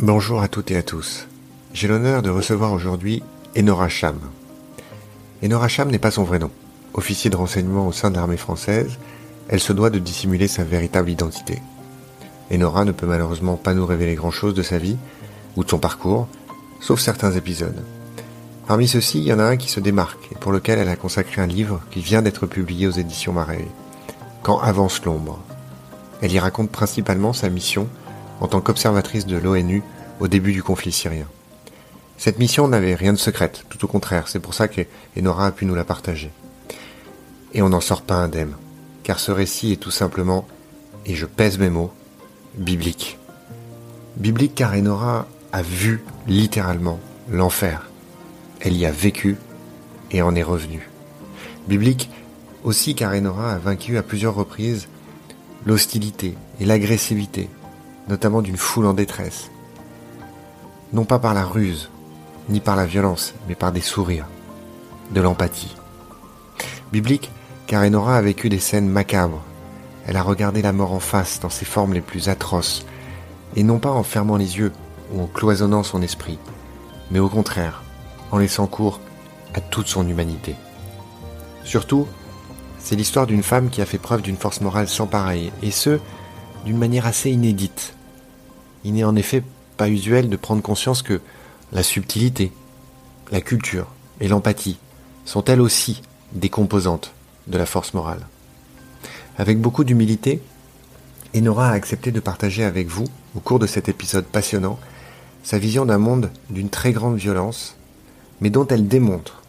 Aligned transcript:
Bonjour 0.00 0.42
à 0.42 0.48
toutes 0.48 0.72
et 0.72 0.76
à 0.76 0.82
tous. 0.82 1.28
J'ai 1.72 1.86
l'honneur 1.86 2.20
de 2.20 2.28
recevoir 2.28 2.72
aujourd'hui 2.72 3.22
Enora 3.56 3.88
Cham. 3.88 4.18
Enora 5.40 5.68
Cham 5.68 5.88
n'est 5.88 6.00
pas 6.00 6.10
son 6.10 6.24
vrai 6.24 6.40
nom. 6.40 6.50
Officier 6.94 7.30
de 7.30 7.36
renseignement 7.36 7.86
au 7.86 7.92
sein 7.92 8.10
de 8.10 8.16
l'armée 8.16 8.36
française, 8.36 8.98
elle 9.48 9.60
se 9.60 9.72
doit 9.72 9.90
de 9.90 10.00
dissimuler 10.00 10.48
sa 10.48 10.64
véritable 10.64 11.10
identité. 11.10 11.62
Enora 12.52 12.84
ne 12.84 12.90
peut 12.90 13.06
malheureusement 13.06 13.54
pas 13.54 13.72
nous 13.72 13.86
révéler 13.86 14.16
grand-chose 14.16 14.52
de 14.52 14.64
sa 14.64 14.78
vie 14.78 14.96
ou 15.54 15.62
de 15.62 15.70
son 15.70 15.78
parcours, 15.78 16.26
sauf 16.80 16.98
certains 16.98 17.30
épisodes. 17.30 17.84
Parmi 18.66 18.88
ceux-ci, 18.88 19.18
il 19.18 19.24
y 19.24 19.32
en 19.32 19.38
a 19.38 19.44
un 19.44 19.56
qui 19.56 19.70
se 19.70 19.78
démarque 19.78 20.32
et 20.32 20.34
pour 20.34 20.50
lequel 20.50 20.80
elle 20.80 20.88
a 20.88 20.96
consacré 20.96 21.40
un 21.40 21.46
livre 21.46 21.80
qui 21.92 22.00
vient 22.00 22.20
d'être 22.20 22.46
publié 22.46 22.88
aux 22.88 22.90
éditions 22.90 23.32
Marais. 23.32 23.68
Quand 24.42 24.58
avance 24.58 25.04
l'ombre. 25.04 25.38
Elle 26.20 26.32
y 26.32 26.38
raconte 26.40 26.72
principalement 26.72 27.32
sa 27.32 27.48
mission 27.48 27.86
en 28.40 28.48
tant 28.48 28.60
qu'observatrice 28.60 29.26
de 29.26 29.36
l'ONU 29.36 29.82
au 30.20 30.28
début 30.28 30.52
du 30.52 30.62
conflit 30.62 30.92
syrien. 30.92 31.26
Cette 32.16 32.38
mission 32.38 32.68
n'avait 32.68 32.94
rien 32.94 33.12
de 33.12 33.18
secrète, 33.18 33.64
tout 33.68 33.84
au 33.84 33.88
contraire, 33.88 34.28
c'est 34.28 34.38
pour 34.38 34.54
ça 34.54 34.68
qu'Enora 34.68 35.46
a 35.46 35.52
pu 35.52 35.66
nous 35.66 35.74
la 35.74 35.84
partager. 35.84 36.30
Et 37.52 37.62
on 37.62 37.68
n'en 37.68 37.80
sort 37.80 38.02
pas 38.02 38.14
indemne, 38.14 38.54
car 39.02 39.18
ce 39.18 39.32
récit 39.32 39.72
est 39.72 39.80
tout 39.80 39.90
simplement, 39.90 40.46
et 41.06 41.14
je 41.14 41.26
pèse 41.26 41.58
mes 41.58 41.70
mots, 41.70 41.92
biblique. 42.54 43.18
Biblique 44.16 44.54
car 44.54 44.74
Enora 44.74 45.26
a 45.52 45.62
vu 45.62 46.04
littéralement 46.26 47.00
l'enfer. 47.30 47.88
Elle 48.60 48.76
y 48.76 48.86
a 48.86 48.90
vécu 48.90 49.36
et 50.10 50.22
en 50.22 50.34
est 50.34 50.42
revenue. 50.42 50.88
Biblique 51.68 52.10
aussi 52.62 52.94
car 52.94 53.12
Enora 53.12 53.52
a 53.52 53.58
vaincu 53.58 53.98
à 53.98 54.02
plusieurs 54.02 54.34
reprises 54.34 54.88
l'hostilité 55.66 56.34
et 56.60 56.64
l'agressivité, 56.64 57.48
notamment 58.08 58.42
d'une 58.42 58.56
foule 58.56 58.86
en 58.86 58.94
détresse. 58.94 59.50
Non 60.92 61.04
pas 61.04 61.18
par 61.18 61.34
la 61.34 61.44
ruse, 61.44 61.90
ni 62.48 62.60
par 62.60 62.76
la 62.76 62.86
violence, 62.86 63.34
mais 63.48 63.54
par 63.54 63.72
des 63.72 63.80
sourires, 63.80 64.26
de 65.10 65.20
l'empathie. 65.20 65.74
Biblique 66.92 67.30
car 67.66 67.82
Enora 67.82 68.16
a 68.16 68.22
vécu 68.22 68.48
des 68.48 68.58
scènes 68.58 68.88
macabres. 68.88 69.42
Elle 70.06 70.16
a 70.16 70.22
regardé 70.22 70.62
la 70.62 70.72
mort 70.72 70.92
en 70.92 71.00
face 71.00 71.40
dans 71.40 71.48
ses 71.48 71.64
formes 71.64 71.94
les 71.94 72.00
plus 72.00 72.28
atroces, 72.28 72.84
et 73.56 73.62
non 73.62 73.78
pas 73.78 73.90
en 73.90 74.02
fermant 74.02 74.36
les 74.36 74.58
yeux 74.58 74.72
ou 75.12 75.22
en 75.22 75.26
cloisonnant 75.26 75.82
son 75.82 76.02
esprit, 76.02 76.38
mais 77.10 77.18
au 77.18 77.28
contraire, 77.28 77.82
en 78.30 78.38
laissant 78.38 78.66
cours 78.66 79.00
à 79.54 79.60
toute 79.60 79.86
son 79.86 80.06
humanité. 80.06 80.56
Surtout, 81.62 82.06
c'est 82.78 82.96
l'histoire 82.96 83.26
d'une 83.26 83.42
femme 83.42 83.70
qui 83.70 83.80
a 83.80 83.86
fait 83.86 83.98
preuve 83.98 84.20
d'une 84.20 84.36
force 84.36 84.60
morale 84.60 84.88
sans 84.88 85.06
pareille, 85.06 85.52
et 85.62 85.70
ce, 85.70 85.98
d'une 86.66 86.78
manière 86.78 87.06
assez 87.06 87.30
inédite. 87.30 87.93
Il 88.84 88.94
n'est 88.94 89.04
en 89.04 89.16
effet 89.16 89.42
pas 89.76 89.88
usuel 89.88 90.28
de 90.28 90.36
prendre 90.36 90.62
conscience 90.62 91.02
que 91.02 91.20
la 91.72 91.82
subtilité, 91.82 92.52
la 93.32 93.40
culture 93.40 93.88
et 94.20 94.28
l'empathie 94.28 94.78
sont 95.24 95.44
elles 95.44 95.60
aussi 95.60 96.02
des 96.32 96.48
composantes 96.48 97.12
de 97.46 97.58
la 97.58 97.66
force 97.66 97.94
morale. 97.94 98.26
Avec 99.38 99.60
beaucoup 99.60 99.84
d'humilité, 99.84 100.40
Enora 101.36 101.70
a 101.70 101.72
accepté 101.72 102.12
de 102.12 102.20
partager 102.20 102.62
avec 102.62 102.86
vous, 102.86 103.06
au 103.34 103.40
cours 103.40 103.58
de 103.58 103.66
cet 103.66 103.88
épisode 103.88 104.26
passionnant, 104.26 104.78
sa 105.42 105.58
vision 105.58 105.84
d'un 105.84 105.98
monde 105.98 106.30
d'une 106.50 106.70
très 106.70 106.92
grande 106.92 107.16
violence, 107.16 107.76
mais 108.40 108.50
dont 108.50 108.66
elle 108.66 108.86
démontre 108.86 109.42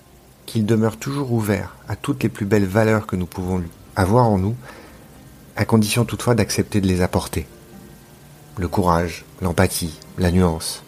qu'il 0.45 0.65
demeure 0.65 0.97
toujours 0.97 1.31
ouvert 1.31 1.75
à 1.87 1.95
toutes 1.95 2.23
les 2.23 2.29
plus 2.29 2.45
belles 2.45 2.65
valeurs 2.65 3.07
que 3.07 3.15
nous 3.15 3.25
pouvons 3.25 3.61
avoir 3.95 4.25
en 4.25 4.37
nous, 4.37 4.55
à 5.55 5.65
condition 5.65 6.05
toutefois 6.05 6.35
d'accepter 6.35 6.81
de 6.81 6.87
les 6.87 7.01
apporter. 7.01 7.45
Le 8.57 8.69
courage, 8.69 9.25
l'empathie, 9.41 9.99
la 10.17 10.31
nuance. 10.31 10.83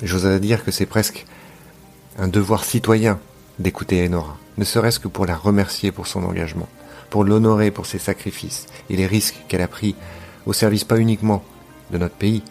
J'oserais 0.00 0.38
dire 0.38 0.64
que 0.64 0.70
c'est 0.70 0.86
presque 0.86 1.26
un 2.18 2.28
devoir 2.28 2.64
citoyen 2.64 3.20
d'écouter 3.58 4.06
Enora, 4.06 4.38
ne 4.58 4.64
serait-ce 4.64 5.00
que 5.00 5.08
pour 5.08 5.26
la 5.26 5.36
remercier 5.36 5.90
pour 5.90 6.06
son 6.06 6.22
engagement, 6.22 6.68
pour 7.10 7.24
l'honorer 7.24 7.72
pour 7.72 7.86
ses 7.86 7.98
sacrifices 7.98 8.66
et 8.88 8.96
les 8.96 9.06
risques 9.06 9.36
qu'elle 9.48 9.60
a 9.60 9.68
pris 9.68 9.96
au 10.46 10.52
service 10.52 10.84
pas 10.84 10.98
uniquement 10.98 11.42
de 11.90 11.98
notre 11.98 12.14
pays, 12.14 12.44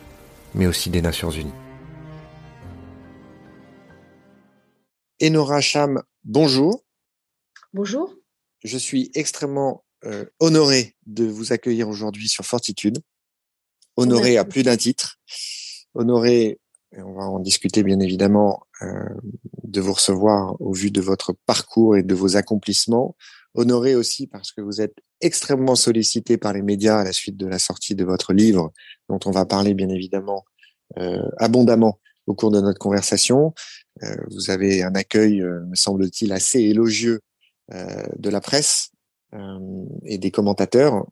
mais 0.53 0.67
aussi 0.67 0.89
des 0.89 1.01
Nations 1.01 1.31
Unies. 1.31 1.53
Enora 5.21 5.61
Cham, 5.61 6.01
bonjour. 6.25 6.83
Bonjour. 7.73 8.13
Je 8.63 8.77
suis 8.77 9.09
extrêmement 9.13 9.85
euh, 10.05 10.25
honoré 10.39 10.95
de 11.05 11.25
vous 11.25 11.53
accueillir 11.53 11.87
aujourd'hui 11.87 12.27
sur 12.27 12.45
Fortitude. 12.45 12.99
Honoré 13.99 14.37
à 14.37 14.45
plus 14.45 14.63
d'un 14.63 14.77
titre. 14.77 15.17
Honoré, 15.93 16.59
et 16.95 17.01
on 17.01 17.13
va 17.13 17.23
en 17.23 17.39
discuter 17.39 17.83
bien 17.83 17.99
évidemment, 17.99 18.63
euh, 18.81 18.87
de 19.63 19.81
vous 19.81 19.93
recevoir 19.93 20.59
au 20.61 20.73
vu 20.73 20.91
de 20.91 21.01
votre 21.01 21.33
parcours 21.45 21.97
et 21.97 22.03
de 22.03 22.15
vos 22.15 22.35
accomplissements. 22.35 23.15
Honoré 23.55 23.95
aussi 23.95 24.27
parce 24.27 24.51
que 24.51 24.61
vous 24.61 24.81
êtes 24.81 24.95
extrêmement 25.21 25.75
sollicité 25.75 26.37
par 26.37 26.53
les 26.53 26.61
médias 26.61 26.99
à 26.99 27.03
la 27.03 27.13
suite 27.13 27.37
de 27.37 27.47
la 27.47 27.59
sortie 27.59 27.95
de 27.95 28.05
votre 28.05 28.33
livre, 28.33 28.71
dont 29.09 29.19
on 29.25 29.31
va 29.31 29.45
parler 29.45 29.73
bien 29.73 29.89
évidemment 29.89 30.45
euh, 30.97 31.21
abondamment 31.37 31.99
au 32.29 32.35
cours 32.35 32.51
de 32.51 32.61
notre 32.61 32.79
conversation. 32.79 33.53
Euh, 34.03 34.15
vous 34.29 34.49
avez 34.49 34.83
un 34.83 34.95
accueil, 34.95 35.41
euh, 35.41 35.65
me 35.65 35.75
semble-t-il, 35.75 36.31
assez 36.31 36.59
élogieux 36.59 37.21
euh, 37.73 38.03
de 38.17 38.29
la 38.29 38.39
presse 38.39 38.91
et 40.05 40.17
des 40.17 40.31
commentateurs, 40.31 41.05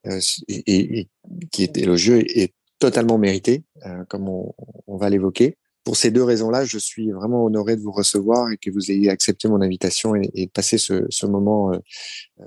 et, 0.48 0.64
et, 0.66 1.08
qui 1.52 1.62
est 1.62 1.78
élogieux 1.78 2.24
et 2.36 2.52
totalement 2.80 3.18
mérité, 3.18 3.64
comme 4.10 4.30
on, 4.30 4.98
va 4.98 5.10
l'évoquer. 5.10 5.58
Pour 5.84 5.96
ces 5.96 6.12
deux 6.12 6.24
raisons-là, 6.24 6.66
je 6.66 6.78
suis 6.78 7.12
vraiment 7.12 7.46
honoré 7.46 7.76
de 7.76 7.82
vous 7.82 7.92
recevoir 7.92 8.52
et 8.52 8.58
que 8.58 8.70
vous 8.70 8.92
ayez 8.92 9.10
accepté 9.10 9.48
mon 9.48 9.62
invitation 9.62 10.16
et, 10.16 10.30
et 10.34 10.48
passer 10.48 10.78
ce, 10.78 11.26
moment 11.26 11.72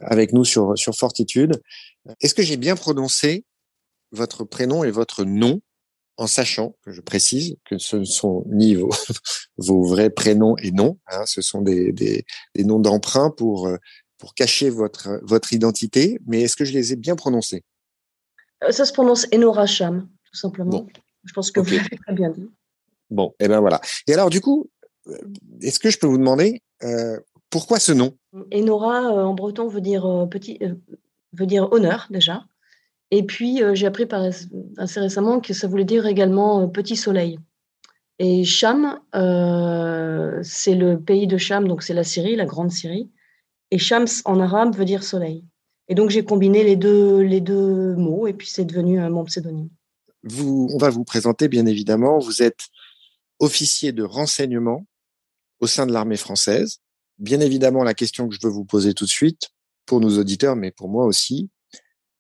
avec 0.03 0.33
nous 0.33 0.45
sur, 0.45 0.77
sur 0.77 0.95
Fortitude. 0.95 1.61
Est-ce 2.21 2.35
que 2.35 2.43
j'ai 2.43 2.57
bien 2.57 2.77
prononcé 2.77 3.45
votre 4.13 4.45
prénom 4.45 4.85
et 4.85 4.91
votre 4.91 5.25
nom 5.25 5.61
en 6.21 6.27
sachant 6.27 6.77
que 6.83 6.93
je 6.93 7.01
précise 7.01 7.57
que 7.65 7.79
ce 7.79 7.97
ne 7.97 8.05
sont 8.05 8.45
ni 8.47 8.75
vos, 8.75 8.91
vrais 9.57 10.11
prénoms 10.11 10.55
et 10.59 10.71
noms, 10.71 10.99
hein, 11.07 11.25
ce 11.25 11.41
sont 11.41 11.63
des, 11.63 11.93
des, 11.93 12.25
noms 12.59 12.79
d'emprunt 12.79 13.31
pour, 13.31 13.69
euh, 13.69 13.79
pour 14.19 14.35
cacher 14.35 14.69
votre, 14.69 15.19
votre 15.23 15.55
identité, 15.55 16.21
mais 16.27 16.43
est-ce 16.43 16.57
que 16.57 16.67
je 16.67 16.75
les 16.75 16.93
ai 16.93 16.97
bien 16.97 17.17
prononcés? 17.17 17.65
Euh, 18.63 18.71
Ça 18.71 18.85
se 18.85 18.93
prononce 18.93 19.27
Enora 19.35 19.65
Cham, 19.65 20.11
tout 20.31 20.39
simplement. 20.39 20.71
Bon. 20.71 20.87
Je 21.25 21.33
pense 21.33 21.51
que 21.51 21.61
okay. 21.61 21.71
vous 21.71 21.77
l'avez 21.77 21.97
très 21.97 22.13
bien 22.13 22.31
dit. 22.31 22.49
Bon, 23.11 23.35
et 23.41 23.45
eh 23.45 23.49
ben 23.49 23.61
voilà. 23.61 23.81
Et 24.07 24.15
alors, 24.15 24.31
du 24.31 24.41
coup, 24.41 24.71
euh, 25.09 25.17
est-ce 25.61 25.79
que 25.79 25.91
je 25.91 25.99
peux 25.99 26.07
vous 26.07 26.19
demander 26.19 26.63
euh, 26.83 27.19
pourquoi 27.51 27.79
ce 27.79 27.93
nom? 27.93 28.17
Enora, 28.55 29.13
euh, 29.13 29.25
en 29.25 29.35
breton, 29.35 29.69
veut 29.69 29.81
dire 29.81 30.29
petit, 30.31 30.59
veut 31.33 31.47
dire 31.47 31.71
honneur 31.73 32.07
déjà. 32.11 32.45
Et 33.11 33.25
puis, 33.25 33.61
j'ai 33.73 33.87
appris 33.87 34.07
par, 34.07 34.23
assez 34.23 35.01
récemment 35.01 35.41
que 35.41 35.53
ça 35.53 35.67
voulait 35.67 35.85
dire 35.85 36.07
également 36.07 36.69
petit 36.69 36.95
soleil. 36.95 37.41
Et 38.21 38.45
Cham, 38.45 39.01
c'est 39.13 40.75
le 40.77 40.95
pays 40.95 41.27
de 41.27 41.37
Cham, 41.37 41.67
donc 41.67 41.83
c'est 41.83 41.95
la 41.95 42.05
Syrie, 42.05 42.37
la 42.37 42.45
grande 42.45 42.71
Syrie. 42.71 43.11
Et 43.73 43.79
Shams 43.79 44.07
en 44.25 44.39
arabe 44.39 44.77
veut 44.77 44.85
dire 44.85 45.03
soleil. 45.03 45.45
Et 45.89 45.97
donc, 45.97 46.11
j'ai 46.11 46.25
combiné 46.25 46.63
les 46.63 46.77
deux, 46.77 47.19
les 47.19 47.41
deux 47.41 47.97
mots 47.97 48.29
et 48.29 48.33
puis 48.33 48.49
c'est 48.49 48.65
devenu 48.65 49.01
mon 49.11 49.25
pseudonyme. 49.25 49.71
On 50.25 50.79
va 50.79 50.91
vous 50.91 51.05
présenter, 51.05 51.49
bien 51.49 51.67
évidemment. 51.67 52.19
Vous 52.19 52.43
êtes 52.43 52.69
officier 53.39 53.93
de 53.93 54.03
renseignement 54.03 54.87
au 55.61 55.67
sein 55.67 55.87
de 55.87 55.93
l'armée 55.93 56.17
française. 56.17 56.79
Bien 57.19 57.41
évidemment, 57.41 57.85
la 57.85 57.95
question 57.95 58.29
que 58.29 58.35
je 58.35 58.41
veux 58.43 58.53
vous 58.53 58.65
poser 58.65 58.95
tout 58.95 59.05
de 59.05 59.11
suite, 59.11 59.51
pour 59.87 60.01
nos 60.01 60.19
auditeurs, 60.19 60.57
mais 60.57 60.71
pour 60.71 60.89
moi 60.89 61.05
aussi, 61.05 61.51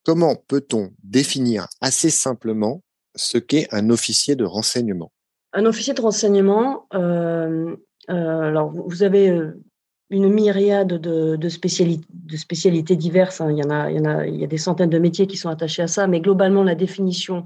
Comment 0.05 0.35
peut-on 0.35 0.91
définir 1.03 1.69
assez 1.81 2.11
simplement 2.11 2.83
ce 3.17 3.39
qu'est 3.39 3.69
un 3.73 3.91
officier 3.91 4.35
de 4.35 4.45
renseignement? 4.45 5.13
Un 5.53 5.67
officier 5.67 5.93
de 5.93 6.01
renseignement, 6.01 6.87
euh, 6.95 7.77
euh, 8.09 8.41
alors 8.41 8.71
vous 8.71 9.03
avez 9.03 9.29
euh, 9.29 9.61
une 10.09 10.31
myriade 10.31 10.95
de, 10.95 11.49
spécialités, 11.49 12.97
diverses. 12.97 13.41
Hein. 13.41 13.53
Il, 13.53 13.59
y 13.59 13.63
en 13.63 13.89
il, 13.89 13.97
y 13.97 14.01
en 14.01 14.05
a, 14.07 14.27
il 14.27 14.41
y 14.41 14.45
a 14.45 14.47
des 14.47 14.59
centaines 14.59 14.91
de 14.91 14.99
métiers 14.99 15.27
qui 15.27 15.37
sont 15.37 15.51
attachés 15.51 15.83
à 15.83 15.87
ça, 15.87 16.07
mais 16.07 16.21
globalement, 16.21 16.65
la 16.65 16.75
définition 16.75 17.45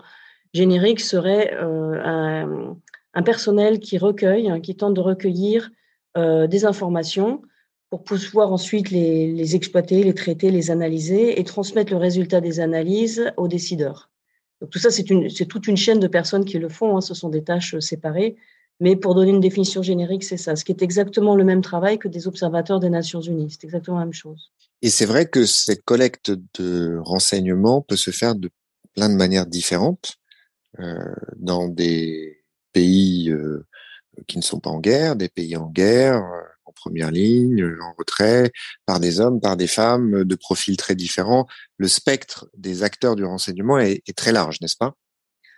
générique 0.54 1.00
serait 1.00 1.52
euh, 1.54 2.72
un, 3.12 3.22
personnel 3.22 3.80
qui 3.80 3.98
recueille, 3.98 4.48
hein, 4.48 4.60
qui 4.60 4.76
tente 4.76 4.94
de 4.94 5.00
recueillir 5.00 5.70
euh, 6.16 6.46
des 6.46 6.64
informations 6.64 7.42
pour 7.90 8.02
pouvoir 8.02 8.52
ensuite 8.52 8.90
les, 8.90 9.54
exploiter, 9.54 10.02
les 10.02 10.14
traiter, 10.14 10.50
les 10.50 10.70
analyser 10.70 11.38
et 11.38 11.44
transmettre 11.44 11.92
le 11.92 11.98
résultat 11.98 12.40
des 12.40 12.60
analyses 12.60 13.32
aux 13.36 13.48
décideurs. 13.48 14.10
Donc 14.60 14.70
tout 14.70 14.78
ça, 14.78 14.90
c'est 14.90 15.04
toute 15.04 15.66
une 15.68 15.76
chaîne 15.76 16.00
de 16.00 16.08
personnes 16.08 16.44
qui 16.44 16.58
le 16.58 16.68
font, 16.68 16.96
hein, 16.96 17.00
ce 17.00 17.14
sont 17.14 17.28
des 17.28 17.44
tâches 17.44 17.78
séparées, 17.80 18.36
mais 18.80 18.96
pour 18.96 19.14
donner 19.14 19.30
une 19.30 19.40
définition 19.40 19.82
générique, 19.82 20.24
c'est 20.24 20.36
ça, 20.36 20.56
ce 20.56 20.64
qui 20.64 20.72
est 20.72 20.82
exactement 20.82 21.36
le 21.36 21.44
même 21.44 21.62
travail 21.62 21.98
que 21.98 22.08
des 22.08 22.26
observateurs 22.26 22.80
des 22.80 22.90
Nations 22.90 23.20
Unies, 23.20 23.50
c'est 23.50 23.64
exactement 23.64 23.98
la 23.98 24.06
même 24.06 24.14
chose. 24.14 24.50
Et 24.82 24.90
c'est 24.90 25.06
vrai 25.06 25.26
que 25.26 25.46
cette 25.46 25.84
collecte 25.84 26.32
de 26.58 26.98
renseignements 27.04 27.80
peut 27.80 27.96
se 27.96 28.10
faire 28.10 28.34
de 28.34 28.50
plein 28.94 29.08
de 29.08 29.14
manières 29.14 29.46
différentes, 29.46 30.16
euh, 30.16 30.23
dans 31.36 31.68
des 31.68 32.42
pays 32.72 33.32
qui 34.26 34.38
ne 34.38 34.42
sont 34.42 34.60
pas 34.60 34.70
en 34.70 34.80
guerre, 34.80 35.16
des 35.16 35.28
pays 35.28 35.56
en 35.56 35.66
guerre, 35.66 36.22
en 36.64 36.72
première 36.72 37.10
ligne, 37.10 37.64
en 37.64 37.94
retrait, 37.98 38.50
par 38.86 39.00
des 39.00 39.20
hommes, 39.20 39.40
par 39.40 39.56
des 39.56 39.66
femmes, 39.66 40.24
de 40.24 40.34
profils 40.34 40.76
très 40.76 40.94
différents. 40.94 41.46
Le 41.78 41.88
spectre 41.88 42.48
des 42.56 42.82
acteurs 42.82 43.16
du 43.16 43.24
renseignement 43.24 43.78
est, 43.78 44.02
très 44.16 44.32
large, 44.32 44.60
n'est-ce 44.60 44.76
pas? 44.76 44.94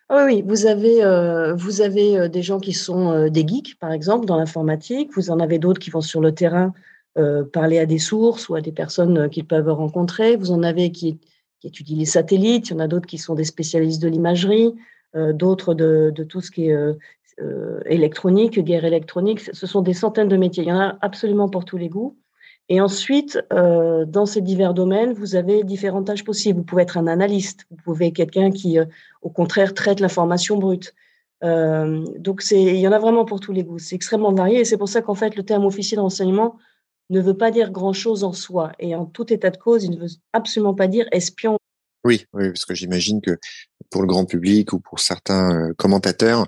Ah 0.09 0.25
oui, 0.27 0.43
vous 0.47 0.67
avez, 0.67 1.01
vous 1.57 1.81
avez 1.81 2.29
des 2.29 2.43
gens 2.43 2.61
qui 2.61 2.73
sont 2.73 3.29
des 3.29 3.47
geeks, 3.47 3.79
par 3.79 3.93
exemple, 3.93 4.27
dans 4.27 4.37
l'informatique. 4.37 5.11
Vous 5.17 5.31
en 5.31 5.41
avez 5.41 5.59
d'autres 5.59 5.81
qui 5.81 5.91
vont 5.91 6.01
sur 6.01 6.21
le 6.21 6.33
terrain 6.33 6.73
parler 7.53 7.79
à 7.79 7.87
des 7.87 7.99
sources 7.99 8.49
ou 8.49 8.55
à 8.55 8.61
des 8.61 8.73
personnes 8.73 9.29
qu'ils 9.31 9.47
peuvent 9.47 9.71
rencontrer. 9.71 10.37
Vous 10.37 10.51
en 10.51 10.63
avez 10.63 10.93
qui 10.93 11.19
étudient 11.65 11.99
les 11.99 12.05
satellites. 12.05 12.69
Il 12.69 12.75
y 12.75 12.77
en 12.77 12.81
a 12.81 12.89
d'autres 12.89 13.07
qui 13.07 13.19
sont 13.19 13.35
des 13.35 13.45
spécialistes 13.45 14.01
de 14.01 14.09
l'imagerie. 14.09 14.75
Euh, 15.17 15.33
d'autres 15.33 15.75
de, 15.75 16.13
tout 16.29 16.41
ce 16.41 16.51
qui 16.51 16.69
est 16.69 16.73
euh, 16.73 16.93
euh, 17.41 17.81
électronique, 17.87 18.59
guerre 18.61 18.85
électronique. 18.85 19.41
Ce 19.41 19.67
sont 19.67 19.81
des 19.81 19.95
centaines 19.95 20.29
de 20.29 20.37
métiers. 20.37 20.65
Il 20.65 20.69
y 20.69 20.73
en 20.73 20.81
a 20.81 20.99
absolument 21.01 21.49
pour 21.49 21.65
tous 21.65 21.79
les 21.79 21.89
goûts. 21.89 22.17
Et 22.69 22.81
ensuite, 22.81 23.39
dans 23.53 24.27
ces 24.27 24.41
divers 24.41 24.75
domaines, 24.75 25.13
vous 25.13 25.37
avez 25.37 25.63
différents 25.63 26.03
tâches 26.03 26.25
possibles. 26.25 26.59
Vous 26.59 26.65
pouvez 26.65 26.83
être 26.83 26.99
un 26.99 27.07
analyste, 27.07 27.65
vous 27.71 27.77
pouvez 27.77 28.09
être 28.09 28.17
quelqu'un 28.17 28.51
qui, 28.51 28.77
au 29.23 29.31
contraire, 29.31 29.73
traite 29.73 30.01
l'information 30.01 30.57
brute. 30.57 30.93
donc, 31.43 32.43
il 32.51 32.77
y 32.77 32.89
en 32.89 32.91
a 32.91 32.99
vraiment 32.99 33.25
pour 33.25 33.39
tous 33.39 33.53
les 33.53 33.63
goûts. 33.63 33.79
C'est 33.79 33.95
extrêmement 33.95 34.33
varié 34.33 34.59
et 34.59 34.65
c'est 34.65 34.79
pour 34.79 34.89
ça 34.89 35.01
qu'en 35.01 35.15
fait, 35.15 35.37
le 35.37 35.45
terme 35.45 35.65
officier 35.65 35.97
de 35.97 36.03
renseignement 36.03 36.57
ne 37.09 37.21
veut 37.21 37.37
pas 37.37 37.53
dire 37.53 37.71
grand-chose 37.71 38.25
en 38.25 38.33
soi. 38.33 38.73
Et 38.81 38.97
en 38.97 39.07
tout 39.07 39.33
état 39.33 39.51
de 39.51 39.59
cause, 39.59 39.85
il 39.85 39.93
ne 39.93 39.99
veut 39.99 40.11
absolument 40.33 40.75
pas 40.75 40.89
dire 40.89 41.07
espion 41.13 41.59
oui, 42.07 42.25
oui, 42.33 42.49
parce 42.51 42.65
que 42.65 42.75
j'imagine 42.75 43.21
que 43.21 43.37
pour 43.91 44.01
le 44.01 44.07
grand 44.07 44.25
public 44.25 44.73
ou 44.73 44.79
pour 44.79 45.01
certains 45.01 45.51
euh, 45.55 45.75
commentateurs, 45.75 46.47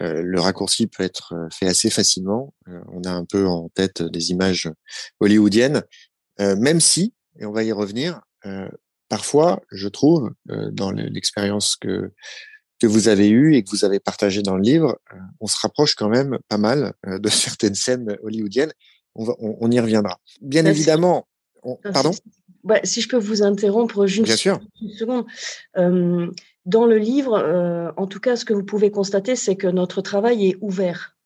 euh, 0.00 0.20
le 0.22 0.38
raccourci 0.38 0.86
peut 0.86 1.02
être 1.02 1.32
euh, 1.34 1.48
fait 1.50 1.66
assez 1.66 1.88
facilement. 1.88 2.52
on 2.66 3.02
a 3.04 3.10
un 3.10 3.24
peu 3.24 3.46
en 3.46 3.70
tête 3.70 4.02
des 4.02 4.30
images 4.30 4.70
hollywoodiennes, 5.20 5.82
même 6.38 6.80
si, 6.80 7.14
et 7.40 7.46
on 7.46 7.52
va 7.52 7.64
y 7.64 7.72
revenir, 7.72 8.20
parfois, 9.08 9.60
je 9.72 9.88
trouve, 9.88 10.30
dans 10.46 10.92
l'expérience 10.92 11.74
que 11.74 12.12
que 12.78 12.86
vous 12.86 13.08
avez 13.08 13.28
eue 13.28 13.56
et 13.56 13.64
que 13.64 13.70
vous 13.70 13.84
avez 13.84 13.98
partagée 13.98 14.40
dans 14.40 14.54
le 14.54 14.62
livre, 14.62 15.00
on 15.40 15.48
se 15.48 15.56
rapproche 15.60 15.96
quand 15.96 16.08
même 16.08 16.38
pas 16.48 16.58
mal 16.58 16.92
de 17.04 17.28
certaines 17.28 17.74
scènes 17.74 18.16
hollywoodiennes. 18.22 18.72
On, 19.16 19.24
va, 19.24 19.34
on, 19.40 19.68
y 19.68 19.80
reviendra. 19.80 20.20
Bien 20.40 20.64
évidemment. 20.64 21.26
pardon? 21.92 22.12
Bah, 22.68 22.80
si 22.84 23.00
je 23.00 23.08
peux 23.08 23.16
vous 23.16 23.42
interrompre 23.42 24.04
juste 24.04 24.44
une 24.44 24.90
seconde. 24.90 25.24
Euh, 25.78 26.30
dans 26.66 26.84
le 26.84 26.98
livre, 26.98 27.32
euh, 27.32 27.90
en 27.96 28.06
tout 28.06 28.20
cas, 28.20 28.36
ce 28.36 28.44
que 28.44 28.52
vous 28.52 28.62
pouvez 28.62 28.90
constater, 28.90 29.36
c'est 29.36 29.56
que 29.56 29.68
notre 29.68 30.02
travail 30.02 30.48
est 30.50 30.58
ouvert. 30.60 31.16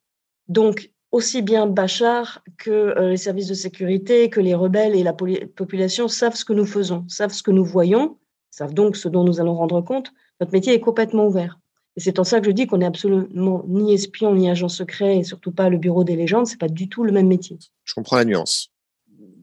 Donc, 0.47 0.93
aussi 1.11 1.43
bien 1.43 1.67
Bachar 1.67 2.45
que 2.59 2.71
euh, 2.71 3.09
les 3.09 3.17
services 3.17 3.49
de 3.49 3.55
sécurité, 3.55 4.31
que 4.31 4.39
les 4.39 4.55
rebelles 4.55 4.95
et 4.95 5.03
la 5.03 5.13
population 5.13 6.07
savent 6.07 6.37
ce 6.37 6.45
que 6.45 6.53
nous 6.53 6.65
faisons, 6.65 7.05
savent 7.09 7.33
ce 7.33 7.43
que 7.43 7.51
nous 7.51 7.65
voyons, 7.65 8.19
savent 8.53 8.73
donc 8.73 8.95
ce 8.97 9.09
dont 9.09 9.25
nous 9.25 9.41
allons 9.41 9.57
rendre 9.57 9.81
compte. 9.81 10.13
Notre 10.41 10.53
métier 10.53 10.75
est 10.75 10.81
complètement 10.81 11.27
ouvert. 11.27 11.59
Et 11.97 12.01
c'est 12.01 12.21
en 12.21 12.25
ça 12.25 12.39
que 12.39 12.47
je 12.47 12.53
dis 12.53 12.69
qu'on 12.69 12.79
n'est 12.79 12.87
absolument 12.87 13.65
ni 13.67 13.93
espion, 13.93 14.33
ni 14.37 14.49
agent 14.49 14.69
secret, 14.69 15.19
et 15.19 15.25
surtout 15.25 15.51
pas 15.51 15.71
le 15.71 15.79
bureau 15.79 16.05
des 16.05 16.15
légendes. 16.15 16.47
C'est 16.47 16.61
pas 16.61 16.69
du 16.69 16.89
tout 16.89 17.03
le 17.03 17.11
même 17.11 17.27
métier. 17.27 17.59
Je 17.83 17.95
comprends 17.95 18.17
la 18.17 18.25
nuance 18.25 18.72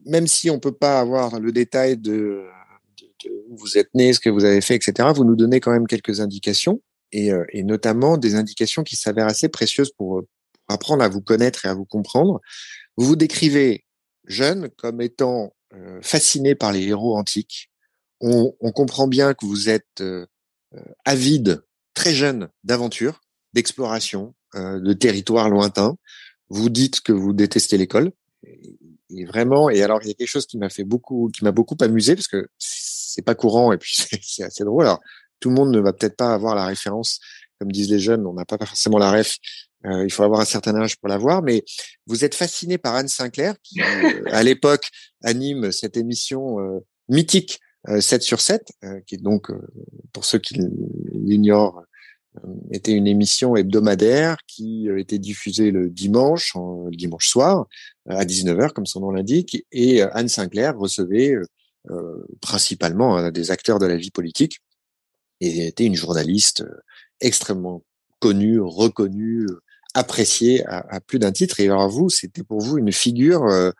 même 0.06 0.26
si 0.26 0.50
on 0.50 0.58
peut 0.58 0.72
pas 0.72 1.00
avoir 1.00 1.40
le 1.40 1.52
détail 1.52 1.96
de, 1.96 2.44
où 3.48 3.56
vous 3.56 3.78
êtes 3.78 3.90
né, 3.94 4.12
ce 4.12 4.20
que 4.20 4.30
vous 4.30 4.44
avez 4.44 4.60
fait, 4.60 4.74
etc., 4.74 5.08
vous 5.14 5.24
nous 5.24 5.36
donnez 5.36 5.60
quand 5.60 5.72
même 5.72 5.86
quelques 5.86 6.20
indications 6.20 6.80
et, 7.12 7.32
euh, 7.32 7.44
notamment 7.54 8.16
des 8.16 8.34
indications 8.34 8.82
qui 8.82 8.96
s'avèrent 8.96 9.26
assez 9.26 9.48
précieuses 9.48 9.92
pour, 9.96 10.22
apprendre 10.68 11.02
à 11.02 11.08
vous 11.08 11.20
connaître 11.20 11.66
et 11.66 11.68
à 11.68 11.74
vous 11.74 11.84
comprendre. 11.84 12.40
Vous 12.96 13.04
vous 13.04 13.16
décrivez 13.16 13.84
jeune 14.28 14.70
comme 14.76 15.00
étant 15.00 15.52
euh, 15.74 15.98
fasciné 16.00 16.54
par 16.54 16.70
les 16.70 16.86
héros 16.86 17.16
antiques. 17.16 17.72
On, 18.20 18.52
comprend 18.70 19.08
bien 19.08 19.34
que 19.34 19.46
vous 19.46 19.68
êtes 19.68 20.00
euh, 20.00 20.26
avide, 21.04 21.64
très 21.92 22.14
jeune, 22.14 22.50
d'aventure, 22.62 23.20
d'exploration, 23.52 24.36
de 24.54 24.92
territoires 24.92 25.48
lointains. 25.48 25.96
Vous 26.50 26.68
dites 26.68 27.00
que 27.00 27.12
vous 27.12 27.32
détestez 27.32 27.76
l'école 27.76 28.12
et 29.14 29.24
vraiment, 29.24 29.70
et 29.70 29.82
alors 29.82 30.00
il 30.02 30.08
y 30.08 30.10
a 30.10 30.14
quelque 30.14 30.28
chose 30.28 30.46
qui 30.46 30.58
m'a 30.58 30.70
fait 30.70 30.84
beaucoup, 30.84 31.30
qui 31.34 31.44
m'a 31.44 31.52
beaucoup 31.52 31.76
amusé 31.80 32.14
parce 32.14 32.28
que 32.28 32.48
c'est 32.58 33.22
pas 33.22 33.34
courant 33.34 33.72
et 33.72 33.78
puis 33.78 33.96
c'est 34.22 34.44
assez 34.44 34.64
drôle. 34.64 34.84
Alors 34.84 35.00
tout 35.40 35.48
le 35.48 35.54
monde 35.54 35.70
ne 35.70 35.80
va 35.80 35.92
peut-être 35.92 36.16
pas 36.16 36.32
avoir 36.32 36.54
la 36.54 36.66
référence, 36.66 37.20
comme 37.58 37.72
disent 37.72 37.90
les 37.90 37.98
jeunes, 37.98 38.26
on 38.26 38.34
n'a 38.34 38.44
pas 38.44 38.58
forcément 38.58 38.98
la 38.98 39.10
ref. 39.10 39.36
Euh, 39.86 40.04
il 40.04 40.12
faut 40.12 40.22
avoir 40.22 40.40
un 40.40 40.44
certain 40.44 40.74
âge 40.76 40.98
pour 40.98 41.08
la 41.08 41.16
voir, 41.16 41.42
mais 41.42 41.64
vous 42.06 42.24
êtes 42.24 42.34
fasciné 42.34 42.76
par 42.76 42.94
Anne 42.94 43.08
Sinclair 43.08 43.54
qui, 43.62 43.80
euh, 43.80 44.22
à 44.26 44.42
l'époque, 44.42 44.90
anime 45.22 45.72
cette 45.72 45.96
émission 45.96 46.60
euh, 46.60 46.80
mythique 47.08 47.60
7 47.98 48.22
sur 48.22 48.42
7, 48.42 48.72
qui 49.06 49.14
est 49.14 49.22
donc, 49.22 49.50
pour 50.12 50.26
ceux 50.26 50.38
qui 50.38 50.60
l'ignorent, 51.14 51.82
était 52.70 52.92
une 52.92 53.06
émission 53.06 53.56
hebdomadaire 53.56 54.36
qui 54.46 54.88
était 54.96 55.18
diffusée 55.18 55.70
le 55.70 55.90
dimanche, 55.90 56.54
le 56.54 56.96
dimanche 56.96 57.28
soir, 57.28 57.66
à 58.08 58.24
19h, 58.24 58.72
comme 58.72 58.86
son 58.86 59.00
nom 59.00 59.10
l'indique, 59.10 59.64
et 59.72 60.02
Anne 60.02 60.28
Sinclair 60.28 60.78
recevait 60.78 61.34
euh, 61.90 62.26
principalement 62.40 63.30
des 63.30 63.50
acteurs 63.50 63.78
de 63.78 63.86
la 63.86 63.96
vie 63.96 64.10
politique 64.10 64.60
et 65.40 65.66
était 65.66 65.86
une 65.86 65.96
journaliste 65.96 66.64
extrêmement 67.20 67.82
connue, 68.20 68.60
reconnue, 68.60 69.46
appréciée 69.94 70.64
à, 70.66 70.84
à 70.88 71.00
plus 71.00 71.18
d'un 71.18 71.32
titre. 71.32 71.58
Et 71.58 71.64
alors 71.64 71.88
vous, 71.88 72.10
c'était 72.10 72.44
pour 72.44 72.60
vous 72.60 72.78
une 72.78 72.92
figure 72.92 73.72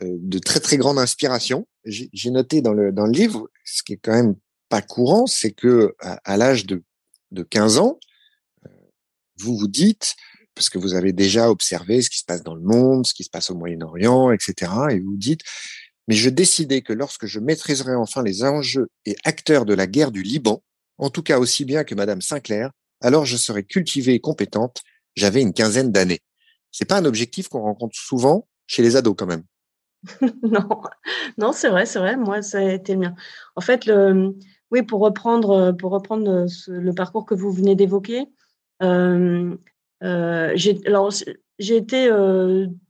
de 0.00 0.38
très 0.38 0.60
très 0.60 0.76
grande 0.76 0.98
inspiration. 0.98 1.68
J'ai 1.84 2.30
noté 2.30 2.62
dans 2.62 2.72
le 2.72 2.90
dans 2.90 3.06
le 3.06 3.12
livre, 3.12 3.48
ce 3.64 3.82
qui 3.82 3.92
est 3.92 4.00
quand 4.02 4.14
même 4.14 4.34
pas 4.68 4.80
courant, 4.80 5.26
c'est 5.26 5.52
que 5.52 5.94
à 6.00 6.36
l'âge 6.36 6.64
de 6.64 6.82
de 7.32 7.42
15 7.42 7.78
ans, 7.78 7.98
euh, 8.66 8.70
vous 9.38 9.56
vous 9.56 9.68
dites, 9.68 10.14
parce 10.54 10.70
que 10.70 10.78
vous 10.78 10.94
avez 10.94 11.12
déjà 11.12 11.50
observé 11.50 12.02
ce 12.02 12.10
qui 12.10 12.18
se 12.18 12.24
passe 12.24 12.42
dans 12.42 12.54
le 12.54 12.62
monde, 12.62 13.06
ce 13.06 13.14
qui 13.14 13.24
se 13.24 13.30
passe 13.30 13.50
au 13.50 13.54
Moyen-Orient, 13.54 14.30
etc., 14.30 14.72
et 14.90 15.00
vous 15.00 15.12
vous 15.12 15.16
dites, 15.16 15.40
mais 16.08 16.14
je 16.14 16.30
décidais 16.30 16.82
que 16.82 16.92
lorsque 16.92 17.26
je 17.26 17.40
maîtriserai 17.40 17.94
enfin 17.94 18.22
les 18.22 18.44
enjeux 18.44 18.88
et 19.06 19.16
acteurs 19.24 19.64
de 19.64 19.74
la 19.74 19.86
guerre 19.86 20.10
du 20.10 20.22
Liban, 20.22 20.62
en 20.98 21.10
tout 21.10 21.22
cas 21.22 21.38
aussi 21.38 21.64
bien 21.64 21.84
que 21.84 21.94
Madame 21.94 22.20
Sinclair, 22.20 22.70
alors 23.00 23.24
je 23.24 23.36
serai 23.36 23.64
cultivée 23.64 24.14
et 24.14 24.20
compétente. 24.20 24.82
J'avais 25.14 25.42
une 25.42 25.52
quinzaine 25.52 25.92
d'années. 25.92 26.20
C'est 26.70 26.84
pas 26.84 26.96
un 26.96 27.04
objectif 27.04 27.48
qu'on 27.48 27.62
rencontre 27.62 27.96
souvent 27.96 28.48
chez 28.66 28.82
les 28.82 28.96
ados 28.96 29.14
quand 29.16 29.26
même. 29.26 29.44
non, 30.42 30.68
non, 31.38 31.52
c'est 31.52 31.68
vrai, 31.68 31.86
c'est 31.86 31.98
vrai. 31.98 32.16
Moi, 32.16 32.42
ça 32.42 32.58
a 32.58 32.72
été 32.72 32.94
le 32.94 33.00
mien. 33.00 33.14
En 33.54 33.60
fait, 33.60 33.86
le, 33.86 34.34
oui, 34.72 34.82
pour 34.82 35.00
reprendre, 35.00 35.50
euh, 35.50 35.72
pour 35.72 35.92
reprendre 35.92 36.28
euh, 36.30 36.46
le 36.68 36.92
parcours 36.92 37.26
que 37.26 37.34
vous 37.34 37.52
venez 37.52 37.74
d'évoquer, 37.76 38.26
euh, 38.82 39.56
j'ai 40.54 41.76
été 41.76 42.10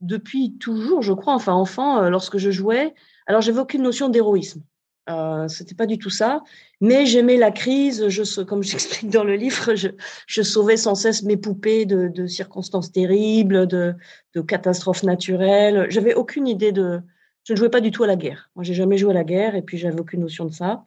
depuis 0.00 0.56
toujours, 0.56 1.02
je 1.02 1.12
crois, 1.12 1.34
enfin 1.34 1.52
enfant, 1.52 2.08
lorsque 2.08 2.38
je 2.38 2.50
jouais. 2.50 2.94
Alors, 3.26 3.42
j'avais 3.42 3.60
aucune 3.60 3.82
notion 3.82 4.08
d'héroïsme. 4.08 4.62
Euh, 5.10 5.48
c'était 5.48 5.74
pas 5.74 5.86
du 5.86 5.98
tout 5.98 6.10
ça, 6.10 6.42
mais 6.80 7.06
j'aimais 7.06 7.36
la 7.36 7.50
crise. 7.50 8.08
Je, 8.08 8.42
comme 8.42 8.62
j'explique 8.62 9.10
dans 9.10 9.24
le 9.24 9.34
livre, 9.34 9.74
je, 9.74 10.42
sauvais 10.42 10.76
sans 10.76 10.94
cesse 10.94 11.22
mes 11.22 11.36
poupées 11.36 11.86
de, 11.86 12.26
circonstances 12.26 12.92
terribles, 12.92 13.66
de, 13.66 13.94
de 14.34 14.40
catastrophes 14.40 15.02
naturelles. 15.02 15.86
J'avais 15.90 16.14
aucune 16.14 16.46
idée 16.46 16.72
de. 16.72 17.00
Je 17.44 17.54
ne 17.54 17.58
jouais 17.58 17.70
pas 17.70 17.80
du 17.80 17.90
tout 17.90 18.04
à 18.04 18.06
la 18.06 18.14
guerre. 18.14 18.50
Moi, 18.54 18.62
j'ai 18.62 18.74
jamais 18.74 18.96
joué 18.96 19.10
à 19.10 19.14
la 19.14 19.24
guerre 19.24 19.56
et 19.56 19.62
puis 19.62 19.76
j'avais 19.76 20.00
aucune 20.00 20.20
notion 20.20 20.44
de 20.44 20.52
ça. 20.52 20.86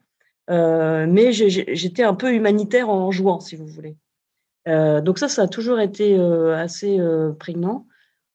Euh, 0.49 1.07
mais 1.09 1.31
j'étais 1.31 2.03
un 2.03 2.13
peu 2.13 2.33
humanitaire 2.33 2.89
en 2.89 3.11
jouant, 3.11 3.39
si 3.39 3.55
vous 3.55 3.65
voulez. 3.65 3.97
Euh, 4.67 5.01
donc 5.01 5.19
ça, 5.19 5.27
ça 5.27 5.43
a 5.43 5.47
toujours 5.47 5.79
été 5.79 6.17
euh, 6.17 6.55
assez 6.55 6.99
prégnant. 7.39 7.87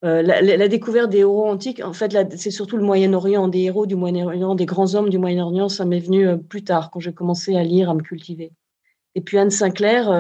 La, 0.03 0.69
découverte 0.69 1.11
des 1.11 1.19
héros 1.19 1.47
antiques, 1.47 1.83
en 1.85 1.93
fait, 1.93 2.17
c'est 2.37 2.51
surtout 2.51 2.79
le 2.79 2.83
Moyen-Orient, 2.83 3.49
des 3.49 3.61
héros 3.61 3.85
du 3.85 3.97
Moyen-Orient, 3.97 4.55
des 4.55 4.65
grands 4.65 4.95
hommes 4.95 5.11
du 5.11 5.19
Moyen-Orient, 5.19 5.69
ça 5.69 5.85
m'est 5.85 6.01
venu 6.01 6.39
plus 6.39 6.65
tard, 6.65 6.91
quand 6.91 7.01
j'ai 7.01 7.13
commencé 7.13 7.55
à 7.55 7.63
lire, 7.63 7.91
à 7.91 7.95
me 7.95 8.01
cultiver. 8.01 8.53
Et 9.15 9.21
puis 9.21 9.37
Anne 9.37 9.51
Sinclair, 9.51 10.11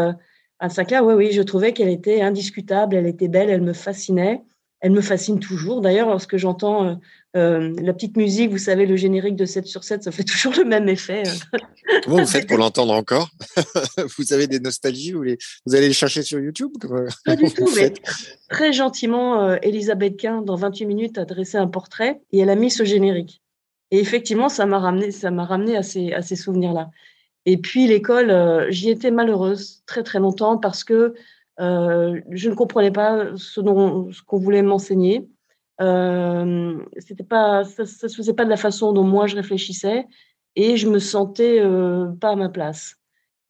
Anne 0.58 0.70
Sinclair, 0.70 1.06
oui, 1.06 1.14
oui, 1.14 1.32
je 1.32 1.40
trouvais 1.40 1.72
qu'elle 1.72 1.88
était 1.88 2.20
indiscutable, 2.20 2.94
elle 2.94 3.06
était 3.06 3.28
belle, 3.28 3.48
elle 3.48 3.62
me 3.62 3.72
fascinait. 3.72 4.42
Elle 4.80 4.92
me 4.92 5.02
fascine 5.02 5.40
toujours. 5.40 5.80
D'ailleurs, 5.80 6.08
lorsque 6.08 6.36
j'entends 6.36 6.98
euh, 7.36 7.72
la 7.80 7.92
petite 7.92 8.16
musique, 8.16 8.50
vous 8.50 8.58
savez, 8.58 8.86
le 8.86 8.96
générique 8.96 9.36
de 9.36 9.44
7 9.44 9.66
sur 9.66 9.84
7, 9.84 10.02
ça 10.02 10.10
fait 10.10 10.24
toujours 10.24 10.52
le 10.56 10.64
même 10.64 10.88
effet. 10.88 11.22
Euh. 11.26 11.58
Comment 12.04 12.18
vous 12.18 12.26
faites 12.26 12.48
pour 12.48 12.58
l'entendre 12.58 12.92
encore? 12.92 13.30
Vous 14.18 14.32
avez 14.32 14.46
des 14.46 14.60
nostalgies 14.60 15.12
vous, 15.12 15.24
vous 15.66 15.74
allez 15.74 15.88
les 15.88 15.92
chercher 15.92 16.22
sur 16.22 16.40
YouTube 16.40 16.72
Pas 17.24 17.36
du 17.36 17.52
tout, 17.52 17.68
mais 17.76 17.92
très 18.48 18.72
gentiment, 18.72 19.42
euh, 19.42 19.56
Elisabeth 19.62 20.16
Quint, 20.16 20.42
dans 20.42 20.56
28 20.56 20.86
minutes, 20.86 21.18
a 21.18 21.24
dressé 21.24 21.58
un 21.58 21.68
portrait 21.68 22.20
et 22.32 22.40
elle 22.40 22.50
a 22.50 22.56
mis 22.56 22.70
ce 22.70 22.84
générique. 22.84 23.42
Et 23.90 23.98
effectivement, 23.98 24.48
ça 24.48 24.66
m'a 24.66 24.78
ramené, 24.78 25.10
ça 25.10 25.30
m'a 25.30 25.44
ramené 25.44 25.76
à 25.76 25.82
ces, 25.82 26.12
à 26.12 26.22
ces 26.22 26.36
souvenirs-là. 26.36 26.90
Et 27.46 27.56
puis 27.56 27.86
l'école, 27.86 28.66
j'y 28.70 28.90
étais 28.90 29.10
malheureuse 29.10 29.82
très 29.86 30.02
très 30.02 30.18
longtemps 30.18 30.58
parce 30.58 30.84
que 30.84 31.14
je 31.60 32.48
ne 32.48 32.54
comprenais 32.54 32.90
pas 32.90 33.36
ce 33.36 33.60
qu'on 33.60 34.38
voulait 34.38 34.62
m'enseigner. 34.62 35.28
Euh, 35.80 36.78
c'était 36.98 37.24
pas, 37.24 37.64
ça, 37.64 37.86
ça 37.86 38.08
se 38.08 38.16
faisait 38.16 38.34
pas 38.34 38.44
de 38.44 38.50
la 38.50 38.56
façon 38.56 38.92
dont 38.92 39.04
moi 39.04 39.26
je 39.26 39.36
réfléchissais 39.36 40.06
et 40.56 40.76
je 40.76 40.88
me 40.88 40.98
sentais 40.98 41.62
pas 42.20 42.30
à 42.30 42.36
ma 42.36 42.48
place. 42.48 42.96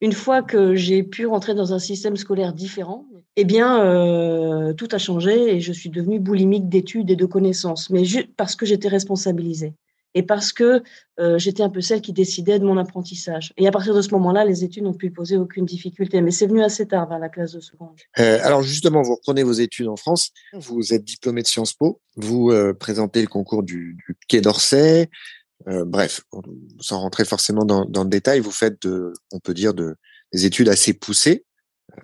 Une 0.00 0.12
fois 0.12 0.42
que 0.42 0.74
j'ai 0.74 1.02
pu 1.02 1.26
rentrer 1.26 1.54
dans 1.54 1.74
un 1.74 1.78
système 1.78 2.16
scolaire 2.16 2.54
différent, 2.54 3.06
eh 3.36 3.44
bien, 3.44 3.84
euh, 3.84 4.72
tout 4.72 4.88
a 4.92 4.98
changé 4.98 5.54
et 5.54 5.60
je 5.60 5.72
suis 5.72 5.90
devenue 5.90 6.18
boulimique 6.18 6.68
d'études 6.68 7.10
et 7.10 7.16
de 7.16 7.26
connaissances, 7.26 7.90
mais 7.90 8.02
parce 8.36 8.56
que 8.56 8.66
j'étais 8.66 8.88
responsabilisée 8.88 9.74
et 10.14 10.22
parce 10.22 10.52
que 10.52 10.82
euh, 11.18 11.38
j'étais 11.38 11.62
un 11.62 11.70
peu 11.70 11.80
celle 11.80 12.00
qui 12.00 12.12
décidait 12.12 12.58
de 12.58 12.64
mon 12.64 12.76
apprentissage. 12.76 13.52
Et 13.56 13.66
à 13.66 13.70
partir 13.70 13.94
de 13.94 14.02
ce 14.02 14.10
moment-là, 14.12 14.44
les 14.44 14.64
études 14.64 14.84
n'ont 14.84 14.94
pu 14.94 15.10
poser 15.10 15.36
aucune 15.36 15.64
difficulté, 15.64 16.20
mais 16.20 16.30
c'est 16.30 16.46
venu 16.46 16.62
assez 16.62 16.86
tard 16.86 17.08
vers 17.08 17.18
la 17.18 17.28
classe 17.28 17.52
de 17.52 17.60
seconde. 17.60 17.96
Euh, 18.18 18.38
alors 18.42 18.62
justement, 18.62 19.02
vous 19.02 19.14
reprenez 19.16 19.42
vos 19.42 19.52
études 19.52 19.88
en 19.88 19.96
France, 19.96 20.30
vous 20.52 20.92
êtes 20.92 21.04
diplômé 21.04 21.42
de 21.42 21.46
Sciences 21.46 21.74
Po, 21.74 22.00
vous 22.16 22.52
présentez 22.78 23.20
le 23.20 23.28
concours 23.28 23.62
du, 23.62 23.96
Quai 24.28 24.40
d'Orsay, 24.40 25.08
euh, 25.68 25.84
bref, 25.84 26.22
sans 26.80 27.00
rentrer 27.00 27.24
forcément 27.24 27.64
dans, 27.64 27.84
le 27.84 28.08
détail, 28.08 28.40
vous 28.40 28.50
faites, 28.50 28.86
on 29.32 29.40
peut 29.40 29.54
dire, 29.54 29.74
de, 29.74 29.94
des 30.32 30.46
études 30.46 30.68
assez 30.68 30.94
poussées, 30.94 31.44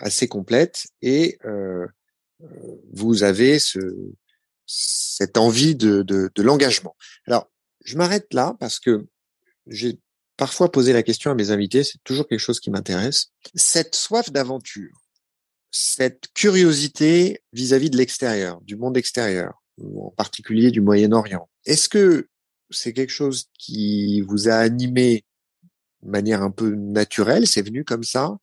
assez 0.01 0.29
complètes, 0.29 0.87
et 1.03 1.39
euh, 1.45 1.87
euh 2.43 2.47
vous 2.93 3.23
avez 3.23 3.59
ce, 3.59 3.79
cette 4.67 5.39
envie 5.39 5.75
de, 5.75 6.03
de 6.03 6.43
l'engagement. 6.43 6.97
Alors, 7.27 7.49
je 7.87 7.97
m'arrête 7.97 8.35
là 8.35 8.57
parce 8.61 8.79
que 8.81 9.07
j'ai 9.67 9.99
parfois 10.37 10.71
posé 10.71 10.93
la 10.93 11.03
question 11.03 11.31
à 11.31 11.35
mes 11.35 11.51
invités, 11.51 11.85
c'est 11.85 12.03
toujours 12.05 12.27
quelque 12.27 12.41
chose 12.41 12.61
qui 12.61 12.71
m'intéresse. 12.71 13.29
Cette 13.55 13.95
soif 13.95 14.31
d'aventure, 14.31 15.03
cette 15.71 16.29
curiosité 16.35 17.43
vis-à-vis 17.53 17.87
-vis 17.87 17.91
de 17.91 17.97
l'extérieur, 17.97 18.61
du 18.63 18.77
monde 18.77 18.97
extérieur, 18.97 19.63
en 19.81 20.11
particulier 20.11 20.71
du 20.71 20.81
Moyen-Orient. 20.81 21.49
Est-ce 21.65 21.89
que 21.89 22.29
c'est 22.71 22.93
quelque 22.93 23.13
chose 23.13 23.47
qui 23.59 24.21
vous 24.23 24.49
a 24.49 24.57
animé 24.57 25.25
de 26.03 26.11
manière 26.11 26.43
un 26.43 26.51
peu 26.51 26.75
naturelle, 26.75 27.47
c'est 27.47 27.63
venu 27.63 27.85
comme 27.85 28.05
ça? 28.05 28.37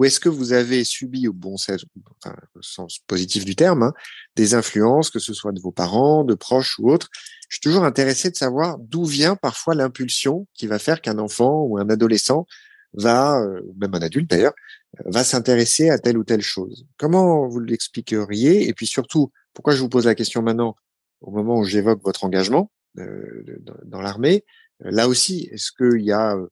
Ou 0.00 0.04
est-ce 0.06 0.18
que 0.18 0.30
vous 0.30 0.54
avez 0.54 0.82
subi, 0.82 1.28
au 1.28 1.34
bon 1.34 1.58
sens, 1.58 1.84
enfin, 2.16 2.34
sens 2.62 3.00
positif 3.06 3.44
du 3.44 3.54
terme, 3.54 3.82
hein, 3.82 3.92
des 4.34 4.54
influences, 4.54 5.10
que 5.10 5.18
ce 5.18 5.34
soit 5.34 5.52
de 5.52 5.60
vos 5.60 5.72
parents, 5.72 6.24
de 6.24 6.32
proches 6.32 6.78
ou 6.78 6.90
autres? 6.90 7.08
Je 7.50 7.56
suis 7.56 7.60
toujours 7.60 7.84
intéressé 7.84 8.30
de 8.30 8.36
savoir 8.36 8.78
d'où 8.78 9.04
vient 9.04 9.36
parfois 9.36 9.74
l'impulsion 9.74 10.46
qui 10.54 10.66
va 10.66 10.78
faire 10.78 11.02
qu'un 11.02 11.18
enfant 11.18 11.64
ou 11.64 11.76
un 11.76 11.90
adolescent 11.90 12.46
va, 12.94 13.42
euh, 13.42 13.60
ou 13.66 13.74
même 13.78 13.94
un 13.94 14.00
adulte 14.00 14.30
d'ailleurs, 14.30 14.54
va 15.04 15.22
s'intéresser 15.22 15.90
à 15.90 15.98
telle 15.98 16.16
ou 16.16 16.24
telle 16.24 16.40
chose. 16.40 16.86
Comment 16.96 17.46
vous 17.46 17.60
l'expliqueriez? 17.60 18.68
Et 18.68 18.72
puis 18.72 18.86
surtout, 18.86 19.30
pourquoi 19.52 19.74
je 19.74 19.82
vous 19.82 19.90
pose 19.90 20.06
la 20.06 20.14
question 20.14 20.40
maintenant, 20.40 20.76
au 21.20 21.30
moment 21.30 21.58
où 21.58 21.64
j'évoque 21.64 22.02
votre 22.02 22.24
engagement 22.24 22.70
euh, 22.96 23.44
dans 23.84 24.00
l'armée? 24.00 24.46
Euh, 24.82 24.90
là 24.92 25.08
aussi, 25.08 25.46
est-ce 25.52 25.72
qu'il 25.72 26.02
y 26.06 26.12
a 26.12 26.36
euh, 26.36 26.48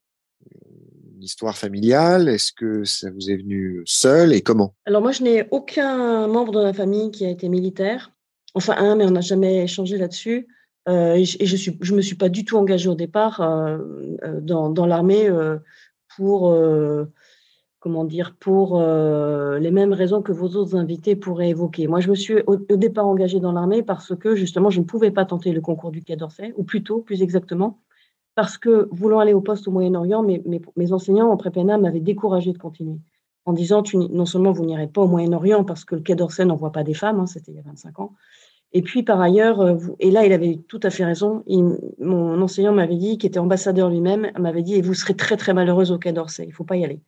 une 1.19 1.25
histoire 1.25 1.57
familiale? 1.57 2.29
Est-ce 2.29 2.53
que 2.53 2.85
ça 2.85 3.11
vous 3.11 3.31
est 3.31 3.37
venu 3.37 3.83
seul? 3.85 4.33
Et 4.33 4.41
comment? 4.41 4.75
Alors 4.87 5.03
moi, 5.03 5.13
je 5.13 5.23
n'ai 5.23 5.49
aucun 5.51 6.29
membre 6.29 6.53
de 6.53 6.63
ma 6.63 6.73
famille 6.73 7.11
qui 7.11 7.27
a 7.27 7.31
été 7.31 7.49
militaire. 7.49 8.13
Enfin 8.55 8.75
un, 8.79 8.97
mais 8.97 9.05
on 9.05 9.11
n'a 9.11 9.21
jamais 9.21 9.65
échangé 9.65 9.99
là-dessus. 9.99 10.47
Euh, 10.89 11.15
et, 11.15 11.25
je, 11.25 11.71
je 11.81 11.95
me 11.95 12.01
suis 12.01 12.17
pas 12.17 12.29
du 12.29 12.45
tout 12.45 12.57
engagée 12.57 12.89
au 12.89 12.95
départ 12.95 13.41
euh, 13.41 13.79
dans, 14.41 14.87
l'armée 14.87 15.29
euh, 15.29 15.59
pour 16.17 16.55
comment 17.81 18.05
dire, 18.05 18.35
pour 18.39 18.81
euh, 18.81 19.59
les 19.59 19.71
mêmes 19.71 19.93
raisons 19.93 20.21
que 20.23 20.33
vos 20.33 20.49
autres 20.49 20.77
invités 20.77 21.15
pourraient 21.17 21.51
évoquer. 21.51 21.87
Moi, 21.87 22.01
je 22.01 22.11
me 22.11 22.15
suis 22.15 22.43
au, 22.47 22.57
départ 22.57 23.07
engagée 23.07 23.41
dans 23.41 23.53
l'armée 23.53 23.83
parce 23.83 24.17
que 24.17 24.35
justement, 24.35 24.71
je 24.71 24.81
ne 24.81 24.85
pouvais 24.85 25.11
pas 25.11 25.25
tenter 25.25 25.53
le 25.53 25.61
concours 25.61 25.93
du 25.93 26.03
Quai 26.03 26.17
d'Orsay, 26.17 26.53
ou 26.57 26.65
plutôt, 26.65 27.01
plus 27.01 27.23
exactement, 27.23 27.81
parce 28.39 28.57
que 28.57 28.87
voulant 28.93 29.19
aller 29.19 29.33
au 29.33 29.41
poste 29.41 29.67
au 29.67 29.73
Moyen-Orient, 29.73 30.23
mes, 30.23 30.93
enseignants 30.93 31.29
en 31.29 31.37
prépéna 31.37 31.77
m'avaient 31.77 31.99
découragé 31.99 32.53
de 32.53 32.59
continuer, 32.59 33.01
en 33.47 33.53
disant 33.53 33.83
non 33.93 34.27
seulement 34.27 34.53
vous 34.53 34.65
n'irez 34.65 34.87
pas 34.87 35.03
au 35.03 35.09
Moyen-Orient 35.09 35.65
parce 35.65 35.85
que 35.85 35.97
le 35.97 36.03
Quai 36.03 36.15
d'Orsay 36.15 36.45
n'envoie 36.45 36.71
pas 36.71 36.85
des 36.85 36.95
femmes, 36.95 37.19
hein, 37.19 37.27
c'était 37.27 37.51
il 37.51 37.57
y 37.57 37.59
a 37.59 37.63
25 37.63 37.99
ans, 37.99 38.13
et 38.73 38.83
puis 38.83 39.03
par 39.03 39.21
ailleurs, 39.21 39.61
euh, 39.61 39.77
et 39.99 40.13
là 40.13 40.25
il 40.25 40.33
avait 40.33 40.61
tout 40.69 40.79
à 40.85 40.91
fait 40.91 41.05
raison, 41.05 41.43
mon 41.99 42.41
enseignant 42.41 42.73
m'avait 42.73 42.95
dit, 42.95 43.19
qui 43.19 43.27
était 43.27 43.41
ambassadeur 43.41 43.91
lui-même, 43.91 44.31
m'avait 44.39 44.63
dit, 44.63 44.77
et 44.77 44.83
vous 44.83 44.95
serez 44.95 45.15
très 45.15 45.37
très 45.37 45.53
malheureuse 45.53 45.91
au 45.91 45.99
Quai 45.99 46.13
d'Orsay, 46.13 46.45
il 46.45 46.51
ne 46.51 46.55
faut 46.55 46.63
pas 46.63 46.77
y 46.77 46.85
aller. 46.85 47.01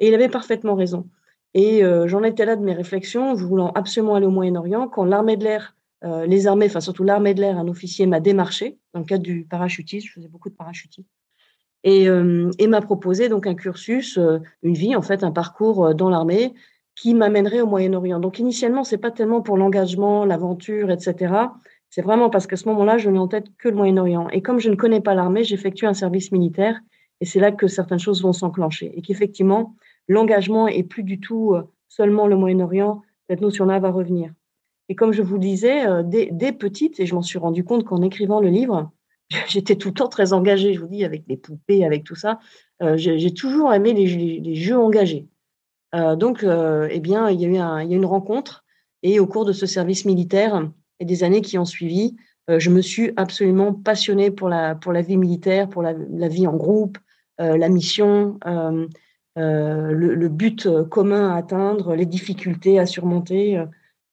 Et 0.00 0.08
il 0.08 0.14
avait 0.14 0.28
parfaitement 0.28 0.74
raison. 0.74 1.06
Et 1.54 1.84
euh, 1.84 2.08
j'en 2.08 2.24
étais 2.24 2.44
là 2.44 2.56
de 2.56 2.64
mes 2.64 2.74
réflexions, 2.74 3.34
voulant 3.34 3.70
absolument 3.76 4.16
aller 4.16 4.26
au 4.26 4.32
Moyen-Orient, 4.32 4.88
quand 4.88 5.04
l'armée 5.04 5.36
de 5.36 5.44
l'air, 5.44 5.76
euh, 6.04 6.26
les 6.26 6.46
armées, 6.46 6.66
enfin 6.66 6.80
surtout 6.80 7.04
l'armée 7.04 7.34
de 7.34 7.40
l'air, 7.40 7.58
un 7.58 7.68
officier 7.68 8.06
m'a 8.06 8.20
démarché 8.20 8.78
dans 8.92 9.00
le 9.00 9.06
cadre 9.06 9.22
du 9.22 9.44
parachutisme, 9.44 10.06
je 10.06 10.12
faisais 10.12 10.28
beaucoup 10.28 10.50
de 10.50 10.54
parachutisme, 10.54 11.08
et, 11.84 12.08
euh, 12.08 12.50
et 12.58 12.66
m'a 12.66 12.80
proposé 12.80 13.28
donc 13.28 13.46
un 13.46 13.54
cursus, 13.54 14.18
une 14.62 14.74
vie 14.74 14.96
en 14.96 15.02
fait, 15.02 15.24
un 15.24 15.32
parcours 15.32 15.94
dans 15.94 16.10
l'armée 16.10 16.54
qui 16.94 17.14
m'amènerait 17.14 17.60
au 17.60 17.66
Moyen-Orient. 17.66 18.20
Donc 18.20 18.38
initialement, 18.38 18.84
c'est 18.84 18.98
pas 18.98 19.10
tellement 19.10 19.40
pour 19.40 19.56
l'engagement, 19.56 20.24
l'aventure, 20.24 20.90
etc. 20.90 21.34
C'est 21.90 22.02
vraiment 22.02 22.30
parce 22.30 22.46
qu'à 22.46 22.56
ce 22.56 22.68
moment-là, 22.68 22.98
je 22.98 23.10
n'ai 23.10 23.18
en 23.18 23.28
tête 23.28 23.46
que 23.58 23.68
le 23.68 23.76
Moyen-Orient. 23.76 24.28
Et 24.30 24.42
comme 24.42 24.58
je 24.58 24.70
ne 24.70 24.76
connais 24.76 25.00
pas 25.00 25.14
l'armée, 25.14 25.44
j'effectue 25.44 25.86
un 25.86 25.94
service 25.94 26.32
militaire 26.32 26.80
et 27.20 27.24
c'est 27.24 27.40
là 27.40 27.52
que 27.52 27.66
certaines 27.66 27.98
choses 27.98 28.22
vont 28.22 28.32
s'enclencher. 28.32 28.92
Et 28.96 29.02
qu'effectivement, 29.02 29.76
l'engagement 30.08 30.68
est 30.68 30.82
plus 30.82 31.02
du 31.02 31.20
tout 31.20 31.54
euh, 31.54 31.62
seulement 31.88 32.26
le 32.26 32.36
Moyen-Orient. 32.36 33.02
Cette 33.28 33.40
notion-là 33.40 33.78
va 33.78 33.90
revenir. 33.90 34.32
Et 34.92 34.94
comme 34.94 35.14
je 35.14 35.22
vous 35.22 35.38
disais, 35.38 35.86
euh, 35.86 36.02
dès, 36.04 36.52
petite, 36.52 37.00
et 37.00 37.06
je 37.06 37.14
m'en 37.14 37.22
suis 37.22 37.38
rendu 37.38 37.64
compte 37.64 37.82
qu'en 37.82 38.02
écrivant 38.02 38.40
le 38.40 38.50
livre, 38.50 38.90
j'étais 39.48 39.76
tout 39.76 39.88
le 39.88 39.94
temps 39.94 40.08
très 40.08 40.34
engagée, 40.34 40.74
je 40.74 40.80
vous 40.80 40.86
dis, 40.86 41.02
avec 41.02 41.26
des 41.26 41.38
poupées, 41.38 41.86
avec 41.86 42.04
tout 42.04 42.14
ça. 42.14 42.40
Euh, 42.82 42.98
j'ai 42.98 43.32
toujours 43.32 43.72
aimé 43.72 43.94
les, 43.94 44.54
jeux 44.54 44.76
engagés. 44.76 45.28
donc, 45.94 46.44
eh 46.44 47.00
bien, 47.00 47.30
il 47.30 47.40
y, 47.40 47.46
a 47.58 47.84
eu 47.84 47.94
une 47.94 48.04
rencontre, 48.04 48.66
et 49.02 49.18
au 49.18 49.26
cours 49.26 49.46
de 49.46 49.54
ce 49.54 49.64
service 49.64 50.04
militaire 50.04 50.68
et 51.00 51.06
des 51.06 51.24
années 51.24 51.40
qui 51.40 51.56
ont 51.56 51.64
suivi, 51.64 52.14
je 52.48 52.68
me 52.68 52.82
suis 52.82 53.12
absolument 53.16 53.72
passionnée 53.72 54.30
pour 54.30 54.50
la, 54.50 54.74
vie 55.00 55.16
militaire, 55.16 55.70
pour 55.70 55.80
la, 55.80 55.94
vie 56.28 56.46
en 56.46 56.54
groupe, 56.54 56.98
euh, 57.40 57.56
la 57.56 57.70
mission, 57.70 58.38
euh, 58.46 58.86
euh, 59.38 59.90
le, 59.92 60.28
but 60.28 60.68
commun 60.90 61.30
à 61.30 61.36
atteindre, 61.38 61.94
les 61.94 62.04
difficultés 62.04 62.78
à 62.78 62.84
surmonter. 62.84 63.64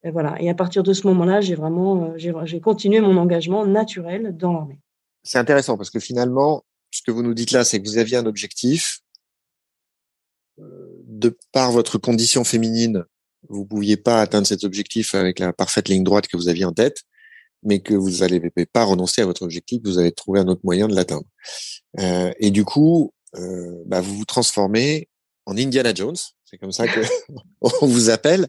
Et 0.03 0.11
voilà. 0.11 0.41
Et 0.41 0.49
à 0.49 0.55
partir 0.55 0.83
de 0.83 0.93
ce 0.93 1.05
moment-là, 1.07 1.41
j'ai 1.41 1.55
vraiment 1.55 2.13
j'ai 2.17 2.61
continué 2.61 3.01
mon 3.01 3.17
engagement 3.17 3.65
naturel 3.65 4.35
dans 4.37 4.53
l'armée. 4.53 4.79
C'est 5.23 5.39
intéressant 5.39 5.77
parce 5.77 5.89
que 5.89 5.99
finalement, 5.99 6.63
ce 6.91 7.01
que 7.01 7.11
vous 7.11 7.23
nous 7.23 7.33
dites 7.33 7.51
là, 7.51 7.63
c'est 7.63 7.81
que 7.81 7.87
vous 7.87 7.97
aviez 7.97 8.17
un 8.17 8.25
objectif. 8.25 8.99
De 10.57 11.37
par 11.51 11.71
votre 11.71 11.97
condition 11.97 12.43
féminine, 12.43 13.05
vous 13.47 13.65
pouviez 13.65 13.97
pas 13.97 14.21
atteindre 14.21 14.45
cet 14.45 14.63
objectif 14.63 15.15
avec 15.15 15.39
la 15.39 15.53
parfaite 15.53 15.87
ligne 15.87 16.03
droite 16.03 16.27
que 16.27 16.35
vous 16.35 16.49
aviez 16.49 16.65
en 16.65 16.73
tête, 16.73 17.03
mais 17.63 17.79
que 17.79 17.93
vous 17.93 18.19
n'allez 18.19 18.41
pas 18.71 18.83
renoncer 18.83 19.21
à 19.21 19.25
votre 19.25 19.43
objectif, 19.43 19.81
vous 19.83 19.99
allez 19.99 20.11
trouver 20.11 20.39
un 20.39 20.47
autre 20.47 20.61
moyen 20.63 20.87
de 20.87 20.95
l'atteindre. 20.95 21.25
Euh, 21.99 22.31
et 22.39 22.51
du 22.51 22.65
coup, 22.65 23.13
euh, 23.35 23.81
bah, 23.85 24.01
vous 24.01 24.15
vous 24.17 24.25
transformez 24.25 25.07
en 25.45 25.57
Indiana 25.57 25.93
Jones, 25.93 26.17
c'est 26.45 26.57
comme 26.57 26.71
ça 26.71 26.87
que 26.87 26.99
on 27.61 27.87
vous 27.87 28.09
appelle, 28.09 28.47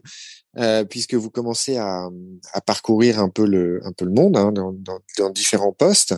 euh, 0.57 0.83
puisque 0.83 1.13
vous 1.13 1.29
commencez 1.29 1.77
à, 1.77 2.09
parcourir 2.65 3.19
un 3.19 3.29
peu 3.29 3.45
le, 3.45 3.81
monde 4.01 4.37
hein, 4.37 4.51
dans, 4.51 5.29
différents 5.29 5.71
postes, 5.71 6.15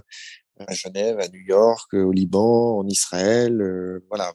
à 0.60 0.74
Genève, 0.74 1.20
à 1.20 1.28
New 1.28 1.42
York, 1.42 1.94
au 1.94 2.12
Liban, 2.12 2.80
en 2.80 2.88
Israël. 2.88 3.62
Euh, 3.62 4.04
voilà, 4.10 4.34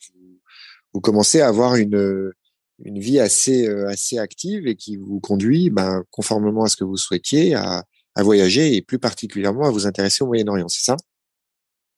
vous, 0.93 1.01
commencez 1.01 1.41
à 1.41 1.49
avoir 1.49 1.77
une, 1.77 2.33
vie 2.79 3.19
assez, 3.19 3.69
euh, 3.69 3.91
active 4.19 4.67
et 4.67 4.77
qui 4.77 4.97
vous 4.97 5.21
conduit, 5.21 5.71
ben, 5.71 6.05
conformément 6.11 6.65
à 6.65 6.69
ce 6.69 6.77
que 6.77 6.85
vous 6.85 6.97
souhaitiez, 6.97 7.55
à, 7.55 7.85
voyager 8.21 8.75
et 8.75 8.83
plus 8.83 8.99
particulièrement 8.99 9.67
à 9.67 9.71
vous 9.71 9.87
intéresser 9.87 10.25
au 10.25 10.27
Moyen-Orient, 10.27 10.67
c'est 10.67 10.85
ça? 10.85 10.97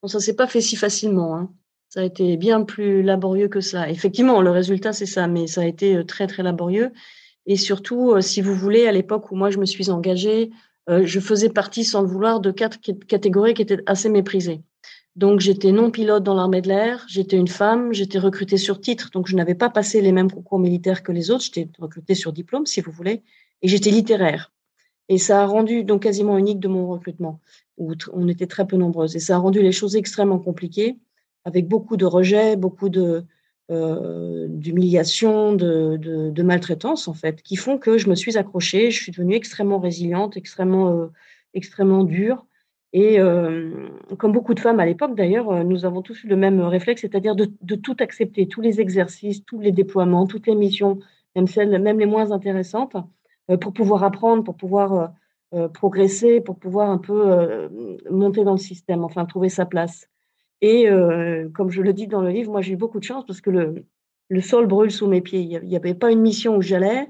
Bon, 0.03 0.09
ça 0.09 0.21
s'est 0.21 0.35
pas 0.35 0.47
fait 0.47 0.61
si 0.61 0.77
facilement. 0.77 1.35
Hein. 1.35 1.51
Ça 1.89 2.01
a 2.01 2.05
été 2.05 2.37
bien 2.37 2.63
plus 2.63 3.03
laborieux 3.03 3.49
que 3.49 3.61
ça. 3.61 3.89
Effectivement, 3.89 4.43
le 4.43 4.51
résultat, 4.51 4.93
c'est 4.93 5.07
ça, 5.07 5.27
mais 5.27 5.47
ça 5.47 5.63
a 5.63 5.65
été 5.65 5.97
euh, 5.97 6.05
très, 6.05 6.27
très 6.27 6.43
laborieux. 6.43 6.93
Et 7.47 7.57
surtout, 7.57 8.13
euh, 8.13 8.21
si 8.21 8.41
vous 8.41 8.55
voulez, 8.55 8.87
à 8.87 8.93
l'époque 8.93 9.31
où 9.31 9.37
moi 9.37 9.51
je 9.51 9.59
me 9.59 9.67
suis 9.67 9.91
engagée, 9.91 10.51
euh, 10.89 11.03
je 11.05 11.21
faisais 11.21 11.51
partie, 11.51 11.85
sans 11.85 12.03
le 12.03 12.09
vouloir, 12.09 12.41
de 12.41 12.51
quatre 12.51 12.79
catégories 13.07 13.55
qui 13.55 13.63
étaient 13.63 13.83
assez 13.87 14.09
méprisées. 14.09 14.63
Donc, 15.17 15.41
j'étais 15.41 15.73
non 15.73 15.91
pilote 15.91 16.23
dans 16.23 16.35
l'armée 16.35 16.63
de 16.63 16.69
l'air, 16.69 17.05
j'étais 17.09 17.37
une 17.37 17.49
femme, 17.49 17.93
j'étais 17.93 18.19
recrutée 18.19 18.57
sur 18.57 18.81
titre, 18.81 19.11
donc 19.13 19.27
je 19.27 19.37
n'avais 19.37 19.55
pas 19.55 19.69
passé 19.69 20.01
les 20.01 20.13
mêmes 20.13 20.31
concours 20.31 20.59
militaires 20.59 21.03
que 21.03 21.13
les 21.13 21.31
autres, 21.31 21.45
j'étais 21.45 21.69
recrutée 21.79 22.15
sur 22.15 22.33
diplôme, 22.33 22.67
si 22.67 22.81
vous 22.81 22.93
voulez, 22.93 23.23
et 23.63 23.69
j'étais 23.69 23.91
littéraire. 23.91 24.53
Et 25.09 25.19
ça 25.19 25.43
a 25.43 25.47
rendu 25.47 25.83
donc 25.83 26.05
quasiment 26.05 26.39
unique 26.39 26.61
de 26.61 26.69
mon 26.69 26.89
recrutement, 26.89 27.41
où 27.77 27.93
on 28.13 28.29
était 28.29 28.47
très 28.47 28.67
peu 28.67 28.77
nombreuses. 28.77 29.17
Et 29.17 29.21
ça 29.21 29.35
a 29.35 29.39
rendu 29.39 29.61
les 29.61 29.73
choses 29.73 29.97
extrêmement 29.97 30.39
compliquées, 30.39 30.99
avec 31.45 31.67
beaucoup 31.67 31.97
de 31.97 32.05
rejets, 32.05 32.57
beaucoup 32.57 32.89
de, 32.89 33.25
d'humiliation, 33.71 35.53
de, 35.55 36.43
maltraitance 36.43 37.09
en 37.09 37.15
fait, 37.15 37.43
qui 37.43 37.57
font 37.57 37.79
que 37.79 37.99
je 37.99 38.09
me 38.09 38.15
suis 38.15 38.37
accrochée, 38.37 38.91
je 38.91 39.03
suis 39.03 39.13
devenue 39.13 39.35
extrêmement 39.35 39.79
résiliente, 39.79 40.37
extrêmement, 40.37 41.11
extrêmement 41.55 42.05
dure. 42.05 42.47
Et 42.93 43.19
comme 44.19 44.33
beaucoup 44.33 44.55
de 44.55 44.61
femmes 44.61 44.81
à 44.81 44.87
l'époque 44.87 45.15
d'ailleurs, 45.15 45.65
nous 45.65 45.85
avons 45.85 46.03
tous 46.03 46.25
eu 46.25 46.27
le 46.27 46.37
même 46.37 46.61
réflexe, 46.61 47.03
c'est-à-dire 47.03 47.37
de, 47.37 47.51
de, 47.63 47.75
tout 47.77 47.97
accepter, 48.01 48.49
tous 48.49 48.61
les 48.61 48.81
exercices, 48.81 49.45
tous 49.45 49.61
les 49.61 49.73
déploiements, 49.73 50.27
toutes 50.27 50.49
les 50.49 50.57
missions, 50.57 50.99
même 51.37 51.47
celles, 51.47 51.79
même 51.81 52.01
les 52.01 52.07
moins 52.07 52.33
intéressantes, 52.33 52.97
pour 53.61 53.73
pouvoir 53.73 54.03
apprendre, 54.03 54.43
pour 54.43 54.57
pouvoir 54.57 55.13
euh, 55.53 55.67
progresser 55.67 56.41
pour 56.41 56.61
pouvoir 56.61 56.91
un 56.91 56.99
peu 56.99 57.29
euh, 57.29 57.69
monter 58.09 58.45
dans 58.45 58.53
le 58.53 58.59
système, 58.59 59.03
enfin 59.03 59.25
trouver 59.27 59.49
sa 59.49 59.67
place. 59.67 60.09
Et 60.63 60.89
euh, 60.89 61.49
comme 61.55 61.71
je 61.71 61.83
le 61.83 61.93
dis 61.93 62.07
dans 62.07 62.21
le 62.21 62.31
livre, 62.31 62.53
moi 62.53 62.61
j'ai 62.61 62.75
eu 62.75 62.77
beaucoup 62.77 62.99
de 62.99 63.05
chance 63.05 63.25
parce 63.27 63.41
que 63.41 63.51
le, 63.51 64.41
sol 64.41 64.67
brûle 64.67 64.91
sous 64.91 65.07
mes 65.07 65.21
pieds. 65.21 65.41
Il 65.41 65.69
n'y 65.69 65.77
avait 65.77 65.95
pas 65.95 66.11
une 66.11 66.21
mission 66.21 66.57
où 66.57 66.63
j'allais 66.63 67.09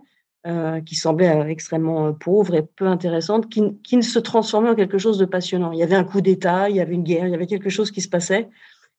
qui 0.86 0.94
semblait 0.94 1.50
extrêmement 1.50 2.14
pauvre 2.14 2.54
et 2.54 2.62
peu 2.62 2.86
intéressante, 2.86 3.50
qui, 3.50 3.96
ne 3.96 4.00
se 4.00 4.18
transformait 4.18 4.70
en 4.70 4.74
quelque 4.74 4.96
chose 4.96 5.18
de 5.18 5.26
passionnant. 5.26 5.70
Il 5.72 5.78
y 5.78 5.82
avait 5.82 5.96
un 5.96 6.04
coup 6.04 6.22
d'État, 6.22 6.70
il 6.70 6.76
y 6.76 6.80
avait 6.80 6.94
une 6.94 7.02
guerre, 7.02 7.26
il 7.26 7.30
y 7.30 7.34
avait 7.34 7.46
quelque 7.46 7.68
chose 7.68 7.90
qui 7.90 8.00
se 8.00 8.08
passait. 8.08 8.48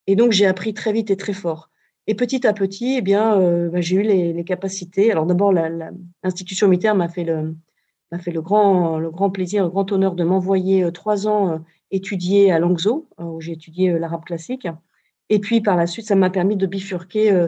Et 0.06 0.16
donc 0.16 0.34
j'ai 0.34 0.46
appris 0.46 0.76
très 0.76 0.94
vite 0.94 1.10
et 1.10 1.18
très 1.18 1.34
fort. 1.34 1.72
Et 2.06 2.14
petit 2.14 2.46
à 2.46 2.54
petit, 2.54 2.98
eh 3.00 3.02
bien, 3.02 3.40
bah, 3.70 3.82
j'ai 3.82 3.96
eu 3.96 4.04
les, 4.04 4.44
capacités. 4.44 5.12
Alors 5.12 5.26
d'abord, 5.26 5.52
l'institution 5.52 6.68
militaire 6.68 6.94
m'a 6.94 7.10
fait 7.10 7.24
le, 7.24 7.56
m'a 8.12 8.20
fait 8.20 8.32
le 8.32 8.42
grand, 8.42 9.00
le 9.00 9.10
grand 9.10 9.30
plaisir, 9.30 9.64
le 9.64 9.70
grand 9.70 9.92
honneur 9.92 10.16
de 10.16 10.24
m'envoyer 10.24 10.84
euh, 10.84 10.92
trois 10.92 11.28
ans 11.28 11.52
euh, 11.52 11.58
étudier 11.92 12.52
à 12.52 12.60
Langzhou, 12.60 13.08
euh, 13.20 13.24
où 13.24 13.42
j'ai 13.42 13.54
étudié 13.54 13.98
l'arabe 13.98 14.26
classique. 14.26 14.68
Et 15.30 15.40
puis 15.40 15.62
par 15.62 15.78
la 15.78 15.88
suite, 15.88 16.08
ça 16.08 16.16
m'a 16.16 16.30
permis 16.30 16.58
de 16.58 16.66
bifurquer 16.66 17.48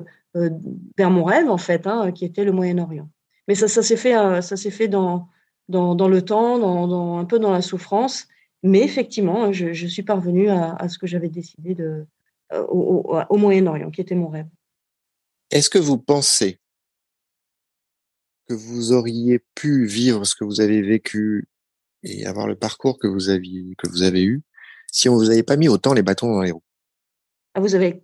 vers 0.98 1.10
mon 1.12 1.26
rêve, 1.26 1.50
en 1.50 1.58
fait, 1.58 1.86
hein, 1.86 2.14
qui 2.14 2.24
était 2.24 2.46
le 2.46 2.54
Moyen-Orient. 2.54 3.10
Mais 3.48 3.56
ça, 3.56 3.68
ça 3.68 3.84
s'est 3.84 3.98
fait, 3.98 4.14
ça 4.42 4.56
s'est 4.56 4.72
fait 4.72 4.88
dans, 4.88 5.28
dans, 5.68 5.94
dans, 5.94 6.08
le 6.08 6.22
temps, 6.22 6.58
dans, 6.60 7.18
un 7.18 7.26
peu 7.26 7.40
dans 7.40 7.52
la 7.52 7.62
souffrance. 7.62 8.30
Mais 8.64 8.80
effectivement, 8.80 9.52
je, 9.52 9.74
je 9.74 9.88
suis 9.88 10.04
parvenue 10.04 10.50
à, 10.50 10.88
ce 10.88 10.98
que 10.98 11.08
j'avais 11.08 11.28
décidé 11.28 11.76
de, 11.76 12.06
au 12.70 13.38
Moyen-Orient, 13.38 13.92
qui 13.92 14.00
était 14.00 14.16
mon 14.16 14.30
rêve. 14.30 14.48
Est-ce 15.52 15.70
que 15.70 15.80
vous 15.80 15.98
pensez 15.98 16.58
que 18.48 18.54
vous 18.54 18.92
auriez 18.92 19.44
pu 19.56 19.86
vivre 19.86 20.26
ce 20.26 20.36
que 20.36 20.44
vous 20.44 20.62
avez 20.62 20.82
vécu 20.82 21.48
et 22.04 22.26
avoir 22.26 22.48
le 22.48 22.56
parcours 22.56 23.00
que 23.00 23.08
vous 23.08 23.30
aviez 23.30 23.76
que 23.78 23.90
vous 23.90 24.04
avez 24.04 24.24
eu 24.24 24.44
si 24.94 25.10
on 25.10 25.16
vous 25.16 25.32
avait 25.32 25.44
pas 25.44 25.58
mis 25.58 25.68
autant 25.68 25.94
les 25.94 26.04
bâtons 26.04 26.32
dans 26.32 26.42
les 26.42 26.52
roues? 26.52 26.64
Ah, 27.56 27.60
Vous 27.60 27.76
avez 27.76 28.04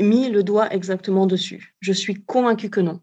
mis 0.00 0.30
le 0.30 0.42
doigt 0.42 0.72
exactement 0.72 1.26
dessus. 1.26 1.76
Je 1.80 1.92
suis 1.92 2.14
convaincue 2.24 2.70
que 2.70 2.80
non. 2.80 3.00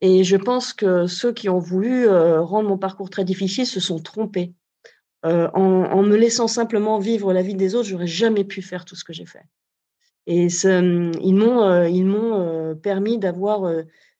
Et 0.00 0.22
je 0.22 0.36
pense 0.36 0.72
que 0.72 1.06
ceux 1.06 1.32
qui 1.32 1.48
ont 1.48 1.58
voulu 1.58 2.06
euh, 2.06 2.42
rendre 2.42 2.68
mon 2.68 2.78
parcours 2.78 3.08
très 3.08 3.24
difficile 3.24 3.66
se 3.66 3.80
sont 3.80 4.00
trompés. 4.00 4.52
Euh, 5.24 5.48
en, 5.54 6.02
me 6.02 6.16
laissant 6.16 6.48
simplement 6.48 6.98
vivre 6.98 7.32
la 7.32 7.42
vie 7.42 7.54
des 7.54 7.74
autres, 7.74 7.88
j'aurais 7.88 8.08
jamais 8.08 8.44
pu 8.44 8.60
faire 8.60 8.84
tout 8.84 8.96
ce 8.96 9.04
que 9.04 9.12
j'ai 9.12 9.26
fait. 9.26 9.44
Et 10.26 10.48
ils 10.48 11.34
m'ont, 11.34 11.62
euh, 11.62 11.88
ils 11.88 12.04
m'ont 12.04 12.76
permis 12.76 13.18
d'avoir 13.18 13.72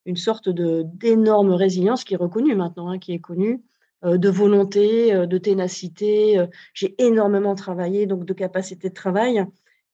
une 0.06 0.16
sorte 0.16 0.48
d'énorme 0.48 1.52
résilience 1.52 2.04
qui 2.04 2.14
est 2.14 2.18
reconnue 2.18 2.54
maintenant, 2.54 2.88
hein, 2.88 2.98
qui 2.98 3.12
est 3.12 3.20
connue, 3.20 3.62
euh, 4.04 4.18
de 4.18 4.28
volonté, 4.28 5.14
euh, 5.14 5.26
de 5.26 5.38
ténacité. 5.38 6.38
Euh, 6.38 6.46
j'ai 6.74 6.94
énormément 6.98 7.54
travaillé, 7.54 8.06
donc 8.06 8.24
de 8.24 8.32
capacité 8.32 8.88
de 8.88 8.94
travail. 8.94 9.44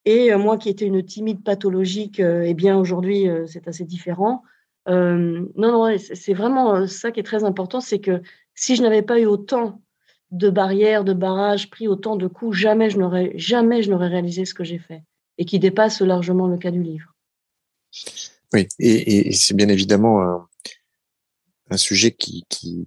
Et 0.04 0.34
moi 0.36 0.56
qui 0.56 0.70
étais 0.70 0.86
une 0.86 1.04
timide 1.04 1.44
pathologique, 1.44 2.20
eh 2.20 2.54
bien 2.54 2.78
aujourd'hui 2.78 3.26
c'est 3.46 3.68
assez 3.68 3.84
différent. 3.84 4.42
non, 4.86 5.44
non, 5.56 5.98
c'est 5.98 6.32
vraiment 6.32 6.86
ça 6.86 7.10
qui 7.10 7.20
est 7.20 7.24
très 7.24 7.44
important, 7.44 7.80
c'est 7.80 7.98
que 7.98 8.22
si 8.54 8.74
je 8.74 8.82
n'avais 8.82 9.02
pas 9.02 9.20
eu 9.20 9.26
autant 9.26 9.82
de 10.30 10.48
barrières, 10.48 11.04
de 11.04 11.12
barrages, 11.12 11.68
pris 11.68 11.88
autant 11.88 12.16
de 12.16 12.26
coups, 12.26 12.56
jamais 12.56 12.88
je 12.88 12.98
n'aurais 12.98 13.32
jamais 13.34 13.82
je 13.82 13.90
n'aurais 13.90 14.08
réalisé 14.08 14.46
ce 14.46 14.54
que 14.54 14.64
j'ai 14.64 14.78
fait 14.78 15.02
et 15.36 15.44
qui 15.44 15.58
dépasse 15.58 16.00
largement 16.00 16.46
le 16.46 16.56
cas 16.56 16.70
du 16.70 16.82
livre. 16.82 17.14
Oui, 18.52 18.66
et, 18.78 19.28
et 19.28 19.32
c'est 19.32 19.54
bien 19.54 19.68
évidemment 19.68 20.22
un, 20.22 20.48
un 21.70 21.76
sujet 21.76 22.12
qui, 22.12 22.44
qui, 22.48 22.86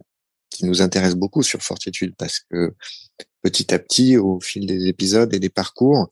qui, 0.50 0.66
nous 0.66 0.82
intéresse 0.82 1.16
beaucoup 1.16 1.44
sur 1.44 1.62
Fortitude 1.62 2.16
parce 2.18 2.40
que 2.40 2.74
petit 3.42 3.74
à 3.74 3.80
petit, 3.80 4.18
au 4.18 4.40
fil 4.40 4.66
des 4.66 4.88
épisodes 4.88 5.34
et 5.34 5.40
des 5.40 5.50
parcours, 5.50 6.10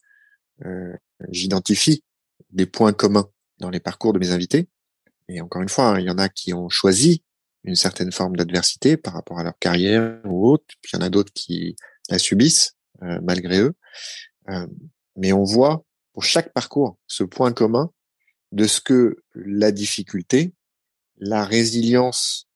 euh, 0.65 0.93
j'identifie 1.29 2.03
des 2.51 2.65
points 2.65 2.93
communs 2.93 3.29
dans 3.59 3.69
les 3.69 3.79
parcours 3.79 4.13
de 4.13 4.19
mes 4.19 4.31
invités. 4.31 4.67
Et 5.27 5.41
encore 5.41 5.61
une 5.61 5.69
fois, 5.69 5.89
hein, 5.89 5.99
il 5.99 6.05
y 6.05 6.09
en 6.09 6.17
a 6.17 6.29
qui 6.29 6.53
ont 6.53 6.69
choisi 6.69 7.23
une 7.63 7.75
certaine 7.75 8.11
forme 8.11 8.35
d'adversité 8.35 8.97
par 8.97 9.13
rapport 9.13 9.39
à 9.39 9.43
leur 9.43 9.57
carrière 9.59 10.21
ou 10.25 10.47
autre, 10.47 10.65
puis 10.81 10.91
il 10.93 10.97
y 10.97 10.99
en 10.99 11.05
a 11.05 11.09
d'autres 11.09 11.33
qui 11.33 11.75
la 12.09 12.17
subissent 12.17 12.75
euh, 13.03 13.19
malgré 13.21 13.59
eux. 13.59 13.73
Euh, 14.49 14.67
mais 15.15 15.33
on 15.33 15.43
voit 15.43 15.83
pour 16.13 16.23
chaque 16.23 16.53
parcours 16.53 16.97
ce 17.05 17.23
point 17.23 17.51
commun 17.51 17.91
de 18.51 18.65
ce 18.65 18.81
que 18.81 19.23
la 19.33 19.71
difficulté, 19.71 20.53
la 21.17 21.45
résilience 21.45 22.47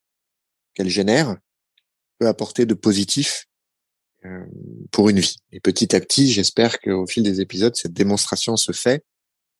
qu'elle 0.73 0.89
génère 0.89 1.37
peut 2.19 2.27
apporter 2.27 2.65
de 2.65 2.73
positif 2.73 3.45
euh, 4.25 4.45
pour 4.91 5.09
une 5.09 5.19
vie. 5.19 5.37
Et 5.51 5.59
petit 5.59 5.95
à 5.95 5.99
petit, 5.99 6.31
j'espère 6.31 6.79
qu'au 6.79 7.05
fil 7.05 7.23
des 7.23 7.41
épisodes, 7.41 7.75
cette 7.75 7.93
démonstration 7.93 8.55
se 8.57 8.71
fait. 8.71 9.03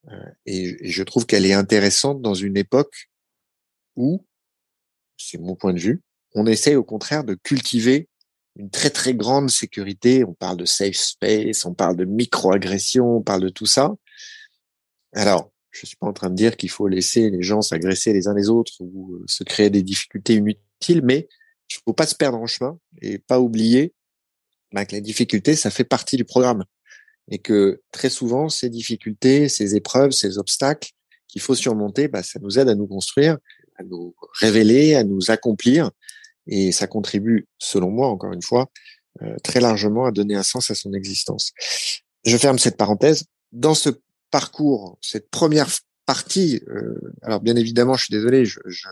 Euh, 0.10 0.26
et, 0.46 0.90
je 0.90 1.04
trouve 1.04 1.26
qu'elle 1.26 1.46
est 1.46 1.54
intéressante 1.54 2.22
dans 2.22 2.34
une 2.34 2.58
époque 2.58 3.10
où, 3.96 4.26
c'est 5.18 5.38
mon 5.38 5.56
point 5.56 5.74
de 5.74 5.80
vue, 5.80 6.02
on 6.34 6.48
essaye 6.48 6.76
au 6.76 6.84
contraire 6.84 7.24
de 7.24 7.36
cultiver 7.36 8.08
une 8.56 8.70
très 8.70 8.90
très 8.90 9.14
grande 9.14 9.50
sécurité. 9.50 10.24
On 10.24 10.34
parle 10.34 10.58
de 10.58 10.66
safe 10.66 10.96
space, 10.96 11.66
on 11.66 11.74
parle 11.74 11.96
de 11.96 12.06
microagression, 12.06 13.18
on 13.18 13.22
parle 13.22 13.42
de 13.42 13.50
tout 13.50 13.66
ça. 13.66 13.94
Alors, 15.14 15.53
je 15.74 15.86
suis 15.88 15.98
pas 15.98 16.08
en 16.08 16.14
train 16.14 16.30
de 16.30 16.36
dire 16.36 16.56
qu'il 16.56 16.70
faut 16.70 16.88
laisser 16.88 17.30
les 17.30 17.42
gens 17.42 17.62
s'agresser 17.62 18.14
les 18.14 18.28
uns 18.28 18.34
les 18.34 18.50
autres 18.50 18.74
ou 18.80 19.16
euh, 19.16 19.24
se 19.28 19.44
créer 19.44 19.70
des 19.70 19.82
difficultés 19.82 20.36
inutiles, 20.36 21.02
mais 21.04 21.28
il 21.70 21.76
faut 21.84 21.94
pas 21.94 22.06
se 22.06 22.16
perdre 22.16 22.38
en 22.38 22.46
chemin 22.46 22.78
et 23.02 23.18
pas 23.18 23.40
oublier 23.40 23.94
bah, 24.72 24.86
que 24.86 24.96
les 24.96 25.02
difficultés, 25.02 25.56
ça 25.56 25.72
fait 25.72 25.84
partie 25.84 26.16
du 26.16 26.26
programme 26.26 26.64
et 27.30 27.40
que 27.40 27.82
très 27.92 28.10
souvent 28.10 28.50
ces 28.50 28.70
difficultés, 28.70 29.50
ces 29.50 29.76
épreuves, 29.76 30.12
ces 30.12 30.38
obstacles 30.38 30.92
qu'il 31.28 31.42
faut 31.42 31.56
surmonter, 31.56 32.08
bah, 32.08 32.22
ça 32.22 32.40
nous 32.40 32.60
aide 32.60 32.70
à 32.70 32.76
nous 32.76 32.88
construire, 32.88 33.38
à 33.78 33.84
nous 33.84 34.16
révéler, 34.40 34.94
à 34.94 35.04
nous 35.04 35.32
accomplir 35.32 35.90
et 36.46 36.72
ça 36.72 36.86
contribue, 36.86 37.48
selon 37.58 37.90
moi, 37.90 38.08
encore 38.10 38.34
une 38.34 38.42
fois, 38.42 38.70
euh, 39.22 39.36
très 39.44 39.60
largement 39.60 40.06
à 40.06 40.12
donner 40.12 40.36
un 40.36 40.44
sens 40.44 40.70
à 40.70 40.76
son 40.76 40.94
existence. 40.94 41.54
Je 42.26 42.38
ferme 42.38 42.60
cette 42.60 42.78
parenthèse. 42.78 43.26
Dans 43.52 43.76
ce 43.76 43.90
parcours, 44.34 44.98
cette 45.00 45.30
première 45.30 45.70
partie, 46.08 46.60
euh, 46.68 47.00
alors 47.22 47.40
bien 47.40 47.56
évidemment, 47.56 47.94
je 47.94 48.06
suis 48.06 48.12
désolé, 48.12 48.46
je, 48.46 48.60
je, 48.66 48.90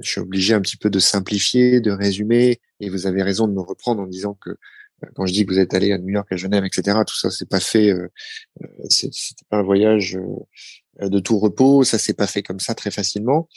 je, 0.00 0.08
suis 0.08 0.20
obligé 0.20 0.54
un 0.54 0.60
petit 0.60 0.76
peu 0.76 0.90
de 0.90 1.00
simplifier, 1.00 1.80
de 1.80 1.90
résumer, 1.90 2.60
et 2.78 2.88
vous 2.88 3.08
avez 3.08 3.24
raison 3.24 3.48
de 3.48 3.52
me 3.52 3.60
reprendre 3.60 4.00
en 4.00 4.06
disant 4.06 4.34
que 4.34 4.50
euh, 4.50 5.08
quand 5.16 5.26
je 5.26 5.32
dis 5.32 5.44
que 5.44 5.52
vous 5.52 5.58
êtes 5.58 5.74
allé 5.74 5.90
à 5.90 5.98
New 5.98 6.10
York, 6.10 6.28
à 6.30 6.36
Genève, 6.36 6.64
etc., 6.64 6.98
tout 7.04 7.18
ça, 7.18 7.32
c'est 7.32 7.48
pas 7.48 7.58
fait, 7.58 7.90
euh, 7.90 8.06
euh 8.62 8.66
c'était 8.88 9.44
pas 9.48 9.56
un 9.56 9.64
voyage 9.64 10.16
de 11.02 11.18
tout 11.18 11.40
repos, 11.40 11.82
ça 11.82 11.98
s'est 11.98 12.14
pas 12.14 12.28
fait 12.28 12.44
comme 12.44 12.60
ça 12.60 12.76
très 12.76 12.92
facilement. 12.92 13.48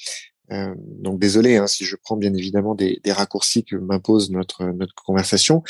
Euh, 0.51 0.73
donc 0.77 1.19
désolé 1.19 1.55
hein, 1.55 1.67
si 1.67 1.85
je 1.85 1.95
prends 1.95 2.17
bien 2.17 2.33
évidemment 2.33 2.75
des, 2.75 2.99
des 3.03 3.13
raccourcis 3.13 3.63
que 3.63 3.77
m'impose 3.77 4.29
notre 4.29 4.65
notre 4.65 4.93
conversation. 4.95 5.63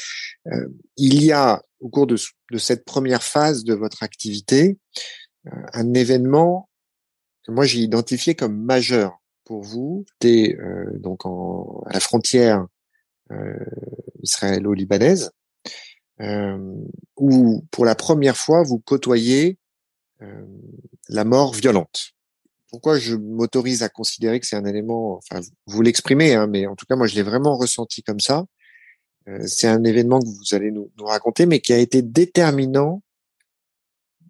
Euh, 0.47 0.67
il 0.97 1.23
y 1.23 1.31
a 1.31 1.61
au 1.79 1.89
cours 1.89 2.07
de, 2.07 2.15
de 2.51 2.57
cette 2.57 2.83
première 2.83 3.23
phase 3.23 3.63
de 3.63 3.75
votre 3.75 4.01
activité 4.01 4.71
euh, 4.71 5.22
un 5.45 5.93
événement 5.93 6.69
que 7.43 7.51
moi 7.51 7.65
j'ai 7.65 7.79
identifié 7.79 8.35
comme 8.35 8.57
majeur 8.57 9.19
pour 9.43 9.63
vous. 9.63 10.05
C'était 10.13 10.57
euh, 10.59 10.97
donc 10.99 11.25
en, 11.25 11.83
à 11.87 11.93
la 11.93 11.99
frontière 11.99 12.65
euh, 13.31 13.53
israélo-libanaise, 14.21 15.31
euh, 16.21 16.75
où 17.17 17.65
pour 17.71 17.85
la 17.85 17.95
première 17.95 18.37
fois 18.37 18.63
vous 18.63 18.79
côtoyez 18.79 19.57
euh, 20.21 20.45
la 21.09 21.25
mort 21.25 21.53
violente. 21.53 22.11
Pourquoi 22.69 22.97
je 22.97 23.15
m'autorise 23.15 23.83
à 23.83 23.89
considérer 23.89 24.39
que 24.39 24.47
c'est 24.47 24.55
un 24.55 24.65
élément, 24.65 25.17
enfin 25.17 25.41
vous 25.67 25.81
l'exprimez, 25.81 26.33
hein, 26.33 26.47
mais 26.47 26.65
en 26.67 26.75
tout 26.75 26.85
cas 26.85 26.95
moi 26.95 27.07
je 27.07 27.15
l'ai 27.15 27.21
vraiment 27.21 27.57
ressenti 27.57 28.01
comme 28.01 28.19
ça. 28.19 28.45
c'est 29.45 29.67
un 29.67 29.83
événement 29.83 30.19
que 30.19 30.27
vous 30.27 30.55
allez 30.55 30.71
nous 30.71 30.89
raconter, 30.99 31.45
mais 31.45 31.59
qui 31.59 31.73
a 31.73 31.77
été 31.77 32.01
déterminant 32.01 33.01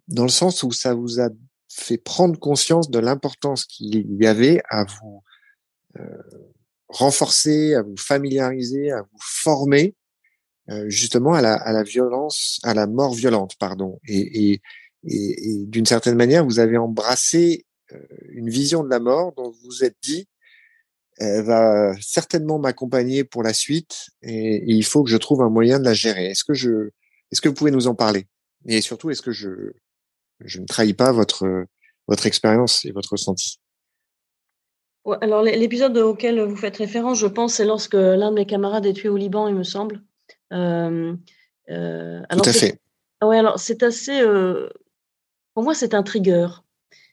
dans 0.08 0.24
le 0.24 0.28
sens 0.28 0.62
où 0.62 0.72
ça 0.72 0.94
vous 0.94 1.20
a 1.20 1.28
fait 1.68 1.98
prendre 1.98 2.38
conscience 2.38 2.90
de 2.90 2.98
l'importance 2.98 3.64
qu'il 3.64 4.20
y 4.20 4.26
avait 4.26 4.62
à 4.68 4.84
vous 4.84 5.22
euh, 5.98 6.22
renforcer, 6.88 7.74
à 7.74 7.82
vous 7.82 7.96
familiariser, 7.96 8.92
à 8.92 9.02
vous 9.02 9.18
former 9.20 9.94
euh, 10.70 10.88
justement 10.88 11.34
à 11.34 11.42
la, 11.42 11.54
à 11.54 11.72
la 11.72 11.82
violence, 11.82 12.60
à 12.62 12.74
la 12.74 12.86
mort 12.86 13.14
violente, 13.14 13.54
pardon. 13.58 14.00
Et, 14.06 14.52
et, 14.52 14.62
et, 15.06 15.66
d'une 15.66 15.86
certaine 15.86 16.16
manière, 16.16 16.44
vous 16.44 16.58
avez 16.58 16.78
embrassé 16.78 17.66
une 18.30 18.48
vision 18.48 18.82
de 18.82 18.88
la 18.88 18.98
mort 18.98 19.32
dont 19.36 19.50
vous 19.50 19.60
vous 19.64 19.84
êtes 19.84 19.96
dit, 20.02 20.26
elle 21.18 21.44
va 21.44 21.94
certainement 22.00 22.58
m'accompagner 22.58 23.24
pour 23.24 23.42
la 23.42 23.52
suite 23.52 24.10
et, 24.22 24.56
et, 24.56 24.72
il 24.72 24.84
faut 24.84 25.04
que 25.04 25.10
je 25.10 25.16
trouve 25.16 25.42
un 25.42 25.50
moyen 25.50 25.78
de 25.78 25.84
la 25.84 25.94
gérer. 25.94 26.26
Est-ce 26.26 26.44
que 26.44 26.54
je, 26.54 26.90
est-ce 27.30 27.40
que 27.40 27.48
vous 27.48 27.54
pouvez 27.54 27.70
nous 27.70 27.86
en 27.86 27.94
parler? 27.94 28.26
Et 28.66 28.80
surtout, 28.80 29.10
est-ce 29.10 29.22
que 29.22 29.32
je, 29.32 29.74
je 30.40 30.60
ne 30.60 30.66
trahis 30.66 30.94
pas 30.94 31.12
votre 31.12 31.66
votre 32.08 32.26
expérience 32.26 32.84
et 32.84 32.92
votre 32.92 33.12
ressenti 33.12 33.58
alors, 35.20 35.42
l'épisode 35.42 35.96
auquel 35.98 36.40
vous 36.40 36.56
faites 36.56 36.78
référence, 36.78 37.18
je 37.18 37.26
pense, 37.26 37.54
c'est 37.54 37.66
lorsque 37.66 37.94
l'un 37.94 38.30
de 38.30 38.36
mes 38.36 38.46
camarades 38.46 38.86
est 38.86 38.94
tué 38.94 39.08
au 39.08 39.16
Liban, 39.16 39.48
il 39.48 39.54
me 39.54 39.62
semble. 39.62 40.02
Euh, 40.52 41.14
euh, 41.70 42.22
alors 42.28 42.44
Tout 42.44 42.50
à 42.50 42.52
fait. 42.52 42.80
Ouais, 43.22 43.38
alors 43.38 43.58
c'est 43.58 43.82
assez. 43.82 44.20
Euh, 44.20 44.68
pour 45.52 45.62
moi, 45.62 45.74
c'est 45.74 45.94
un 45.94 46.02
trigger. 46.02 46.48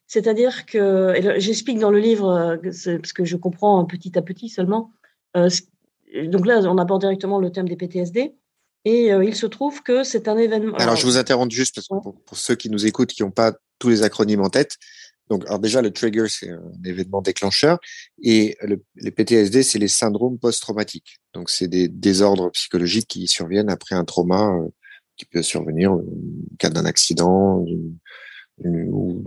C'est-à-dire 0.07 0.65
que, 0.65 1.13
j'explique 1.37 1.79
dans 1.79 1.91
le 1.91 1.99
livre, 1.99 2.59
parce 2.61 3.13
que 3.13 3.23
je 3.23 3.37
comprends 3.37 3.83
petit 3.85 4.17
à 4.17 4.21
petit 4.21 4.49
seulement. 4.49 4.91
donc 5.35 6.45
là, 6.45 6.59
on 6.63 6.77
aborde 6.77 7.01
directement 7.01 7.39
le 7.39 7.51
thème 7.51 7.67
des 7.67 7.77
PTSD. 7.77 8.35
Et 8.83 9.09
il 9.09 9.35
se 9.35 9.45
trouve 9.45 9.83
que 9.83 10.03
c'est 10.03 10.27
un 10.27 10.37
événement. 10.37 10.75
Alors, 10.77 10.95
je 10.95 11.05
vous 11.05 11.17
interromps 11.17 11.53
juste 11.53 11.75
parce 11.75 11.87
que 11.87 12.09
pour, 12.25 12.37
ceux 12.37 12.55
qui 12.55 12.69
nous 12.69 12.87
écoutent, 12.87 13.11
qui 13.11 13.21
n'ont 13.21 13.31
pas 13.31 13.53
tous 13.77 13.89
les 13.89 14.01
acronymes 14.01 14.41
en 14.41 14.49
tête, 14.49 14.77
donc, 15.31 15.45
alors 15.45 15.59
déjà, 15.59 15.81
le 15.81 15.91
trigger, 15.91 16.27
c'est 16.27 16.49
un 16.49 16.73
événement 16.83 17.21
déclencheur, 17.21 17.79
et 18.21 18.57
le, 18.63 18.83
les 18.95 19.11
PTSD, 19.11 19.63
c'est 19.63 19.79
les 19.79 19.87
syndromes 19.87 20.37
post-traumatiques. 20.37 21.21
Donc, 21.33 21.49
c'est 21.49 21.69
des 21.69 21.87
désordres 21.87 22.51
psychologiques 22.51 23.07
qui 23.07 23.27
surviennent 23.27 23.69
après 23.69 23.95
un 23.95 24.03
trauma 24.03 24.53
euh, 24.53 24.67
qui 25.15 25.23
peut 25.23 25.41
survenir 25.41 25.93
au 25.93 26.03
cas 26.59 26.69
d'un 26.69 26.83
accident 26.83 27.63
ou 28.57 29.23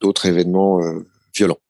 d'autres 0.00 0.26
événements 0.26 0.82
euh, 0.82 1.00
violents. 1.34 1.60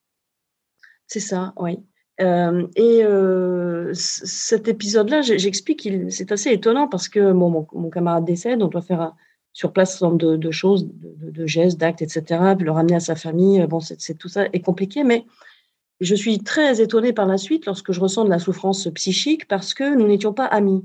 C'est 1.06 1.20
ça, 1.20 1.52
oui. 1.56 1.78
Euh, 2.20 2.66
et 2.76 3.02
euh, 3.02 3.90
cet 3.94 4.68
épisode-là, 4.68 5.22
j'explique, 5.22 5.88
c'est 6.11 6.33
assez 6.33 6.50
étonnant 6.50 6.87
parce 6.87 7.09
que 7.09 7.33
bon, 7.33 7.66
mon, 7.72 7.90
camarade 7.90 8.24
décède, 8.24 8.62
on 8.62 8.68
doit 8.68 8.83
faire 8.83 9.00
un, 9.00 9.16
sur 9.52 9.72
place 9.72 10.02
un 10.02 10.09
nombre 10.09 10.37
de, 10.37 10.50
choses, 10.50 10.88
de, 10.92 11.46
gestes, 11.46 11.78
d'actes, 11.78 12.02
etc., 12.02 12.24
puis 12.56 12.64
le 12.64 12.72
ramener 12.72 12.96
à 12.96 13.00
sa 13.00 13.16
famille. 13.16 13.64
Bon, 13.66 13.80
c'est 13.80 14.14
tout 14.14 14.28
ça 14.28 14.46
est 14.52 14.61
compliqué, 14.61 15.02
mais 15.02 15.24
je 16.00 16.14
suis 16.14 16.38
très 16.38 16.80
étonnée 16.80 17.12
par 17.12 17.26
la 17.26 17.38
suite 17.38 17.66
lorsque 17.66 17.92
je 17.92 18.00
ressens 18.00 18.24
de 18.24 18.30
la 18.30 18.38
souffrance 18.38 18.88
psychique 18.94 19.48
parce 19.48 19.74
que 19.74 19.94
nous 19.94 20.06
n'étions 20.06 20.33
pas 20.33 20.46
amis, 20.46 20.85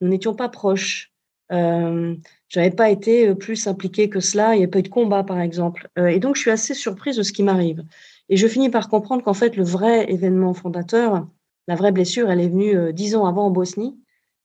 nous 0.00 0.08
n'étions 0.08 0.34
pas 0.34 0.48
proches. 0.48 1.12
Euh, 1.50 2.14
j'avais 2.48 2.70
pas 2.70 2.90
été 2.90 3.34
plus 3.34 3.66
impliquée 3.66 4.08
que 4.08 4.20
cela, 4.20 4.54
il 4.54 4.58
n'y 4.58 4.64
a 4.64 4.68
pas 4.68 4.80
eu 4.80 4.82
de 4.82 4.88
combat, 4.88 5.24
par 5.24 5.40
exemple. 5.40 5.88
Euh, 5.98 6.08
et 6.08 6.18
donc, 6.18 6.36
je 6.36 6.42
suis 6.42 6.50
assez 6.50 6.74
surprise 6.74 7.16
de 7.16 7.22
ce 7.22 7.32
qui 7.32 7.42
m'arrive. 7.42 7.84
Et 8.28 8.36
je 8.36 8.46
finis 8.46 8.68
par 8.68 8.88
comprendre 8.88 9.22
qu'en 9.22 9.34
fait, 9.34 9.56
le 9.56 9.64
vrai 9.64 10.10
événement 10.12 10.54
fondateur, 10.54 11.26
la 11.66 11.74
vraie 11.74 11.92
blessure, 11.92 12.30
elle 12.30 12.40
est 12.40 12.48
venue 12.48 12.76
euh, 12.76 12.92
dix 12.92 13.14
ans 13.14 13.26
avant 13.26 13.46
en 13.46 13.50
Bosnie. 13.50 13.96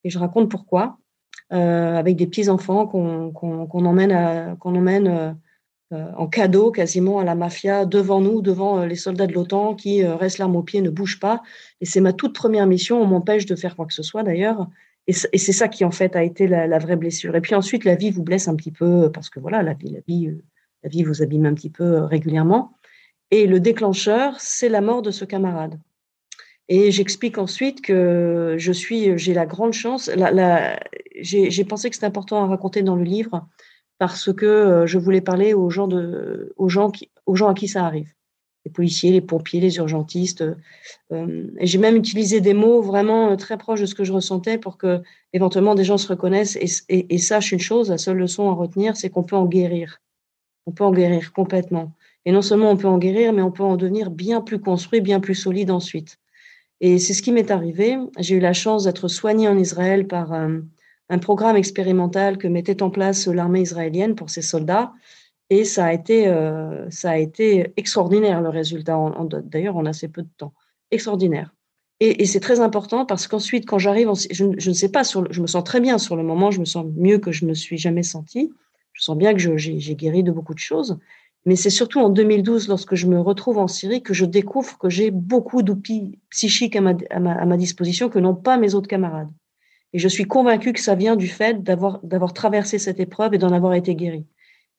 Et 0.03 0.09
je 0.09 0.19
raconte 0.19 0.49
pourquoi. 0.49 0.97
Euh, 1.51 1.95
avec 1.95 2.15
des 2.15 2.25
petits 2.25 2.49
enfants 2.49 2.87
qu'on 2.87 3.85
emmène, 3.85 4.57
emmène 4.59 5.37
euh, 5.93 6.11
en 6.17 6.27
cadeau 6.27 6.71
quasiment 6.71 7.19
à 7.19 7.23
la 7.23 7.35
mafia 7.35 7.85
devant 7.85 8.21
nous, 8.21 8.41
devant 8.41 8.85
les 8.85 8.95
soldats 8.95 9.27
de 9.27 9.33
l'OTAN 9.33 9.75
qui 9.75 10.03
restent 10.03 10.39
l'arme 10.39 10.55
au 10.55 10.63
pied, 10.63 10.81
ne 10.81 10.89
bougent 10.89 11.19
pas. 11.19 11.43
Et 11.79 11.85
c'est 11.85 12.01
ma 12.01 12.11
toute 12.11 12.33
première 12.33 12.65
mission. 12.65 13.01
On 13.01 13.05
m'empêche 13.05 13.45
de 13.45 13.55
faire 13.55 13.75
quoi 13.75 13.85
que 13.85 13.93
ce 13.93 14.03
soit 14.03 14.23
d'ailleurs. 14.23 14.67
Et 15.05 15.13
c'est 15.13 15.51
ça 15.51 15.67
qui 15.67 15.83
en 15.85 15.91
fait 15.91 16.15
a 16.15 16.23
été 16.23 16.47
la, 16.47 16.79
vraie 16.79 16.95
blessure. 16.95 17.35
Et 17.35 17.41
puis 17.41 17.55
ensuite, 17.55 17.83
la 17.83 17.95
vie 17.95 18.09
vous 18.09 18.23
blesse 18.23 18.47
un 18.47 18.55
petit 18.55 18.71
peu 18.71 19.11
parce 19.11 19.29
que 19.29 19.39
voilà, 19.39 19.61
la 19.61 19.73
vie, 19.73 19.89
la 19.89 19.99
vie, 20.07 20.31
la 20.81 20.89
vie 20.89 21.03
vous 21.03 21.21
abîme 21.21 21.45
un 21.45 21.53
petit 21.53 21.69
peu 21.69 21.99
régulièrement. 22.03 22.71
Et 23.33 23.47
le 23.47 23.59
déclencheur, 23.59 24.39
c'est 24.39 24.69
la 24.69 24.79
mort 24.79 25.01
de 25.01 25.09
ce 25.09 25.25
camarade. 25.25 25.79
Et 26.69 26.91
j'explique 26.91 27.39
ensuite 27.39 27.81
que 27.81 28.57
je 28.59 28.71
suis, 28.71 29.17
j'ai 29.17 29.33
la 29.33 29.47
grande 29.47 29.73
chance. 29.73 30.07
J'ai 31.19 31.65
pensé 31.65 31.89
que 31.89 31.95
c'était 31.95 32.05
important 32.05 32.43
à 32.43 32.45
raconter 32.45 32.83
dans 32.83 32.95
le 32.95 33.03
livre 33.03 33.47
parce 33.97 34.31
que 34.31 34.45
euh, 34.45 34.85
je 34.85 34.99
voulais 34.99 35.19
parler 35.19 35.55
aux 35.55 35.71
gens, 35.71 35.87
de, 35.87 36.53
aux 36.57 36.69
gens, 36.69 36.91
qui, 36.91 37.09
aux 37.25 37.35
gens 37.35 37.49
à 37.49 37.55
qui 37.55 37.67
ça 37.67 37.83
arrive. 37.83 38.13
Les 38.65 38.71
policiers, 38.71 39.11
les 39.11 39.21
pompiers, 39.21 39.61
les 39.61 39.77
urgentistes. 39.77 40.43
Euh, 41.11 41.47
j'ai 41.59 41.79
même 41.79 41.95
utilisé 41.95 42.39
des 42.39 42.53
mots 42.53 42.83
vraiment 42.83 43.35
très 43.35 43.57
proches 43.57 43.81
de 43.81 43.87
ce 43.87 43.95
que 43.95 44.03
je 44.03 44.13
ressentais 44.13 44.59
pour 44.59 44.77
que 44.77 45.01
éventuellement 45.33 45.73
des 45.73 45.85
gens 45.85 45.97
se 45.97 46.07
reconnaissent 46.07 46.55
et, 46.55 47.15
et 47.15 47.17
sachent 47.17 47.51
une 47.51 47.59
chose, 47.59 47.89
la 47.89 47.97
seule 47.97 48.17
leçon 48.17 48.51
à 48.51 48.53
retenir, 48.53 48.95
c'est 48.95 49.09
qu'on 49.09 49.23
peut 49.23 49.35
en 49.35 49.47
guérir. 49.47 50.01
On 50.67 50.71
peut 50.71 50.83
en 50.83 50.91
guérir 50.91 51.33
complètement. 51.33 51.91
Et 52.25 52.31
non 52.31 52.41
seulement 52.41 52.71
on 52.71 52.77
peut 52.77 52.87
en 52.87 52.97
guérir, 52.97 53.33
mais 53.33 53.41
on 53.41 53.51
peut 53.51 53.63
en 53.63 53.77
devenir 53.77 54.11
bien 54.11 54.41
plus 54.41 54.59
construit, 54.59 55.01
bien 55.01 55.19
plus 55.19 55.35
solide 55.35 55.71
ensuite. 55.71 56.19
Et 56.81 56.99
c'est 56.99 57.13
ce 57.13 57.21
qui 57.21 57.31
m'est 57.31 57.51
arrivé. 57.51 57.97
J'ai 58.19 58.35
eu 58.35 58.39
la 58.39 58.53
chance 58.53 58.85
d'être 58.85 59.07
soignée 59.07 59.47
en 59.47 59.57
Israël 59.57 60.07
par 60.07 60.33
euh, 60.33 60.59
un 61.09 61.19
programme 61.19 61.55
expérimental 61.55 62.37
que 62.37 62.47
mettait 62.47 62.83
en 62.83 62.89
place 62.89 63.27
l'armée 63.27 63.61
israélienne 63.61 64.15
pour 64.15 64.29
ses 64.29 64.41
soldats. 64.41 64.93
Et 65.49 65.65
ça 65.65 65.85
a 65.85 65.93
été, 65.93 66.27
euh, 66.27 66.89
ça 66.89 67.11
a 67.11 67.17
été 67.17 67.71
extraordinaire 67.77 68.41
le 68.41 68.49
résultat. 68.49 68.97
D'ailleurs, 69.43 69.77
en 69.77 69.85
assez 69.85 70.07
peu 70.07 70.23
de 70.23 70.29
temps. 70.37 70.53
Extraordinaire. 70.91 71.53
Et, 71.99 72.25
c'est 72.25 72.41
très 72.41 72.59
important 72.59 73.05
parce 73.05 73.27
qu'ensuite, 73.27 73.65
quand 73.65 73.77
j'arrive, 73.79 74.09
je, 74.31 74.45
ne 74.45 74.73
sais 74.73 74.89
pas, 74.89 75.03
je 75.03 75.41
me 75.41 75.47
sens 75.47 75.63
très 75.63 75.79
bien 75.79 75.97
sur 75.97 76.17
le 76.17 76.23
moment, 76.23 76.51
je 76.51 76.59
me 76.59 76.65
sens 76.65 76.85
mieux 76.97 77.17
que 77.17 77.31
je 77.31 77.45
ne 77.45 77.51
me 77.51 77.53
suis 77.53 77.77
jamais 77.77 78.03
sentie. 78.03 78.51
Je 78.91 79.03
sens 79.03 79.17
bien 79.17 79.33
que 79.33 79.57
j'ai 79.57 79.95
guéri 79.95 80.21
de 80.21 80.31
beaucoup 80.31 80.53
de 80.53 80.59
choses. 80.59 80.97
Mais 81.45 81.55
c'est 81.57 81.69
surtout 81.69 81.99
en 81.99 82.09
2012, 82.09 82.69
lorsque 82.69 82.95
je 82.95 83.05
me 83.07 83.19
retrouve 83.19 83.57
en 83.57 83.67
Syrie, 83.67 84.01
que 84.01 84.13
je 84.13 84.25
découvre 84.25 84.77
que 84.77 84.89
j'ai 84.89 85.11
beaucoup 85.11 85.61
d'outils 85.61 86.19
psychiques 86.29 86.75
à 86.75 86.81
ma, 86.81 87.57
disposition 87.57 88.09
que 88.09 88.19
n'ont 88.19 88.35
pas 88.35 88.57
mes 88.57 88.75
autres 88.75 88.87
camarades. 88.87 89.29
Et 89.91 89.99
je 89.99 90.07
suis 90.07 90.23
convaincue 90.23 90.73
que 90.73 90.79
ça 90.79 90.95
vient 90.95 91.15
du 91.15 91.27
fait 91.27 91.61
d'avoir, 91.61 91.99
traversé 92.33 92.79
cette 92.79 92.99
épreuve 92.99 93.33
et 93.33 93.37
d'en 93.37 93.51
avoir 93.51 93.73
été 93.73 93.93
guéri. 93.93 94.25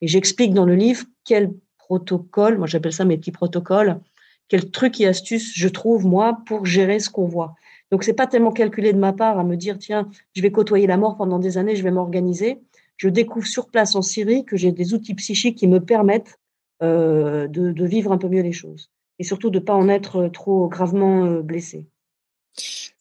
Et 0.01 0.07
j'explique 0.07 0.53
dans 0.53 0.65
le 0.65 0.75
livre 0.75 1.05
quel 1.23 1.53
protocole, 1.77 2.57
moi 2.57 2.67
j'appelle 2.67 2.93
ça 2.93 3.05
mes 3.05 3.17
petits 3.17 3.31
protocoles, 3.31 3.99
quel 4.47 4.71
truc 4.71 4.99
et 4.99 5.07
astuce 5.07 5.53
je 5.55 5.67
trouve, 5.67 6.05
moi, 6.05 6.39
pour 6.47 6.65
gérer 6.65 6.99
ce 6.99 7.09
qu'on 7.09 7.27
voit. 7.27 7.55
Donc, 7.91 8.03
c'est 8.03 8.13
pas 8.13 8.27
tellement 8.27 8.51
calculé 8.51 8.93
de 8.93 8.97
ma 8.97 9.13
part 9.13 9.37
à 9.39 9.43
me 9.43 9.55
dire, 9.55 9.77
tiens, 9.77 10.09
je 10.33 10.41
vais 10.41 10.51
côtoyer 10.51 10.87
la 10.87 10.97
mort 10.97 11.15
pendant 11.15 11.39
des 11.39 11.57
années, 11.57 11.75
je 11.75 11.83
vais 11.83 11.91
m'organiser. 11.91 12.59
Je 12.97 13.09
découvre 13.09 13.45
sur 13.45 13.69
place 13.69 13.95
en 13.95 14.01
Syrie 14.01 14.45
que 14.45 14.57
j'ai 14.57 14.71
des 14.71 14.93
outils 14.93 15.13
psychiques 15.15 15.57
qui 15.57 15.67
me 15.67 15.79
permettent 15.79 16.39
euh, 16.83 17.47
de, 17.47 17.85
vivre 17.85 18.11
un 18.11 18.17
peu 18.17 18.27
mieux 18.27 18.41
les 18.41 18.51
choses 18.51 18.89
et 19.17 19.23
surtout 19.23 19.49
de 19.49 19.59
ne 19.59 19.63
pas 19.63 19.73
en 19.73 19.87
être 19.87 20.27
trop 20.27 20.67
gravement 20.67 21.25
euh, 21.25 21.41
blessé. 21.41 21.87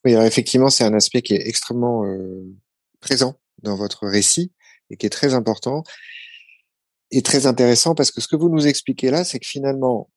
Oui, 0.05 0.13
effectivement, 0.13 0.71
c'est 0.71 0.85
un 0.85 0.95
aspect 0.95 1.23
qui 1.23 1.35
est 1.35 1.49
extrêmement 1.49 2.05
euh, 2.05 2.45
présent 3.01 3.35
dans 3.63 3.75
votre 3.75 4.07
récit 4.07 4.53
et 4.91 4.97
qui 4.97 5.07
est 5.07 5.11
très 5.11 5.35
important 5.35 5.83
et 7.11 7.23
très 7.23 7.47
intéressant 7.47 7.97
parce 7.97 8.13
que 8.13 8.21
ce 8.21 8.29
que 8.29 8.37
vous 8.37 8.49
nous 8.49 8.69
expliquez 8.69 9.11
là, 9.11 9.25
c'est 9.25 9.41
que 9.41 9.47
finalement, 9.47 10.09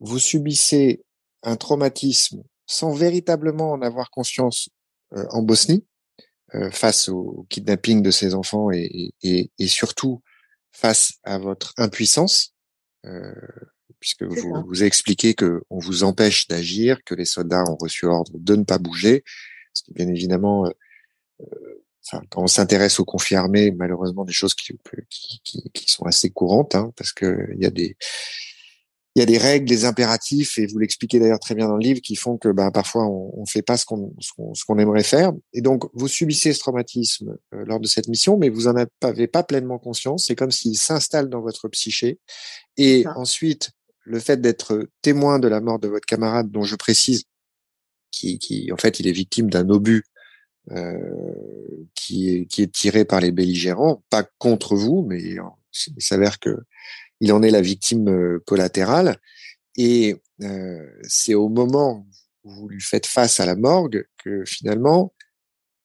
vous 0.00 0.18
subissez 0.18 1.04
un 1.42 1.56
traumatisme 1.56 2.42
sans 2.66 2.92
véritablement 2.92 3.72
en 3.72 3.82
avoir 3.82 4.10
conscience 4.10 4.70
en 5.12 5.42
Bosnie 5.42 5.84
face 6.70 7.08
au 7.08 7.46
kidnapping 7.48 8.02
de 8.02 8.10
ces 8.10 8.34
enfants 8.34 8.70
et 8.70 9.12
surtout 9.66 10.22
face 10.72 11.14
à 11.24 11.38
votre 11.38 11.74
impuissance, 11.76 12.54
euh, 13.06 13.34
puisque 13.98 14.22
vous, 14.22 14.64
vous 14.66 14.82
expliquez 14.82 15.34
que 15.34 15.62
on 15.70 15.78
vous 15.78 16.04
empêche 16.04 16.48
d'agir, 16.48 17.02
que 17.04 17.14
les 17.14 17.24
soldats 17.24 17.64
ont 17.68 17.76
reçu 17.76 18.06
ordre 18.06 18.32
de 18.34 18.56
ne 18.56 18.64
pas 18.64 18.78
bouger, 18.78 19.24
qui 19.74 19.92
bien 19.92 20.08
évidemment, 20.08 20.66
euh, 20.66 20.70
euh 21.40 21.84
enfin, 22.06 22.24
quand 22.30 22.42
on 22.42 22.46
s'intéresse 22.46 22.98
aux 22.98 23.04
conflits 23.04 23.36
armés, 23.36 23.70
malheureusement 23.70 24.24
des 24.24 24.32
choses 24.32 24.54
qui, 24.54 24.72
qui, 25.10 25.70
qui 25.70 25.90
sont 25.90 26.06
assez 26.06 26.30
courantes, 26.30 26.74
hein, 26.74 26.92
parce 26.96 27.12
que 27.12 27.50
il 27.54 27.62
y 27.62 27.66
a 27.66 27.70
des 27.70 27.96
il 29.20 29.28
y 29.28 29.36
a 29.36 29.38
des 29.38 29.44
règles, 29.44 29.68
des 29.68 29.84
impératifs, 29.84 30.58
et 30.58 30.66
vous 30.66 30.78
l'expliquez 30.78 31.18
d'ailleurs 31.18 31.40
très 31.40 31.54
bien 31.54 31.68
dans 31.68 31.76
le 31.76 31.82
livre, 31.82 32.00
qui 32.00 32.16
font 32.16 32.38
que 32.38 32.48
bah, 32.48 32.70
parfois 32.70 33.06
on 33.06 33.42
ne 33.42 33.46
fait 33.46 33.60
pas 33.60 33.76
ce 33.76 33.84
qu'on 33.84 34.14
ce 34.18 34.64
qu'on 34.64 34.78
aimerait 34.78 35.02
faire. 35.02 35.32
Et 35.52 35.60
donc 35.60 35.84
vous 35.92 36.08
subissez 36.08 36.54
ce 36.54 36.60
traumatisme 36.60 37.36
euh, 37.54 37.64
lors 37.66 37.80
de 37.80 37.86
cette 37.86 38.08
mission, 38.08 38.38
mais 38.38 38.48
vous 38.48 38.66
en 38.66 38.74
avez 39.02 39.26
pas 39.26 39.42
pleinement 39.42 39.78
conscience. 39.78 40.26
C'est 40.26 40.36
comme 40.36 40.50
s'il 40.50 40.78
s'installe 40.78 41.28
dans 41.28 41.42
votre 41.42 41.68
psyché. 41.68 42.18
Et 42.78 43.04
ensuite, 43.14 43.72
le 44.04 44.18
fait 44.20 44.40
d'être 44.40 44.88
témoin 45.02 45.38
de 45.38 45.48
la 45.48 45.60
mort 45.60 45.78
de 45.78 45.88
votre 45.88 46.06
camarade, 46.06 46.50
dont 46.50 46.62
je 46.62 46.76
précise, 46.76 47.24
qui, 48.10 48.38
qui 48.38 48.72
en 48.72 48.76
fait 48.78 49.00
il 49.00 49.06
est 49.06 49.12
victime 49.12 49.50
d'un 49.50 49.68
obus 49.68 50.04
euh, 50.70 50.98
qui, 51.94 52.30
est, 52.30 52.46
qui 52.46 52.62
est 52.62 52.72
tiré 52.72 53.04
par 53.04 53.20
les 53.20 53.32
belligérants, 53.32 54.02
pas 54.08 54.24
contre 54.38 54.76
vous, 54.76 55.04
mais 55.06 55.20
il 55.20 56.02
s'avère 56.02 56.38
que 56.38 56.56
il 57.20 57.32
en 57.32 57.42
est 57.42 57.50
la 57.50 57.60
victime 57.60 58.08
euh, 58.08 58.42
collatérale. 58.46 59.18
Et 59.76 60.16
euh, 60.42 60.86
c'est 61.04 61.34
au 61.34 61.48
moment 61.48 62.06
où 62.44 62.50
vous 62.50 62.68
lui 62.68 62.80
faites 62.80 63.06
face 63.06 63.40
à 63.40 63.46
la 63.46 63.56
morgue 63.56 64.04
que 64.24 64.44
finalement, 64.44 65.12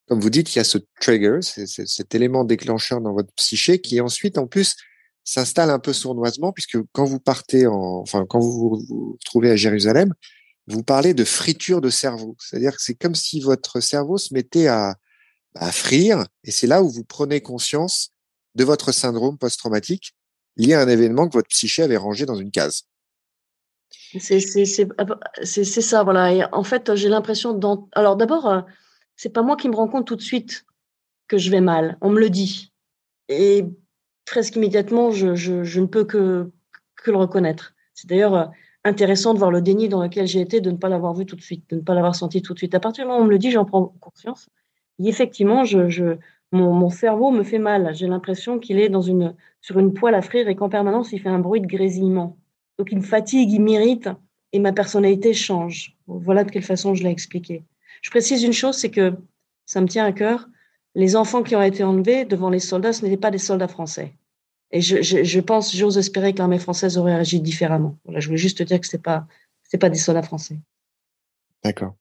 comme 0.07 0.19
vous 0.19 0.29
dites, 0.29 0.53
il 0.53 0.59
y 0.59 0.61
a 0.61 0.63
ce 0.63 0.77
trigger, 1.01 1.39
cet 1.41 2.15
élément 2.15 2.43
déclencheur 2.43 3.01
dans 3.01 3.13
votre 3.13 3.33
psyché 3.33 3.81
qui 3.81 3.99
ensuite, 4.01 4.37
en 4.37 4.47
plus, 4.47 4.75
s'installe 5.23 5.71
un 5.71 5.79
peu 5.79 5.93
sournoisement, 5.93 6.53
puisque 6.53 6.77
quand 6.91 7.05
vous 7.05 7.19
partez 7.19 7.65
en, 7.65 8.01
enfin, 8.01 8.25
quand 8.29 8.39
vous 8.39 8.85
vous 8.87 9.17
trouvez 9.25 9.49
à 9.49 9.55
Jérusalem, 9.55 10.13
vous 10.67 10.83
parlez 10.83 11.13
de 11.15 11.23
friture 11.23 11.81
de 11.81 11.89
cerveau. 11.89 12.35
C'est-à-dire 12.39 12.75
que 12.75 12.81
c'est 12.81 12.93
comme 12.95 13.15
si 13.15 13.39
votre 13.39 13.79
cerveau 13.79 14.17
se 14.19 14.33
mettait 14.33 14.67
à, 14.67 14.95
à 15.55 15.71
frire, 15.71 16.25
et 16.43 16.51
c'est 16.51 16.67
là 16.67 16.83
où 16.83 16.89
vous 16.89 17.03
prenez 17.03 17.41
conscience 17.41 18.11
de 18.53 18.63
votre 18.63 18.91
syndrome 18.91 19.37
post-traumatique 19.37 20.14
lié 20.57 20.73
à 20.73 20.81
un 20.81 20.87
événement 20.87 21.27
que 21.27 21.33
votre 21.33 21.47
psyché 21.49 21.83
avait 21.83 21.97
rangé 21.97 22.25
dans 22.25 22.35
une 22.35 22.51
case. 22.51 22.87
C'est 24.19 24.39
ça, 24.39 26.03
voilà. 26.03 26.49
En 26.53 26.63
fait, 26.63 26.95
j'ai 26.95 27.09
l'impression. 27.09 27.59
Alors 27.93 28.15
d'abord, 28.15 28.47
euh, 28.47 28.61
c'est 29.15 29.33
pas 29.33 29.41
moi 29.41 29.57
qui 29.57 29.69
me 29.69 29.75
rends 29.75 29.87
compte 29.87 30.07
tout 30.07 30.15
de 30.15 30.21
suite 30.21 30.65
que 31.27 31.37
je 31.37 31.51
vais 31.51 31.61
mal. 31.61 31.97
On 32.01 32.09
me 32.09 32.19
le 32.19 32.29
dit. 32.29 32.71
Et 33.29 33.65
presque 34.25 34.55
immédiatement, 34.55 35.11
je, 35.11 35.29
ne 35.79 35.85
peux 35.85 36.05
que, 36.05 36.51
le 37.05 37.17
reconnaître. 37.17 37.73
C'est 37.93 38.09
d'ailleurs 38.09 38.35
euh, 38.35 38.45
intéressant 38.83 39.33
de 39.33 39.39
voir 39.39 39.51
le 39.51 39.61
déni 39.61 39.89
dans 39.89 40.01
lequel 40.01 40.27
j'ai 40.27 40.41
été, 40.41 40.61
de 40.61 40.71
ne 40.71 40.77
pas 40.77 40.89
l'avoir 40.89 41.13
vu 41.13 41.25
tout 41.25 41.35
de 41.35 41.41
suite, 41.41 41.69
de 41.69 41.77
ne 41.77 41.81
pas 41.81 41.93
l'avoir 41.93 42.15
senti 42.15 42.41
tout 42.41 42.53
de 42.53 42.59
suite. 42.59 42.75
À 42.75 42.79
partir 42.79 43.03
du 43.03 43.07
moment 43.07 43.19
où 43.19 43.23
on 43.23 43.25
me 43.25 43.31
le 43.31 43.39
dit, 43.39 43.51
j'en 43.51 43.65
prends 43.65 43.93
conscience. 43.99 44.49
Et 44.99 45.07
effectivement, 45.07 45.65
je 45.65 46.17
mon, 46.55 46.89
cerveau 46.89 47.31
me 47.31 47.43
fait 47.43 47.59
mal. 47.59 47.93
J'ai 47.93 48.07
l'impression 48.07 48.59
qu'il 48.59 48.79
est 48.79 48.91
sur 49.61 49.79
une 49.79 49.93
poêle 49.93 50.15
à 50.15 50.21
frire 50.21 50.47
et 50.47 50.55
qu'en 50.55 50.69
permanence, 50.69 51.11
il 51.11 51.19
fait 51.19 51.29
un 51.29 51.39
bruit 51.39 51.61
de 51.61 51.67
grésillement. 51.67 52.37
Donc, 52.77 52.91
il 52.91 52.97
me 52.97 53.03
fatigue, 53.03 53.51
il 53.51 53.61
m'irrite 53.61 54.09
et 54.51 54.59
ma 54.59 54.71
personnalité 54.71 55.33
change. 55.33 55.95
Voilà 56.07 56.43
de 56.43 56.51
quelle 56.51 56.63
façon 56.63 56.95
je 56.95 57.03
l'ai 57.03 57.09
expliqué. 57.09 57.63
Je 58.01 58.09
précise 58.09 58.43
une 58.43 58.53
chose, 58.53 58.75
c'est 58.75 58.91
que 58.91 59.13
ça 59.65 59.81
me 59.81 59.87
tient 59.87 60.05
à 60.05 60.11
cœur. 60.11 60.47
Les 60.93 61.15
enfants 61.15 61.43
qui 61.43 61.55
ont 61.55 61.61
été 61.61 61.83
enlevés 61.83 62.25
devant 62.25 62.49
les 62.49 62.59
soldats, 62.59 62.93
ce 62.93 63.03
n'étaient 63.03 63.17
pas 63.17 63.31
des 63.31 63.37
soldats 63.37 63.67
français. 63.67 64.13
Et 64.71 64.81
je, 64.81 65.39
pense, 65.39 65.75
j'ose 65.75 65.97
espérer 65.97 66.33
que 66.33 66.39
l'armée 66.39 66.59
française 66.59 66.97
aurait 66.97 67.13
agi 67.13 67.39
différemment. 67.39 67.97
Voilà, 68.03 68.19
je 68.19 68.27
voulais 68.27 68.37
juste 68.37 68.57
te 68.57 68.63
dire 68.63 68.79
que 68.79 68.87
ce 68.87 68.95
n'est 68.95 69.01
pas, 69.01 69.27
pas 69.79 69.89
des 69.89 69.97
soldats 69.97 70.21
français. 70.21 70.57
D'accord. 71.63 71.95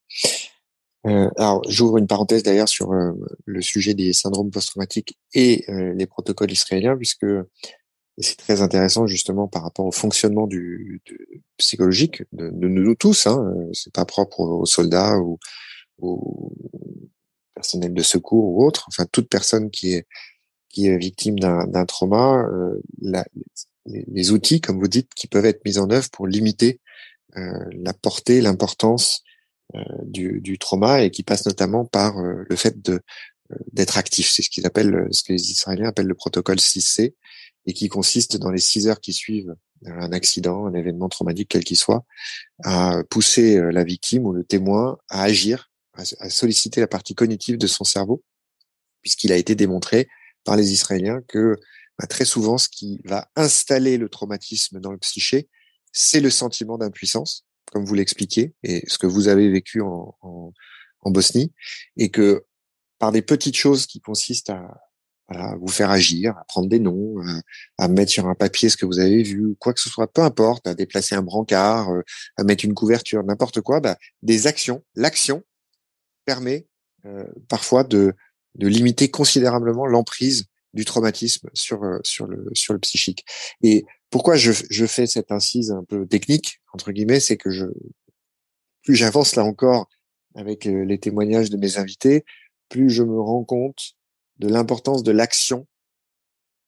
Euh, 1.06 1.28
alors, 1.36 1.62
j'ouvre 1.68 1.98
une 1.98 2.06
parenthèse 2.06 2.42
d'ailleurs 2.42 2.68
sur 2.68 2.92
euh, 2.92 3.12
le 3.44 3.60
sujet 3.60 3.94
des 3.94 4.12
syndromes 4.12 4.50
post-traumatiques 4.50 5.18
et 5.34 5.64
euh, 5.68 5.92
les 5.94 6.06
protocoles 6.06 6.50
israéliens, 6.50 6.96
puisque 6.96 7.26
c'est 8.18 8.38
très 8.38 8.62
intéressant 8.62 9.06
justement 9.06 9.48
par 9.48 9.62
rapport 9.64 9.86
au 9.86 9.92
fonctionnement 9.92 10.46
du, 10.46 11.02
psychologique 11.58 12.22
de, 12.32 12.48
nous 12.68 12.94
tous. 12.94 13.26
Hein, 13.26 13.54
c'est 13.72 13.92
pas 13.92 14.04
propre 14.04 14.40
aux, 14.40 14.66
soldats 14.66 15.18
ou 15.18 15.38
aux 15.98 16.52
personnels 17.54 17.92
de 17.92 18.02
secours 18.02 18.44
ou 18.44 18.64
autres. 18.64 18.86
Enfin, 18.88 19.04
toute 19.10 19.28
personne 19.28 19.70
qui 19.70 19.92
est 19.94 20.06
qui 20.70 20.88
est 20.88 20.98
victime 20.98 21.38
d'un 21.38 21.86
trauma, 21.86 22.44
la, 23.00 23.24
les, 23.86 24.32
outils, 24.32 24.60
comme 24.60 24.80
vous 24.80 24.88
dites, 24.88 25.14
qui 25.14 25.28
peuvent 25.28 25.44
être 25.44 25.64
mis 25.64 25.78
en 25.78 25.88
œuvre 25.88 26.10
pour 26.10 26.26
limiter 26.26 26.80
la 27.36 27.92
portée, 27.92 28.40
l'importance 28.40 29.22
euh, 29.22 29.33
du, 30.04 30.40
du, 30.40 30.58
trauma 30.58 31.02
et 31.02 31.10
qui 31.10 31.22
passe 31.22 31.46
notamment 31.46 31.84
par 31.84 32.18
euh, 32.18 32.44
le 32.48 32.56
fait 32.56 32.88
euh, 32.88 32.98
d'être 33.72 33.98
actif. 33.98 34.30
C'est 34.30 34.42
ce 34.42 34.50
qu'ils 34.50 34.66
appellent, 34.66 35.08
ce 35.10 35.22
que 35.22 35.32
les 35.32 35.50
Israéliens 35.50 35.88
appellent 35.88 36.06
le 36.06 36.14
protocole 36.14 36.58
6C, 36.58 37.14
et 37.66 37.72
qui 37.72 37.88
consiste 37.88 38.36
dans 38.36 38.50
les 38.50 38.60
six 38.60 38.88
heures 38.88 39.00
qui 39.00 39.12
suivent 39.12 39.54
un 39.86 40.12
accident, 40.12 40.66
un 40.66 40.74
événement 40.74 41.08
traumatique 41.08 41.48
quel 41.50 41.64
qu'il 41.64 41.76
soit, 41.76 42.04
à 42.62 43.02
pousser 43.08 43.60
la 43.72 43.84
victime 43.84 44.26
ou 44.26 44.32
le 44.32 44.44
témoin 44.44 44.98
à 45.08 45.22
agir, 45.22 45.70
à, 45.94 46.04
solliciter 46.30 46.80
la 46.80 46.86
partie 46.86 47.14
cognitive 47.14 47.56
de 47.56 47.66
son 47.66 47.84
cerveau, 47.84 48.22
puisqu'il 49.02 49.32
a 49.32 49.36
été 49.36 49.54
démontré 49.54 50.08
par 50.44 50.56
les 50.56 50.72
Israéliens 50.72 51.22
que 51.26 51.56
bah, 51.98 52.06
très 52.06 52.24
souvent, 52.24 52.58
ce 52.58 52.68
qui 52.68 53.00
va 53.04 53.28
installer 53.36 53.96
le 53.96 54.08
traumatisme 54.08 54.80
dans 54.80 54.92
le 54.92 54.98
psyché, 54.98 55.48
c'est 55.92 56.20
le 56.20 56.30
sentiment 56.30 56.76
d'impuissance, 56.76 57.46
comme 57.74 57.84
vous 57.84 57.94
l'expliquez, 57.94 58.54
et 58.62 58.84
ce 58.86 58.96
que 58.98 59.08
vous 59.08 59.26
avez 59.28 59.50
vécu 59.50 59.80
en, 59.82 60.16
en, 60.22 60.52
en, 61.00 61.10
Bosnie, 61.10 61.52
et 61.96 62.08
que 62.08 62.44
par 63.00 63.10
des 63.10 63.20
petites 63.20 63.56
choses 63.56 63.86
qui 63.86 64.00
consistent 64.00 64.50
à, 64.50 64.80
à 65.28 65.56
vous 65.56 65.68
faire 65.68 65.90
agir, 65.90 66.36
à 66.38 66.44
prendre 66.44 66.68
des 66.68 66.78
noms, 66.78 67.16
à, 67.78 67.88
mettre 67.88 68.12
sur 68.12 68.28
un 68.28 68.36
papier 68.36 68.68
ce 68.68 68.76
que 68.76 68.86
vous 68.86 69.00
avez 69.00 69.22
vu, 69.22 69.56
quoi 69.58 69.72
que 69.72 69.80
ce 69.80 69.88
soit, 69.88 70.06
peu 70.06 70.22
importe, 70.22 70.66
à 70.68 70.74
déplacer 70.74 71.16
un 71.16 71.22
brancard, 71.22 71.90
euh, 71.90 72.02
à 72.36 72.44
mettre 72.44 72.64
une 72.64 72.74
couverture, 72.74 73.24
n'importe 73.24 73.60
quoi, 73.60 73.80
bah, 73.80 73.96
des 74.22 74.46
actions. 74.46 74.84
L'action 74.94 75.42
permet 76.24 76.68
euh, 77.06 77.24
parfois 77.48 77.82
de, 77.84 78.14
de 78.54 78.68
limiter 78.68 79.10
considérablement 79.10 79.86
l'emprise 79.86 80.46
du 80.74 80.84
traumatisme 80.84 81.48
sur 81.54 81.84
euh, 81.84 81.98
sur 82.02 82.26
le 82.26 82.48
sur 82.52 82.72
le 82.72 82.80
psychique. 82.80 83.24
Et 83.62 83.86
pourquoi 84.14 84.36
je, 84.36 84.52
je 84.70 84.86
fais 84.86 85.08
cette 85.08 85.32
incise 85.32 85.72
un 85.72 85.82
peu 85.82 86.06
technique 86.06 86.60
entre 86.72 86.92
guillemets, 86.92 87.18
c'est 87.18 87.36
que 87.36 87.50
je 87.50 87.66
plus 88.84 88.94
j'avance 88.94 89.34
là 89.34 89.42
encore 89.42 89.88
avec 90.36 90.68
euh, 90.68 90.84
les 90.84 91.00
témoignages 91.00 91.50
de 91.50 91.56
mes 91.56 91.78
invités, 91.78 92.24
plus 92.68 92.90
je 92.90 93.02
me 93.02 93.20
rends 93.20 93.42
compte 93.42 93.94
de 94.38 94.46
l'importance 94.46 95.02
de 95.02 95.10
l'action, 95.10 95.66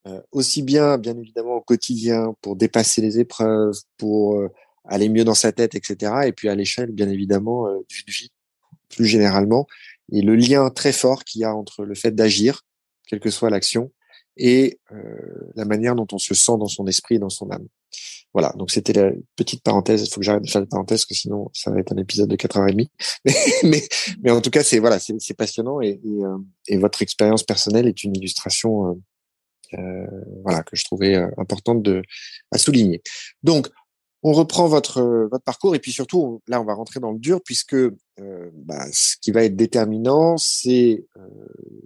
euh, 0.07 0.21
aussi 0.33 0.61
bien 0.61 0.97
bien 0.97 1.17
évidemment 1.17 1.55
au 1.55 1.61
quotidien 1.61 2.35
pour 2.41 2.57
dépasser 2.57 2.99
les 2.99 3.17
épreuves, 3.17 3.75
pour 3.95 4.37
aller 4.83 5.07
mieux 5.07 5.23
dans 5.23 5.33
sa 5.33 5.53
tête, 5.53 5.73
etc. 5.73 6.23
Et 6.25 6.33
puis 6.33 6.49
à 6.49 6.55
l'échelle 6.55 6.91
bien 6.91 7.09
évidemment 7.09 7.65
d'une 7.87 8.13
vie 8.13 8.29
plus 8.89 9.05
généralement, 9.05 9.67
et 10.11 10.21
le 10.21 10.35
lien 10.35 10.69
très 10.69 10.91
fort 10.91 11.23
qu'il 11.23 11.39
y 11.39 11.45
a 11.45 11.55
entre 11.55 11.85
le 11.85 11.95
fait 11.95 12.11
d'agir, 12.11 12.65
quelle 13.07 13.21
que 13.21 13.29
soit 13.29 13.49
l'action, 13.49 13.93
et 14.37 14.79
euh, 14.91 15.51
la 15.55 15.65
manière 15.65 15.95
dont 15.95 16.07
on 16.11 16.17
se 16.17 16.33
sent 16.33 16.53
dans 16.59 16.67
son 16.67 16.87
esprit 16.87 17.15
et 17.15 17.19
dans 17.19 17.29
son 17.29 17.49
âme. 17.49 17.67
Voilà, 18.33 18.53
donc 18.57 18.71
c'était 18.71 18.93
la 18.93 19.11
petite 19.35 19.63
parenthèse. 19.63 20.03
Il 20.03 20.13
faut 20.13 20.19
que 20.19 20.25
j'arrête 20.25 20.43
de 20.43 20.49
faire 20.49 20.61
une 20.61 20.67
parenthèse, 20.67 20.99
parce 20.99 21.05
que 21.05 21.15
sinon 21.15 21.49
ça 21.53 21.71
va 21.71 21.79
être 21.79 21.91
un 21.91 21.97
épisode 21.97 22.29
de 22.29 22.35
4h30. 22.35 22.87
Mais, 23.25 23.33
mais, 23.63 23.83
mais 24.21 24.31
en 24.31 24.41
tout 24.41 24.51
cas, 24.51 24.63
c'est 24.63 24.79
voilà, 24.79 24.99
c'est 24.99 25.33
passionnant 25.33 25.81
et, 25.81 25.99
et, 26.03 26.23
euh, 26.23 26.37
et, 26.67 26.77
votre 26.77 27.01
expérience 27.01 27.43
personnelle 27.43 27.87
est 27.87 28.03
une 28.03 28.15
illustration, 28.15 28.89
euh, 28.89 29.79
euh 29.79 30.07
voilà, 30.43 30.63
que 30.63 30.75
je 30.75 30.83
trouvais 30.83 31.15
importante 31.37 31.81
de 31.81 32.01
à 32.51 32.57
souligner. 32.57 33.01
Donc, 33.43 33.69
on 34.23 34.33
reprend 34.33 34.67
votre 34.67 35.01
votre 35.29 35.43
parcours 35.43 35.75
et 35.75 35.79
puis 35.79 35.91
surtout 35.91 36.41
là 36.47 36.61
on 36.61 36.65
va 36.65 36.73
rentrer 36.73 36.99
dans 36.99 37.11
le 37.11 37.19
dur 37.19 37.41
puisque 37.43 37.75
euh, 37.75 38.49
bah, 38.53 38.85
ce 38.91 39.15
qui 39.21 39.31
va 39.31 39.43
être 39.43 39.55
déterminant 39.55 40.37
c'est 40.37 41.05
euh, 41.17 41.21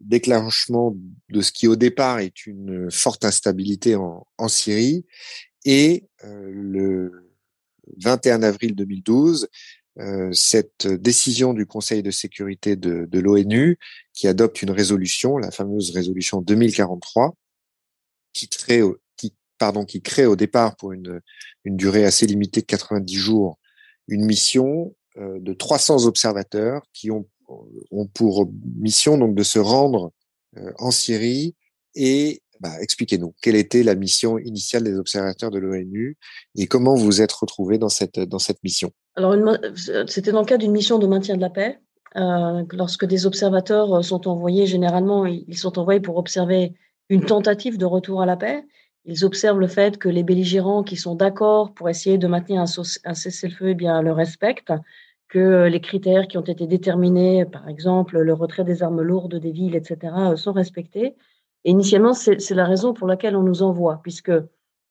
déclenchement 0.02 0.96
de 1.30 1.42
ce 1.42 1.52
qui 1.52 1.68
au 1.68 1.76
départ 1.76 2.20
est 2.20 2.46
une 2.46 2.90
forte 2.90 3.26
instabilité 3.26 3.96
en, 3.96 4.26
Syrie 4.48 5.06
et 5.66 6.06
euh, 6.24 6.52
le 6.52 7.32
21 7.98 8.44
avril 8.44 8.76
2012 8.76 9.48
euh, 10.00 10.32
cette 10.32 10.88
décision 10.88 11.54
du 11.54 11.66
Conseil 11.66 12.02
de 12.02 12.12
sécurité 12.12 12.78
de, 12.78 13.06
de 13.12 13.20
l'ONU 13.20 13.78
qui 14.14 14.28
adopte 14.28 14.62
une 14.62 14.72
résolution 14.72 15.38
la 15.38 15.52
fameuse 15.52 15.92
résolution 15.92 16.42
2043 16.42 17.36
qui 18.34 18.48
traite 18.48 18.86
pardon, 19.62 19.86
qui 19.86 20.02
crée 20.02 20.26
au 20.26 20.36
départ 20.36 20.76
pour 20.76 20.92
une, 20.92 21.22
durée 21.66 22.04
assez 22.04 22.26
limitée 22.26 22.62
de 22.62 22.66
90 22.66 23.14
jours 23.14 23.60
une 24.08 24.26
mission 24.26 24.96
euh, 25.18 25.38
de 25.40 25.54
300 25.54 26.08
observateurs 26.08 26.82
qui 26.94 27.12
ont, 27.12 27.28
ont 27.92 28.08
pour 28.08 28.50
mission 28.80 29.20
donc 29.20 29.36
de 29.36 29.44
se 29.44 29.60
rendre 29.60 30.14
euh, 30.58 30.72
en 30.80 30.90
Syrie 30.90 31.54
et 31.94 32.42
bah, 32.60 32.74
expliquez-nous 32.82 33.36
quelle 33.40 33.56
était 33.56 33.84
la 33.84 33.94
mission 33.94 34.40
initiale 34.40 34.84
des 34.84 34.98
observateurs 34.98 35.52
de 35.52 35.60
l'ONU 35.60 36.18
et 36.58 36.66
comment 36.66 36.96
vous 36.96 37.22
êtes 37.22 37.32
retrouvés 37.32 37.78
dans 37.78 37.90
cette 37.90 38.20
dans 38.20 38.40
cette 38.40 38.64
mission? 38.64 38.90
Alors 39.16 39.36
c'était 40.08 40.32
dans 40.32 40.40
le 40.40 40.48
cadre 40.48 40.64
d'une 40.64 40.72
mission 40.72 40.98
de 40.98 41.06
maintien 41.06 41.36
de 41.36 41.42
la 41.42 41.52
paix. 41.52 41.78
Euh, 42.16 42.64
lorsque 42.72 43.06
des 43.06 43.28
observateurs 43.28 44.04
sont 44.04 44.28
envoyés, 44.28 44.66
généralement 44.66 45.28
ils 45.28 45.58
sont 45.58 45.78
envoyés 45.78 46.02
pour 46.02 46.18
observer 46.18 46.74
une 47.10 47.26
tentative 47.26 47.78
de 47.78 47.86
retour 47.86 48.24
à 48.24 48.26
la 48.26 48.38
paix. 48.38 48.64
Ils 49.06 49.26
observent 49.26 49.60
le 49.60 49.68
fait 49.68 49.98
que 49.98 50.10
les 50.10 50.24
belligérants 50.24 50.84
qui 50.84 50.96
sont 50.96 51.16
d'accord 51.16 51.74
pour 51.74 51.90
essayer 51.90 52.18
de 52.18 52.28
maintenir 52.28 52.62
un, 52.62 52.66
cessez-le-feu 53.14 53.70
eh 53.70 53.76
bien, 53.76 54.02
le 54.02 54.12
respectent, 54.12 54.74
que 55.28 55.68
les 55.68 55.82
critères 55.82 56.28
qui 56.28 56.38
ont 56.38 56.42
été 56.44 56.68
déterminés, 56.68 57.46
par 57.46 57.68
exemple 57.70 58.20
le 58.20 58.34
retrait 58.34 58.66
des 58.66 58.84
armes 58.84 59.02
lourdes 59.02 59.36
des 59.36 59.52
villes, 59.52 59.76
etc., 59.76 60.14
sont 60.36 60.52
respectés. 60.52 61.16
Et 61.64 61.72
initialement, 61.72 62.14
c'est 62.14 62.50
la 62.52 62.66
raison 62.66 62.94
pour 62.94 63.08
laquelle 63.08 63.36
on 63.36 63.44
nous 63.44 63.64
envoie, 63.64 64.02
puisque 64.04 64.32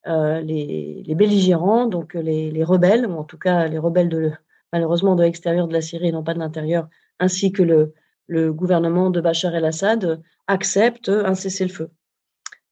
euh, 0.06 0.40
les, 0.40 1.04
belligérants, 1.14 1.86
donc 1.86 2.14
les, 2.14 2.50
les, 2.50 2.64
rebelles, 2.64 3.06
ou 3.06 3.18
en 3.18 3.24
tout 3.24 3.38
cas 3.38 3.68
les 3.68 3.78
rebelles 3.78 4.08
de, 4.08 4.32
malheureusement 4.72 5.14
de 5.14 5.22
l'extérieur 5.22 5.68
de 5.68 5.72
la 5.74 5.82
Syrie 5.82 6.08
et 6.08 6.12
non 6.12 6.24
pas 6.24 6.34
de 6.34 6.38
l'intérieur, 6.38 6.88
ainsi 7.18 7.52
que 7.52 7.62
le, 7.62 7.92
le 8.26 8.52
gouvernement 8.52 9.10
de 9.10 9.20
Bachar 9.20 9.54
el-Assad, 9.54 10.22
acceptent 10.46 11.10
un 11.10 11.34
cessez-le-feu. 11.34 11.90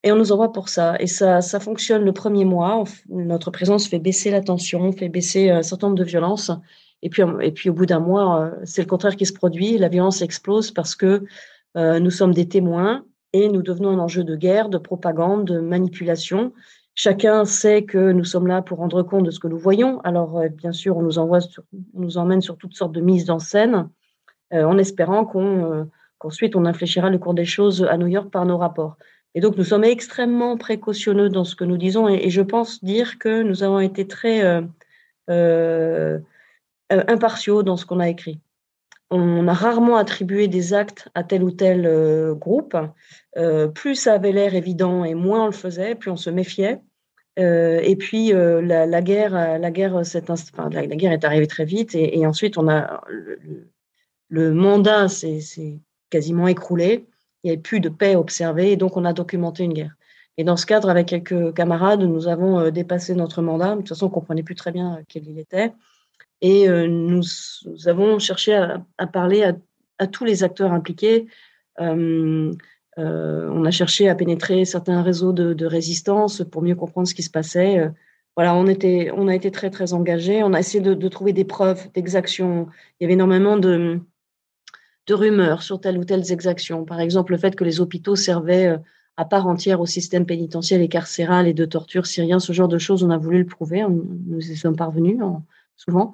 Et 0.05 0.13
on 0.13 0.17
nous 0.17 0.31
envoie 0.31 0.53
pour 0.53 0.69
ça. 0.69 0.97
Et 1.01 1.07
ça, 1.07 1.41
ça 1.41 1.59
fonctionne 1.59 2.05
le 2.05 2.13
premier 2.13 2.45
mois. 2.45 2.85
notre 3.09 3.51
présence 3.51 3.89
fait 3.89 3.99
baisser 3.99 4.31
la 4.31 4.41
tension, 4.41 4.93
fait 4.93 5.09
baisser 5.09 5.51
un 5.51 5.63
certain 5.63 5.89
nombre 5.89 5.99
de 5.99 6.05
violences. 6.05 6.53
Et 7.03 7.11
puis, 7.11 7.23
et 7.41 7.53
puis 7.53 7.71
au 7.71 7.73
bout 7.73 7.87
d'un 7.87 8.01
mois, 8.01 8.43
euh, 8.43 8.51
c'est 8.65 8.83
le 8.83 8.89
contraire 8.89 9.17
qui 9.17 9.27
se 9.27 9.33
produit. 9.33 9.79
La 9.79 9.89
violence 9.89 10.23
explose 10.23 10.71
parce 10.71 10.95
que 10.95 11.25
euh, 11.77 12.01
nous 12.01 12.11
sommes 12.11 12.33
des 12.33 12.49
témoins 12.49 13.05
et 13.33 13.49
nous 13.49 13.63
devenons 13.63 13.91
un 13.91 13.99
enjeu 13.99 14.25
de 14.25 14.37
guerre, 14.37 14.69
de 14.69 14.79
propagande, 14.79 15.45
de 15.45 15.61
manipulation. 15.61 16.53
Chacun 16.95 17.45
sait 17.45 17.85
que 17.85 18.13
nous 18.13 18.25
sommes 18.25 18.47
là 18.47 18.63
pour 18.63 18.79
rendre 18.79 19.03
compte 19.03 19.25
de 19.25 19.31
ce 19.31 19.39
que 19.39 19.49
nous 19.49 19.59
voyons. 19.59 20.01
Alors, 20.01 20.43
bien 20.51 20.73
sûr, 20.73 20.97
on 20.97 21.03
nous, 21.03 21.19
envoie 21.19 21.39
on 21.95 22.01
nous 22.01 22.19
emmène 22.19 22.41
sur 22.41 22.57
toutes 22.57 22.75
sortes 22.75 22.93
de 22.93 23.01
mises 23.01 23.31
en 23.31 23.39
scène, 23.39 23.89
en 24.51 24.79
espérant 24.79 25.25
qu'ensuite 25.25 26.57
on 26.57 26.65
infléchira 26.65 27.09
le 27.09 27.19
cours 27.19 27.35
des 27.35 27.45
choses 27.45 27.87
à 27.89 27.97
New 27.99 28.09
York 28.09 28.31
par 28.31 28.47
nos 28.47 28.59
rapports. 28.59 28.97
Et 29.39 29.41
donc, 29.41 29.57
nous 29.57 29.63
sommes 29.63 29.85
extrêmement 29.85 30.57
précautionneux 30.57 31.29
dans 31.29 31.45
ce 31.45 31.55
que 31.55 31.63
nous 31.63 31.77
disons, 31.77 32.09
et, 32.09 32.29
je 32.29 32.43
pense 32.43 32.83
dire 32.83 33.21
que 33.21 33.45
nous 33.45 33.63
avons 33.63 33.79
été 33.79 34.05
très 34.05 34.45
euh, 34.45 34.63
euh, 35.31 36.19
euh, 36.91 37.05
impartiaux 37.07 37.63
dans 37.63 37.77
ce 37.77 37.87
qu'on 37.87 38.01
a 38.01 38.09
écrit. 38.09 38.41
On 39.11 39.47
a 39.47 39.53
rarement 39.53 39.97
attribué 39.97 40.49
des 40.49 40.75
actes 40.75 41.09
à 41.15 41.23
tel 41.23 41.45
ou 41.45 41.53
tel 41.53 41.89
groupe. 42.35 42.77
plus 43.77 43.95
ça 43.95 44.15
avait 44.15 44.33
l'air 44.33 44.57
évident 44.57 45.05
et 45.05 45.15
moins 45.15 45.45
on 45.45 45.47
le 45.47 45.53
faisait, 45.53 45.95
plus 45.95 46.11
on 46.11 46.17
se 46.17 46.31
méfiait. 46.31 46.81
et 47.37 47.97
puis 47.97 48.33
la, 48.33 49.03
guerre, 49.03 49.59
la 49.61 49.71
guerre, 49.71 49.95
enfin, 49.95 50.69
la, 50.69 50.87
guerre 50.89 51.13
est 51.13 51.25
arrivée 51.25 51.47
très 51.47 51.65
vite, 51.65 51.95
et, 51.95 52.27
ensuite 52.27 52.59
on 52.59 52.69
a 52.69 53.03
le 54.29 54.53
mandat 54.53 55.09
s'est 55.09 55.79
quasiment 56.11 56.49
écroulé 56.49 57.07
il 57.49 57.53
n'y 57.53 57.57
avait 57.57 57.63
plus 57.63 57.81
de 57.81 57.89
paix 57.89 58.15
observée 58.15 58.73
et 58.73 58.77
donc 58.77 58.99
on 58.99 59.07
a 59.07 59.15
documenté 59.15 59.65
une 59.65 59.73
guerre. 59.73 59.95
Et 60.37 60.45
dans 60.45 60.57
ce 60.57 60.67
cadre, 60.67 60.91
avec 60.91 61.07
quelques 61.07 61.55
camarades, 61.55 62.03
nous 62.03 62.29
avons 62.29 62.61
euh, 62.61 62.71
dépassé 62.71 63.15
notre 63.15 63.41
mandat. 63.43 63.73
De 63.73 63.77
toute 63.79 63.89
façon, 63.89 64.07
on 64.07 64.09
ne 64.11 64.15
comprenait 64.15 64.43
plus 64.43 64.55
très 64.55 64.71
bien 64.71 64.97
euh, 64.97 65.03
quel 65.09 65.27
il 65.27 65.39
était. 65.39 65.73
Et 66.43 66.69
euh, 66.69 66.87
nous, 66.87 67.23
avons 67.87 68.19
cherché 68.19 68.55
à, 68.55 69.07
parler 69.07 69.51
à, 69.99 70.07
tous 70.07 70.25
les 70.25 70.45
acteurs 70.45 70.73
impliqués. 70.73 71.27
on 71.79 72.55
a 72.97 73.71
cherché 73.71 74.09
à 74.09 74.15
pénétrer 74.15 74.65
certains 74.65 75.03
réseaux 75.03 75.33
de, 75.33 75.67
résistance 75.67 76.45
pour 76.45 76.63
mieux 76.63 76.77
comprendre 76.77 77.09
ce 77.09 77.15
qui 77.15 77.23
se 77.23 77.31
passait. 77.31 77.91
voilà, 78.37 78.55
on, 78.55 78.67
a 78.69 79.35
été 79.35 79.51
très, 79.51 79.71
très 79.71 79.93
engagés. 79.95 80.45
On 80.45 80.53
a 80.53 80.61
essayé 80.61 80.81
de, 80.81 80.95
de 80.95 81.09
trouver 81.09 81.33
des 81.33 81.45
preuves 81.45 81.91
d'exaction. 81.95 82.69
Il 83.01 83.03
y 83.03 83.07
avait 83.07 83.15
énormément 83.15 83.57
de, 83.57 84.01
de 85.09 85.15
rumeurs 85.15 85.63
sur 85.63 85.81
telles 85.81 85.99
ou 85.99 86.05
telles 86.05 86.31
exactions. 86.31 86.85
Par 86.85 87.01
exemple, 87.01 87.33
le 87.33 87.39
fait 87.39 87.57
que 87.57 87.65
les 87.65 87.81
hôpitaux 87.81 88.15
servaient 88.15 88.67
euh, 88.67 88.79
à 89.17 89.25
part 89.25 89.49
entière 89.49 89.81
au 89.81 89.87
système 89.87 90.27
pénitentiaire 90.27 90.81
et 90.81 90.89
carcéral 90.89 91.49
et 91.49 91.55
de 91.55 91.65
torture 91.65 92.07
syrien, 92.07 92.39
ce 92.39 92.53
genre 92.53 92.69
de 92.69 92.79
choses, 92.79 93.03
on 93.03 93.11
a 93.11 93.17
voulu 93.17 93.39
le 93.39 93.47
prouver. 93.47 93.85
nous 93.89 94.51
y 94.53 94.57
sommes 94.57 94.77
parvenus 94.77 95.19
souvent 95.77 96.13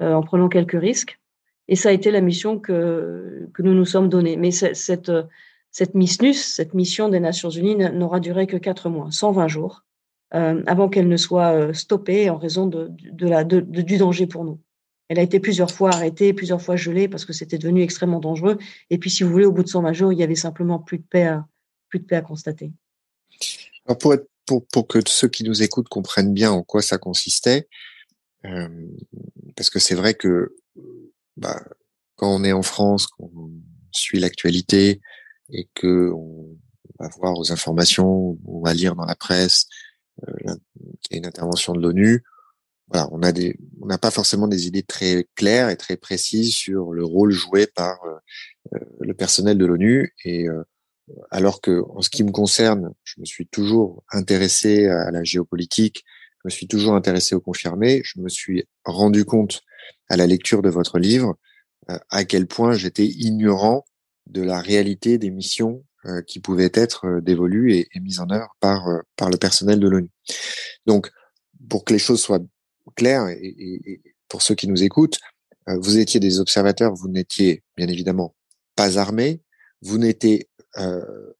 euh, 0.00 0.12
en 0.12 0.22
prenant 0.22 0.48
quelques 0.48 0.78
risques. 0.78 1.18
Et 1.66 1.74
ça 1.74 1.88
a 1.88 1.92
été 1.92 2.10
la 2.10 2.20
mission 2.20 2.60
que, 2.60 3.48
nous 3.58 3.74
nous 3.74 3.86
sommes 3.86 4.08
donnée. 4.08 4.36
Mais 4.36 4.50
cette, 4.52 5.10
cette 5.70 5.94
MISNUS, 5.94 6.34
cette 6.34 6.74
mission 6.74 7.08
des 7.08 7.18
Nations 7.18 7.50
Unies, 7.50 7.74
n'aura 7.74 8.20
duré 8.20 8.46
que 8.46 8.58
quatre 8.58 8.88
mois, 8.90 9.08
120 9.10 9.48
jours, 9.48 9.82
euh, 10.34 10.62
avant 10.66 10.88
qu'elle 10.88 11.08
ne 11.08 11.16
soit 11.16 11.72
stoppée 11.72 12.28
en 12.28 12.36
raison 12.36 12.66
de, 12.66 12.88
du 12.90 13.96
danger 13.96 14.26
pour 14.26 14.44
nous. 14.44 14.60
Elle 15.08 15.18
a 15.18 15.22
été 15.22 15.38
plusieurs 15.38 15.70
fois 15.70 15.90
arrêtée, 15.90 16.32
plusieurs 16.32 16.62
fois 16.62 16.76
gelée 16.76 17.08
parce 17.08 17.24
que 17.24 17.32
c'était 17.32 17.58
devenu 17.58 17.82
extrêmement 17.82 18.20
dangereux. 18.20 18.58
Et 18.90 18.98
puis, 18.98 19.10
si 19.10 19.22
vous 19.22 19.30
voulez, 19.30 19.44
au 19.44 19.52
bout 19.52 19.62
de 19.62 19.68
120 19.68 19.92
jours, 19.92 20.12
il 20.12 20.18
y 20.18 20.22
avait 20.22 20.34
simplement 20.34 20.78
plus 20.78 20.98
de 20.98 21.04
paix 21.04 21.24
à, 21.24 21.46
à 22.10 22.20
constater. 22.22 22.72
Alors 23.86 23.98
pour, 24.46 24.86
que 24.88 24.98
ceux 25.06 25.28
qui 25.28 25.44
nous 25.44 25.62
écoutent 25.62 25.88
comprennent 25.88 26.32
bien 26.32 26.50
en 26.50 26.62
quoi 26.62 26.82
ça 26.82 26.98
consistait, 26.98 27.68
euh, 28.44 28.68
parce 29.56 29.70
que 29.70 29.78
c'est 29.78 29.94
vrai 29.94 30.14
que 30.14 30.56
bah, 31.36 31.62
quand 32.16 32.34
on 32.34 32.44
est 32.44 32.52
en 32.52 32.62
France, 32.62 33.06
qu'on 33.06 33.52
suit 33.92 34.18
l'actualité 34.18 35.00
et 35.50 35.68
que 35.74 36.10
on 36.12 36.56
va 36.98 37.08
voir 37.08 37.38
aux 37.38 37.52
informations, 37.52 38.38
on 38.46 38.60
va 38.60 38.74
lire 38.74 38.94
dans 38.94 39.04
la 39.04 39.16
presse 39.16 39.66
euh, 40.28 40.54
une 41.10 41.26
intervention 41.26 41.72
de 41.72 41.80
l'ONU, 41.80 42.22
voilà, 42.88 43.08
on 43.12 43.22
a 43.22 43.32
des, 43.32 43.56
on 43.80 43.86
n'a 43.86 43.98
pas 43.98 44.10
forcément 44.10 44.46
des 44.46 44.66
idées 44.66 44.82
très 44.82 45.26
claires 45.34 45.70
et 45.70 45.76
très 45.76 45.96
précises 45.96 46.54
sur 46.54 46.92
le 46.92 47.04
rôle 47.04 47.30
joué 47.32 47.66
par 47.66 47.98
euh, 48.04 48.14
euh, 48.74 48.78
le 49.00 49.14
personnel 49.14 49.56
de 49.56 49.64
l'ONU. 49.64 50.14
Et 50.24 50.48
euh, 50.48 50.62
alors 51.30 51.60
que, 51.60 51.82
en 51.90 52.02
ce 52.02 52.10
qui 52.10 52.24
me 52.24 52.30
concerne, 52.30 52.92
je 53.02 53.20
me 53.20 53.24
suis 53.24 53.46
toujours 53.46 54.04
intéressé 54.12 54.86
à 54.86 55.10
la 55.10 55.24
géopolitique, 55.24 56.04
je 56.42 56.48
me 56.48 56.50
suis 56.50 56.66
toujours 56.66 56.94
intéressé 56.94 57.34
au 57.34 57.40
confirmé. 57.40 58.02
Je 58.04 58.20
me 58.20 58.28
suis 58.28 58.66
rendu 58.84 59.24
compte 59.24 59.62
à 60.08 60.16
la 60.16 60.26
lecture 60.26 60.60
de 60.60 60.68
votre 60.68 60.98
livre 60.98 61.36
à 62.10 62.24
quel 62.24 62.46
point 62.46 62.72
j'étais 62.72 63.06
ignorant 63.06 63.84
de 64.26 64.42
la 64.42 64.60
réalité 64.60 65.18
des 65.18 65.30
missions 65.30 65.84
qui 66.26 66.40
pouvaient 66.40 66.70
être 66.72 67.20
dévolues 67.20 67.74
et, 67.74 67.88
mises 68.00 68.20
en 68.20 68.30
œuvre 68.30 68.54
par 68.60 68.86
par 69.16 69.30
le 69.30 69.38
personnel 69.38 69.80
de 69.80 69.88
l'ONU. 69.88 70.10
Donc, 70.86 71.10
pour 71.68 71.84
que 71.84 71.94
les 71.94 71.98
choses 71.98 72.20
soient 72.20 72.40
clair 72.94 73.28
et, 73.28 74.00
pour 74.28 74.42
ceux 74.42 74.54
qui 74.54 74.66
nous 74.66 74.82
écoutent, 74.82 75.20
euh, 75.68 75.78
vous 75.80 75.98
étiez 75.98 76.18
des 76.18 76.40
observateurs, 76.40 76.94
vous 76.94 77.08
n'étiez 77.08 77.62
bien 77.76 77.88
évidemment 77.88 78.34
pas 78.74 78.98
armés, 78.98 79.40
vous 79.82 79.98
n'étiez 79.98 80.48
euh, 80.78 81.32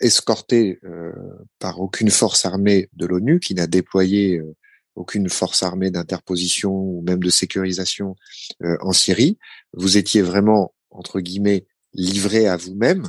escorté 0.00 0.80
euh, 0.84 1.12
par 1.58 1.80
aucune 1.80 2.10
force 2.10 2.44
armée 2.44 2.90
de 2.92 3.06
l'ONU 3.06 3.40
qui 3.40 3.54
n'a 3.54 3.66
déployé 3.66 4.38
euh, 4.38 4.54
aucune 4.96 5.28
force 5.28 5.62
armée 5.62 5.90
d'interposition 5.90 6.72
ou 6.72 7.02
même 7.02 7.22
de 7.22 7.30
sécurisation 7.30 8.14
en 8.62 8.92
Syrie. 8.92 9.38
Vous 9.72 9.96
étiez 9.96 10.22
vraiment 10.22 10.72
entre 10.90 11.18
guillemets 11.20 11.66
livré 11.94 12.46
à 12.46 12.56
vous-même. 12.56 13.08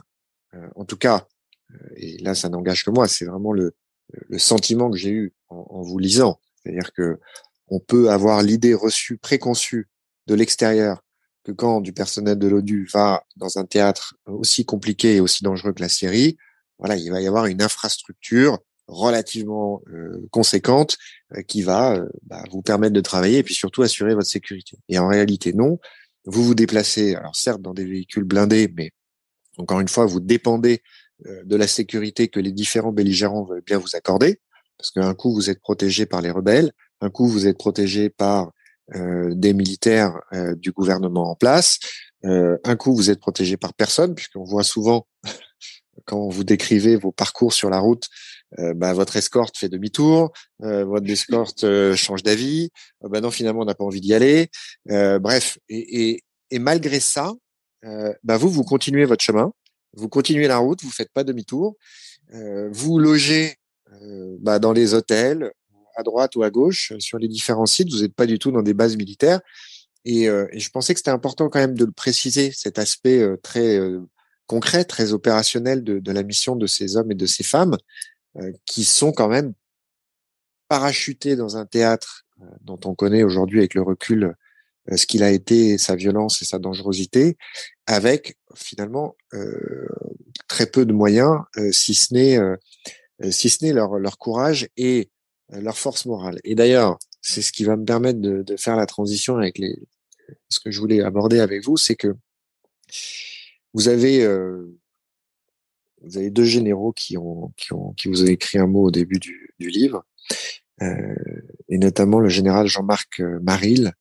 en 0.75 0.83
tout 0.85 0.97
cas, 0.97 1.27
et 1.95 2.17
là 2.23 2.33
ça 2.33 2.49
n'engage 2.49 2.83
que 2.83 2.89
moi, 2.89 3.07
c'est 3.07 3.25
vraiment 3.25 3.53
le, 3.53 3.75
le 4.09 4.39
sentiment 4.39 4.89
que 4.89 4.97
j'ai 4.97 5.11
eu 5.11 5.33
en, 5.49 5.63
en 5.69 5.81
vous 5.83 5.99
lisant. 5.99 6.39
C'est-à-dire 6.55 6.91
que 6.91 7.19
on 7.67 7.79
peut 7.79 8.09
avoir 8.09 8.41
l'idée 8.41 8.73
reçue, 8.73 9.17
préconçue 9.17 9.89
de 10.27 10.35
l'extérieur 10.35 11.01
que 11.43 11.51
quand 11.51 11.81
du 11.81 11.93
personnel 11.93 12.37
de 12.37 12.47
l'ONU 12.47 12.87
va 12.91 13.23
dans 13.35 13.57
un 13.57 13.65
théâtre 13.65 14.15
aussi 14.25 14.65
compliqué 14.65 15.15
et 15.15 15.19
aussi 15.19 15.43
dangereux 15.43 15.73
que 15.73 15.81
la 15.81 15.89
Syrie, 15.89 16.37
voilà, 16.79 16.97
il 16.97 17.11
va 17.11 17.21
y 17.21 17.27
avoir 17.27 17.45
une 17.45 17.61
infrastructure 17.61 18.59
relativement 18.87 19.81
euh, 19.87 20.27
conséquente 20.31 20.97
euh, 21.35 21.41
qui 21.41 21.61
va 21.61 21.95
euh, 21.95 22.09
bah, 22.23 22.43
vous 22.51 22.61
permettre 22.61 22.93
de 22.93 23.01
travailler 23.01 23.39
et 23.39 23.43
puis 23.43 23.53
surtout 23.53 23.81
assurer 23.81 24.13
votre 24.13 24.27
sécurité. 24.27 24.77
Et 24.89 24.99
en 24.99 25.07
réalité, 25.07 25.53
non. 25.53 25.79
Vous 26.25 26.43
vous 26.43 26.55
déplacez, 26.55 27.15
alors 27.15 27.35
certes 27.35 27.61
dans 27.61 27.73
des 27.73 27.85
véhicules 27.85 28.23
blindés, 28.23 28.71
mais 28.75 28.91
encore 29.57 29.79
une 29.79 29.87
fois, 29.87 30.05
vous 30.05 30.19
dépendez 30.19 30.81
de 31.23 31.55
la 31.55 31.67
sécurité 31.67 32.27
que 32.27 32.39
les 32.39 32.51
différents 32.51 32.91
belligérants 32.91 33.45
veulent 33.45 33.63
bien 33.63 33.77
vous 33.77 33.95
accorder, 33.95 34.41
parce 34.77 34.91
qu'un 34.91 35.13
coup 35.13 35.33
vous 35.33 35.49
êtes 35.49 35.61
protégé 35.61 36.05
par 36.05 36.21
les 36.21 36.31
rebelles, 36.31 36.73
un 37.01 37.09
coup, 37.09 37.27
vous 37.27 37.47
êtes 37.47 37.57
protégé 37.57 38.09
par 38.09 38.51
euh, 38.93 39.33
des 39.33 39.53
militaires 39.53 40.21
euh, 40.31 40.53
du 40.53 40.71
gouvernement 40.71 41.31
en 41.31 41.35
place. 41.35 41.79
Euh, 42.23 42.59
un 42.63 42.75
coup, 42.75 42.95
vous 42.95 43.09
êtes 43.09 43.19
protégé 43.19 43.57
par 43.57 43.73
personne, 43.73 44.13
puisqu'on 44.13 44.43
voit 44.43 44.63
souvent 44.63 45.07
quand 46.05 46.29
vous 46.29 46.43
décrivez 46.43 46.95
vos 46.95 47.11
parcours 47.11 47.53
sur 47.53 47.69
la 47.71 47.79
route, 47.79 48.07
bah, 48.75 48.93
votre 48.93 49.17
escorte 49.17 49.57
fait 49.57 49.67
demi-tour, 49.67 50.31
votre 50.59 51.09
escorte 51.09 51.65
change 51.95 52.23
d'avis. 52.23 52.69
bah 53.01 53.19
non, 53.19 53.31
finalement, 53.31 53.61
on 53.61 53.65
n'a 53.65 53.75
pas 53.75 53.83
envie 53.83 54.01
d'y 54.01 54.13
aller. 54.13 54.49
bref, 54.85 55.57
et, 55.67 56.21
malgré 56.53 56.99
ça, 56.99 57.33
bah 58.23 58.37
vous, 58.37 58.49
vous 58.49 58.63
continuez 58.63 59.05
votre 59.05 59.23
chemin, 59.23 59.51
vous 59.93 60.07
continuez 60.07 60.47
la 60.47 60.57
route, 60.57 60.83
vous 60.83 60.91
faites 60.91 61.11
pas 61.11 61.23
demi-tour, 61.23 61.75
vous 62.31 62.99
logez 62.99 63.55
bah, 64.39 64.59
dans 64.59 64.73
les 64.73 64.93
hôtels, 64.93 65.51
à 65.95 66.03
droite 66.03 66.35
ou 66.35 66.43
à 66.43 66.49
gauche 66.49 66.91
euh, 66.91 66.99
sur 66.99 67.17
les 67.17 67.27
différents 67.27 67.65
sites. 67.65 67.91
Vous 67.91 68.01
n'êtes 68.01 68.13
pas 68.13 68.25
du 68.25 68.39
tout 68.39 68.51
dans 68.51 68.61
des 68.61 68.73
bases 68.73 68.97
militaires. 68.97 69.41
Et, 70.03 70.29
euh, 70.29 70.45
je 70.53 70.69
pensais 70.69 70.93
que 70.93 70.99
c'était 70.99 71.11
important 71.11 71.49
quand 71.49 71.59
même 71.59 71.77
de 71.77 71.85
le 71.85 71.91
préciser, 71.91 72.51
cet 72.51 72.77
aspect 72.77 73.19
euh, 73.19 73.37
très 73.41 73.79
concret, 74.45 74.85
très 74.85 75.13
opérationnel 75.13 75.83
de, 75.83 75.99
de, 75.99 76.11
la 76.11 76.21
mission 76.21 76.55
de 76.55 76.67
ces 76.67 76.97
hommes 76.97 77.11
et 77.11 77.15
de 77.15 77.25
ces 77.25 77.43
femmes 77.43 77.77
qui 78.65 78.83
sont 78.83 79.13
quand 79.13 79.29
même 79.29 79.53
parachutés 80.67 81.37
dans 81.37 81.55
un 81.55 81.65
théâtre 81.65 82.25
dont 82.61 82.79
on 82.83 82.93
connaît 82.93 83.23
aujourd'hui 83.23 83.59
avec 83.59 83.73
le 83.73 83.81
recul 83.81 84.35
ce 84.93 85.05
qu'il 85.07 85.23
a 85.23 85.31
été, 85.31 85.77
sa 85.77 85.95
violence 85.95 86.41
et 86.41 86.45
sa 86.45 86.59
dangerosité, 86.59 87.37
avec 87.87 88.37
finalement 88.53 89.15
euh, 89.33 89.87
très 90.47 90.67
peu 90.67 90.85
de 90.85 90.93
moyens, 90.93 91.39
si 91.71 91.95
ce 91.95 92.13
n'est 92.13 92.37
si 93.31 93.49
ce 93.49 93.63
n'est 93.63 93.73
leur, 93.73 93.97
leur 93.97 94.17
courage 94.17 94.67
et 94.75 95.09
euh, 95.09 95.14
leur 95.49 95.77
force 95.77 96.05
morale. 96.05 96.39
Et 96.43 96.55
d'ailleurs, 96.55 96.97
c'est 97.21 97.41
ce 97.41 97.51
qui 97.51 97.63
va 97.63 97.75
me 97.75 97.85
permettre 97.85 98.19
de, 98.19 98.41
de, 98.41 98.57
faire 98.57 98.75
la 98.75 98.85
transition 98.85 99.37
avec 99.37 99.57
les, 99.57 99.77
ce 100.49 100.59
que 100.59 100.71
je 100.71 100.79
voulais 100.79 101.01
aborder 101.01 101.39
avec 101.39 101.63
vous, 101.63 101.77
c'est 101.77 101.95
que 101.95 102.15
vous 103.73 103.87
avez, 103.87 104.23
euh, 104.23 104.65
vous 106.01 106.17
avez 106.17 106.29
deux 106.29 106.45
généraux 106.45 106.93
qui 106.93 107.17
ont, 107.17 107.51
qui 107.57 107.73
ont, 107.73 107.93
qui 107.93 108.07
vous 108.07 108.23
ont 108.23 108.27
écrit 108.27 108.57
un 108.57 108.67
mot 108.67 108.85
au 108.85 108.91
début 108.91 109.19
du, 109.19 109.53
du 109.59 109.69
livre, 109.69 110.05
euh, 110.81 111.15
et 111.69 111.77
notamment 111.77 112.19
le 112.19 112.29
général 112.29 112.67
Jean-Marc 112.67 113.19
euh, 113.19 113.39
Maril, 113.41 113.93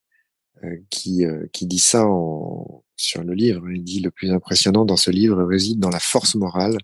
euh, 0.65 0.77
qui, 0.91 1.25
qui 1.53 1.67
dit 1.67 1.79
ça 1.79 2.07
en, 2.07 2.85
sur 2.97 3.23
le 3.23 3.35
livre. 3.35 3.71
Il 3.71 3.85
dit 3.85 4.01
le 4.01 4.11
plus 4.11 4.31
impressionnant 4.31 4.85
dans 4.85 4.97
ce 4.97 5.11
livre 5.11 5.43
réside 5.45 5.79
dans 5.79 5.91
la 5.91 6.01
force 6.01 6.35
morale, 6.35 6.79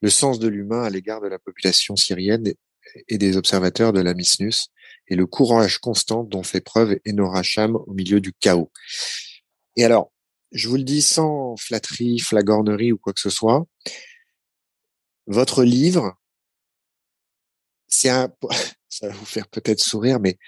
le 0.00 0.10
sens 0.10 0.38
de 0.38 0.48
l'humain 0.48 0.82
à 0.82 0.90
l'égard 0.90 1.20
de 1.20 1.28
la 1.28 1.38
population 1.38 1.96
syrienne 1.96 2.52
et 3.08 3.18
des 3.18 3.36
observateurs 3.36 3.92
de 3.92 4.00
la 4.00 4.14
Misnus 4.14 4.68
et 5.08 5.16
le 5.16 5.26
courage 5.26 5.78
constant 5.78 6.24
dont 6.24 6.42
fait 6.42 6.60
preuve 6.60 6.96
Enora 7.06 7.42
Cham 7.42 7.76
au 7.76 7.92
milieu 7.92 8.20
du 8.20 8.32
chaos. 8.32 8.70
Et 9.76 9.84
alors, 9.84 10.12
je 10.52 10.68
vous 10.68 10.76
le 10.76 10.84
dis 10.84 11.02
sans 11.02 11.56
flatterie, 11.56 12.18
flagornerie 12.18 12.92
ou 12.92 12.98
quoi 12.98 13.12
que 13.12 13.20
ce 13.20 13.30
soit, 13.30 13.64
votre 15.26 15.64
livre, 15.64 16.16
c'est 17.88 18.10
un, 18.10 18.32
ça 18.88 19.08
va 19.08 19.14
vous 19.14 19.24
faire 19.24 19.48
peut-être 19.48 19.80
sourire, 19.80 20.20
mais 20.20 20.38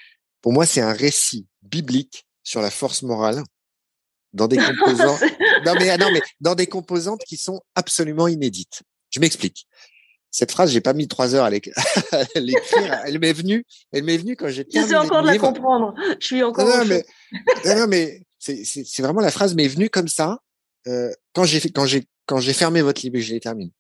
pour 0.41 0.53
moi, 0.53 0.67
c'est 0.67 0.81
un 0.81 0.93
récit 0.93 1.47
biblique 1.63 2.27
sur 2.43 2.61
la 2.61 2.71
force 2.71 3.03
morale 3.03 3.43
dans 4.33 4.49
des 4.49 4.57
composantes, 4.79 5.23
non 5.65 5.75
mais, 5.79 5.97
non 5.97 6.11
mais 6.13 6.21
dans 6.41 6.55
des 6.55 6.67
composantes 6.67 7.23
qui 7.27 7.37
sont 7.37 7.63
absolument 7.75 8.29
inédites. 8.29 8.83
Je 9.11 9.21
m'explique. 9.21 9.67
Cette 10.35 10.51
phrase, 10.51 10.73
j'ai 10.73 10.81
pas 10.81 10.95
mis 10.95 11.07
trois 11.07 11.37
heures 11.37 11.45
à 11.47 11.51
l'écrire. 11.51 11.75
Elle 13.05 13.21
m'est 13.21 13.33
venue, 13.33 13.65
elle 13.93 14.03
m'est 14.03 14.17
venue 14.17 14.35
quand 14.35 14.49
j'étais. 14.49 14.81
J'essaie 14.81 14.97
encore 14.97 15.23
de 15.23 15.29
la 15.29 15.39
comprendre. 15.39 15.95
Je 16.19 16.27
suis 16.27 16.43
encore. 16.43 16.67
Non, 16.67 16.85
mais, 16.85 17.07
non, 17.65 17.87
mais 17.87 18.21
c'est 18.41 19.01
vraiment 19.01 19.21
la 19.21 19.31
phrase 19.31 19.55
m'est 19.55 19.69
venue 19.69 19.89
comme 19.89 20.09
ça 20.09 20.41
euh, 20.89 21.13
quand 21.35 21.45
j'ai 21.45 21.61
quand 21.71 21.87
j'ai 21.87 22.09
quand 22.27 22.41
j'ai 22.41 22.53
fermé 22.53 22.83
votre 22.83 23.01
livre 23.03 23.15
et 23.15 23.21
que 23.21 23.25
je 23.25 23.33
l'ai 23.33 23.39
terminé. 23.39 23.73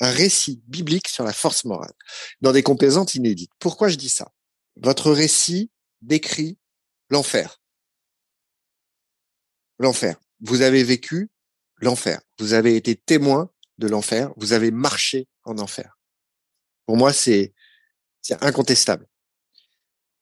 Un 0.00 0.10
récit 0.10 0.60
biblique 0.66 1.08
sur 1.08 1.24
la 1.24 1.32
force 1.32 1.64
morale 1.64 1.94
dans 2.42 2.52
des 2.52 2.62
composantes 2.62 3.14
inédites. 3.14 3.52
Pourquoi 3.58 3.88
je 3.88 3.96
dis 3.96 4.10
ça? 4.10 4.32
Votre 4.76 5.12
récit 5.12 5.70
décrit 6.02 6.58
l'enfer. 7.08 7.58
L'enfer. 9.78 10.20
Vous 10.40 10.60
avez 10.60 10.84
vécu 10.84 11.30
l'enfer. 11.76 12.20
Vous 12.38 12.52
avez 12.52 12.76
été 12.76 12.96
témoin 12.96 13.50
de 13.78 13.88
l'enfer. 13.88 14.30
Vous 14.36 14.52
avez 14.52 14.70
marché 14.70 15.26
en 15.44 15.56
enfer. 15.56 15.96
Pour 16.86 16.96
moi, 16.96 17.12
c'est 17.12 17.52
incontestable. 18.40 19.06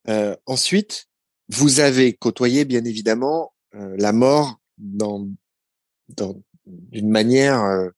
Euh, 0.07 0.35
ensuite, 0.45 1.07
vous 1.49 1.79
avez 1.79 2.13
côtoyé 2.13 2.65
bien 2.65 2.83
évidemment 2.85 3.53
euh, 3.75 3.95
la 3.97 4.13
mort 4.13 4.59
dans, 4.77 5.27
d'une 6.65 7.09
manière 7.09 7.61
euh, 7.63 7.89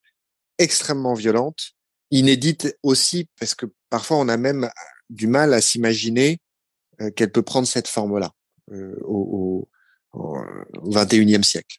extrêmement 0.58 1.14
violente, 1.14 1.74
inédite 2.12 2.78
aussi 2.84 3.28
parce 3.40 3.56
que 3.56 3.66
parfois 3.90 4.18
on 4.18 4.28
a 4.28 4.38
même 4.38 4.70
du 5.10 5.28
mal 5.28 5.54
à 5.54 5.62
s'imaginer 5.62 6.40
euh, 7.02 7.12
qu'elle 7.12 7.32
peut 7.32 7.42
prendre 7.42 7.68
cette 7.68 7.88
forme-là 7.88 8.32
au, 9.02 9.68
au, 10.14 10.24
au 10.82 10.92
21e 10.92 11.44
siècle. 11.44 11.78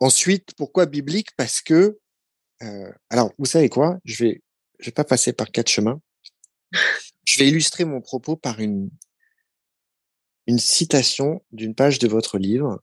ensuite, 0.00 0.54
pourquoi 0.56 0.86
biblique? 0.86 1.28
Parce 1.36 1.62
que 1.62 1.98
alors 3.08 3.32
vous 3.38 3.46
savez 3.46 3.68
quoi? 3.68 3.98
Je 4.04 4.24
vais 4.24 4.42
je 4.78 4.86
vais 4.86 4.92
pas 4.92 5.04
passer 5.04 5.32
par 5.32 5.50
quatre 5.50 5.68
chemins. 5.68 6.00
Je 7.24 7.38
vais 7.38 7.48
illustrer 7.48 7.84
mon 7.84 8.00
propos 8.00 8.36
par 8.36 8.60
une 8.60 8.90
citation 10.58 11.42
d'une 11.52 11.74
page 11.74 11.98
de 11.98 12.08
votre 12.08 12.38
livre. 12.38 12.80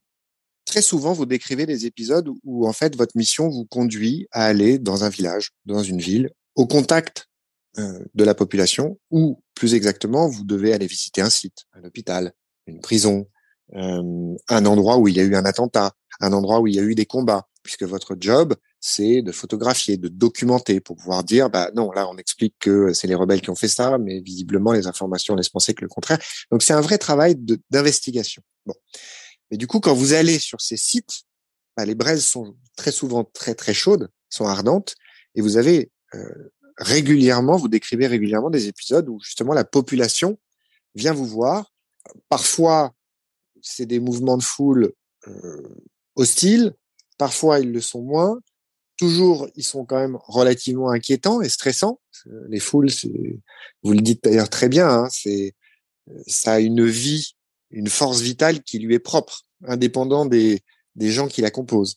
Très 0.65 0.81
souvent, 0.81 1.13
vous 1.13 1.25
décrivez 1.25 1.65
des 1.65 1.85
épisodes 1.85 2.29
où, 2.43 2.67
en 2.67 2.73
fait, 2.73 2.95
votre 2.95 3.17
mission 3.17 3.49
vous 3.49 3.65
conduit 3.65 4.27
à 4.31 4.45
aller 4.45 4.79
dans 4.79 5.03
un 5.03 5.09
village, 5.09 5.51
dans 5.65 5.83
une 5.83 5.99
ville, 5.99 6.31
au 6.55 6.67
contact 6.67 7.29
euh, 7.77 7.99
de 8.13 8.23
la 8.23 8.35
population, 8.35 8.99
ou 9.09 9.41
plus 9.55 9.73
exactement, 9.73 10.27
vous 10.27 10.43
devez 10.43 10.73
aller 10.73 10.87
visiter 10.87 11.21
un 11.21 11.29
site, 11.29 11.65
un 11.73 11.83
hôpital, 11.83 12.33
une 12.67 12.81
prison, 12.81 13.27
euh, 13.75 14.35
un 14.49 14.65
endroit 14.65 14.97
où 14.97 15.07
il 15.07 15.15
y 15.15 15.19
a 15.19 15.23
eu 15.23 15.35
un 15.35 15.45
attentat, 15.45 15.93
un 16.19 16.33
endroit 16.33 16.59
où 16.59 16.67
il 16.67 16.75
y 16.75 16.79
a 16.79 16.83
eu 16.83 16.95
des 16.95 17.05
combats, 17.05 17.47
puisque 17.63 17.83
votre 17.83 18.15
job, 18.19 18.55
c'est 18.81 19.21
de 19.21 19.31
photographier, 19.31 19.97
de 19.97 20.07
documenter 20.07 20.81
pour 20.81 20.97
pouvoir 20.97 21.23
dire, 21.23 21.51
bah 21.51 21.69
non, 21.75 21.91
là 21.91 22.09
on 22.09 22.17
explique 22.17 22.55
que 22.59 22.93
c'est 22.93 23.05
les 23.05 23.13
rebelles 23.13 23.41
qui 23.41 23.51
ont 23.51 23.55
fait 23.55 23.67
ça, 23.67 23.99
mais 23.99 24.19
visiblement 24.19 24.71
les 24.73 24.87
informations 24.87 25.35
laissent 25.35 25.49
penser 25.49 25.75
que 25.75 25.83
le 25.83 25.87
contraire. 25.87 26.17
Donc 26.51 26.63
c'est 26.63 26.73
un 26.73 26.81
vrai 26.81 26.97
travail 26.97 27.35
d'investigation. 27.69 28.41
Bon, 28.65 28.73
mais 29.51 29.57
du 29.57 29.67
coup 29.67 29.79
quand 29.79 29.93
vous 29.93 30.13
allez 30.13 30.39
sur 30.39 30.59
ces 30.61 30.77
sites, 30.77 31.21
bah, 31.77 31.85
les 31.85 31.93
braises 31.93 32.25
sont 32.25 32.57
très 32.75 32.91
souvent 32.91 33.23
très 33.23 33.53
très 33.53 33.75
chaudes, 33.75 34.09
sont 34.29 34.47
ardentes, 34.47 34.95
et 35.35 35.41
vous 35.41 35.57
avez 35.57 35.91
euh, 36.15 36.51
régulièrement, 36.77 37.57
vous 37.57 37.67
décrivez 37.67 38.07
régulièrement 38.07 38.49
des 38.49 38.67
épisodes 38.67 39.07
où 39.07 39.19
justement 39.21 39.53
la 39.53 39.63
population 39.63 40.39
vient 40.95 41.13
vous 41.13 41.27
voir. 41.27 41.71
Parfois 42.29 42.95
c'est 43.61 43.85
des 43.85 43.99
mouvements 43.99 44.37
de 44.37 44.43
foule 44.43 44.91
euh, 45.27 45.83
hostiles, 46.15 46.73
parfois 47.19 47.59
ils 47.59 47.71
le 47.71 47.79
sont 47.79 48.01
moins 48.01 48.39
toujours, 49.01 49.49
ils 49.55 49.63
sont 49.63 49.83
quand 49.83 49.97
même 49.97 50.19
relativement 50.27 50.91
inquiétants 50.91 51.41
et 51.41 51.49
stressants. 51.49 51.99
Les 52.49 52.59
foules, 52.59 52.91
vous 53.81 53.93
le 53.93 54.01
dites 54.01 54.23
d'ailleurs 54.23 54.47
très 54.47 54.69
bien, 54.69 54.87
hein, 54.87 55.07
c'est 55.09 55.55
ça 56.27 56.53
a 56.53 56.59
une 56.59 56.85
vie, 56.85 57.35
une 57.71 57.87
force 57.87 58.21
vitale 58.21 58.61
qui 58.61 58.77
lui 58.77 58.93
est 58.93 58.99
propre, 58.99 59.41
indépendant 59.65 60.27
des, 60.27 60.61
des 60.95 61.09
gens 61.09 61.27
qui 61.27 61.41
la 61.41 61.49
composent. 61.49 61.95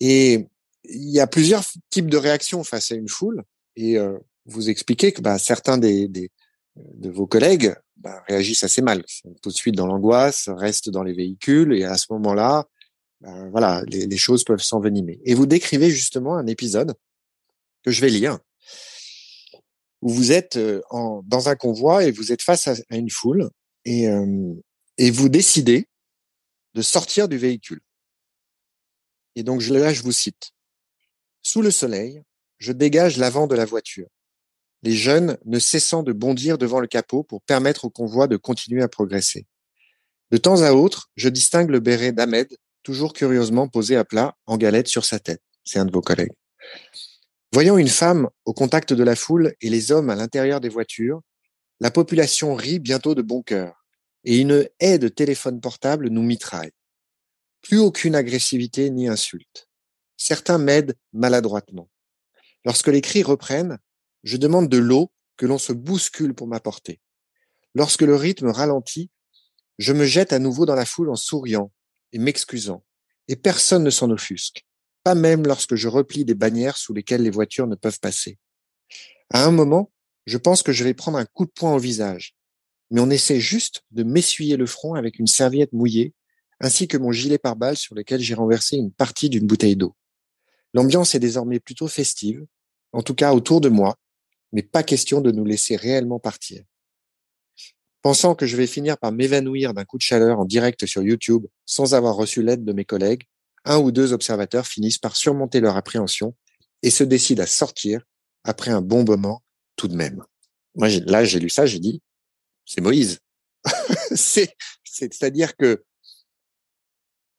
Et 0.00 0.46
il 0.84 1.10
y 1.10 1.20
a 1.20 1.26
plusieurs 1.26 1.62
types 1.90 2.08
de 2.08 2.16
réactions 2.16 2.64
face 2.64 2.90
à 2.90 2.94
une 2.94 3.08
foule. 3.10 3.42
Et 3.76 3.98
euh, 3.98 4.16
vous 4.46 4.70
expliquez 4.70 5.12
que 5.12 5.20
bah, 5.20 5.38
certains 5.38 5.76
des, 5.76 6.08
des, 6.08 6.30
de 6.76 7.10
vos 7.10 7.26
collègues 7.26 7.74
bah, 7.98 8.22
réagissent 8.28 8.64
assez 8.64 8.80
mal, 8.80 9.04
tout 9.42 9.50
de 9.50 9.54
suite 9.54 9.74
dans 9.74 9.86
l'angoisse, 9.86 10.48
restent 10.48 10.88
dans 10.88 11.02
les 11.02 11.12
véhicules, 11.12 11.74
et 11.74 11.84
à 11.84 11.98
ce 11.98 12.06
moment-là, 12.14 12.66
ben, 13.20 13.50
voilà, 13.50 13.82
les, 13.88 14.16
choses 14.16 14.44
peuvent 14.44 14.62
s'envenimer. 14.62 15.20
Et 15.24 15.34
vous 15.34 15.46
décrivez 15.46 15.90
justement 15.90 16.36
un 16.36 16.46
épisode 16.46 16.94
que 17.82 17.90
je 17.90 18.00
vais 18.00 18.10
lire, 18.10 18.38
où 20.02 20.10
vous 20.10 20.32
êtes 20.32 20.56
euh, 20.56 20.80
dans 21.24 21.48
un 21.48 21.56
convoi 21.56 22.04
et 22.04 22.12
vous 22.12 22.32
êtes 22.32 22.42
face 22.42 22.68
à, 22.68 22.74
une 22.90 23.10
foule 23.10 23.50
et, 23.84 24.08
euh, 24.08 24.54
et 24.98 25.10
vous 25.10 25.28
décidez 25.28 25.88
de 26.74 26.82
sortir 26.82 27.28
du 27.28 27.38
véhicule. 27.38 27.80
Et 29.34 29.42
donc 29.42 29.66
là, 29.66 29.92
je 29.92 30.02
vous 30.02 30.12
cite. 30.12 30.52
Sous 31.42 31.62
le 31.62 31.70
soleil, 31.70 32.22
je 32.58 32.72
dégage 32.72 33.16
l'avant 33.16 33.46
de 33.46 33.54
la 33.54 33.64
voiture, 33.64 34.08
les 34.82 34.94
jeunes 34.94 35.38
ne 35.44 35.58
cessant 35.58 36.02
de 36.02 36.12
bondir 36.12 36.58
devant 36.58 36.80
le 36.80 36.86
capot 36.86 37.22
pour 37.22 37.42
permettre 37.42 37.84
au 37.84 37.90
convoi 37.90 38.28
de 38.28 38.36
continuer 38.36 38.82
à 38.82 38.88
progresser. 38.88 39.46
De 40.30 40.36
temps 40.36 40.62
à 40.62 40.72
autre, 40.72 41.10
je 41.16 41.28
distingue 41.28 41.70
le 41.70 41.80
béret 41.80 42.12
d'Ahmed 42.12 42.48
toujours 42.88 43.12
curieusement 43.12 43.68
posé 43.68 43.96
à 43.96 44.04
plat 44.06 44.34
en 44.46 44.56
galette 44.56 44.88
sur 44.88 45.04
sa 45.04 45.18
tête. 45.18 45.42
C'est 45.62 45.78
un 45.78 45.84
de 45.84 45.92
vos 45.92 46.00
collègues. 46.00 46.32
Voyant 47.52 47.76
une 47.76 47.86
femme 47.86 48.30
au 48.46 48.54
contact 48.54 48.94
de 48.94 49.04
la 49.04 49.14
foule 49.14 49.54
et 49.60 49.68
les 49.68 49.92
hommes 49.92 50.08
à 50.08 50.14
l'intérieur 50.14 50.58
des 50.58 50.70
voitures, 50.70 51.20
la 51.80 51.90
population 51.90 52.54
rit 52.54 52.78
bientôt 52.78 53.14
de 53.14 53.20
bon 53.20 53.42
cœur 53.42 53.84
et 54.24 54.38
une 54.38 54.66
haie 54.80 54.98
de 54.98 55.08
téléphone 55.08 55.60
portable 55.60 56.08
nous 56.08 56.22
mitraille. 56.22 56.70
Plus 57.60 57.78
aucune 57.78 58.14
agressivité 58.14 58.88
ni 58.88 59.06
insulte. 59.06 59.68
Certains 60.16 60.56
m'aident 60.56 60.96
maladroitement. 61.12 61.90
Lorsque 62.64 62.88
les 62.88 63.02
cris 63.02 63.22
reprennent, 63.22 63.76
je 64.22 64.38
demande 64.38 64.70
de 64.70 64.78
l'eau 64.78 65.12
que 65.36 65.44
l'on 65.44 65.58
se 65.58 65.74
bouscule 65.74 66.32
pour 66.32 66.46
m'apporter. 66.46 67.02
Lorsque 67.74 68.00
le 68.00 68.16
rythme 68.16 68.48
ralentit, 68.48 69.10
je 69.76 69.92
me 69.92 70.06
jette 70.06 70.32
à 70.32 70.38
nouveau 70.38 70.64
dans 70.64 70.74
la 70.74 70.86
foule 70.86 71.10
en 71.10 71.16
souriant 71.16 71.70
et 72.12 72.18
m'excusant, 72.18 72.84
et 73.28 73.36
personne 73.36 73.84
ne 73.84 73.90
s'en 73.90 74.10
offusque, 74.10 74.64
pas 75.04 75.14
même 75.14 75.46
lorsque 75.46 75.74
je 75.74 75.88
replie 75.88 76.24
des 76.24 76.34
bannières 76.34 76.76
sous 76.76 76.92
lesquelles 76.92 77.22
les 77.22 77.30
voitures 77.30 77.66
ne 77.66 77.74
peuvent 77.74 78.00
passer. 78.00 78.38
À 79.30 79.44
un 79.44 79.50
moment, 79.50 79.90
je 80.26 80.38
pense 80.38 80.62
que 80.62 80.72
je 80.72 80.84
vais 80.84 80.94
prendre 80.94 81.18
un 81.18 81.26
coup 81.26 81.46
de 81.46 81.50
poing 81.50 81.74
au 81.74 81.78
visage, 81.78 82.34
mais 82.90 83.00
on 83.00 83.10
essaie 83.10 83.40
juste 83.40 83.82
de 83.90 84.02
m'essuyer 84.02 84.56
le 84.56 84.66
front 84.66 84.94
avec 84.94 85.18
une 85.18 85.26
serviette 85.26 85.72
mouillée, 85.72 86.14
ainsi 86.60 86.88
que 86.88 86.96
mon 86.96 87.12
gilet 87.12 87.38
pare-balles 87.38 87.76
sur 87.76 87.94
lequel 87.94 88.20
j'ai 88.20 88.34
renversé 88.34 88.76
une 88.76 88.92
partie 88.92 89.28
d'une 89.28 89.46
bouteille 89.46 89.76
d'eau. 89.76 89.94
L'ambiance 90.74 91.14
est 91.14 91.20
désormais 91.20 91.60
plutôt 91.60 91.88
festive, 91.88 92.44
en 92.92 93.02
tout 93.02 93.14
cas 93.14 93.32
autour 93.32 93.60
de 93.60 93.68
moi, 93.68 93.96
mais 94.52 94.62
pas 94.62 94.82
question 94.82 95.20
de 95.20 95.30
nous 95.30 95.44
laisser 95.44 95.76
réellement 95.76 96.18
partir. 96.18 96.62
Pensant 98.08 98.34
que 98.34 98.46
je 98.46 98.56
vais 98.56 98.66
finir 98.66 98.96
par 98.96 99.12
m'évanouir 99.12 99.74
d'un 99.74 99.84
coup 99.84 99.98
de 99.98 100.02
chaleur 100.02 100.40
en 100.40 100.46
direct 100.46 100.86
sur 100.86 101.02
YouTube 101.02 101.44
sans 101.66 101.92
avoir 101.92 102.16
reçu 102.16 102.42
l'aide 102.42 102.64
de 102.64 102.72
mes 102.72 102.86
collègues, 102.86 103.24
un 103.66 103.76
ou 103.76 103.92
deux 103.92 104.14
observateurs 104.14 104.66
finissent 104.66 104.96
par 104.96 105.14
surmonter 105.14 105.60
leur 105.60 105.76
appréhension 105.76 106.34
et 106.82 106.88
se 106.88 107.04
décident 107.04 107.42
à 107.42 107.46
sortir 107.46 108.00
après 108.44 108.70
un 108.70 108.80
bon 108.80 109.04
moment 109.04 109.42
tout 109.76 109.88
de 109.88 109.94
même. 109.94 110.24
Moi, 110.74 110.88
là, 111.04 111.26
j'ai 111.26 111.38
lu 111.38 111.50
ça, 111.50 111.66
j'ai 111.66 111.80
dit, 111.80 112.00
c'est 112.64 112.80
Moïse. 112.80 113.18
c'est, 114.14 114.56
c'est-à-dire 114.84 115.54
que 115.54 115.84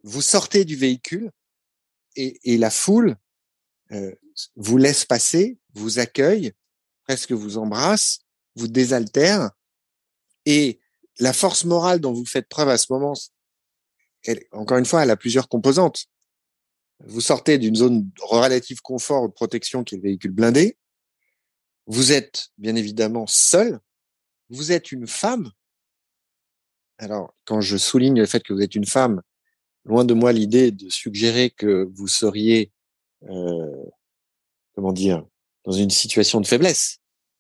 vous 0.03 0.21
sortez 0.21 0.65
du 0.65 0.75
véhicule 0.75 1.31
et, 2.15 2.37
et 2.43 2.59
la 2.59 2.69
foule 2.69 3.15
euh, 3.91 4.13
vous 4.55 4.77
laisse 4.77 5.03
passer, 5.03 5.57
vous 5.73 5.97
accueille, 5.97 6.53
presque 7.05 7.31
vous 7.31 7.57
embrasse, 7.57 8.19
vous 8.55 8.67
désaltère 8.67 9.49
et 10.45 10.79
la 11.19 11.33
force 11.33 11.65
morale 11.65 11.99
dont 11.99 12.13
vous 12.13 12.25
faites 12.25 12.47
preuve 12.47 12.69
à 12.69 12.77
ce 12.77 12.91
moment, 12.91 13.13
elle, 14.23 14.43
encore 14.51 14.77
une 14.77 14.85
fois, 14.85 15.03
elle 15.03 15.11
a 15.11 15.17
plusieurs 15.17 15.49
composantes. 15.49 16.05
Vous 17.05 17.21
sortez 17.21 17.57
d'une 17.57 17.75
zone 17.75 18.09
relative 18.21 18.81
confort 18.81 19.23
ou 19.23 19.27
de 19.27 19.33
protection 19.33 19.83
qui 19.83 19.95
est 19.95 19.97
le 19.97 20.03
véhicule 20.03 20.31
blindé. 20.31 20.77
Vous 21.87 22.11
êtes 22.11 22.49
bien 22.57 22.75
évidemment 22.75 23.25
seul. 23.27 23.79
Vous 24.49 24.71
êtes 24.71 24.91
une 24.91 25.07
femme. 25.07 25.51
Alors, 26.97 27.33
quand 27.45 27.61
je 27.61 27.77
souligne 27.77 28.19
le 28.19 28.25
fait 28.25 28.43
que 28.43 28.53
vous 28.53 28.61
êtes 28.61 28.75
une 28.75 28.85
femme, 28.85 29.21
loin 29.85 30.03
de 30.03 30.13
moi 30.13 30.33
l'idée 30.33 30.71
de 30.71 30.89
suggérer 30.89 31.49
que 31.49 31.89
vous 31.93 32.07
seriez, 32.07 32.71
euh, 33.23 33.85
comment 34.75 34.91
dire, 34.91 35.25
dans 35.63 35.71
une 35.71 35.89
situation 35.89 36.41
de 36.41 36.47
faiblesse. 36.47 36.98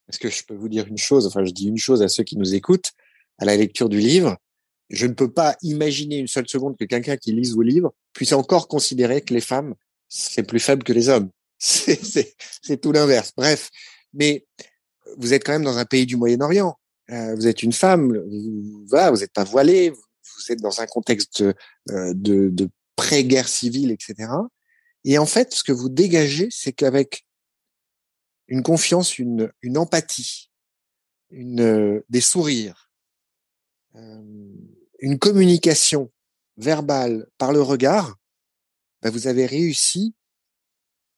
Parce 0.09 0.17
que 0.17 0.29
je 0.29 0.43
peux 0.43 0.55
vous 0.55 0.69
dire 0.69 0.87
une 0.87 0.97
chose, 0.97 1.27
enfin 1.27 1.45
je 1.45 1.51
dis 1.51 1.67
une 1.67 1.77
chose 1.77 2.01
à 2.01 2.07
ceux 2.07 2.23
qui 2.23 2.35
nous 2.35 2.55
écoutent, 2.55 2.93
à 3.37 3.45
la 3.45 3.55
lecture 3.55 3.89
du 3.89 3.99
livre, 3.99 4.37
je 4.89 5.05
ne 5.05 5.13
peux 5.13 5.31
pas 5.31 5.55
imaginer 5.61 6.17
une 6.17 6.27
seule 6.27 6.49
seconde 6.49 6.75
que 6.77 6.85
quelqu'un 6.85 7.15
qui 7.15 7.31
lise 7.31 7.53
vos 7.53 7.61
livres 7.61 7.93
puisse 8.13 8.33
encore 8.33 8.67
considérer 8.67 9.21
que 9.21 9.35
les 9.35 9.41
femmes, 9.41 9.75
c'est 10.07 10.41
plus 10.41 10.59
faible 10.59 10.83
que 10.83 10.93
les 10.93 11.09
hommes. 11.09 11.29
C'est 11.59 12.81
tout 12.81 12.91
l'inverse. 12.91 13.33
Bref, 13.37 13.69
mais 14.13 14.47
vous 15.17 15.33
êtes 15.33 15.43
quand 15.43 15.51
même 15.51 15.63
dans 15.63 15.77
un 15.77 15.85
pays 15.85 16.07
du 16.07 16.17
Moyen-Orient. 16.17 16.75
Euh, 17.11 17.35
vous 17.35 17.45
êtes 17.45 17.61
une 17.61 17.73
femme, 17.73 18.17
voilà, 18.87 19.11
vous 19.11 19.17
n'êtes 19.17 19.33
pas 19.33 19.43
voilée, 19.43 19.91
vous, 19.91 20.51
êtes 20.51 20.61
dans 20.61 20.81
un 20.81 20.87
contexte 20.87 21.41
euh, 21.41 21.53
de, 22.15 22.49
de 22.49 22.67
pré-guerre 22.95 23.47
civile, 23.47 23.91
etc. 23.91 24.31
Et 25.03 25.19
en 25.19 25.27
fait, 25.27 25.53
ce 25.53 25.63
que 25.63 25.71
vous 25.71 25.89
dégagez, 25.89 26.47
c'est 26.49 26.71
qu'avec 26.71 27.25
une 28.49 28.63
confiance, 28.63 29.17
une, 29.19 29.51
une 29.61 29.77
empathie, 29.77 30.51
une, 31.29 31.61
euh, 31.61 32.05
des 32.09 32.19
sourires, 32.19 32.91
euh, 33.95 34.55
une 34.99 35.19
communication 35.19 36.11
verbale 36.57 37.27
par 37.37 37.53
le 37.53 37.61
regard, 37.61 38.17
ben 39.01 39.11
vous 39.11 39.27
avez 39.27 39.45
réussi 39.45 40.15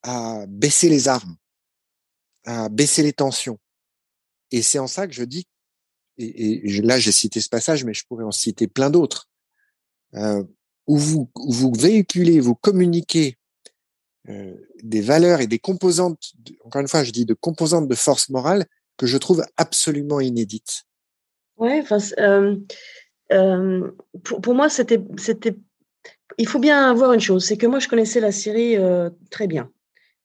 à 0.03 0.45
baisser 0.47 0.89
les 0.89 1.07
armes, 1.07 1.37
à 2.45 2.69
baisser 2.69 3.01
les 3.01 3.13
tensions. 3.13 3.59
Et 4.51 4.61
c'est 4.61 4.79
en 4.79 4.87
ça 4.87 5.07
que 5.07 5.13
je 5.13 5.23
dis, 5.23 5.47
et, 6.17 6.67
et 6.67 6.81
là 6.81 6.99
j'ai 6.99 7.13
cité 7.13 7.39
ce 7.39 7.49
passage, 7.49 7.85
mais 7.85 7.93
je 7.93 8.05
pourrais 8.05 8.25
en 8.25 8.31
citer 8.31 8.67
plein 8.67 8.89
d'autres, 8.89 9.29
euh, 10.15 10.43
où 10.85 10.97
vous, 10.97 11.31
où 11.35 11.53
vous 11.53 11.71
véhiculez, 11.71 12.41
vous 12.41 12.55
communiquez 12.55 13.37
euh, 14.29 14.53
des 14.83 15.01
valeurs 15.01 15.41
et 15.41 15.47
des 15.47 15.57
composantes, 15.57 16.33
encore 16.63 16.81
une 16.81 16.87
fois, 16.87 17.03
je 17.03 17.11
dis 17.11 17.25
de 17.25 17.33
composantes 17.33 17.87
de 17.87 17.95
force 17.95 18.29
morale 18.29 18.65
que 18.97 19.07
je 19.07 19.17
trouve 19.17 19.43
absolument 19.57 20.19
inédites. 20.19 20.83
Ouais, 21.57 21.79
enfin, 21.81 21.97
euh, 22.19 22.55
euh, 23.31 23.91
pour, 24.23 24.41
pour, 24.41 24.53
moi, 24.53 24.69
c'était. 24.69 24.99
Il 26.37 26.47
faut 26.47 26.59
bien 26.59 26.89
avoir 26.89 27.13
une 27.13 27.19
chose, 27.19 27.45
c'est 27.45 27.57
que 27.57 27.65
moi, 27.65 27.79
je 27.79 27.87
connaissais 27.87 28.19
la 28.19 28.31
Syrie 28.31 28.77
très 29.31 29.47
bien, 29.47 29.69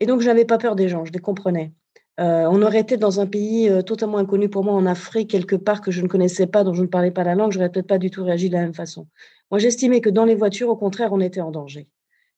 et 0.00 0.06
donc 0.06 0.20
je 0.20 0.26
n'avais 0.26 0.44
pas 0.44 0.58
peur 0.58 0.76
des 0.76 0.88
gens, 0.88 1.04
je 1.04 1.12
les 1.12 1.18
comprenais. 1.18 1.72
On 2.18 2.62
aurait 2.62 2.80
été 2.80 2.96
dans 2.96 3.20
un 3.20 3.26
pays 3.26 3.70
totalement 3.84 4.18
inconnu 4.18 4.48
pour 4.48 4.62
moi, 4.62 4.74
en 4.74 4.86
Afrique, 4.86 5.30
quelque 5.30 5.56
part 5.56 5.80
que 5.80 5.90
je 5.90 6.00
ne 6.00 6.06
connaissais 6.06 6.46
pas, 6.46 6.64
dont 6.64 6.74
je 6.74 6.82
ne 6.82 6.86
parlais 6.86 7.10
pas 7.10 7.24
la 7.24 7.34
langue, 7.34 7.52
j'aurais 7.52 7.70
peut-être 7.70 7.88
pas 7.88 7.98
du 7.98 8.10
tout 8.10 8.24
réagi 8.24 8.48
de 8.48 8.54
la 8.54 8.60
même 8.60 8.74
façon. 8.74 9.08
Moi, 9.50 9.58
j'estimais 9.58 10.00
que 10.00 10.10
dans 10.10 10.24
les 10.24 10.34
voitures, 10.34 10.68
au 10.68 10.76
contraire, 10.76 11.12
on 11.12 11.20
était 11.20 11.40
en 11.40 11.50
danger 11.50 11.88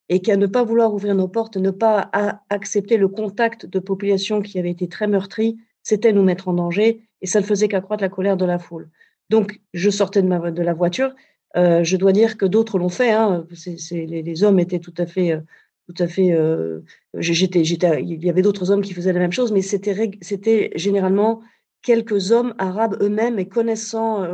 et 0.08 0.20
qu'à 0.20 0.36
ne 0.36 0.46
pas 0.46 0.64
vouloir 0.64 0.94
ouvrir 0.94 1.14
nos 1.14 1.28
portes, 1.28 1.56
ne 1.56 1.70
pas 1.70 2.10
accepter 2.50 2.96
le 2.96 3.08
contact 3.08 3.66
de 3.66 3.78
populations 3.78 4.40
qui 4.40 4.58
avaient 4.58 4.70
été 4.70 4.88
très 4.88 5.06
meurtries, 5.06 5.58
c'était 5.82 6.12
nous 6.12 6.22
mettre 6.22 6.48
en 6.48 6.54
danger 6.54 7.02
et 7.20 7.26
ça 7.26 7.40
ne 7.40 7.44
faisait 7.44 7.68
qu'accroître 7.68 8.02
la 8.02 8.08
colère 8.08 8.36
de 8.36 8.44
la 8.44 8.58
foule. 8.58 8.88
Donc, 9.30 9.60
je 9.74 9.90
sortais 9.90 10.22
de, 10.22 10.28
ma, 10.28 10.38
la 10.50 10.74
voiture. 10.74 11.14
Euh, 11.56 11.84
je 11.84 11.96
dois 11.96 12.12
dire 12.12 12.36
que 12.36 12.46
d'autres 12.46 12.78
l'ont 12.78 12.88
fait. 12.88 13.10
Hein. 13.10 13.46
les, 13.90 14.44
hommes 14.44 14.58
étaient 14.58 14.78
tout 14.78 14.94
à 14.96 15.06
fait, 15.06 15.32
euh, 15.32 15.40
tout 15.86 16.02
à 16.02 16.06
fait. 16.06 16.32
Euh, 16.32 16.80
il 17.14 18.24
y 18.24 18.30
avait 18.30 18.42
d'autres 18.42 18.70
hommes 18.70 18.82
qui 18.82 18.94
faisaient 18.94 19.12
la 19.12 19.18
même 19.18 19.32
chose, 19.32 19.52
mais 19.52 19.62
c'était, 19.62 20.70
généralement 20.74 21.42
quelques 21.82 22.32
hommes 22.32 22.54
arabes 22.58 22.96
eux-mêmes 23.00 23.38
et 23.38 23.48
connaissant, 23.48 24.26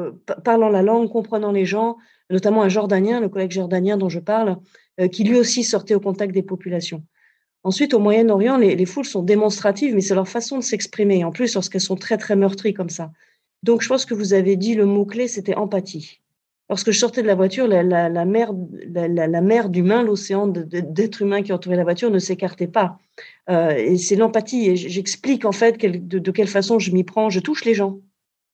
parlant 0.45 0.71
la 0.71 0.83
langue, 0.83 1.11
comprenant 1.11 1.53
les 1.53 1.67
gens, 1.67 1.99
notamment 2.35 2.63
un 2.63 2.69
Jordanien, 2.69 3.21
le 3.21 3.29
collègue 3.31 3.53
jordanien 3.53 3.97
dont 3.97 4.11
je 4.11 4.21
parle, 4.21 4.59
euh, 5.01 5.09
qui 5.09 5.25
lui 5.25 5.39
aussi 5.39 5.65
sortait 5.65 5.95
au 5.95 6.01
contact 6.01 6.35
des 6.35 6.43
populations. 6.43 7.03
Ensuite, 7.63 7.95
au 7.95 7.99
Moyen-Orient, 7.99 8.59
les, 8.59 8.77
les, 8.77 8.87
foules 8.87 9.07
sont 9.07 9.23
démonstratives, 9.23 9.95
mais 9.95 10.03
c'est 10.03 10.15
leur 10.15 10.29
façon 10.29 10.59
de 10.59 10.63
s'exprimer, 10.63 11.25
en 11.25 11.31
plus 11.31 11.55
lorsqu'elles 11.55 11.81
sont 11.81 11.97
très, 11.97 12.19
très 12.19 12.37
meurtries 12.37 12.75
comme 12.75 12.91
ça. 12.91 13.11
Donc, 13.63 13.81
je 13.81 13.89
pense 13.89 14.05
que 14.05 14.13
vous 14.13 14.35
avez 14.35 14.57
dit 14.57 14.75
le 14.75 14.85
mot-clé, 14.85 15.29
c'était 15.29 15.55
empathie. 15.55 16.21
Lorsque 16.69 16.91
je 16.91 16.99
sortais 16.99 17.23
de 17.23 17.27
la 17.27 17.35
voiture, 17.35 17.67
la, 17.67 18.25
mer, 18.25 18.53
la, 18.89 19.41
mer 19.41 19.69
d'humains, 19.69 20.03
l'océan 20.03 20.47
d'êtres 20.47 21.23
humains 21.23 21.43
qui 21.43 21.53
entourait 21.53 21.77
la 21.77 21.85
voiture 21.85 22.11
ne 22.11 22.19
s'écartait 22.19 22.67
pas. 22.67 22.99
Euh, 23.51 23.71
et 23.71 23.99
c'est 23.99 24.17
l'empathie. 24.17 24.71
Et 24.71 24.77
j'explique 24.77 25.45
en 25.45 25.53
fait 25.53 25.79
de, 25.79 26.31
quelle 26.31 26.49
façon 26.49 26.79
je 26.79 26.91
m'y 26.93 27.05
prends. 27.05 27.29
Je 27.29 27.41
touche 27.41 27.65
les 27.65 27.75
gens. 27.75 28.01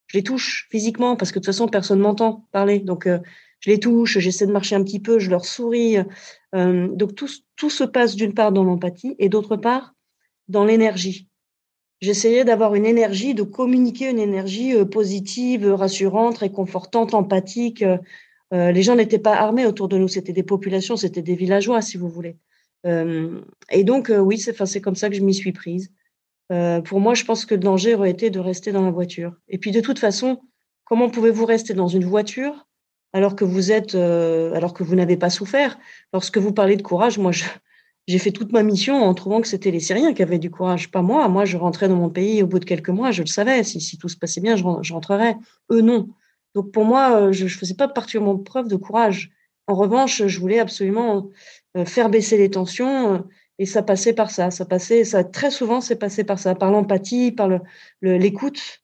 Je 0.09 0.19
les 0.19 0.25
touche 0.25 0.67
physiquement 0.71 1.15
parce 1.15 1.31
que 1.31 1.39
de 1.39 1.45
toute 1.45 1.55
façon, 1.55 1.69
personne 1.69 2.01
m'entend 2.01 2.49
parler. 2.51 2.81
Donc, 2.81 3.07
euh, 3.07 3.21
je 3.61 3.71
les 3.71 3.79
touche, 3.79 4.19
j'essaie 4.19 4.47
de 4.47 4.53
marcher 4.53 4.75
un 4.75 4.83
petit 4.83 5.01
peu, 5.01 5.19
je 5.19 5.31
leur 5.31 5.45
souris. 5.45 5.97
Euh, 6.55 6.89
donc 6.89 7.15
tout, 7.15 7.29
tout 7.57 7.71
se 7.71 7.85
passe 7.85 8.17
d'une 8.17 8.35
part 8.35 8.53
dans 8.53 8.65
l'empathie 8.65 9.15
et 9.19 9.29
d'autre 9.29 9.57
part 9.57 9.95
dans 10.49 10.65
l'énergie. 10.65 11.29
J'essayais 12.01 12.45
d'avoir 12.45 12.75
une 12.75 12.87
énergie, 12.87 13.35
de 13.35 13.43
communiquer 13.43 14.09
une 14.09 14.19
énergie 14.19 14.75
euh, 14.75 14.85
positive, 14.85 15.67
rassurante, 15.67 16.39
réconfortante, 16.39 17.15
empathique. 17.15 17.85
Euh, 18.53 18.73
les 18.73 18.83
gens 18.83 18.97
n'étaient 18.97 19.19
pas 19.19 19.35
armés 19.37 19.67
autour 19.67 19.89
de 19.89 19.97
nous, 19.99 20.09
c'était 20.09 20.33
des 20.33 20.43
populations, 20.43 20.97
c'était 20.97 21.23
des 21.23 21.35
villageois, 21.35 21.83
si 21.83 21.99
vous 21.99 22.09
voulez. 22.09 22.37
Euh, 22.87 23.41
et 23.71 23.85
donc, 23.85 24.11
euh, 24.11 24.19
oui, 24.19 24.39
c'est 24.39 24.81
comme 24.81 24.95
ça 24.97 25.09
que 25.09 25.15
je 25.15 25.23
m'y 25.23 25.35
suis 25.35 25.53
prise. 25.53 25.93
Euh, 26.53 26.81
pour 26.81 27.01
moi, 27.01 27.15
je 27.15 27.25
pense 27.25 27.45
que 27.45 27.55
le 27.55 27.61
danger 27.61 27.95
aurait 27.95 28.11
été 28.11 28.31
de 28.31 28.41
rester 28.41 28.73
dans 28.73 28.85
la 28.85 28.91
voiture. 28.91 29.35
Et 29.49 29.59
puis, 29.59 29.71
de 29.71 29.81
toute 29.81 29.99
façon, 29.99 30.41
comment 30.85 31.09
pouvez-vous 31.09 31.47
rester 31.47 31.75
dans 31.75 31.89
une 31.89 32.05
voiture 32.05 32.67
alors 33.13 33.37
que 33.37 33.45
vous 33.45 33.73
êtes, 33.73 33.95
euh, 33.95 34.55
alors 34.55 34.75
que 34.75 34.85
vous 34.85 34.95
n'avez 34.95 35.17
pas 35.17 35.31
souffert. 35.31 35.79
Lorsque 36.13 36.39
vous 36.39 36.53
parlez 36.53 36.77
de 36.77 36.83
courage, 36.83 37.19
moi, 37.19 37.33
j'ai 38.07 38.19
fait 38.19 38.33
toute 38.33 38.53
ma 38.53 38.63
mission 38.63 39.03
en 39.03 39.15
trouvant 39.15 39.41
que 39.41 39.49
c'était 39.49 39.71
les 39.71 39.81
Syriens 39.81 40.15
qui 40.15 40.23
avaient 40.23 40.39
du 40.39 40.51
courage, 40.51 40.91
pas 40.91 41.03
moi. 41.03 41.29
Moi, 41.29 41.45
je 41.45 41.57
rentrais 41.57 41.89
dans 41.89 41.97
mon 41.97 42.11
pays 42.11 42.43
au 42.43 42.47
bout 42.47 42.59
de 42.59 42.65
quelques 42.65 42.89
mois, 42.89 43.11
je 43.11 43.23
le 43.23 43.29
savais. 43.29 43.63
Si, 43.65 43.81
si 43.81 43.99
tout 43.99 44.09
se 44.09 44.17
passait 44.17 44.41
bien, 44.41 44.57
je, 44.57 44.93
rentrerais. 44.93 45.37
Eux, 45.71 45.81
non. 45.81 46.09
Donc, 46.55 46.73
pour 46.73 46.85
moi, 46.85 47.21
euh, 47.21 47.33
je 47.33 47.45
ne 47.45 47.49
faisais 47.49 47.75
pas 47.75 47.89
particulièrement 47.89 48.37
preuve 48.39 48.69
de 48.69 48.77
courage. 48.77 49.31
En 49.67 49.75
revanche, 49.75 50.27
je 50.27 50.41
voulais 50.41 50.59
absolument 50.59 51.31
euh, 51.77 51.85
faire 51.85 52.11
baisser 52.11 52.37
les 52.37 52.51
tensions. 52.51 53.15
Euh, 53.15 53.19
et 53.61 53.67
ça 53.67 53.83
passait 53.83 54.15
par 54.15 54.31
ça. 54.31 54.51
Ça 54.51 54.65
passait, 54.65 55.05
ça 55.05 55.23
très 55.23 55.51
souvent, 55.51 55.81
c'est 55.81 55.97
passé 55.97 56.25
par 56.25 56.39
ça, 56.39 56.55
par 56.55 56.71
l'empathie, 56.71 57.31
par 57.31 57.49
l'écoute, 58.03 58.81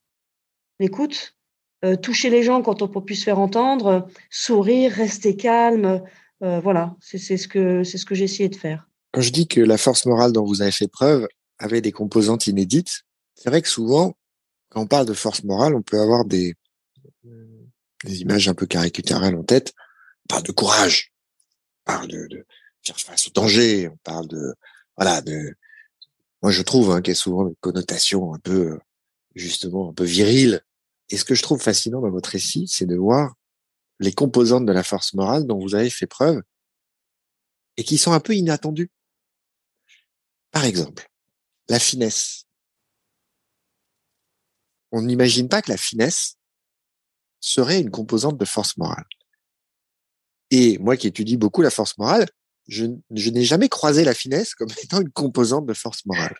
le, 0.78 0.84
l'écoute, 0.84 1.35
euh, 1.84 1.96
toucher 1.96 2.30
les 2.30 2.42
gens 2.42 2.62
quand 2.62 2.82
on 2.82 2.88
peut 2.88 3.04
plus 3.04 3.16
se 3.16 3.24
faire 3.24 3.38
entendre, 3.38 4.08
sourire, 4.30 4.92
rester 4.92 5.36
calme. 5.36 6.02
Euh, 6.42 6.60
voilà, 6.60 6.96
c'est 7.00 7.18
ce 7.18 7.48
que 7.48 7.84
ce 7.84 8.04
que 8.04 8.14
j'ai 8.14 8.24
essayé 8.24 8.48
de 8.48 8.56
faire. 8.56 8.88
Quand 9.12 9.20
je 9.20 9.30
dis 9.30 9.46
que 9.46 9.60
la 9.60 9.78
force 9.78 10.06
morale 10.06 10.32
dont 10.32 10.44
vous 10.44 10.62
avez 10.62 10.72
fait 10.72 10.88
preuve 10.88 11.28
avait 11.58 11.80
des 11.80 11.92
composantes 11.92 12.46
inédites, 12.46 13.02
c'est 13.34 13.50
vrai 13.50 13.62
que 13.62 13.68
souvent, 13.68 14.16
quand 14.70 14.82
on 14.82 14.86
parle 14.86 15.06
de 15.06 15.14
force 15.14 15.44
morale, 15.44 15.74
on 15.74 15.82
peut 15.82 16.00
avoir 16.00 16.24
des, 16.24 16.54
des 18.04 18.20
images 18.20 18.48
un 18.48 18.54
peu 18.54 18.66
caricaturales 18.66 19.34
en 19.34 19.44
tête. 19.44 19.72
On 20.24 20.34
parle 20.34 20.42
de 20.44 20.52
courage, 20.52 21.12
on 21.86 21.92
parle 21.92 22.08
de, 22.08 22.26
de 22.26 22.46
faire 22.82 22.98
face 22.98 23.28
au 23.28 23.30
danger, 23.30 23.88
on 23.88 23.98
parle 24.02 24.28
de 24.28 24.54
voilà 24.96 25.20
de. 25.20 25.54
Moi, 26.42 26.52
je 26.52 26.62
trouve 26.62 26.90
hein, 26.90 27.00
qu'il 27.00 27.12
y 27.12 27.16
a 27.16 27.20
souvent 27.20 27.48
une 27.48 27.56
connotation 27.60 28.34
un 28.34 28.38
peu 28.38 28.78
justement 29.34 29.90
un 29.90 29.92
peu 29.92 30.04
virile 30.04 30.62
et 31.10 31.16
ce 31.16 31.24
que 31.24 31.34
je 31.34 31.42
trouve 31.42 31.62
fascinant 31.62 32.00
dans 32.00 32.10
votre 32.10 32.30
récit, 32.30 32.66
c'est 32.68 32.86
de 32.86 32.96
voir 32.96 33.34
les 34.00 34.12
composantes 34.12 34.66
de 34.66 34.72
la 34.72 34.82
force 34.82 35.14
morale 35.14 35.46
dont 35.46 35.58
vous 35.58 35.74
avez 35.74 35.90
fait 35.90 36.06
preuve 36.06 36.42
et 37.76 37.84
qui 37.84 37.98
sont 37.98 38.12
un 38.12 38.20
peu 38.20 38.34
inattendues. 38.34 38.90
Par 40.50 40.64
exemple, 40.64 41.08
la 41.68 41.78
finesse. 41.78 42.44
On 44.92 45.02
n'imagine 45.02 45.48
pas 45.48 45.62
que 45.62 45.70
la 45.70 45.76
finesse 45.76 46.36
serait 47.40 47.80
une 47.80 47.90
composante 47.90 48.38
de 48.38 48.44
force 48.44 48.76
morale. 48.76 49.04
Et 50.50 50.78
moi 50.78 50.96
qui 50.96 51.06
étudie 51.06 51.36
beaucoup 51.36 51.62
la 51.62 51.70
force 51.70 51.98
morale, 51.98 52.28
je, 52.68 52.86
n'ai 53.10 53.44
jamais 53.44 53.68
croisé 53.68 54.04
la 54.04 54.14
finesse 54.14 54.54
comme 54.54 54.70
étant 54.82 55.00
une 55.00 55.10
composante 55.10 55.66
de 55.66 55.74
force 55.74 56.04
morale. 56.06 56.36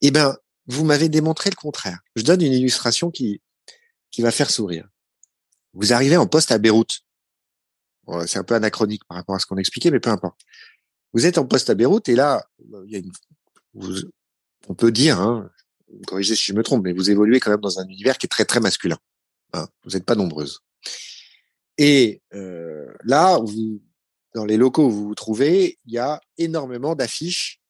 Eh 0.00 0.10
ben, 0.10 0.36
vous 0.66 0.84
m'avez 0.84 1.08
démontré 1.08 1.50
le 1.50 1.56
contraire. 1.56 2.00
Je 2.14 2.22
donne 2.22 2.42
une 2.42 2.52
illustration 2.52 3.10
qui, 3.10 3.40
qui 4.10 4.22
va 4.22 4.30
faire 4.30 4.50
sourire. 4.50 4.88
Vous 5.74 5.92
arrivez 5.92 6.16
en 6.16 6.26
poste 6.26 6.50
à 6.50 6.58
Beyrouth. 6.58 7.00
C'est 8.26 8.38
un 8.38 8.44
peu 8.44 8.54
anachronique 8.54 9.04
par 9.04 9.18
rapport 9.18 9.34
à 9.34 9.38
ce 9.38 9.46
qu'on 9.46 9.58
expliquait, 9.58 9.90
mais 9.90 10.00
peu 10.00 10.10
importe. 10.10 10.40
Vous 11.12 11.26
êtes 11.26 11.38
en 11.38 11.46
poste 11.46 11.68
à 11.68 11.74
Beyrouth 11.74 12.08
et 12.08 12.14
là, 12.14 12.48
vous, 13.74 13.96
on 14.68 14.74
peut 14.74 14.90
dire, 14.90 15.20
hein, 15.20 15.50
corrigez 16.06 16.34
si 16.34 16.44
je 16.44 16.54
me 16.54 16.62
trompe, 16.62 16.84
mais 16.84 16.92
vous 16.92 17.10
évoluez 17.10 17.40
quand 17.40 17.50
même 17.50 17.60
dans 17.60 17.78
un 17.78 17.86
univers 17.86 18.16
qui 18.18 18.26
est 18.26 18.28
très 18.28 18.44
très 18.44 18.60
masculin. 18.60 18.98
Hein, 19.52 19.68
vous 19.84 19.90
n'êtes 19.90 20.04
pas 20.04 20.14
nombreuses. 20.14 20.60
Et 21.76 22.22
euh, 22.34 22.92
là, 23.04 23.38
dans 24.34 24.44
les 24.44 24.56
locaux 24.56 24.86
où 24.86 24.90
vous 24.90 25.08
vous 25.08 25.14
trouvez, 25.14 25.78
il 25.84 25.92
y 25.92 25.98
a 25.98 26.20
énormément 26.38 26.94
d'affiches, 26.94 27.60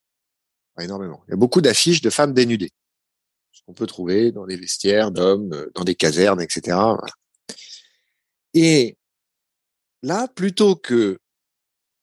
énormément. 0.80 1.22
Il 1.26 1.32
y 1.32 1.34
a 1.34 1.36
beaucoup 1.36 1.60
d'affiches 1.60 2.00
de 2.00 2.10
femmes 2.10 2.32
dénudées 2.32 2.72
qu'on 3.68 3.74
peut 3.74 3.86
trouver 3.86 4.32
dans 4.32 4.46
des 4.46 4.56
vestiaires 4.56 5.10
d'hommes, 5.10 5.66
dans 5.74 5.84
des 5.84 5.94
casernes, 5.94 6.40
etc. 6.40 6.78
Et 8.54 8.96
là, 10.02 10.26
plutôt 10.26 10.74
que 10.74 11.18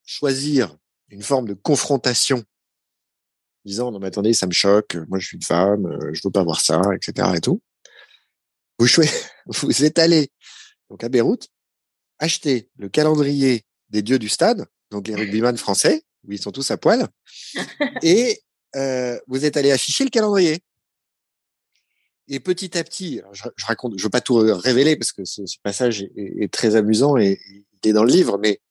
choisir 0.05 0.78
une 1.09 1.24
forme 1.24 1.47
de 1.47 1.55
confrontation, 1.55 2.43
disant 3.66 3.91
non 3.91 3.97
mais 3.97 4.07
attendez, 4.07 4.34
ça 4.34 4.45
me 4.45 4.51
choque, 4.51 4.95
moi 5.07 5.18
je 5.18 5.26
suis 5.26 5.38
une 5.38 5.43
femme, 5.43 5.97
je 6.13 6.22
veux 6.24 6.30
pas 6.30 6.43
voir 6.43 6.61
ça, 6.61 6.80
etc. 6.93 7.30
et 7.36 7.41
tout, 7.41 7.63
vous, 8.78 8.86
vous 9.47 9.84
êtes 9.84 9.97
allé 9.97 10.30
donc 10.91 11.03
à 11.03 11.09
Beyrouth 11.09 11.47
acheter 12.20 12.70
le 12.78 12.89
calendrier 12.89 13.63
des 13.89 14.03
dieux 14.03 14.20
du 14.20 14.30
stade, 14.30 14.68
donc 14.91 15.07
les 15.07 15.16
rugbyman 15.16 15.57
français, 15.57 16.03
où 16.28 16.32
ils 16.32 16.39
sont 16.39 16.51
tous 16.51 16.70
à 16.70 16.78
poil, 16.78 17.07
et 18.03 18.39
euh, 18.76 19.20
vous 19.26 19.45
êtes 19.45 19.57
allé 19.57 19.72
afficher 19.72 20.03
le 20.03 20.11
calendrier. 20.11 20.59
Et 22.28 22.39
petit 22.39 22.78
à 22.78 22.84
petit, 22.84 23.21
je, 23.34 23.43
je, 23.55 23.65
raconte, 23.65 23.93
je 23.97 24.03
veux 24.03 24.09
pas 24.09 24.21
tout 24.21 24.36
révéler 24.36 24.95
parce 24.95 25.11
que 25.11 25.26
ce, 25.26 25.41
passage 25.61 26.07
est, 26.15 26.51
très 26.51 26.76
amusant 26.76 27.17
et 27.17 27.39
il 27.84 27.89
est 27.89 27.93
dans 27.93 28.03
le 28.03 28.11
livre, 28.11 28.39
mais 28.39 28.61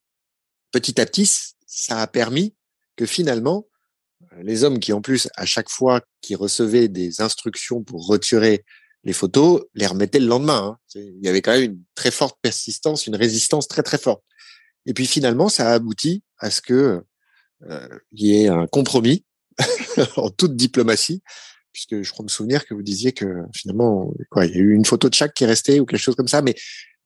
petit 0.73 1.01
à 1.01 1.07
petit, 1.07 1.31
ça 1.67 2.01
a 2.01 2.07
permis 2.07 2.55
que 2.97 3.07
finalement, 3.07 3.67
les 4.43 4.65
hommes 4.65 4.81
qui 4.81 4.93
en 4.93 5.01
plus, 5.01 5.29
à 5.37 5.47
chaque 5.47 5.71
fois 5.71 6.01
qu'ils 6.21 6.37
recevaient 6.37 6.89
des 6.89 7.21
instructions 7.21 7.85
pour 7.85 8.07
retirer 8.07 8.65
les 9.05 9.13
photos, 9.13 9.63
les 9.75 9.87
remettaient 9.87 10.19
le 10.19 10.27
lendemain. 10.27 10.77
Hein. 10.77 10.79
Il 10.95 11.25
y 11.25 11.29
avait 11.29 11.43
quand 11.43 11.53
même 11.53 11.73
une 11.73 11.83
très 11.95 12.11
forte 12.11 12.39
persistance, 12.41 13.07
une 13.07 13.17
résistance 13.17 13.69
très 13.69 13.83
très 13.83 13.99
forte. 13.99 14.25
Et 14.87 14.95
puis 14.95 15.07
finalement, 15.07 15.49
ça 15.49 15.71
a 15.71 15.75
abouti 15.75 16.23
à 16.39 16.51
ce 16.51 16.61
que 16.61 17.03
euh, 17.71 17.99
il 18.13 18.27
y 18.27 18.43
ait 18.43 18.49
un 18.49 18.67
compromis 18.67 19.25
en 20.17 20.31
toute 20.31 20.57
diplomatie, 20.57 21.23
puisque 21.75 22.03
je 22.03 22.11
crois 22.11 22.25
me 22.25 22.31
souvenir 22.31 22.65
que 22.65 22.73
vous 22.73 22.83
disiez 22.83 23.13
que 23.13 23.43
finalement, 23.55 24.11
quoi, 24.31 24.47
il 24.47 24.53
y 24.53 24.55
a 24.55 24.61
eu 24.61 24.73
une 24.73 24.87
photo 24.87 25.11
de 25.11 25.15
chaque 25.15 25.35
qui 25.35 25.45
est 25.45 25.49
restée 25.49 25.81
ou 25.81 25.85
quelque 25.85 26.01
chose 26.01 26.15
comme 26.15 26.29
ça. 26.29 26.41
Mais 26.41 26.55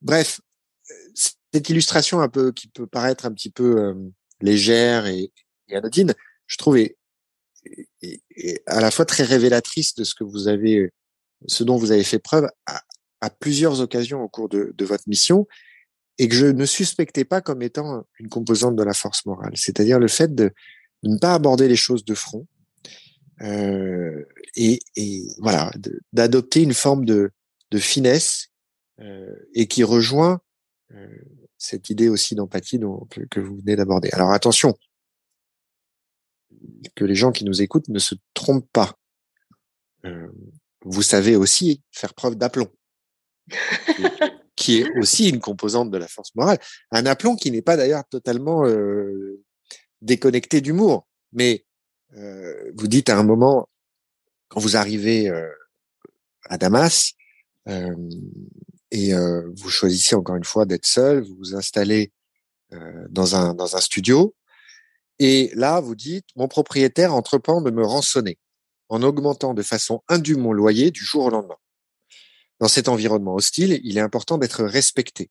bref, 0.01 0.39
cette 1.15 1.69
illustration 1.69 2.21
un 2.21 2.29
peu 2.29 2.53
qui 2.53 2.67
peut 2.67 2.87
paraître 2.87 3.25
un 3.25 3.33
petit 3.33 3.49
peu 3.49 3.81
euh, 3.81 3.93
légère 4.39 5.07
et, 5.07 5.33
anodine, 5.73 6.13
je 6.47 6.57
trouve 6.57 6.77
est, 6.77 6.95
à 8.65 8.79
la 8.79 8.91
fois 8.91 9.05
très 9.05 9.23
révélatrice 9.23 9.93
de 9.95 10.03
ce 10.03 10.15
que 10.15 10.23
vous 10.23 10.47
avez, 10.47 10.91
ce 11.47 11.63
dont 11.63 11.75
vous 11.75 11.91
avez 11.91 12.05
fait 12.05 12.19
preuve 12.19 12.47
à, 12.65 12.81
plusieurs 13.39 13.81
occasions 13.81 14.21
au 14.23 14.29
cours 14.29 14.47
de 14.47 14.85
votre 14.85 15.03
mission 15.07 15.45
et 16.19 16.27
que 16.27 16.35
je 16.35 16.45
ne 16.45 16.65
suspectais 16.65 17.23
pas 17.23 17.41
comme 17.41 17.61
étant 17.61 18.05
une 18.19 18.29
composante 18.29 18.75
de 18.75 18.83
la 18.83 18.93
force 18.93 19.25
morale, 19.25 19.53
c'est-à-dire 19.55 19.99
le 19.99 20.09
fait 20.09 20.35
de, 20.35 20.51
ne 21.03 21.17
pas 21.17 21.33
aborder 21.33 21.69
les 21.69 21.77
choses 21.77 22.03
de 22.03 22.13
front 22.13 22.45
euh, 23.41 24.25
et, 24.55 24.79
et, 24.95 25.27
voilà, 25.39 25.71
d'adopter 26.13 26.61
une 26.61 26.73
forme 26.73 27.05
de, 27.05 27.31
de 27.71 27.77
finesse 27.77 28.49
euh, 28.99 29.33
et 29.53 29.67
qui 29.67 29.83
rejoint 29.83 30.41
euh, 30.93 31.07
cette 31.57 31.89
idée 31.89 32.09
aussi 32.09 32.35
d'empathie 32.35 32.79
que, 33.09 33.21
que, 33.21 33.39
vous 33.39 33.57
venez 33.57 33.75
d'aborder. 33.75 34.09
Alors 34.11 34.31
attention, 34.31 34.75
que 36.95 37.05
les 37.05 37.15
gens 37.15 37.31
qui 37.31 37.45
nous 37.45 37.61
écoutent 37.61 37.89
ne 37.89 37.99
se 37.99 38.15
trompent 38.33 38.71
pas. 38.71 38.97
Euh, 40.05 40.27
vous 40.83 41.01
savez 41.01 41.35
aussi 41.35 41.81
faire 41.91 42.13
preuve 42.13 42.35
d'aplomb 42.35 42.71
qui 44.59 44.81
est 44.81 44.97
aussi 44.97 45.29
une 45.29 45.39
composante 45.39 45.89
de 45.89 45.97
la 45.97 46.07
force 46.07 46.35
morale. 46.35 46.59
Un 46.91 47.05
aplomb 47.05 47.35
qui 47.35 47.49
n'est 47.49 47.61
pas 47.61 47.77
d'ailleurs 47.77 48.03
totalement 48.09 48.65
euh, 48.65 49.41
déconnecté 50.01 50.59
d'humour. 50.59 51.07
Mais 51.31 51.65
euh, 52.17 52.71
vous 52.75 52.87
dites 52.87 53.09
à 53.09 53.17
un 53.17 53.23
moment, 53.23 53.69
quand 54.47 54.59
vous 54.59 54.77
arrivez 54.77 55.29
euh, 55.29 55.49
à 56.45 56.57
Damas, 56.57 57.13
euh, 57.67 57.95
et 58.91 59.13
euh, 59.13 59.49
vous 59.55 59.69
choisissez 59.69 60.15
encore 60.15 60.35
une 60.35 60.43
fois 60.43 60.65
d'être 60.65 60.85
seul, 60.85 61.23
vous 61.23 61.35
vous 61.35 61.55
installez 61.55 62.11
euh, 62.73 63.05
dans 63.09 63.35
un 63.35 63.53
dans 63.53 63.75
un 63.75 63.81
studio, 63.81 64.35
et 65.19 65.51
là 65.53 65.79
vous 65.79 65.95
dites, 65.95 66.25
mon 66.35 66.47
propriétaire 66.47 67.13
entreprend 67.13 67.61
de 67.61 67.71
me 67.71 67.85
rançonner 67.85 68.39
en 68.89 69.03
augmentant 69.03 69.53
de 69.53 69.61
façon 69.61 70.01
indue 70.07 70.35
mon 70.35 70.53
loyer 70.53 70.91
du 70.91 71.03
jour 71.03 71.25
au 71.25 71.29
lendemain. 71.29 71.57
Dans 72.59 72.67
cet 72.67 72.89
environnement 72.89 73.35
hostile, 73.35 73.79
il 73.83 73.97
est 73.97 74.01
important 74.01 74.37
d'être 74.37 74.63
respecté. 74.63 75.29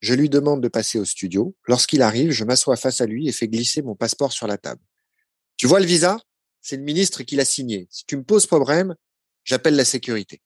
Je 0.00 0.14
lui 0.14 0.28
demande 0.28 0.62
de 0.62 0.68
passer 0.68 0.98
au 0.98 1.04
studio. 1.04 1.54
Lorsqu'il 1.66 2.02
arrive, 2.02 2.30
je 2.30 2.44
m'assois 2.44 2.76
face 2.76 3.00
à 3.00 3.06
lui 3.06 3.28
et 3.28 3.32
fais 3.32 3.48
glisser 3.48 3.82
mon 3.82 3.94
passeport 3.94 4.32
sur 4.32 4.46
la 4.46 4.58
table. 4.58 4.80
Tu 5.56 5.66
vois 5.66 5.80
le 5.80 5.86
visa? 5.86 6.18
C'est 6.60 6.76
le 6.76 6.82
ministre 6.82 7.22
qui 7.22 7.36
l'a 7.36 7.44
signé. 7.44 7.86
Si 7.90 8.04
tu 8.06 8.16
me 8.16 8.24
poses 8.24 8.46
problème, 8.46 8.96
j'appelle 9.44 9.76
la 9.76 9.84
sécurité. 9.84 10.42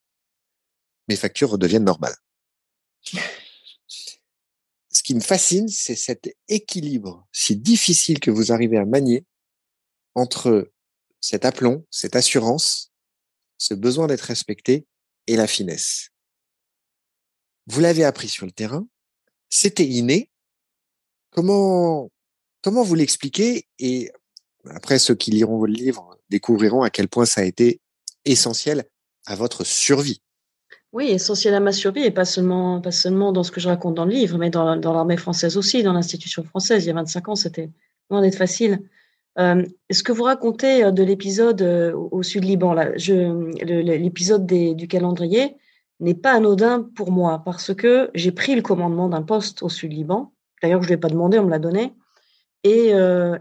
Mes 1.08 1.16
factures 1.16 1.50
redeviennent 1.50 1.84
normales. 1.84 2.16
Ce 4.90 5.02
qui 5.02 5.14
me 5.14 5.20
fascine, 5.20 5.68
c'est 5.68 5.94
cet 5.94 6.28
équilibre 6.48 7.26
si 7.32 7.56
difficile 7.56 8.20
que 8.20 8.30
vous 8.30 8.52
arrivez 8.52 8.78
à 8.78 8.84
manier 8.84 9.24
entre 10.14 10.72
cet 11.20 11.44
aplomb, 11.44 11.86
cette 11.90 12.16
assurance, 12.16 12.92
ce 13.58 13.74
besoin 13.74 14.06
d'être 14.06 14.22
respecté 14.22 14.86
et 15.26 15.36
la 15.36 15.46
finesse. 15.46 16.10
Vous 17.66 17.80
l'avez 17.80 18.04
appris 18.04 18.28
sur 18.28 18.46
le 18.46 18.52
terrain, 18.52 18.86
c'était 19.50 19.86
inné. 19.86 20.30
Comment 21.30 22.10
comment 22.62 22.82
vous 22.82 22.94
l'expliquez 22.94 23.68
après 24.74 24.98
ceux 24.98 25.14
qui 25.14 25.30
liront 25.30 25.58
votre 25.58 25.72
livre 25.72 26.18
découvriront 26.30 26.82
à 26.82 26.90
quel 26.90 27.08
point 27.08 27.24
ça 27.24 27.42
a 27.42 27.44
été 27.44 27.80
essentiel 28.24 28.84
à 29.26 29.34
votre 29.34 29.64
survie. 29.64 30.22
Oui, 30.92 31.08
essentiel 31.08 31.54
à 31.54 31.60
ma 31.60 31.72
survie 31.72 32.04
et 32.04 32.10
pas 32.10 32.24
seulement 32.24 32.80
pas 32.80 32.90
seulement 32.90 33.30
dans 33.32 33.42
ce 33.42 33.50
que 33.50 33.60
je 33.60 33.68
raconte 33.68 33.94
dans 33.94 34.06
le 34.06 34.12
livre, 34.12 34.38
mais 34.38 34.48
dans, 34.48 34.74
l'armée 34.74 35.18
française 35.18 35.56
aussi, 35.56 35.82
dans 35.82 35.92
l'institution 35.92 36.44
française. 36.44 36.84
Il 36.84 36.88
y 36.88 36.90
a 36.90 36.94
25 36.94 37.28
ans, 37.28 37.36
c'était 37.36 37.70
loin 38.10 38.22
d'être 38.22 38.36
facile. 38.36 38.80
Euh, 39.38 39.64
ce 39.90 40.02
que 40.02 40.12
vous 40.12 40.24
racontez 40.24 40.84
euh, 40.84 40.90
de 40.90 41.02
l'épisode 41.02 41.60
euh, 41.62 41.92
au 41.94 42.22
sud 42.22 42.44
Liban, 42.44 42.74
l'épisode 42.74 44.46
du 44.46 44.88
calendrier 44.88 45.56
n'est 46.00 46.14
pas 46.14 46.32
anodin 46.32 46.88
pour 46.96 47.12
moi 47.12 47.42
parce 47.44 47.74
que 47.74 48.10
j'ai 48.14 48.32
pris 48.32 48.56
le 48.56 48.62
commandement 48.62 49.08
d'un 49.08 49.22
poste 49.22 49.62
au 49.62 49.68
sud 49.68 49.92
Liban. 49.92 50.32
D'ailleurs, 50.62 50.82
je 50.82 50.88
ne 50.88 50.94
l'ai 50.94 51.00
pas 51.00 51.08
demandé, 51.08 51.38
on 51.38 51.44
me 51.44 51.50
l'a 51.50 51.58
donné. 51.58 51.92
Et, 52.64 52.90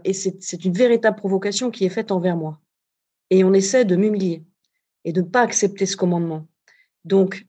et 0.04 0.12
c'est 0.12 0.64
une 0.64 0.72
véritable 0.72 1.16
provocation 1.16 1.70
qui 1.70 1.84
est 1.84 1.90
faite 1.90 2.12
envers 2.12 2.36
moi. 2.36 2.60
Et 3.30 3.44
on 3.44 3.52
essaie 3.52 3.84
de 3.84 3.96
m'humilier 3.96 4.44
et 5.04 5.12
de 5.12 5.20
ne 5.20 5.26
pas 5.26 5.42
accepter 5.42 5.86
ce 5.86 5.96
commandement. 5.96 6.46
Donc, 7.04 7.46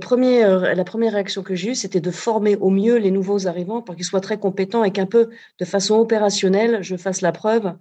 premier, 0.00 0.40
la 0.40 0.84
première 0.84 1.12
réaction 1.12 1.42
que 1.42 1.54
j'ai 1.54 1.70
eue, 1.70 1.74
c'était 1.74 2.00
de 2.00 2.10
former 2.10 2.56
au 2.56 2.70
mieux 2.70 2.96
les 2.96 3.10
nouveaux 3.10 3.46
arrivants 3.46 3.82
pour 3.82 3.94
qu'ils 3.94 4.04
soient 4.04 4.20
très 4.20 4.38
compétents 4.38 4.84
et 4.84 4.90
qu'un 4.90 5.06
peu 5.06 5.30
de 5.58 5.64
façon 5.64 5.96
opérationnelle, 5.96 6.82
je 6.82 6.96
fasse 6.96 7.20
la 7.20 7.32
preuve 7.32 7.74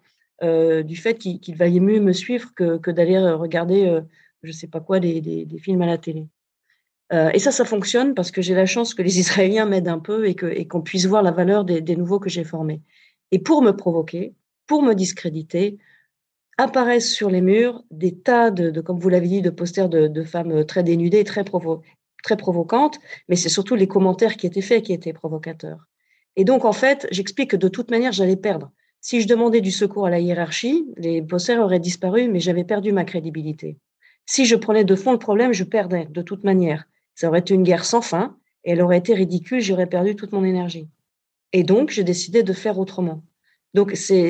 euh, 0.43 0.81
du 0.81 0.95
fait 0.95 1.15
qu'il 1.15 1.55
valait 1.55 1.79
mieux 1.79 1.99
me 1.99 2.13
suivre 2.13 2.51
que, 2.55 2.89
d'aller 2.89 3.19
regarder, 3.19 3.85
euh, 3.85 4.01
je 4.41 4.51
sais 4.51 4.67
pas 4.67 4.79
quoi, 4.79 4.99
des, 4.99 5.47
films 5.61 5.83
à 5.83 5.85
la 5.85 5.99
télé. 5.99 6.27
Euh, 7.13 7.29
et 7.33 7.39
ça, 7.39 7.51
ça 7.51 7.63
fonctionne 7.63 8.15
parce 8.15 8.31
que 8.31 8.41
j'ai 8.41 8.55
la 8.55 8.65
chance 8.65 8.95
que 8.95 9.03
les 9.03 9.19
Israéliens 9.19 9.65
m'aident 9.65 9.89
un 9.89 9.99
peu 9.99 10.27
et 10.27 10.67
qu'on 10.67 10.81
puisse 10.81 11.05
voir 11.05 11.21
la 11.21 11.31
valeur 11.31 11.63
des 11.63 11.95
nouveaux 11.95 12.19
que 12.19 12.29
j'ai 12.29 12.43
formés. 12.43 12.81
Et 13.31 13.39
pour 13.39 13.61
me 13.61 13.71
provoquer, 13.71 14.35
pour 14.67 14.83
me 14.83 14.93
discréditer, 14.93 15.77
apparaissent 16.57 17.11
sur 17.11 17.29
les 17.29 17.41
murs 17.41 17.83
des 17.91 18.15
tas 18.15 18.51
de, 18.51 18.81
comme 18.81 18.99
vous 18.99 19.09
l'avez 19.09 19.27
dit, 19.27 19.41
de 19.41 19.49
posters 19.49 19.89
de, 19.89 20.23
femmes 20.23 20.65
très 20.65 20.83
dénudées, 20.83 21.23
très, 21.23 21.43
provo 21.43 21.81
très 22.23 22.37
provocantes, 22.37 22.99
mais 23.29 23.35
c'est 23.35 23.49
surtout 23.49 23.75
les 23.75 23.87
commentaires 23.87 24.37
qui 24.37 24.45
étaient 24.45 24.61
faits 24.61 24.83
qui 24.83 24.93
étaient 24.93 25.13
provocateurs. 25.13 25.87
Et 26.35 26.43
donc, 26.43 26.65
en 26.65 26.71
fait, 26.71 27.07
j'explique 27.11 27.51
que 27.51 27.57
de 27.57 27.67
toute 27.67 27.89
manière, 27.91 28.11
j'allais 28.11 28.35
perdre. 28.35 28.71
Si 29.01 29.21
je 29.21 29.27
demandais 29.27 29.61
du 29.61 29.71
secours 29.71 30.05
à 30.05 30.09
la 30.11 30.19
hiérarchie, 30.19 30.85
les 30.97 31.21
posters 31.21 31.59
auraient 31.59 31.79
disparu, 31.79 32.27
mais 32.29 32.39
j'avais 32.39 32.63
perdu 32.63 32.91
ma 32.91 33.03
crédibilité. 33.03 33.77
Si 34.27 34.45
je 34.45 34.55
prenais 34.55 34.83
de 34.83 34.95
fond 34.95 35.11
le 35.11 35.17
problème, 35.17 35.53
je 35.53 35.63
perdais 35.63 36.05
de 36.09 36.21
toute 36.21 36.43
manière. 36.43 36.85
Ça 37.15 37.27
aurait 37.27 37.39
été 37.39 37.55
une 37.55 37.63
guerre 37.63 37.85
sans 37.85 38.01
fin, 38.01 38.37
et 38.63 38.71
elle 38.71 38.81
aurait 38.81 38.99
été 38.99 39.13
ridicule, 39.15 39.59
j'aurais 39.59 39.87
perdu 39.87 40.15
toute 40.15 40.31
mon 40.31 40.43
énergie. 40.43 40.87
Et 41.53 41.63
donc, 41.63 41.89
j'ai 41.89 42.03
décidé 42.03 42.43
de 42.43 42.53
faire 42.53 42.79
autrement. 42.79 43.23
Donc, 43.73 43.93
c'est 43.95 44.29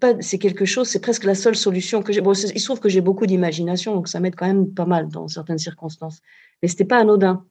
pas 0.00 0.14
c'est 0.20 0.38
quelque 0.38 0.64
chose, 0.64 0.88
c'est 0.88 1.00
presque 1.00 1.24
la 1.24 1.36
seule 1.36 1.54
solution 1.54 2.02
que 2.02 2.12
j'ai. 2.12 2.20
Bon, 2.20 2.32
il 2.32 2.60
se 2.60 2.64
trouve 2.64 2.80
que 2.80 2.88
j'ai 2.88 3.00
beaucoup 3.00 3.26
d'imagination, 3.26 3.94
donc 3.94 4.08
ça 4.08 4.18
m'aide 4.18 4.34
quand 4.34 4.46
même 4.46 4.74
pas 4.74 4.86
mal 4.86 5.08
dans 5.08 5.28
certaines 5.28 5.58
circonstances. 5.58 6.20
Mais 6.60 6.68
c'était 6.68 6.84
pas 6.84 6.98
anodin. 6.98 7.44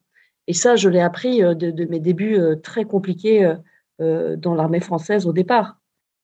Et 0.47 0.53
ça, 0.53 0.75
je 0.75 0.89
l'ai 0.89 0.99
appris 0.99 1.43
euh, 1.43 1.53
de, 1.53 1.85
mes 1.85 1.99
débuts 1.99 2.37
euh, 2.37 2.55
très 2.55 2.83
compliqués 2.83 3.53
euh, 4.01 4.35
dans 4.35 4.55
l'armée 4.55 4.81
française 4.81 5.25
au 5.25 5.31
départ. 5.31 5.77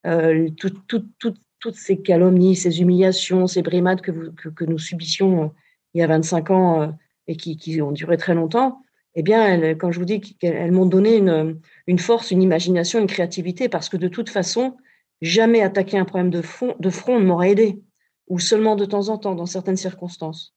Euh, 0.05 0.49
tout, 0.57 0.71
tout, 0.87 1.05
toutes 1.19 1.75
ces 1.75 2.01
calomnies, 2.01 2.55
ces 2.55 2.81
humiliations, 2.81 3.47
ces 3.47 3.61
brimades 3.61 4.01
que, 4.01 4.11
vous, 4.11 4.31
que, 4.33 4.49
que 4.49 4.65
nous 4.65 4.77
subissions 4.77 5.53
il 5.93 5.99
y 5.99 6.03
a 6.03 6.07
25 6.07 6.51
ans 6.51 6.93
et 7.27 7.37
qui, 7.37 7.57
qui, 7.57 7.81
ont 7.81 7.91
duré 7.91 8.17
très 8.17 8.35
longtemps, 8.35 8.81
eh 9.15 9.23
bien, 9.23 9.75
quand 9.75 9.91
je 9.91 9.99
vous 9.99 10.05
dis 10.05 10.19
qu'elles 10.19 10.71
m'ont 10.71 10.85
donné 10.85 11.17
une, 11.17 11.99
force, 11.99 12.31
une 12.31 12.41
imagination, 12.41 12.99
une 12.99 13.07
créativité, 13.07 13.69
parce 13.69 13.87
que 13.87 13.97
de 13.97 14.09
toute 14.09 14.29
façon, 14.29 14.75
jamais 15.21 15.61
attaquer 15.61 15.97
un 15.97 16.05
problème 16.05 16.29
de, 16.29 16.41
fond, 16.41 16.75
de 16.79 16.89
front 16.89 17.19
ne 17.19 17.25
m'aurait 17.25 17.51
aidé, 17.51 17.81
ou 18.27 18.39
seulement 18.39 18.75
de 18.75 18.85
temps 18.85 19.07
en 19.07 19.17
temps, 19.17 19.35
dans 19.35 19.45
certaines 19.45 19.77
circonstances. 19.77 20.53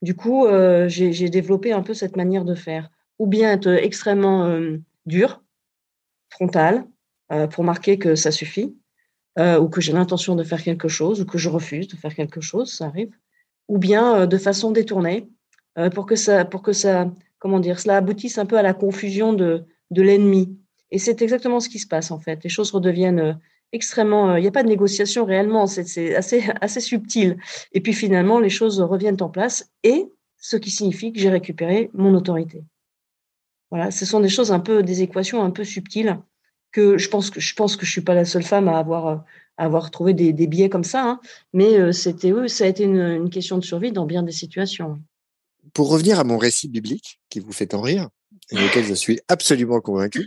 Du 0.00 0.14
coup, 0.14 0.46
j'ai 0.86 1.28
développé 1.28 1.72
un 1.72 1.82
peu 1.82 1.92
cette 1.92 2.16
manière 2.16 2.44
de 2.44 2.54
faire. 2.54 2.90
Ou 3.18 3.26
bien 3.26 3.52
être 3.52 3.68
extrêmement 3.68 4.58
dur, 5.04 5.42
frontal, 6.30 6.86
pour 7.50 7.64
marquer 7.64 7.98
que 7.98 8.14
ça 8.14 8.30
suffit, 8.30 8.74
ou 9.38 9.68
que 9.68 9.82
j'ai 9.82 9.92
l'intention 9.92 10.34
de 10.34 10.44
faire 10.44 10.62
quelque 10.62 10.88
chose, 10.88 11.20
ou 11.20 11.26
que 11.26 11.36
je 11.36 11.50
refuse 11.50 11.88
de 11.88 11.96
faire 11.96 12.14
quelque 12.14 12.40
chose, 12.40 12.72
ça 12.72 12.86
arrive. 12.86 13.10
Ou 13.66 13.76
bien 13.76 14.26
de 14.26 14.38
façon 14.38 14.70
détournée, 14.70 15.28
pour 15.94 16.06
que 16.06 16.16
ça, 16.16 16.46
pour 16.46 16.62
que 16.62 16.72
ça, 16.72 17.12
comment 17.38 17.60
dire, 17.60 17.80
cela 17.80 17.96
aboutisse 17.96 18.38
un 18.38 18.46
peu 18.46 18.56
à 18.58 18.62
la 18.62 18.74
confusion 18.74 19.32
de, 19.32 19.64
de 19.90 20.02
l'ennemi. 20.02 20.58
Et 20.90 20.98
c'est 20.98 21.22
exactement 21.22 21.60
ce 21.60 21.68
qui 21.68 21.78
se 21.78 21.86
passe 21.86 22.10
en 22.10 22.18
fait. 22.18 22.42
Les 22.42 22.50
choses 22.50 22.70
redeviennent 22.70 23.20
euh, 23.20 23.34
extrêmement. 23.72 24.30
Euh, 24.30 24.38
il 24.38 24.42
n'y 24.42 24.48
a 24.48 24.52
pas 24.52 24.62
de 24.62 24.68
négociation 24.68 25.24
réellement, 25.24 25.66
c'est 25.66 26.14
assez, 26.14 26.44
assez 26.60 26.80
subtil. 26.80 27.36
Et 27.72 27.80
puis 27.80 27.92
finalement, 27.92 28.40
les 28.40 28.50
choses 28.50 28.80
reviennent 28.80 29.20
en 29.22 29.28
place 29.28 29.70
et 29.82 30.06
ce 30.40 30.56
qui 30.56 30.70
signifie 30.70 31.12
que 31.12 31.18
j'ai 31.18 31.30
récupéré 31.30 31.90
mon 31.94 32.14
autorité. 32.14 32.64
Voilà, 33.70 33.90
ce 33.90 34.06
sont 34.06 34.20
des 34.20 34.28
choses 34.28 34.50
un 34.52 34.60
peu, 34.60 34.82
des 34.82 35.02
équations 35.02 35.42
un 35.42 35.50
peu 35.50 35.64
subtiles 35.64 36.18
que 36.72 36.96
je 36.96 37.08
pense 37.08 37.30
que 37.30 37.40
je 37.40 37.54
pense 37.54 37.76
que 37.76 37.84
je 37.84 37.90
suis 37.90 38.00
pas 38.02 38.14
la 38.14 38.24
seule 38.24 38.42
femme 38.42 38.68
à 38.68 38.78
avoir 38.78 39.24
à 39.58 39.64
avoir 39.64 39.90
trouvé 39.90 40.14
des, 40.14 40.32
des 40.32 40.46
biais 40.46 40.68
comme 40.68 40.84
ça, 40.84 41.04
hein. 41.04 41.20
mais 41.52 41.78
euh, 41.78 41.92
c'était 41.92 42.32
ça 42.48 42.64
a 42.64 42.68
été 42.68 42.84
une, 42.84 43.28
question 43.28 43.58
de 43.58 43.64
survie 43.64 43.92
dans 43.92 44.06
bien 44.06 44.22
des 44.22 44.32
situations. 44.32 45.00
Pour 45.74 45.90
revenir 45.90 46.18
à 46.18 46.24
mon 46.24 46.38
récit 46.38 46.68
biblique 46.68 47.20
qui 47.28 47.40
vous 47.40 47.52
fait 47.52 47.74
en 47.74 47.80
rire, 47.80 48.08
et 48.50 48.64
auquel 48.64 48.84
je 48.84 48.94
suis 48.94 49.20
absolument 49.28 49.80
convaincu. 49.80 50.24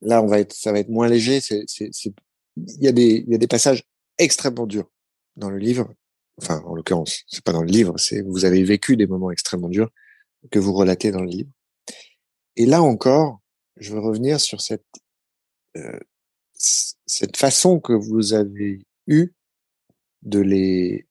Là, 0.00 0.22
on 0.22 0.26
va 0.26 0.40
être, 0.40 0.52
ça 0.52 0.72
va 0.72 0.78
être 0.78 0.88
moins 0.88 1.08
léger. 1.08 1.40
Il 1.78 2.82
y 2.82 2.88
a 2.88 2.92
des, 2.92 3.24
y 3.26 3.34
a 3.34 3.38
des 3.38 3.46
passages 3.46 3.84
extrêmement 4.18 4.66
durs 4.66 4.90
dans 5.36 5.50
le 5.50 5.58
livre. 5.58 5.92
Enfin, 6.40 6.62
en 6.66 6.74
l'occurrence, 6.74 7.24
c'est 7.26 7.42
pas 7.42 7.52
dans 7.52 7.62
le 7.62 7.70
livre. 7.70 7.98
C'est, 7.98 8.22
vous 8.22 8.44
avez 8.44 8.62
vécu 8.62 8.96
des 8.96 9.06
moments 9.06 9.30
extrêmement 9.30 9.68
durs 9.68 9.90
que 10.50 10.58
vous 10.58 10.72
relatez 10.72 11.10
dans 11.10 11.20
le 11.20 11.28
livre. 11.28 11.50
Et 12.56 12.66
là 12.66 12.82
encore, 12.82 13.40
je 13.76 13.92
veux 13.92 14.00
revenir 14.00 14.40
sur 14.40 14.60
cette, 14.60 14.86
euh, 15.76 15.98
cette 16.54 17.36
façon 17.36 17.80
que 17.80 17.92
vous 17.92 18.34
avez 18.34 18.84
eue 19.06 19.32
de 20.22 20.40
les, 20.40 21.06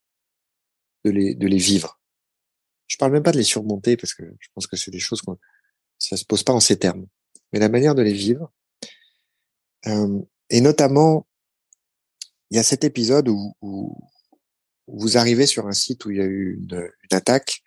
de 1.04 1.12
les, 1.12 1.36
de 1.36 1.48
les 1.48 1.58
vivre. 1.58 1.97
Je 2.88 2.98
parle 2.98 3.12
même 3.12 3.24
pas 3.24 3.32
de 3.32 3.38
les 3.38 3.44
surmonter 3.44 3.98
parce 3.98 4.14
que 4.14 4.24
je 4.40 4.48
pense 4.54 4.68
que 4.68 4.78
c'est 4.78 4.92
des 4.92 5.00
choses 5.00 5.22
qu'on 5.22 5.38
ça 6.00 6.16
se 6.16 6.26
pose 6.26 6.44
pas 6.44 6.54
en 6.54 6.60
ces 6.60 6.78
termes, 6.78 7.08
mais 7.52 7.60
la 7.60 7.70
manière 7.70 7.96
de 7.96 8.02
les 8.02 8.14
vivre. 8.14 8.52
Euh, 9.88 10.22
et 10.50 10.62
notamment, 10.62 11.28
il 12.50 12.58
y 12.58 12.60
a 12.60 12.64
cet 12.64 12.84
épisode 12.84 13.30
où, 13.30 13.54
où, 13.62 13.96
vous 14.88 15.18
arrivez 15.18 15.48
sur 15.48 15.68
un 15.68 15.74
site 15.74 16.06
où 16.06 16.12
il 16.12 16.18
y 16.18 16.22
a 16.22 16.26
eu 16.26 16.56
une, 16.56 16.90
attaque 17.12 17.62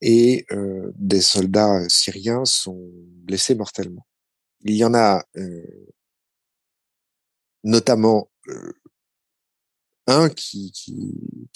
et 0.00 0.46
euh, 0.50 0.90
des 0.96 1.20
soldats 1.20 1.88
syriens 1.88 2.44
sont 2.44 2.90
blessés 2.92 3.54
mortellement. 3.54 4.06
Il 4.62 4.74
y 4.74 4.84
en 4.84 4.94
a 4.94 5.24
euh, 5.36 5.92
notamment 7.62 8.30
euh, 8.48 8.72
un 10.10 10.28
qui, 10.28 10.72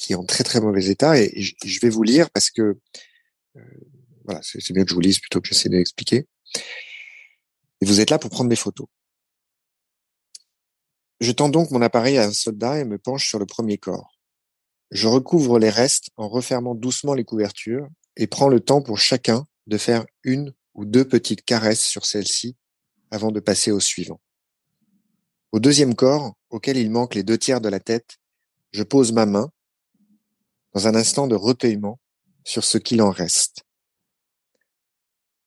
est 0.08 0.14
en 0.14 0.24
très 0.24 0.44
très 0.44 0.60
mauvais 0.60 0.86
état 0.86 1.18
et, 1.18 1.32
je, 1.40 1.80
vais 1.80 1.90
vous 1.90 2.02
lire 2.02 2.30
parce 2.30 2.50
que 2.50 2.78
euh, 3.56 3.60
voilà, 4.24 4.40
c'est 4.42 4.72
bien 4.72 4.84
que 4.84 4.90
je 4.90 4.94
vous 4.94 5.00
lise 5.00 5.18
plutôt 5.18 5.40
que 5.40 5.48
j'essaie 5.48 5.68
de 5.68 5.76
l'expliquer. 5.76 6.26
Et 7.80 7.86
vous 7.86 8.00
êtes 8.00 8.10
là 8.10 8.18
pour 8.18 8.30
prendre 8.30 8.48
des 8.48 8.56
photos. 8.56 8.86
Je 11.20 11.32
tends 11.32 11.48
donc 11.48 11.70
mon 11.70 11.82
appareil 11.82 12.18
à 12.18 12.24
un 12.24 12.32
soldat 12.32 12.78
et 12.78 12.84
me 12.84 12.98
penche 12.98 13.28
sur 13.28 13.38
le 13.38 13.46
premier 13.46 13.78
corps. 13.78 14.18
Je 14.90 15.08
recouvre 15.08 15.58
les 15.58 15.70
restes 15.70 16.10
en 16.16 16.28
refermant 16.28 16.74
doucement 16.74 17.14
les 17.14 17.24
couvertures 17.24 17.88
et 18.16 18.26
prends 18.26 18.48
le 18.48 18.60
temps 18.60 18.82
pour 18.82 18.98
chacun 18.98 19.46
de 19.66 19.78
faire 19.78 20.04
une 20.22 20.54
ou 20.74 20.84
deux 20.84 21.06
petites 21.06 21.44
caresses 21.44 21.84
sur 21.84 22.04
celle-ci 22.04 22.56
avant 23.10 23.30
de 23.30 23.40
passer 23.40 23.70
au 23.70 23.80
suivant. 23.80 24.20
Au 25.52 25.60
deuxième 25.60 25.94
corps, 25.94 26.34
auquel 26.50 26.76
il 26.76 26.90
manque 26.90 27.14
les 27.14 27.22
deux 27.22 27.38
tiers 27.38 27.60
de 27.60 27.68
la 27.68 27.80
tête, 27.80 28.18
je 28.74 28.82
pose 28.82 29.12
ma 29.12 29.24
main, 29.24 29.52
dans 30.72 30.88
un 30.88 30.96
instant 30.96 31.28
de 31.28 31.36
recueillement, 31.36 32.00
sur 32.42 32.64
ce 32.64 32.76
qu'il 32.76 33.02
en 33.02 33.10
reste. 33.10 33.62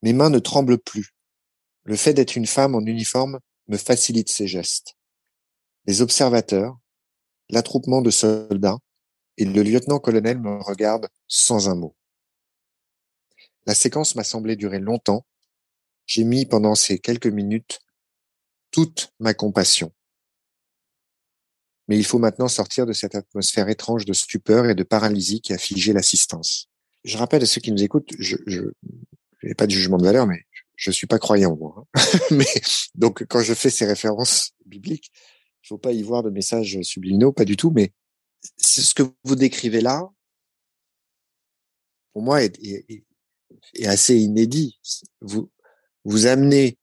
Mes 0.01 0.13
mains 0.13 0.29
ne 0.29 0.39
tremblent 0.39 0.77
plus. 0.77 1.13
Le 1.83 1.97
fait 1.97 2.13
d'être 2.13 2.37
une 2.37 2.47
femme 2.47 2.73
en 2.73 2.79
uniforme 2.79 3.39
me 3.67 3.75
facilite 3.75 4.31
ces 4.31 4.47
gestes. 4.47 4.95
Les 5.85 6.01
observateurs, 6.01 6.77
l'attroupement 7.49 8.01
de 8.01 8.11
soldats 8.11 8.77
et 9.35 9.43
le 9.43 9.61
lieutenant-colonel 9.61 10.39
me 10.39 10.61
regardent 10.61 11.09
sans 11.27 11.67
un 11.67 11.75
mot. 11.75 11.97
La 13.65 13.75
séquence 13.75 14.15
m'a 14.15 14.23
semblé 14.23 14.55
durer 14.55 14.79
longtemps. 14.79 15.25
J'ai 16.05 16.23
mis 16.23 16.45
pendant 16.45 16.75
ces 16.75 16.97
quelques 16.97 17.27
minutes 17.27 17.79
toute 18.71 19.13
ma 19.19 19.33
compassion. 19.33 19.91
Mais 21.87 21.97
il 21.97 22.05
faut 22.05 22.19
maintenant 22.19 22.47
sortir 22.47 22.85
de 22.85 22.93
cette 22.93 23.15
atmosphère 23.15 23.69
étrange 23.69 24.05
de 24.05 24.13
stupeur 24.13 24.65
et 24.65 24.75
de 24.75 24.83
paralysie 24.83 25.41
qui 25.41 25.53
a 25.53 25.57
figé 25.57 25.93
l'assistance. 25.93 26.69
Je 27.03 27.17
rappelle 27.17 27.43
à 27.43 27.45
ceux 27.45 27.61
qui 27.61 27.71
nous 27.71 27.83
écoutent, 27.83 28.11
je, 28.19 28.35
n'ai 29.43 29.55
pas 29.55 29.67
de 29.67 29.71
jugement 29.71 29.97
de 29.97 30.03
valeur, 30.03 30.27
mais 30.27 30.43
je, 30.75 30.91
suis 30.91 31.07
pas 31.07 31.19
croyant 31.19 31.55
moi. 31.55 31.87
Hein. 31.93 32.01
mais 32.31 32.45
donc 32.95 33.25
quand 33.27 33.41
je 33.41 33.53
fais 33.53 33.69
ces 33.69 33.85
références 33.85 34.51
bibliques, 34.65 35.11
il 35.63 35.67
faut 35.67 35.77
pas 35.77 35.93
y 35.93 36.03
voir 36.03 36.23
de 36.23 36.29
messages 36.29 36.81
subliminaux, 36.81 37.31
pas 37.31 37.45
du 37.45 37.55
tout. 37.55 37.71
Mais 37.71 37.93
ce 38.57 38.93
que 38.93 39.03
vous 39.23 39.35
décrivez 39.35 39.81
là, 39.81 40.09
pour 42.13 42.23
moi, 42.23 42.43
est, 42.43 42.57
est, 42.63 43.05
est 43.75 43.85
assez 43.85 44.17
inédit. 44.17 44.79
Vous 45.21 45.49
vous 46.03 46.25
amenez 46.25 46.77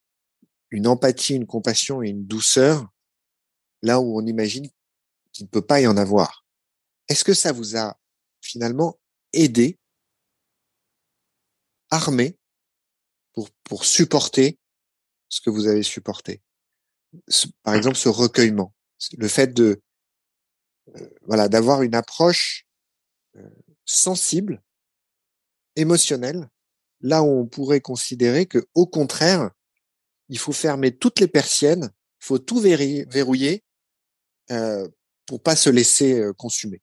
une 0.71 0.87
empathie, 0.87 1.35
une 1.35 1.47
compassion 1.47 2.03
et 2.03 2.09
une 2.09 2.27
douceur 2.27 2.87
là 3.83 4.01
où 4.01 4.19
on 4.19 4.27
imagine 4.27 4.69
qu'il 5.35 5.45
ne 5.45 5.51
peut 5.51 5.67
pas 5.67 5.83
y 5.83 5.87
en 5.87 5.99
avoir. 5.99 6.47
Est-ce 7.09 7.25
que 7.25 7.35
ça 7.35 7.53
vous 7.53 7.77
a 7.77 7.99
finalement 8.41 8.99
aidé, 9.35 9.79
armé, 11.91 12.39
pour, 13.35 13.51
pour 13.65 13.85
supporter 13.85 14.59
ce 15.29 15.43
que 15.43 15.51
vous 15.51 15.67
avez 15.67 15.83
supporté? 15.83 16.41
Par 17.63 17.75
exemple, 17.75 17.97
ce 17.97 18.09
recueillement, 18.09 18.75
le 19.19 19.29
fait 19.29 19.53
de 19.53 19.83
euh, 20.97 21.11
voilà 21.23 21.49
d'avoir 21.49 21.83
une 21.83 21.95
approche 21.95 22.67
euh, 23.37 23.51
sensible, 23.85 24.63
émotionnelle, 25.77 26.49
là 27.01 27.23
où 27.23 27.27
on 27.27 27.47
pourrait 27.47 27.81
considérer 27.81 28.47
que 28.47 28.67
au 28.75 28.87
contraire, 28.87 29.51
il 30.29 30.39
faut 30.39 30.53
fermer 30.53 30.97
toutes 30.97 31.21
les 31.21 31.29
persiennes, 31.29 31.91
faut 32.19 32.39
tout 32.39 32.61
verrouiller 32.61 33.65
euh, 34.51 34.89
pour 35.27 35.43
pas 35.43 35.57
se 35.57 35.71
laisser 35.71 36.23
consumer. 36.37 36.81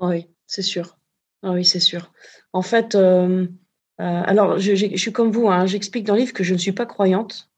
Oui, 0.00 0.26
c'est 0.46 0.62
sûr. 0.62 0.98
Ah 1.42 1.52
oui, 1.52 1.64
c'est 1.64 1.80
sûr. 1.80 2.12
En 2.52 2.62
fait, 2.62 2.96
alors 3.98 4.58
je, 4.58 4.96
suis 4.96 5.12
comme 5.12 5.30
vous, 5.30 5.48
hein, 5.48 5.66
j'explique 5.66 6.04
dans 6.04 6.14
le 6.14 6.20
livre 6.20 6.32
que 6.32 6.44
je 6.44 6.54
ne 6.54 6.58
suis 6.58 6.72
pas 6.72 6.86
croyante 6.86 7.50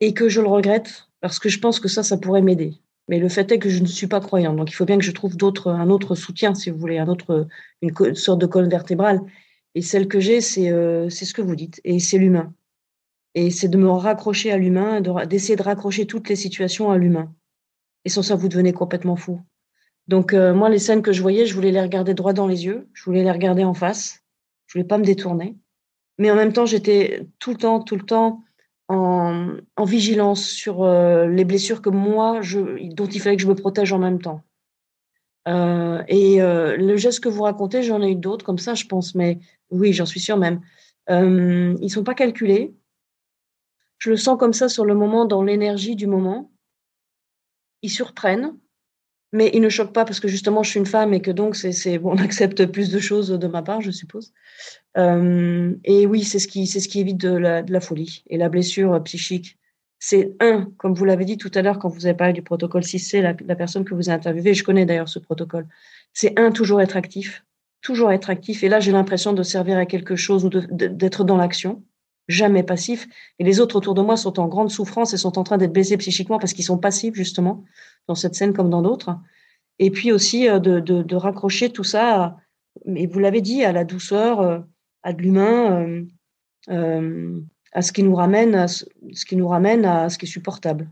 et 0.00 0.14
que 0.14 0.28
je 0.28 0.40
le 0.40 0.48
regrette 0.48 1.08
parce 1.20 1.38
que 1.38 1.48
je 1.48 1.58
pense 1.58 1.80
que 1.80 1.88
ça, 1.88 2.02
ça 2.02 2.16
pourrait 2.16 2.42
m'aider. 2.42 2.74
Mais 3.08 3.18
le 3.18 3.28
fait 3.28 3.50
est 3.52 3.58
que 3.58 3.68
je 3.68 3.80
ne 3.80 3.86
suis 3.86 4.08
pas 4.08 4.20
croyante, 4.20 4.56
donc 4.56 4.70
il 4.70 4.74
faut 4.74 4.84
bien 4.84 4.98
que 4.98 5.04
je 5.04 5.12
trouve 5.12 5.36
d'autres, 5.36 5.70
un 5.70 5.90
autre 5.90 6.14
soutien, 6.14 6.54
si 6.54 6.70
vous 6.70 6.78
voulez, 6.78 6.98
un 6.98 7.08
autre, 7.08 7.46
une, 7.82 8.14
sorte 8.14 8.40
de 8.40 8.46
colonne 8.46 8.70
vertébrale. 8.70 9.20
Et 9.74 9.82
celle 9.82 10.08
que 10.08 10.18
j'ai, 10.20 10.40
c'est 10.40 10.70
ce 11.10 11.34
que 11.34 11.42
vous 11.42 11.54
dites, 11.54 11.80
et 11.84 12.00
c'est 12.00 12.18
l'humain. 12.18 12.52
Et 13.34 13.50
c'est 13.50 13.68
de 13.68 13.76
me 13.76 13.90
raccrocher 13.90 14.50
à 14.50 14.56
l'humain, 14.56 15.00
d'essayer 15.26 15.56
de 15.56 15.62
raccrocher 15.62 16.06
toutes 16.06 16.28
les 16.28 16.36
situations 16.36 16.90
à 16.90 16.98
l'humain. 16.98 17.32
Et 18.06 18.08
sans 18.08 18.22
ça, 18.22 18.36
vous 18.36 18.46
devenez 18.46 18.72
complètement 18.72 19.16
fou. 19.16 19.40
Donc, 20.06 20.32
euh, 20.32 20.54
moi, 20.54 20.68
les 20.68 20.78
scènes 20.78 21.02
que 21.02 21.12
je 21.12 21.20
voyais, 21.20 21.44
je 21.44 21.56
voulais 21.56 21.72
les 21.72 21.80
regarder 21.80 22.14
droit 22.14 22.32
dans 22.32 22.46
les 22.46 22.64
yeux, 22.64 22.88
je 22.92 23.02
voulais 23.02 23.24
les 23.24 23.32
regarder 23.32 23.64
en 23.64 23.74
face, 23.74 24.22
je 24.68 24.74
voulais 24.78 24.86
pas 24.86 24.96
me 24.96 25.04
détourner. 25.04 25.56
Mais 26.16 26.30
en 26.30 26.36
même 26.36 26.52
temps, 26.52 26.66
j'étais 26.66 27.26
tout 27.40 27.50
le 27.50 27.56
temps, 27.56 27.80
tout 27.80 27.96
le 27.96 28.04
temps 28.04 28.44
en, 28.86 29.56
vigilance 29.84 30.46
sur 30.46 30.84
euh, 30.84 31.26
les 31.26 31.44
blessures 31.44 31.82
que 31.82 31.90
moi, 31.90 32.40
dont 32.92 33.06
il 33.06 33.20
fallait 33.20 33.34
que 33.34 33.42
je 33.42 33.48
me 33.48 33.56
protège 33.56 33.92
en 33.92 33.98
même 33.98 34.22
temps. 34.22 34.44
Euh, 35.48 36.00
et 36.06 36.38
le 36.38 36.96
geste 36.96 37.18
que 37.18 37.28
vous 37.28 37.42
racontez, 37.42 37.82
j'en 37.82 38.02
ai 38.02 38.12
eu 38.12 38.14
d'autres 38.14 38.44
comme 38.44 38.58
ça, 38.58 38.74
je 38.74 38.84
pense, 38.86 39.16
mais 39.16 39.40
oui, 39.70 39.92
j'en 39.92 40.06
suis 40.06 40.20
sûre 40.20 40.36
même. 40.36 40.60
Ils 41.10 41.90
sont 41.90 42.04
pas 42.04 42.14
calculés, 42.14 42.72
je 43.98 44.10
le 44.10 44.16
sens 44.16 44.38
comme 44.38 44.52
ça 44.52 44.68
sur 44.68 44.84
le 44.84 44.94
moment, 44.94 45.24
dans 45.24 45.42
l'énergie 45.42 45.96
du 45.96 46.06
moment. 46.06 46.52
Ils 47.86 47.90
surprennent, 47.90 48.52
mais 49.32 49.48
ils 49.54 49.60
ne 49.60 49.68
choquent 49.68 49.92
pas 49.92 50.04
parce 50.04 50.18
que 50.18 50.26
justement 50.26 50.64
je 50.64 50.70
suis 50.70 50.80
une 50.80 50.86
femme 50.86 51.14
et 51.14 51.22
que 51.22 51.30
donc 51.30 51.54
c'est, 51.54 51.98
bon, 51.98 52.14
on 52.14 52.18
accepte 52.28 52.66
plus 52.66 52.90
de 52.90 52.98
choses 52.98 53.28
de 53.28 53.46
ma 53.46 53.62
part, 53.62 53.80
je 53.80 53.92
suppose. 53.92 54.32
Euh, 54.98 55.72
et 55.84 56.04
oui, 56.04 56.24
c'est 56.24 56.40
ce 56.40 56.48
qui 56.48 56.66
c'est 56.66 56.80
ce 56.80 56.88
qui 56.88 56.98
évite 56.98 57.18
de 57.18 57.28
la, 57.36 57.80
folie 57.80 58.24
et 58.28 58.38
la 58.38 58.48
blessure 58.48 59.00
psychique. 59.04 59.56
C'est 60.00 60.34
un, 60.40 60.68
comme 60.78 60.94
vous 60.94 61.04
l'avez 61.04 61.24
dit 61.24 61.38
tout 61.38 61.52
à 61.54 61.62
l'heure 61.62 61.78
quand 61.78 61.88
vous 61.88 62.06
avez 62.06 62.16
parlé 62.16 62.32
du 62.32 62.42
protocole 62.42 62.82
6C, 62.82 63.20
la, 63.22 63.36
la 63.46 63.54
personne 63.54 63.84
que 63.84 63.94
vous 63.94 64.08
avez 64.08 64.16
interviewée, 64.16 64.52
je 64.52 64.64
connais 64.64 64.84
d'ailleurs 64.84 65.08
ce 65.08 65.20
protocole. 65.20 65.68
C'est 66.12 66.36
un 66.40 66.50
toujours 66.50 66.80
être 66.80 66.96
actif, 66.96 67.44
toujours 67.82 68.10
être 68.10 68.30
actif. 68.30 68.64
Et 68.64 68.68
là, 68.68 68.80
j'ai 68.80 68.90
l'impression 68.90 69.32
de 69.32 69.44
servir 69.44 69.78
à 69.78 69.86
quelque 69.86 70.16
chose 70.16 70.44
ou 70.44 70.50
d'être 70.50 71.22
dans 71.22 71.36
l'action, 71.36 71.84
jamais 72.28 72.62
passif. 72.62 73.08
Et 73.38 73.44
les 73.44 73.60
autres 73.60 73.76
autour 73.76 73.94
de 73.94 74.02
moi 74.02 74.16
sont 74.16 74.40
en 74.40 74.48
grande 74.48 74.70
souffrance 74.70 75.14
et 75.14 75.16
sont 75.16 75.38
en 75.38 75.44
train 75.44 75.58
d'être 75.58 75.72
baissés 75.72 75.96
psychiquement 75.96 76.38
parce 76.38 76.52
qu'ils 76.52 76.64
sont 76.64 76.78
passifs, 76.78 77.14
justement, 77.14 77.64
dans 78.08 78.14
cette 78.14 78.34
scène 78.34 78.52
comme 78.52 78.70
dans 78.70 78.82
d'autres. 78.82 79.16
Et 79.78 79.90
puis 79.90 80.12
aussi 80.12 80.48
euh, 80.48 80.58
de, 80.58 80.80
de, 80.80 81.16
raccrocher 81.16 81.70
tout 81.70 81.84
ça, 81.84 82.36
et 82.86 83.06
vous 83.06 83.18
l'avez 83.18 83.40
dit, 83.40 83.64
à 83.64 83.72
la 83.72 83.84
douceur, 83.84 84.40
euh, 84.40 84.58
à 85.02 85.12
de 85.12 85.22
l'humain, 85.22 86.04
euh, 86.68 87.40
à 87.72 87.82
ce 87.82 87.92
qui 87.92 88.02
nous 88.02 88.14
ramène, 88.14 88.54
à 88.54 88.68
ce 88.68 88.84
qui 89.26 89.36
nous 89.36 89.48
ramène 89.48 89.84
à 89.84 90.08
ce 90.08 90.18
qui 90.18 90.26
est 90.26 90.28
supportable. 90.28 90.90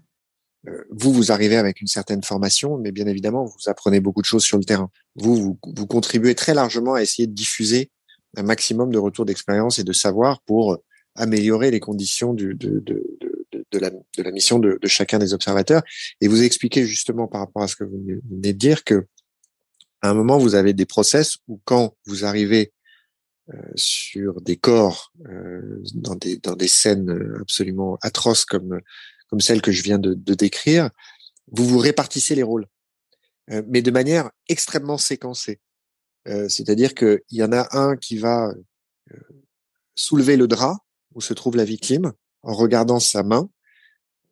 Vous, 0.91 1.12
vous 1.12 1.30
arrivez 1.30 1.57
avec 1.57 1.82
une 1.82 1.87
certaine 1.87 2.22
formation, 2.22 2.78
mais 2.78 2.91
bien 2.91 3.07
évidemment, 3.07 3.45
vous 3.45 3.68
apprenez 3.68 4.01
beaucoup 4.01 4.22
de 4.22 4.26
choses 4.26 4.45
sur 4.45 4.57
le 4.57 4.64
terrain. 4.64 4.91
Vous, 5.14 5.37
vous, 5.37 5.59
vous 5.76 5.87
contribuez 5.87 6.35
très 6.35 6.55
largement 6.55 6.95
à 6.95 7.03
essayer 7.03 7.26
de 7.26 7.35
diffuser 7.35 7.91
un 8.37 8.43
maximum 8.43 8.91
de 8.91 8.99
retours 8.99 9.26
d'expérience 9.26 9.78
et 9.78 9.85
de 9.85 9.93
savoir 9.93 10.41
pour 10.43 10.78
améliorer 11.14 11.70
les 11.70 11.80
conditions 11.80 12.34
du, 12.34 12.54
de, 12.54 12.80
de, 12.80 13.04
de, 13.20 13.64
de, 13.70 13.78
la, 13.78 13.90
de 13.90 14.22
la 14.22 14.30
mission 14.30 14.58
de, 14.58 14.78
de 14.80 14.88
chacun 14.88 15.18
des 15.18 15.32
observateurs. 15.32 15.82
Et 16.20 16.28
vous 16.28 16.42
expliquez 16.42 16.86
justement 16.86 17.28
par 17.28 17.40
rapport 17.40 17.62
à 17.62 17.68
ce 17.68 17.76
que 17.76 17.84
vous 17.84 18.02
venez 18.04 18.52
de 18.52 18.58
dire 18.58 18.84
que 18.84 19.06
à 20.02 20.10
un 20.10 20.14
moment, 20.14 20.36
vous 20.36 20.54
avez 20.54 20.74
des 20.74 20.84
process 20.84 21.38
où 21.48 21.60
quand 21.64 21.96
vous 22.04 22.26
arrivez 22.26 22.74
euh, 23.48 23.56
sur 23.74 24.42
des 24.42 24.56
corps, 24.56 25.12
euh, 25.30 25.82
dans, 25.94 26.14
des, 26.14 26.36
dans 26.36 26.56
des 26.56 26.68
scènes 26.68 27.36
absolument 27.40 27.98
atroces 28.02 28.44
comme, 28.44 28.80
comme 29.28 29.40
celle 29.40 29.62
que 29.62 29.72
je 29.72 29.82
viens 29.82 29.98
de, 29.98 30.12
de 30.12 30.34
décrire, 30.34 30.90
vous 31.50 31.66
vous 31.66 31.78
répartissez 31.78 32.34
les 32.34 32.42
rôles, 32.42 32.66
euh, 33.50 33.62
mais 33.66 33.80
de 33.80 33.90
manière 33.90 34.30
extrêmement 34.48 34.98
séquencée. 34.98 35.60
Euh, 36.28 36.48
c'est-à-dire 36.48 36.94
qu'il 36.94 37.20
y 37.30 37.42
en 37.42 37.52
a 37.52 37.66
un 37.76 37.96
qui 37.96 38.18
va 38.18 38.52
euh, 39.10 39.16
soulever 39.94 40.36
le 40.36 40.48
drap 40.48 40.78
où 41.14 41.20
se 41.20 41.34
trouve 41.34 41.56
la 41.56 41.64
victime 41.64 42.12
en 42.42 42.52
regardant 42.52 43.00
sa 43.00 43.22
main, 43.22 43.48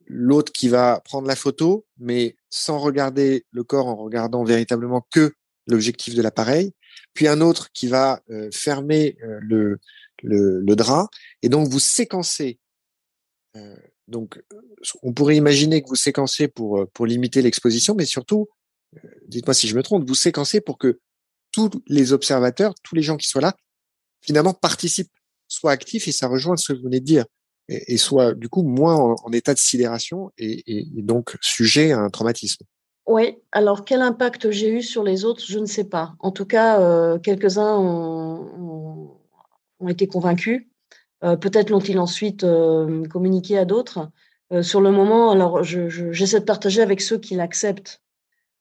l'autre 0.06 0.52
qui 0.52 0.68
va 0.68 1.00
prendre 1.04 1.26
la 1.26 1.36
photo, 1.36 1.86
mais 1.98 2.36
sans 2.50 2.78
regarder 2.78 3.46
le 3.50 3.64
corps, 3.64 3.86
en 3.86 3.96
regardant 3.96 4.44
véritablement 4.44 5.06
que 5.10 5.32
l'objectif 5.66 6.14
de 6.14 6.22
l'appareil, 6.22 6.72
puis 7.14 7.28
un 7.28 7.40
autre 7.40 7.70
qui 7.72 7.86
va 7.86 8.22
euh, 8.30 8.50
fermer 8.52 9.16
euh, 9.22 9.78
le, 10.22 10.74
drap, 10.74 11.08
et 11.42 11.48
donc 11.48 11.68
vous 11.68 11.80
séquencez. 11.80 12.58
Euh, 13.56 13.76
donc, 14.08 14.42
on 15.02 15.12
pourrait 15.12 15.36
imaginer 15.36 15.82
que 15.82 15.88
vous 15.88 15.96
séquencez 15.96 16.48
pour 16.48 16.86
pour 16.92 17.06
limiter 17.06 17.40
l'exposition, 17.40 17.94
mais 17.94 18.04
surtout, 18.04 18.48
dites-moi 19.26 19.54
si 19.54 19.68
je 19.68 19.76
me 19.76 19.82
trompe, 19.82 20.06
vous 20.06 20.14
séquencez 20.14 20.60
pour 20.60 20.76
que 20.76 21.00
tous 21.52 21.70
les 21.86 22.12
observateurs, 22.12 22.74
tous 22.82 22.94
les 22.94 23.02
gens 23.02 23.16
qui 23.16 23.28
soient 23.28 23.40
là, 23.40 23.54
finalement 24.20 24.54
participent, 24.54 25.12
soient 25.52 25.72
actifs, 25.72 26.08
et 26.08 26.12
ça 26.12 26.28
rejoint 26.28 26.56
ce 26.56 26.72
que 26.72 26.78
vous 26.78 26.84
venez 26.84 27.00
de 27.00 27.04
dire, 27.04 27.24
et, 27.68 27.96
soient 27.96 28.34
du 28.34 28.48
coup 28.48 28.62
moins 28.62 28.96
en, 28.96 29.32
état 29.32 29.54
de 29.54 29.58
sidération 29.58 30.30
et, 30.38 30.86
donc 30.96 31.36
sujet 31.40 31.92
à 31.92 31.98
un 31.98 32.10
traumatisme. 32.10 32.64
Oui, 33.06 33.36
alors 33.50 33.84
quel 33.84 34.00
impact 34.00 34.50
j'ai 34.50 34.68
eu 34.68 34.82
sur 34.82 35.02
les 35.02 35.24
autres, 35.24 35.42
je 35.46 35.58
ne 35.58 35.66
sais 35.66 35.84
pas. 35.84 36.14
En 36.20 36.30
tout 36.30 36.46
cas, 36.46 36.80
euh, 36.80 37.18
quelques-uns 37.18 37.76
ont, 37.78 39.18
été 39.88 40.06
convaincus. 40.06 40.68
Euh, 41.24 41.36
Peut-être 41.36 41.70
l'ont-ils 41.70 41.98
ensuite 41.98 42.44
euh, 42.44 43.04
communiqué 43.08 43.58
à 43.58 43.64
d'autres. 43.64 44.10
Sur 44.60 44.82
le 44.82 44.90
moment, 44.90 45.30
alors 45.30 45.64
j'essaie 45.64 45.88
je, 45.88 46.12
je, 46.12 46.38
de 46.38 46.44
partager 46.44 46.82
avec 46.82 47.00
ceux 47.00 47.16
qui 47.16 47.34
l'acceptent. 47.34 48.02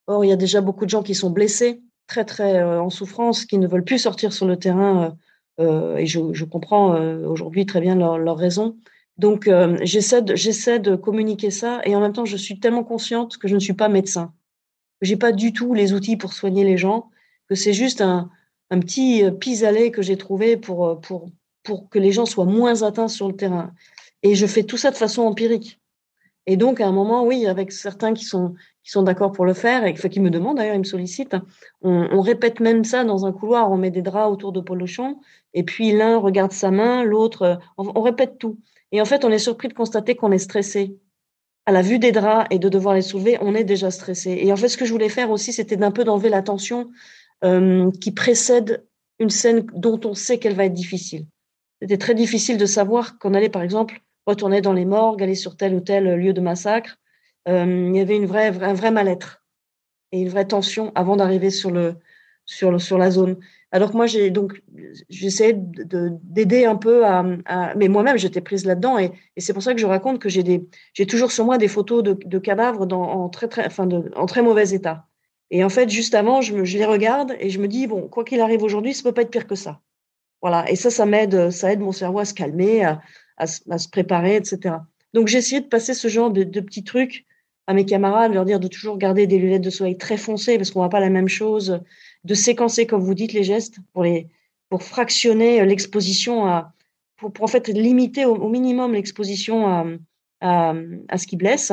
Or, 0.08 0.24
il 0.24 0.30
y 0.30 0.32
a 0.32 0.38
déjà 0.38 0.62
beaucoup 0.62 0.86
de 0.86 0.90
gens 0.90 1.04
qui 1.04 1.14
sont 1.14 1.30
blessés, 1.30 1.82
très 2.08 2.24
très 2.24 2.64
en 2.64 2.90
souffrance, 2.90 3.44
qui 3.44 3.58
ne 3.58 3.68
veulent 3.68 3.84
plus 3.84 4.00
sortir 4.00 4.32
sur 4.32 4.48
le 4.48 4.56
terrain. 4.56 5.18
Euh, 5.62 5.98
et 5.98 6.06
je, 6.06 6.20
je 6.34 6.46
comprends 6.46 6.96
aujourd'hui 7.26 7.66
très 7.66 7.82
bien 7.82 7.96
leurs 7.96 8.18
leur 8.18 8.38
raisons. 8.38 8.76
Donc, 9.18 9.48
euh, 9.48 9.78
j'essaie 9.84 10.22
de, 10.80 10.96
communiquer 10.96 11.52
ça 11.52 11.82
et 11.86 11.96
en 11.96 12.02
même 12.02 12.14
temps, 12.14 12.26
je 12.26 12.38
suis 12.38 12.60
tellement 12.60 12.84
consciente 12.84 13.38
que 13.38 13.48
je 13.48 13.56
ne 13.56 13.60
suis 13.60 13.74
pas 13.74 13.90
médecin. 13.90 14.34
Que 15.00 15.06
j'ai 15.06 15.18
pas 15.18 15.32
du 15.32 15.54
tout 15.54 15.74
les 15.74 15.94
outils 15.94 16.18
pour 16.18 16.34
soigner 16.34 16.64
les 16.64 16.78
gens, 16.78 17.12
que 17.48 17.56
c'est 17.56 17.74
juste 17.74 18.02
un, 18.02 18.30
un 18.70 18.80
petit 18.80 19.24
euh, 19.24 19.32
pis-aller 19.32 19.92
que 19.92 20.02
j'ai 20.02 20.18
trouvé 20.18 20.58
pour, 20.58 20.88
euh, 20.88 20.96
pour, 20.96 21.30
pour 21.64 21.90
que 21.90 22.00
les 22.00 22.12
gens 22.12 22.26
soient 22.26 22.46
moins 22.46 22.84
atteints 22.84 23.10
sur 23.10 23.28
le 23.28 23.36
terrain. 23.36 23.74
Et 24.24 24.36
je 24.36 24.48
fais 24.48 24.64
tout 24.64 24.78
ça 24.78 24.92
de 24.92 24.98
façon 24.98 25.24
empirique. 25.24 25.81
Et 26.48 26.58
donc, 26.58 26.82
à 26.82 26.88
un 26.88 26.92
moment, 26.92 27.24
oui, 27.24 27.46
avec 27.46 27.72
certains 27.72 28.14
qui 28.14 28.26
sont, 28.26 28.56
d'accord 28.96 29.32
pour 29.32 29.46
le 29.46 29.54
faire, 29.54 29.86
et 29.86 29.94
qui 29.94 30.20
me 30.20 30.30
demandent 30.30 30.58
d'ailleurs, 30.58 30.76
ils 30.76 30.80
me 30.80 30.84
sollicitent, 30.84 31.36
on, 31.82 32.22
répète 32.22 32.60
même 32.60 32.84
ça 32.84 33.04
dans 33.04 33.26
un 33.26 33.32
couloir, 33.32 33.72
on 33.72 33.78
met 33.78 33.92
des 33.92 34.02
draps 34.02 34.32
autour 34.32 34.52
de 34.52 34.60
Polochon, 34.60 35.18
et 35.54 35.64
puis 35.64 35.92
l'un 35.92 36.18
regarde 36.18 36.52
sa 36.52 36.72
main, 36.72 37.04
l'autre, 37.04 37.60
on, 37.78 37.92
on, 37.96 38.02
répète 38.02 38.38
tout. 38.40 38.58
Et 38.92 39.02
en 39.02 39.06
fait, 39.06 39.24
on 39.24 39.30
est 39.30 39.40
surpris 39.40 39.68
de 39.68 39.74
constater 39.74 40.16
qu'on 40.16 40.32
est 40.32 40.40
stressé. 40.40 40.98
À 41.68 41.72
la 41.72 41.84
vue 41.84 42.00
des 42.00 42.12
draps 42.12 42.48
et 42.50 42.58
de 42.58 42.70
devoir 42.70 42.96
les 42.96 43.04
soulever, 43.04 43.38
on 43.42 43.54
est 43.54 43.64
déjà 43.64 43.92
stressé. 43.92 44.40
Et 44.42 44.52
en 44.52 44.56
fait, 44.56 44.68
ce 44.68 44.78
que 44.78 44.86
je 44.86 44.92
voulais 44.92 45.10
faire 45.10 45.30
aussi, 45.30 45.54
c'était 45.54 45.78
d'un 45.78 45.92
peu 45.92 46.04
d'enlever 46.04 46.30
la 46.30 46.42
tension 46.42 46.90
euh, 47.44 47.92
qui 48.02 48.12
précède 48.12 48.86
une 49.20 49.30
scène 49.30 49.68
dont 49.76 50.00
on 50.06 50.16
sait 50.16 50.40
qu'elle 50.40 50.56
va 50.56 50.66
être 50.66 50.74
difficile. 50.74 51.28
C'était 51.82 51.98
très 51.98 52.16
difficile 52.16 52.58
de 52.58 52.66
savoir 52.66 53.20
qu'on 53.20 53.34
allait, 53.34 53.50
par 53.50 53.62
exemple, 53.62 54.02
retourner 54.26 54.62
dans 54.62 54.74
les 54.74 54.86
morgues, 54.86 55.24
aller 55.24 55.36
sur 55.36 55.58
tel 55.58 55.74
ou 55.74 55.80
tel 55.80 56.16
lieu 56.16 56.34
de 56.34 56.42
massacre. 56.42 56.98
Euh, 57.48 57.90
il 57.90 57.96
y 57.96 58.00
avait 58.00 58.16
une 58.16 58.26
vraie, 58.26 58.48
un 58.62 58.74
vrai 58.74 58.92
mal-être 58.92 59.44
et 60.12 60.22
une 60.22 60.30
vraie 60.30 60.46
tension 60.48 60.92
avant 60.96 61.16
d'arriver 61.16 61.50
sur, 61.50 61.72
le, 61.72 61.96
sur, 62.46 62.72
le, 62.72 62.80
sur 62.80 62.98
la 62.98 63.12
zone. 63.12 63.38
Alors 63.72 63.92
que 63.92 63.98
moi, 63.98 64.06
j'ai 64.06 64.30
donc 64.32 64.62
j'essayais 65.10 65.56
d'aider 65.56 66.66
un 66.66 66.76
peu 66.76 67.06
à, 67.06 67.24
mais 67.76 67.88
moi-même 67.88 68.18
j'étais 68.18 68.42
prise 68.42 68.66
là-dedans 68.66 69.00
et, 69.00 69.12
c'est 69.38 69.54
pour 69.54 69.64
ça 69.64 69.74
que 69.74 69.80
je 69.80 69.86
raconte 69.86 70.20
que 70.20 70.28
j'ai 70.28 70.44
des 70.44 70.68
j'ai 70.94 71.06
toujours 71.08 71.32
sur 71.32 71.46
moi 71.46 71.58
des 71.58 71.70
photos 71.70 72.04
de, 72.04 72.40
cadavres 72.40 72.86
en 72.94 73.30
très 73.30 73.48
très 73.48 73.66
enfin 73.66 73.88
en 74.16 74.26
très 74.26 74.42
mauvais 74.42 74.72
état. 74.72 75.08
Et 75.52 75.64
en 75.66 75.70
fait, 75.70 75.90
juste 75.90 76.16
avant, 76.16 76.42
je 76.42 76.56
les 76.56 76.86
regarde 76.86 77.36
et 77.40 77.50
je 77.50 77.60
me 77.60 77.68
dis 77.68 77.88
bon, 77.88 78.08
quoi 78.08 78.24
qu'il 78.24 78.42
arrive 78.42 78.64
aujourd'hui, 78.64 78.94
ça 78.94 79.04
peut 79.04 79.14
pas 79.14 79.24
être 79.24 79.32
pire 79.32 79.48
que 79.48 79.56
ça. 79.56 79.82
Voilà. 80.42 80.70
Et 80.70 80.76
ça, 80.76 80.90
ça 80.90 81.06
m'aide, 81.06 81.52
ça 81.52 81.72
aide 81.72 81.82
mon 81.82 81.92
cerveau 81.92 82.20
à 82.20 82.26
se 82.26 82.34
calmer, 82.34 82.84
à, 82.84 83.02
à, 83.42 83.78
se 83.78 83.90
préparer, 83.90 84.36
etc. 84.36 84.76
Donc 85.14 85.28
j'ai 85.28 85.40
essayé 85.40 85.62
de 85.62 85.68
passer 85.68 85.94
ce 85.94 86.08
genre 86.08 86.32
de, 86.32 86.44
petits 86.44 86.84
trucs 86.84 87.26
à 87.68 87.74
mes 87.74 87.86
camarades, 87.86 88.34
leur 88.34 88.46
dire 88.46 88.60
de 88.60 88.68
toujours 88.68 88.98
garder 88.98 89.28
des 89.28 89.38
lunettes 89.38 89.62
de 89.62 89.70
soleil 89.70 89.98
très 89.98 90.18
foncées 90.18 90.58
parce 90.58 90.72
qu'on 90.72 90.80
voit 90.80 90.90
pas 90.90 91.00
la 91.00 91.10
même 91.10 91.28
chose 91.28 91.82
de 92.24 92.34
séquencer, 92.34 92.86
comme 92.86 93.02
vous 93.02 93.14
dites, 93.14 93.34
les 93.34 93.44
gestes 93.44 93.78
pour, 93.94 94.04
les, 94.04 94.28
pour 94.70 94.84
fractionner 94.84 95.66
l'exposition, 95.66 96.46
à, 96.46 96.74
pour, 97.18 97.32
en 97.40 97.48
fait 97.48 97.68
limiter 97.68 98.26
au, 98.26 98.50
minimum 98.50 98.94
l'exposition 98.94 99.68
à, 99.68 99.86
à, 100.42 100.74
à, 101.08 101.18
ce 101.18 101.28
qui 101.28 101.38
blesse. 101.38 101.72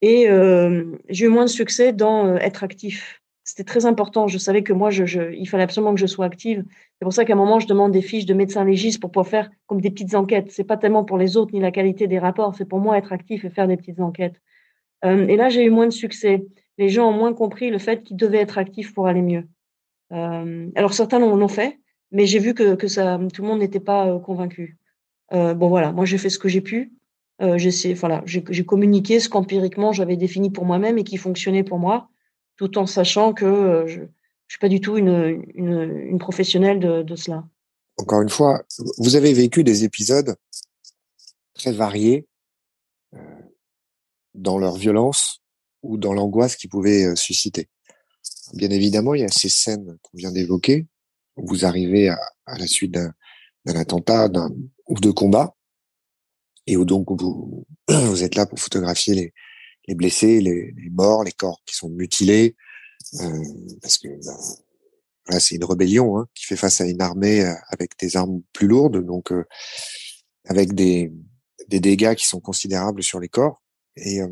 Et 0.00 0.28
euh, 0.28 0.84
j'ai 1.08 1.26
eu 1.26 1.28
moins 1.28 1.44
de 1.44 1.50
succès 1.50 1.92
dans 1.92 2.26
euh, 2.26 2.36
être 2.36 2.62
actif. 2.62 3.22
C'était 3.44 3.64
très 3.64 3.84
important. 3.84 4.26
Je 4.26 4.38
savais 4.38 4.62
que 4.62 4.72
moi, 4.72 4.88
je, 4.88 5.32
il 5.34 5.46
fallait 5.46 5.64
absolument 5.64 5.94
que 5.94 6.00
je 6.00 6.06
sois 6.06 6.24
active. 6.24 6.64
C'est 6.66 7.04
pour 7.04 7.12
ça 7.12 7.26
qu'à 7.26 7.34
un 7.34 7.36
moment, 7.36 7.60
je 7.60 7.66
demande 7.66 7.92
des 7.92 8.00
fiches 8.00 8.24
de 8.24 8.32
médecin 8.32 8.64
légiste 8.64 9.00
pour 9.00 9.10
pouvoir 9.10 9.28
faire 9.28 9.50
comme 9.66 9.82
des 9.82 9.90
petites 9.90 10.14
enquêtes. 10.14 10.50
C'est 10.50 10.64
pas 10.64 10.78
tellement 10.78 11.04
pour 11.04 11.18
les 11.18 11.36
autres 11.36 11.52
ni 11.52 11.60
la 11.60 11.70
qualité 11.70 12.06
des 12.06 12.18
rapports, 12.18 12.54
c'est 12.54 12.64
pour 12.64 12.80
moi 12.80 12.96
être 12.96 13.12
actif 13.12 13.44
et 13.44 13.50
faire 13.50 13.68
des 13.68 13.76
petites 13.76 14.00
enquêtes. 14.00 14.40
Euh, 15.04 15.26
et 15.28 15.36
là, 15.36 15.50
j'ai 15.50 15.62
eu 15.62 15.70
moins 15.70 15.86
de 15.86 15.92
succès. 15.92 16.46
Les 16.78 16.88
gens 16.88 17.10
ont 17.10 17.12
moins 17.12 17.34
compris 17.34 17.70
le 17.70 17.78
fait 17.78 18.02
qu'ils 18.02 18.16
devaient 18.16 18.40
être 18.40 18.56
actifs 18.56 18.94
pour 18.94 19.06
aller 19.06 19.22
mieux. 19.22 19.46
Euh, 20.12 20.70
alors 20.74 20.94
certains 20.94 21.18
l'ont 21.18 21.48
fait, 21.48 21.78
mais 22.12 22.26
j'ai 22.26 22.38
vu 22.38 22.54
que, 22.54 22.74
tout 22.74 23.42
le 23.42 23.48
monde 23.48 23.58
n'était 23.58 23.80
pas 23.80 24.08
euh, 24.08 24.18
convaincu. 24.18 24.78
Bon 25.32 25.68
voilà, 25.68 25.90
moi 25.90 26.04
j'ai 26.04 26.16
fait 26.16 26.30
ce 26.30 26.38
que 26.38 26.48
j'ai 26.48 26.60
pu. 26.60 26.92
J'ai 27.56 28.64
communiqué 28.64 29.18
ce 29.18 29.28
qu'empiriquement 29.28 29.90
j'avais 29.90 30.16
défini 30.16 30.50
pour 30.50 30.64
moi-même 30.64 30.96
et 30.96 31.02
qui 31.02 31.16
fonctionnait 31.16 31.64
pour 31.64 31.80
moi, 31.80 32.08
tout 32.56 32.78
en 32.78 32.86
sachant 32.86 33.32
que 33.32 33.84
je, 33.86 34.00
je 34.46 34.54
suis 34.54 34.60
pas 34.60 34.68
du 34.68 34.80
tout 34.80 34.96
une, 34.96 35.44
une, 35.54 36.18
professionnelle 36.18 36.80
de, 36.80 37.02
de, 37.02 37.16
cela. 37.16 37.44
Encore 37.96 38.22
une 38.22 38.28
fois, 38.28 38.62
vous 38.98 39.16
avez 39.16 39.32
vécu 39.32 39.64
des 39.64 39.84
épisodes 39.84 40.36
très 41.54 41.72
variés 41.72 42.26
dans 44.34 44.58
leur 44.58 44.76
violence 44.76 45.40
ou 45.82 45.96
dans 45.96 46.12
l'angoisse 46.12 46.56
qu'ils 46.56 46.70
pouvaient 46.70 47.14
susciter. 47.16 47.68
Bien 48.52 48.70
évidemment, 48.70 49.14
il 49.14 49.22
y 49.22 49.24
a 49.24 49.28
ces 49.28 49.48
scènes 49.48 49.98
qu'on 50.02 50.18
vient 50.18 50.32
d'évoquer, 50.32 50.86
où 51.36 51.46
vous 51.48 51.64
arrivez 51.64 52.08
à, 52.08 52.18
la 52.46 52.66
suite 52.66 52.92
d'un 52.92 53.12
attentat 53.66 54.28
ou 54.86 55.00
de 55.00 55.10
combat, 55.10 55.54
et 56.66 56.76
où 56.76 56.84
donc 56.84 57.06
vous, 57.20 57.66
vous 57.88 58.22
êtes 58.22 58.34
là 58.34 58.46
pour 58.46 58.58
photographier 58.58 59.14
les, 59.14 59.34
les 59.86 59.94
blessés, 59.94 60.40
les, 60.40 60.72
les, 60.72 60.90
morts, 60.90 61.24
les 61.24 61.32
corps 61.32 61.60
qui 61.66 61.74
sont 61.74 61.88
mutilés, 61.88 62.56
euh, 63.20 63.44
parce 63.82 63.98
que 63.98 64.08
bah, 64.24 64.36
voilà, 65.26 65.40
c'est 65.40 65.56
une 65.56 65.64
rébellion 65.64 66.18
hein, 66.18 66.26
qui 66.34 66.44
fait 66.44 66.56
face 66.56 66.80
à 66.80 66.86
une 66.86 67.00
armée 67.00 67.42
euh, 67.42 67.54
avec 67.68 67.98
des 67.98 68.16
armes 68.16 68.42
plus 68.52 68.66
lourdes, 68.66 69.04
donc 69.04 69.32
euh, 69.32 69.44
avec 70.46 70.74
des, 70.74 71.12
des 71.68 71.80
dégâts 71.80 72.14
qui 72.14 72.26
sont 72.26 72.40
considérables 72.40 73.02
sur 73.02 73.20
les 73.20 73.28
corps. 73.28 73.62
Et 73.96 74.20
euh, 74.20 74.28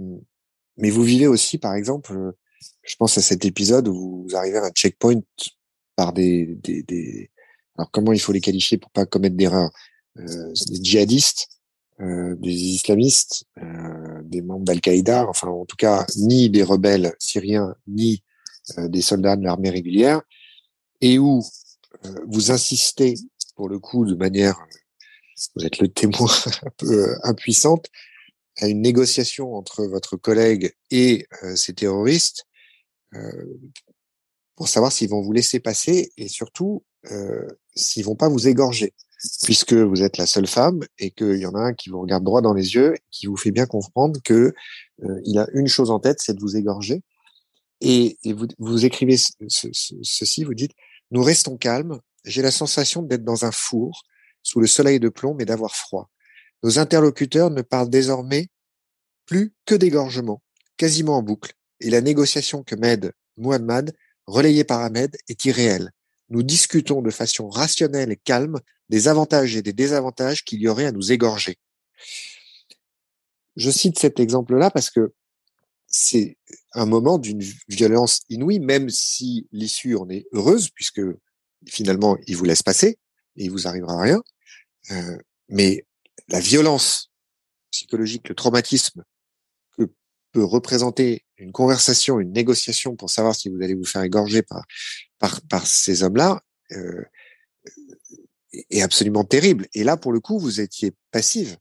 mais 0.76 0.90
vous 0.90 1.03
vivez 1.03 1.26
aussi, 1.26 1.59
par 1.59 1.74
exemple, 1.74 2.34
je 2.82 2.96
pense 2.96 3.18
à 3.18 3.22
cet 3.22 3.44
épisode 3.44 3.88
où 3.88 4.26
vous 4.26 4.36
arrivez 4.36 4.59
à 4.59 4.64
un 4.64 4.70
checkpoint 4.70 5.20
par 5.96 6.12
des, 6.12 6.46
des, 6.46 6.82
des, 6.82 7.30
alors 7.76 7.90
comment 7.90 8.12
il 8.12 8.20
faut 8.20 8.32
les 8.32 8.40
qualifier 8.40 8.78
pour 8.78 8.90
pas 8.90 9.07
commettre 9.07 9.36
d'erreurs 9.36 9.70
euh, 10.18 10.53
Des 10.68 10.82
djihadistes, 10.82 11.48
euh, 12.03 12.34
des 12.36 12.53
islamistes, 12.53 13.44
euh, 13.59 14.22
des 14.24 14.42
membres 14.42 14.64
d'Al-Qaïda, 14.64 15.26
enfin 15.28 15.48
en 15.48 15.64
tout 15.64 15.76
cas 15.76 16.07
ni 16.16 16.50
des 16.50 16.62
rebelles 16.62 17.14
syriens 17.18 17.74
ni 17.86 18.22
euh, 18.78 18.88
des 18.88 19.03
soldats 19.03 19.36
de 19.36 19.44
l'armée 19.44 19.70
régulière, 19.70 20.22
et 21.00 21.18
où 21.18 21.42
euh, 22.05 22.14
vous 22.26 22.50
insistez 22.50 23.14
pour 23.57 23.68
le 23.68 23.78
coup 23.78 24.05
de 24.05 24.14
manière, 24.14 24.57
vous 25.57 25.64
êtes 25.64 25.78
le 25.78 25.88
témoin 25.88 26.30
un 26.62 26.70
peu 26.76 27.14
impuissante, 27.22 27.88
à 28.59 28.68
une 28.68 28.82
négociation 28.82 29.55
entre 29.55 29.84
votre 29.86 30.16
collègue 30.16 30.74
et 30.90 31.26
ces 31.55 31.72
terroristes 31.72 32.44
pour 34.57 34.68
savoir 34.68 34.92
s'ils 34.92 35.09
vont 35.09 35.22
vous 35.22 35.32
laisser 35.32 35.59
passer 35.59 36.12
et 36.16 36.28
surtout 36.28 36.84
euh, 37.11 37.48
s'ils 37.74 38.05
vont 38.05 38.14
pas 38.14 38.28
vous 38.28 38.46
égorger, 38.46 38.94
puisque 39.43 39.73
vous 39.73 40.03
êtes 40.03 40.16
la 40.16 40.27
seule 40.27 40.47
femme 40.47 40.81
et 40.99 41.11
qu'il 41.11 41.37
y 41.37 41.47
en 41.47 41.55
a 41.55 41.61
un 41.61 41.75
qui 41.75 41.91
vous 41.91 42.01
regarde 42.01 42.25
droit 42.25 42.41
dans 42.41 42.55
les 42.55 42.75
yeux, 42.75 42.95
qui 43.11 43.27
vous 43.27 43.37
fait 43.37 43.51
bien 43.51 43.66
comprendre 43.66 44.20
que 44.23 44.53
euh, 45.05 45.20
il 45.25 45.39
a 45.39 45.47
une 45.53 45.68
chose 45.68 45.91
en 45.91 46.01
tête, 46.01 46.20
c'est 46.20 46.35
de 46.35 46.41
vous 46.41 46.57
égorger. 46.57 47.03
Et, 47.81 48.16
vous, 48.59 48.85
écrivez 48.85 49.16
ceci, 49.49 50.45
vous 50.45 50.55
dites 50.55 50.73
nous 51.11 51.23
restons 51.23 51.57
calmes. 51.57 51.99
J'ai 52.25 52.43
la 52.43 52.53
sensation 52.53 53.03
d'être 53.03 53.25
dans 53.25 53.45
un 53.45 53.51
four 53.51 54.03
sous 54.43 54.61
le 54.61 54.66
soleil 54.66 55.01
de 55.01 55.09
plomb, 55.09 55.35
mais 55.35 55.45
d'avoir 55.45 55.75
froid. 55.75 56.09
Nos 56.62 56.79
interlocuteurs 56.79 57.51
ne 57.51 57.62
parlent 57.62 57.91
désormais 57.91 58.49
plus 59.27 59.53
que 59.66 59.75
d'égorgement, 59.75 60.43
quasiment 60.77 61.16
en 61.16 61.23
boucle. 61.23 61.53
Et 61.81 61.91
la 61.91 62.01
négociation 62.01 62.62
que 62.62 62.77
m'aide 62.77 63.12
Muhammad 63.37 63.93
relayé 64.27 64.64
par 64.64 64.81
Ahmed, 64.81 65.16
est 65.29 65.45
irréel. 65.45 65.91
Nous 66.33 66.43
discutons 66.43 67.03
de 67.03 67.11
façon 67.11 67.51
rationnelle 67.51 68.11
et 68.11 68.16
calme 68.16 68.59
des 68.89 69.07
avantages 69.07 69.55
et 69.55 69.61
des 69.61 69.74
désavantages 69.74 70.45
qu'il 70.45 70.62
y 70.62 70.68
aurait 70.68 70.87
à 70.87 70.93
nous 70.93 71.12
égorger. 71.12 71.59
Je 73.57 73.70
cite 73.70 73.99
cet 73.99 74.18
exemple-là 74.18 74.70
parce 74.70 74.89
que 74.89 75.12
c'est 75.89 76.39
un 76.72 76.87
moment 76.87 77.18
d'une 77.18 77.43
violence 77.68 78.22
inouïe, 78.30 78.61
même 78.61 78.89
si 78.89 79.47
l'issue 79.53 79.95
en 79.95 80.09
est 80.09 80.26
heureuse, 80.33 80.70
puisque 80.70 81.03
finalement, 81.68 82.16
il 82.26 82.35
vous 82.35 82.47
laisse 82.47 82.62
passer 82.62 82.99
et 83.37 83.45
il 83.45 83.51
vous 83.51 83.68
arrivera 83.68 84.01
rien. 84.01 84.22
Euh, 84.91 85.18
mais 85.51 85.85
la 86.28 86.41
violence 86.41 87.11
psychologique, 87.70 88.30
le 88.30 88.35
traumatisme 88.35 89.05
peut 90.33 90.45
représenter 90.45 91.24
une 91.37 91.53
conversation, 91.53 92.20
une 92.20 92.33
négociation 92.33 92.97
pour 92.97 93.11
savoir 93.11 93.35
si 93.35 93.49
vous 93.49 93.62
allez 93.62 93.74
vous 93.74 93.85
faire 93.85 94.03
égorger 94.03 94.43
par 94.43 94.64
par, 95.49 95.66
ces 95.66 96.03
hommes-là 96.03 96.43
euh, 96.72 97.05
est 98.70 98.83
absolument 98.83 99.24
terrible. 99.24 99.68
Et 99.72 99.85
là, 99.85 99.97
pour 99.97 100.12
le 100.12 100.20
coup, 100.20 100.39
vous 100.39 100.61
étiez 100.61 100.93
passive. 101.11 101.57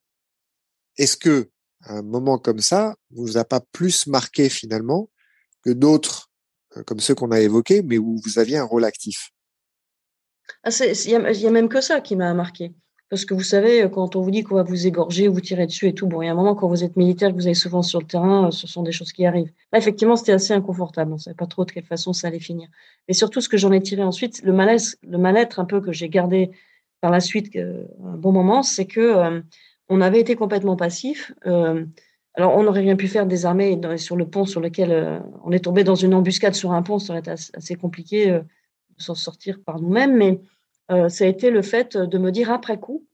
Est-ce 0.97 1.17
que 1.17 1.49
un 1.84 2.01
moment 2.01 2.38
comme 2.38 2.59
ça 2.59 2.95
vous 3.09 3.38
a 3.38 3.45
pas 3.45 3.59
plus 3.72 4.07
marqué 4.07 4.49
finalement 4.49 5.09
que 5.63 5.72
d'autres 5.72 6.32
euh, 6.78 6.84
comme 6.84 6.99
ceux 6.99 7.15
qu'on 7.15 7.32
a 7.32 7.39
évoqués, 7.39 7.82
mais 7.82 7.97
où 7.97 8.19
vous 8.24 8.39
aviez 8.39 8.57
un 8.57 8.63
rôle 8.63 8.86
actif? 8.86 9.32
Ah, 10.63 10.69
Il 10.80 11.09
y, 11.09 11.47
a 11.47 11.51
même 11.51 11.69
que 11.69 11.82
ça 11.82 12.01
qui 12.01 12.15
m'a 12.15 12.34
marqué. 12.34 12.74
Parce 13.12 13.26
que 13.26 13.34
vous 13.34 13.43
savez, 13.43 13.86
quand 13.91 14.16
on 14.16 14.22
vous 14.22 14.32
dit 14.32 14.41
qu'on 14.41 14.55
va 14.55 14.64
vous 14.64 14.88
égorger, 14.88 15.28
vous 15.28 15.41
tirer 15.41 15.66
dessus 15.66 15.86
et 15.86 15.93
tout, 15.93 16.07
bon, 16.07 16.22
il 16.22 16.28
y 16.28 16.30
a 16.30 16.32
un 16.32 16.36
moment, 16.36 16.55
quand 16.55 16.70
vous 16.70 16.86
êtes 16.86 16.95
militaire, 16.95 17.32
que 17.32 17.36
vous 17.36 17.45
allez 17.45 17.55
souvent 17.55 17.82
sur 17.82 17.99
le 17.99 18.07
terrain, 18.07 18.47
euh, 18.47 18.51
ce 18.51 18.68
sont 18.68 18.84
des 18.84 18.93
choses 18.93 19.12
qui 19.12 19.26
arrivent. 19.26 19.51
Là, 19.74 19.80
effectivement, 19.80 20.16
c'était 20.16 20.32
assez 20.32 20.53
inconfortable. 20.53 21.12
On 21.12 21.16
ne 21.16 21.20
savait 21.20 21.36
pas 21.36 21.45
trop 21.45 21.66
de 21.66 21.72
quelle 21.72 21.84
façon 21.84 22.14
ça 22.14 22.30
allait 22.30 22.39
finir. 22.39 22.70
Mais 23.09 23.14
surtout, 23.14 23.41
ce 23.41 23.49
que 23.49 23.57
j'en 23.57 23.74
ai 23.74 23.82
tiré 23.82 24.01
ensuite, 24.01 24.41
le 24.43 24.53
malaise, 24.53 24.97
le 25.05 25.18
mal-être 25.18 25.59
un 25.59 25.66
peu 25.66 25.82
que 25.82 25.91
j'ai 25.91 26.07
gardé 26.07 26.51
par 27.01 27.12
la 27.12 27.20
suite 27.20 27.53
euh, 27.57 27.84
un 28.01 28.16
bon 28.16 28.32
moment, 28.32 28.64
c'est 28.64 28.86
que 28.86 29.01
euh, 29.01 29.41
on 29.89 29.99
avait 29.99 30.22
été 30.22 30.38
complètement 30.38 30.78
passif. 30.78 31.34
alors, 31.43 32.55
on 32.55 32.64
n'aurait 32.64 32.80
rien 32.80 32.95
pu 32.95 33.09
faire 33.09 33.26
des 33.26 33.45
armées 33.45 33.78
sur 33.97 34.16
le 34.16 34.26
pont 34.26 34.45
sur 34.45 34.62
lequel 34.62 35.22
on 35.43 35.51
est 35.51 35.66
tombé 35.66 35.84
dans 35.84 35.95
une 35.95 36.14
embuscade 36.14 36.55
sur 36.55 36.72
un 36.72 36.82
pont, 36.82 36.97
ça 36.97 37.12
aurait 37.12 37.20
été 37.20 37.32
assez 37.32 37.76
compliqué 37.76 38.28
de 38.32 39.01
s'en 39.01 39.16
sortir 39.16 39.59
par 39.66 39.82
nous-mêmes. 39.82 40.16
Mais 40.16 40.39
euh, 40.91 41.09
ça 41.09 41.23
a 41.23 41.27
été 41.27 41.49
le 41.49 41.61
fait 41.61 41.97
de 41.97 42.17
me 42.17 42.31
dire 42.31 42.51
après 42.51 42.79
coup, 42.79 43.05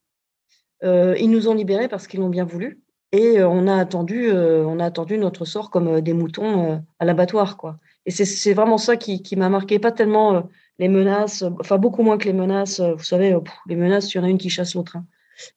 euh, 0.83 1.15
ils 1.19 1.29
nous 1.29 1.47
ont 1.47 1.53
libérés 1.53 1.87
parce 1.87 2.07
qu'ils 2.07 2.19
l'ont 2.19 2.29
bien 2.29 2.45
voulu. 2.45 2.81
Et 3.11 3.39
euh, 3.39 3.47
on 3.47 3.67
a 3.67 3.75
attendu, 3.75 5.17
notre 5.17 5.45
sort 5.45 5.69
comme 5.69 6.01
des 6.01 6.13
moutons 6.13 6.83
à 6.99 7.05
l'abattoir, 7.05 7.57
quoi. 7.57 7.79
Et 8.05 8.11
c'est 8.11 8.53
vraiment 8.53 8.77
ça 8.77 8.95
qui, 8.95 9.35
m'a 9.35 9.49
marqué, 9.49 9.79
pas 9.79 9.91
tellement 9.91 10.47
les 10.79 10.87
menaces, 10.87 11.43
enfin 11.59 11.77
beaucoup 11.77 12.03
moins 12.03 12.17
que 12.17 12.25
les 12.25 12.33
menaces. 12.33 12.79
Vous 12.79 13.03
savez, 13.03 13.35
les 13.67 13.75
menaces, 13.75 14.13
il 14.13 14.17
y 14.17 14.19
en 14.19 14.23
a 14.23 14.29
une 14.29 14.37
qui 14.37 14.49
chasse 14.49 14.75
l'autre. 14.75 14.95
Hein. 14.95 15.05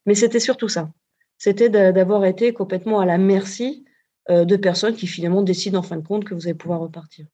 Mais 0.05 0.17
c'était 0.17 0.41
surtout 0.41 0.69
ça. 0.69 0.91
C'était 1.39 1.69
d'avoir 1.69 2.25
été 2.25 2.53
complètement 2.53 2.99
à 3.01 3.07
la 3.07 3.19
merci 3.19 3.85
de 4.29 4.57
personnes 4.57 4.95
qui 4.95 5.07
finalement 5.07 5.43
décident 5.43 5.79
en 5.79 5.83
fin 5.83 5.97
de 5.97 6.07
compte 6.07 6.25
que 6.25 6.35
vous 6.35 6.47
allez 6.47 6.55
pouvoir 6.55 6.81
repartir. 6.81 7.27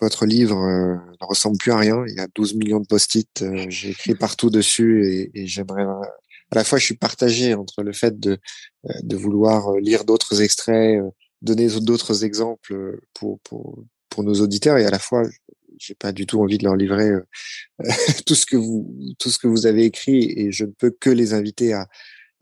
Votre 0.00 0.24
livre 0.24 0.56
euh, 0.56 0.94
ne 1.20 1.26
ressemble 1.26 1.58
plus 1.58 1.72
à 1.72 1.76
rien. 1.76 2.04
Il 2.08 2.14
y 2.14 2.20
a 2.20 2.26
12 2.34 2.54
millions 2.54 2.80
de 2.80 2.86
post-it. 2.86 3.42
Euh, 3.42 3.66
j'ai 3.68 3.90
écrit 3.90 4.14
partout 4.14 4.48
dessus 4.48 5.30
et, 5.34 5.46
j'aimerais. 5.46 5.82
À 5.82 6.56
la 6.56 6.64
fois, 6.64 6.78
je 6.78 6.84
suis 6.84 6.96
partagé 6.96 7.54
entre 7.54 7.82
le 7.82 7.92
fait 7.92 8.18
de, 8.18 8.38
euh, 8.86 8.92
de 9.02 9.16
vouloir 9.16 9.76
lire 9.76 10.04
d'autres 10.04 10.40
extraits, 10.40 11.00
donner 11.42 11.68
d'autres 11.68 12.24
exemples 12.24 12.98
pour, 13.12 13.40
pour, 13.40 13.84
pour 14.08 14.24
nos 14.24 14.40
auditeurs 14.40 14.78
et 14.78 14.86
à 14.86 14.90
la 14.90 14.98
fois, 14.98 15.28
j'ai 15.78 15.94
pas 15.94 16.12
du 16.12 16.26
tout 16.26 16.40
envie 16.40 16.58
de 16.58 16.64
leur 16.64 16.76
livrer 16.76 17.10
tout 18.26 18.34
ce 18.34 18.46
que 18.46 18.56
vous 18.56 18.94
tout 19.18 19.30
ce 19.30 19.38
que 19.38 19.46
vous 19.46 19.66
avez 19.66 19.84
écrit 19.84 20.32
et 20.36 20.52
je 20.52 20.64
ne 20.64 20.72
peux 20.72 20.90
que 20.90 21.08
les 21.08 21.32
inviter 21.32 21.72
à, 21.72 21.88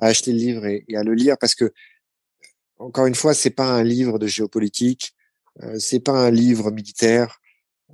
à 0.00 0.06
acheter 0.06 0.32
le 0.32 0.38
livre 0.38 0.66
et, 0.66 0.84
et, 0.88 0.96
à 0.96 1.04
le 1.04 1.14
lire 1.14 1.36
parce 1.38 1.54
que 1.54 1.72
encore 2.78 3.06
une 3.06 3.14
fois 3.14 3.34
c'est 3.34 3.50
pas 3.50 3.68
un 3.68 3.84
livre 3.84 4.18
de 4.18 4.26
géopolitique 4.26 5.14
c'est 5.78 6.00
pas 6.00 6.18
un 6.18 6.30
livre 6.32 6.72
militaire 6.72 7.38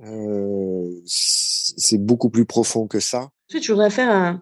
euh, 0.03 1.01
c'est 1.05 1.97
beaucoup 1.97 2.29
plus 2.29 2.45
profond 2.45 2.87
que 2.87 2.99
ça. 2.99 3.29
Ensuite, 3.49 3.63
je 3.63 3.71
voudrais 3.71 3.89
faire 3.89 4.41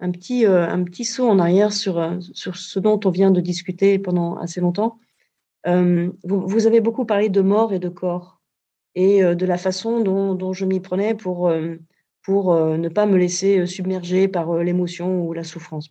un, 0.00 0.10
petit, 0.10 0.46
euh, 0.46 0.68
un 0.68 0.82
petit 0.84 1.04
saut 1.04 1.28
en 1.28 1.38
arrière 1.38 1.72
sur, 1.72 1.98
euh, 1.98 2.18
sur 2.32 2.56
ce 2.56 2.78
dont 2.78 2.98
on 3.04 3.10
vient 3.10 3.30
de 3.30 3.40
discuter 3.40 3.98
pendant 3.98 4.36
assez 4.36 4.60
longtemps. 4.60 4.98
Vous, 5.66 6.46
vous, 6.46 6.66
avez 6.68 6.80
beaucoup 6.80 7.04
parlé 7.04 7.28
de 7.28 7.40
mort 7.40 7.72
et 7.72 7.80
de 7.80 7.88
corps 7.88 8.40
et 8.94 9.20
de 9.20 9.46
la 9.46 9.58
façon 9.58 9.98
dont, 9.98 10.36
dont 10.36 10.52
je 10.52 10.64
m'y 10.64 10.78
prenais 10.78 11.16
pour, 11.16 11.52
pour 12.22 12.54
ne 12.54 12.88
pas 12.88 13.04
me 13.04 13.16
laisser 13.16 13.66
submerger 13.66 14.28
par 14.28 14.58
l'émotion 14.58 15.26
ou 15.26 15.32
la 15.32 15.42
souffrance. 15.42 15.90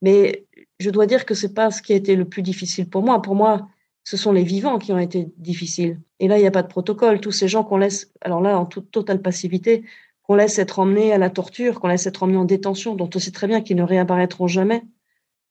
Mais 0.00 0.46
je 0.78 0.88
dois 0.88 1.04
dire 1.04 1.26
que 1.26 1.34
c'est 1.34 1.52
pas 1.52 1.70
ce 1.70 1.82
qui 1.82 1.92
a 1.92 1.96
été 1.96 2.16
le 2.16 2.24
plus 2.24 2.40
difficile 2.40 2.88
pour 2.88 3.02
moi. 3.02 3.20
Pour 3.20 3.34
moi, 3.34 3.68
ce 4.04 4.16
sont 4.16 4.32
les 4.32 4.42
vivants 4.42 4.78
qui 4.78 4.92
ont 4.92 4.98
été 4.98 5.28
difficiles. 5.36 6.00
Et 6.18 6.28
là, 6.28 6.38
il 6.38 6.40
n'y 6.40 6.46
a 6.46 6.50
pas 6.50 6.62
de 6.62 6.68
protocole. 6.68 7.20
Tous 7.20 7.32
ces 7.32 7.48
gens 7.48 7.64
qu'on 7.64 7.78
laisse, 7.78 8.12
alors 8.20 8.40
là, 8.40 8.58
en 8.58 8.66
toute 8.66 8.90
totale 8.90 9.22
passivité, 9.22 9.84
qu'on 10.22 10.34
laisse 10.34 10.58
être 10.58 10.78
emmenés 10.78 11.12
à 11.12 11.18
la 11.18 11.30
torture, 11.30 11.80
qu'on 11.80 11.88
laisse 11.88 12.06
être 12.06 12.22
emmenés 12.22 12.38
en 12.38 12.44
détention, 12.44 12.94
dont 12.94 13.10
on 13.14 13.18
sait 13.18 13.30
très 13.30 13.46
bien 13.46 13.60
qu'ils 13.60 13.76
ne 13.76 13.82
réapparaîtront 13.82 14.46
jamais. 14.46 14.82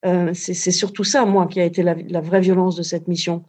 Euh, 0.05 0.33
c'est 0.33 0.71
surtout 0.71 1.03
ça, 1.03 1.25
moi, 1.25 1.47
qui 1.47 1.59
a 1.59 1.65
été 1.65 1.83
la, 1.83 2.21
vraie 2.21 2.39
violence 2.39 2.75
de 2.75 2.83
cette 2.83 3.07
mission. 3.07 3.43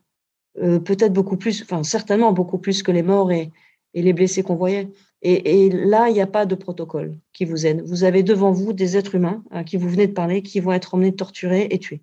Euh, 0.61 0.81
peut-être 0.81 1.13
beaucoup 1.13 1.37
plus, 1.37 1.63
enfin 1.63 1.85
certainement 1.85 2.33
beaucoup 2.33 2.59
plus 2.59 2.83
que 2.83 2.91
les 2.91 3.03
morts 3.03 3.31
et, 3.31 3.53
les 3.95 4.13
blessés 4.13 4.43
qu'on 4.43 4.57
voyait. 4.57 4.89
Et, 5.23 5.69
là, 5.71 6.09
il 6.09 6.15
n'y 6.15 6.21
a 6.21 6.27
pas 6.27 6.47
de 6.47 6.55
protocole 6.55 7.17
qui 7.33 7.45
vous 7.45 7.67
aide. 7.67 7.83
Vous 7.83 8.05
avez 8.05 8.23
devant 8.23 8.53
vous 8.53 8.73
des 8.73 8.97
êtres 8.97 9.15
humains 9.15 9.45
à 9.51 9.65
qui 9.65 9.77
vous 9.77 9.89
venez 9.89 10.07
de 10.07 10.13
parler, 10.13 10.43
qui 10.43 10.61
vont 10.61 10.73
être 10.73 10.95
emmenés 10.95 11.15
torturés 11.15 11.69
et 11.71 11.79
tués. 11.79 12.03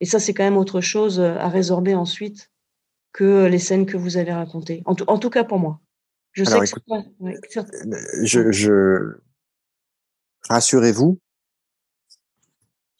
Et 0.00 0.06
ça, 0.06 0.18
c'est 0.18 0.34
quand 0.34 0.44
même 0.44 0.56
autre 0.56 0.80
chose 0.80 1.20
euh, 1.20 1.36
à 1.36 1.48
résorber 1.48 1.94
ensuite 1.94 2.50
que 3.12 3.46
les 3.46 3.58
scènes 3.58 3.86
que 3.86 3.96
vous 3.96 4.16
avez 4.16 4.32
racontées. 4.32 4.82
En, 4.86 4.94
en 5.06 5.18
tout 5.18 5.30
cas 5.30 5.44
pour 5.44 5.58
moi. 5.58 5.80
Je 6.32 6.44
sais 6.44 6.58
que 6.58 6.92
euh, 6.92 8.24
je, 8.24 8.52
je... 8.52 9.18
rassurez-vous, 10.48 11.20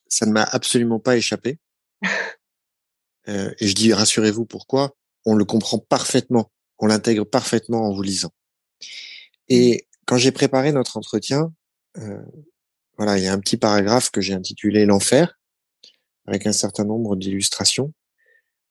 ça 0.09 0.26
ne 0.26 0.32
m'a 0.32 0.42
absolument 0.42 0.98
pas 0.98 1.16
échappé. 1.16 1.59
euh, 3.28 3.55
et 3.59 3.66
je 3.68 3.74
dis 3.74 3.92
rassurez-vous 3.92 4.46
pourquoi? 4.46 4.96
On 5.24 5.34
le 5.34 5.44
comprend 5.44 5.78
parfaitement, 5.78 6.51
on 6.78 6.86
l'intègre 6.86 7.24
parfaitement 7.24 7.86
en 7.86 7.94
vous 7.94 8.03
lisant. 8.03 8.32
Et 9.48 9.86
quand 10.07 10.16
j'ai 10.16 10.32
préparé 10.32 10.72
notre 10.72 10.96
entretien, 10.96 11.53
euh, 11.98 12.22
voilà, 12.96 13.16
il 13.16 13.24
y 13.24 13.28
a 13.28 13.32
un 13.32 13.38
petit 13.38 13.57
paragraphe 13.57 14.11
que 14.11 14.20
j'ai 14.20 14.34
intitulé 14.34 14.86
l'enfer 14.86 15.38
avec 16.31 16.47
un 16.47 16.53
certain 16.53 16.85
nombre 16.85 17.16
d'illustrations 17.16 17.93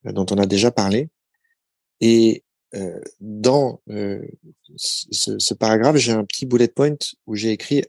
euh, 0.06 0.12
dont 0.12 0.26
on 0.30 0.38
a 0.38 0.46
déjà 0.46 0.70
parlé. 0.70 1.10
Et 2.00 2.42
euh, 2.74 3.00
dans 3.20 3.82
euh, 3.90 4.26
ce, 4.76 5.54
paragraphe, 5.54 5.96
j'ai 5.96 6.12
un 6.12 6.24
petit 6.24 6.46
bullet 6.46 6.68
point 6.68 6.96
où 7.26 7.34
j'ai 7.34 7.50
écrit 7.50 7.84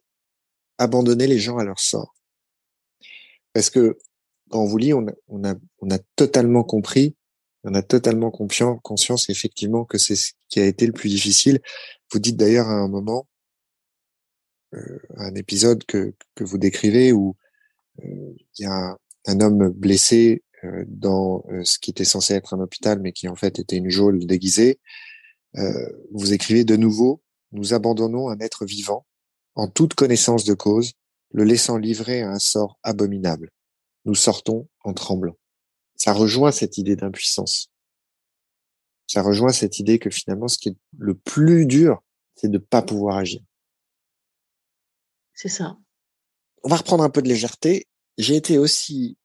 abandonner 0.77 1.25
les 1.25 1.39
gens 1.39 1.57
à 1.57 1.63
leur 1.63 1.79
sort. 1.79 2.13
Parce 3.53 3.69
que 3.69 3.97
quand 4.49 4.61
on 4.61 4.65
vous 4.65 4.77
lit, 4.77 4.93
on 4.93 5.07
a, 5.07 5.99
totalement 6.15 6.63
compris, 6.63 7.15
on 7.63 7.73
a 7.73 7.81
totalement 7.81 8.31
conscience 8.31 9.29
effectivement 9.29 9.85
que 9.85 9.97
c'est 9.97 10.15
ce 10.15 10.33
qui 10.49 10.59
a 10.59 10.65
été 10.65 10.85
le 10.85 10.93
plus 10.93 11.09
difficile. 11.09 11.61
Vous 12.11 12.19
dites 12.19 12.35
d'ailleurs 12.35 12.67
à 12.67 12.73
un 12.73 12.87
moment, 12.89 13.27
un 14.73 15.35
épisode 15.35 15.85
que, 15.85 16.13
que 16.35 16.43
vous 16.43 16.57
décrivez 16.57 17.13
où 17.13 17.35
il 18.03 18.35
y 18.59 18.65
a 18.65 18.97
un 19.27 19.39
homme 19.41 19.69
blessé 19.69 20.43
dans 20.87 21.43
ce 21.63 21.79
qui 21.79 21.91
était 21.91 22.05
censé 22.05 22.33
être 22.33 22.53
un 22.53 22.59
hôpital, 22.59 22.99
mais 22.99 23.11
qui 23.11 23.27
en 23.27 23.35
fait 23.35 23.59
était 23.59 23.77
une 23.77 23.89
geôle 23.89 24.25
déguisée. 24.25 24.79
vous 26.11 26.33
écrivez 26.33 26.63
de 26.63 26.75
nouveau, 26.75 27.21
nous 27.51 27.73
abandonnons 27.73 28.29
un 28.29 28.39
être 28.39 28.65
vivant 28.65 29.05
en 29.55 29.67
toute 29.67 29.93
connaissance 29.93 30.45
de 30.45 30.53
cause, 30.53 30.93
le 31.33 31.43
laissant 31.43 31.77
livrer 31.77 32.21
à 32.21 32.31
un 32.31 32.39
sort 32.39 32.79
abominable. 32.83 33.51
Nous 34.05 34.15
sortons 34.15 34.67
en 34.83 34.93
tremblant. 34.93 35.37
Ça 35.95 36.13
rejoint 36.13 36.51
cette 36.51 36.77
idée 36.77 36.95
d'impuissance. 36.95 37.71
Ça 39.07 39.21
rejoint 39.21 39.51
cette 39.51 39.77
idée 39.79 39.99
que 39.99 40.09
finalement, 40.09 40.47
ce 40.47 40.57
qui 40.57 40.69
est 40.69 40.77
le 40.97 41.15
plus 41.15 41.65
dur, 41.65 42.01
c'est 42.35 42.49
de 42.49 42.57
pas 42.57 42.81
pouvoir 42.81 43.17
agir. 43.17 43.41
C'est 45.33 45.49
ça. 45.49 45.77
On 46.63 46.69
va 46.69 46.77
reprendre 46.77 47.03
un 47.03 47.09
peu 47.09 47.21
de 47.21 47.27
légèreté. 47.27 47.87
J'ai 48.21 48.35
été 48.35 48.57
aussi 48.57 49.17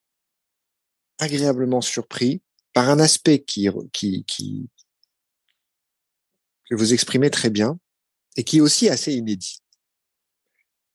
agréablement 1.19 1.81
surpris 1.81 2.43
par 2.73 2.91
un 2.91 2.99
aspect 2.99 3.43
qui, 3.43 3.69
qui, 3.93 4.25
qui, 4.25 4.69
que 6.69 6.75
vous 6.75 6.93
exprimez 6.93 7.31
très 7.31 7.51
bien 7.51 7.79
et 8.37 8.45
qui 8.45 8.59
est 8.59 8.61
aussi 8.61 8.89
assez 8.89 9.13
inédit 9.13 9.61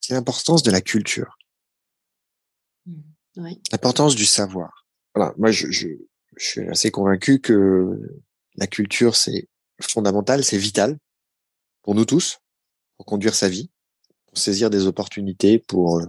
c'est 0.02 0.14
l'importance 0.14 0.62
de 0.62 0.70
la 0.70 0.80
culture. 0.80 1.38
Mmh. 2.86 3.00
Oui. 3.38 3.62
L'importance 3.70 4.14
du 4.14 4.26
savoir. 4.26 4.86
Voilà, 5.14 5.32
moi 5.38 5.50
je, 5.50 5.70
je, 5.70 5.88
je, 6.36 6.44
suis 6.44 6.68
assez 6.68 6.90
convaincu 6.90 7.40
que 7.40 7.98
la 8.56 8.66
culture 8.66 9.16
c'est 9.16 9.48
fondamental, 9.80 10.44
c'est 10.44 10.58
vital 10.58 10.98
pour 11.82 11.94
nous 11.94 12.04
tous, 12.04 12.40
pour 12.96 13.06
conduire 13.06 13.34
sa 13.34 13.48
vie, 13.48 13.70
pour 14.26 14.38
saisir 14.38 14.70
des 14.70 14.86
opportunités, 14.86 15.58
pour 15.58 15.98
euh, 16.00 16.06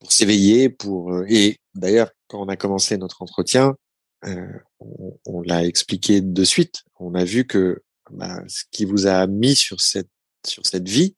pour 0.00 0.12
s'éveiller, 0.12 0.68
pour 0.68 1.12
euh, 1.12 1.24
et 1.28 1.58
d'ailleurs 1.74 2.10
quand 2.26 2.42
on 2.42 2.48
a 2.48 2.56
commencé 2.56 2.96
notre 2.98 3.22
entretien, 3.22 3.76
euh, 4.24 4.52
on, 4.80 5.18
on 5.26 5.42
l'a 5.42 5.64
expliqué 5.64 6.20
de 6.20 6.44
suite. 6.44 6.82
On 6.98 7.14
a 7.14 7.24
vu 7.24 7.46
que 7.46 7.82
bah, 8.10 8.42
ce 8.48 8.64
qui 8.70 8.84
vous 8.84 9.06
a 9.06 9.26
mis 9.26 9.54
sur 9.54 9.80
cette 9.80 10.10
sur 10.46 10.66
cette 10.66 10.88
vie, 10.88 11.16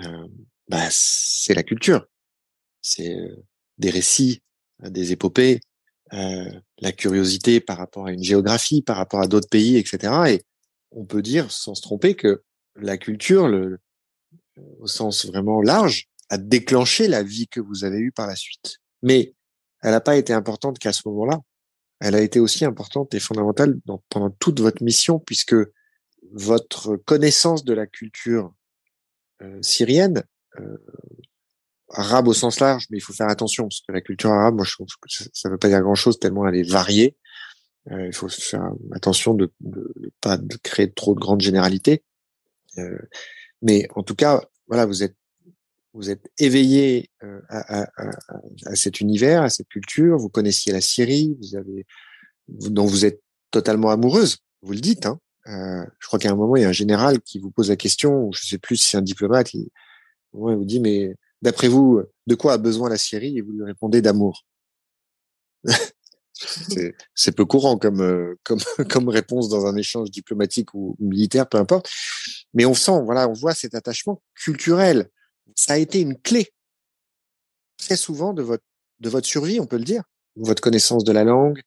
euh, 0.00 0.28
bah, 0.68 0.88
c'est 0.90 1.54
la 1.54 1.62
culture. 1.62 2.06
C'est 2.82 3.14
euh, 3.14 3.44
des 3.78 3.90
récits, 3.90 4.42
euh, 4.84 4.90
des 4.90 5.12
épopées, 5.12 5.60
la 6.12 6.92
curiosité 6.92 7.60
par 7.60 7.78
rapport 7.78 8.06
à 8.06 8.12
une 8.12 8.22
géographie, 8.22 8.80
par 8.80 8.96
rapport 8.96 9.20
à 9.20 9.26
d'autres 9.26 9.48
pays, 9.48 9.76
etc. 9.76 10.12
Et 10.28 10.42
on 10.92 11.04
peut 11.04 11.20
dire, 11.20 11.50
sans 11.50 11.74
se 11.74 11.82
tromper, 11.82 12.14
que 12.14 12.44
la 12.76 12.96
culture, 12.96 13.48
le, 13.48 13.80
au 14.78 14.86
sens 14.86 15.26
vraiment 15.26 15.60
large, 15.60 16.08
a 16.28 16.38
déclenché 16.38 17.08
la 17.08 17.22
vie 17.22 17.48
que 17.48 17.60
vous 17.60 17.84
avez 17.84 17.98
eue 17.98 18.12
par 18.12 18.26
la 18.26 18.36
suite. 18.36 18.78
Mais 19.02 19.34
elle 19.82 19.90
n'a 19.92 20.00
pas 20.00 20.16
été 20.16 20.32
importante 20.32 20.78
qu'à 20.78 20.92
ce 20.92 21.02
moment-là. 21.06 21.40
Elle 22.00 22.14
a 22.14 22.20
été 22.20 22.40
aussi 22.40 22.64
importante 22.64 23.14
et 23.14 23.20
fondamentale 23.20 23.78
pendant 24.10 24.30
toute 24.30 24.60
votre 24.60 24.82
mission, 24.82 25.18
puisque 25.18 25.54
votre 26.32 26.96
connaissance 26.96 27.64
de 27.64 27.72
la 27.72 27.86
culture 27.86 28.52
euh, 29.42 29.62
syrienne, 29.62 30.22
euh, 30.58 30.76
arabe 31.90 32.28
au 32.28 32.34
sens 32.34 32.60
large, 32.60 32.86
mais 32.90 32.98
il 32.98 33.00
faut 33.00 33.12
faire 33.12 33.28
attention 33.28 33.64
parce 33.64 33.80
que 33.80 33.92
la 33.92 34.00
culture 34.00 34.30
arabe, 34.30 34.56
moi, 34.56 34.64
je 34.64 34.76
que 34.76 34.84
ça 35.08 35.48
ne 35.48 35.52
veut 35.52 35.58
pas 35.58 35.68
dire 35.68 35.80
grand-chose 35.80 36.18
tellement 36.18 36.46
elle 36.46 36.56
est 36.56 36.68
variée. 36.68 37.16
Euh, 37.90 38.06
il 38.06 38.12
faut 38.12 38.28
faire 38.28 38.72
attention 38.92 39.34
de 39.34 39.52
ne 39.60 40.08
pas 40.20 40.38
créer 40.62 40.92
trop 40.92 41.14
de 41.14 41.20
grandes 41.20 41.40
généralités. 41.40 42.02
Euh, 42.78 42.98
mais 43.62 43.88
en 43.94 44.02
tout 44.02 44.16
cas, 44.16 44.42
voilà, 44.66 44.86
vous 44.86 45.02
êtes 45.02 45.16
vous 45.96 46.10
êtes 46.10 46.30
éveillé 46.38 47.10
à, 47.48 47.82
à, 47.82 47.82
à, 47.96 48.10
à, 48.66 48.76
cet 48.76 49.00
univers, 49.00 49.42
à 49.42 49.48
cette 49.48 49.68
culture. 49.68 50.18
Vous 50.18 50.28
connaissiez 50.28 50.72
la 50.72 50.80
Syrie, 50.80 51.36
vous 51.40 51.56
avez 51.56 51.86
dont 52.48 52.86
vous 52.86 53.04
êtes 53.04 53.22
totalement 53.50 53.90
amoureuse. 53.90 54.38
Vous 54.62 54.72
le 54.72 54.80
dites, 54.80 55.06
hein. 55.06 55.18
Euh, 55.48 55.84
je 56.00 56.06
crois 56.08 56.18
qu'à 56.18 56.30
un 56.30 56.34
moment, 56.34 56.56
il 56.56 56.62
y 56.62 56.64
a 56.64 56.68
un 56.68 56.72
général 56.72 57.20
qui 57.20 57.38
vous 57.38 57.50
pose 57.50 57.68
la 57.68 57.76
question, 57.76 58.26
ou 58.26 58.32
je 58.32 58.44
sais 58.44 58.58
plus 58.58 58.76
si 58.76 58.90
c'est 58.90 58.96
un 58.96 59.02
diplomate, 59.02 59.54
il, 59.54 59.68
vous 60.32 60.64
dit, 60.64 60.80
mais 60.80 61.14
d'après 61.40 61.68
vous, 61.68 62.02
de 62.26 62.34
quoi 62.34 62.54
a 62.54 62.58
besoin 62.58 62.90
la 62.90 62.98
Syrie? 62.98 63.38
Et 63.38 63.42
vous 63.42 63.52
lui 63.52 63.64
répondez 63.64 64.02
d'amour. 64.02 64.44
c'est 67.14 67.32
peu 67.32 67.44
courant 67.44 67.78
comme, 67.78 68.00
euh, 68.00 68.34
comme, 68.42 68.58
comme 68.90 69.08
réponse 69.08 69.48
dans 69.48 69.66
un 69.66 69.76
échange 69.76 70.10
diplomatique 70.10 70.74
ou 70.74 70.96
militaire, 70.98 71.48
peu 71.48 71.58
importe. 71.58 71.88
Mais 72.52 72.66
on 72.66 72.74
sent, 72.74 73.00
voilà, 73.04 73.28
on 73.28 73.32
voit 73.32 73.54
cet 73.54 73.74
attachement 73.74 74.20
culturel. 74.34 75.10
Ça 75.54 75.74
a 75.74 75.78
été 75.78 76.00
une 76.00 76.18
clé 76.18 76.52
très 77.78 77.96
souvent 77.96 78.32
de 78.32 78.42
votre, 78.42 78.64
de 79.00 79.08
votre 79.08 79.26
survie, 79.26 79.60
on 79.60 79.66
peut 79.66 79.78
le 79.78 79.84
dire. 79.84 80.02
Votre 80.36 80.62
connaissance 80.62 81.04
de 81.04 81.12
la 81.12 81.24
langue, 81.24 81.60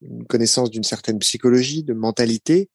une 0.00 0.26
connaissance 0.26 0.70
d'une 0.70 0.84
certaine 0.84 1.18
psychologie, 1.18 1.82
de 1.82 1.94
mentalité, 1.94 2.70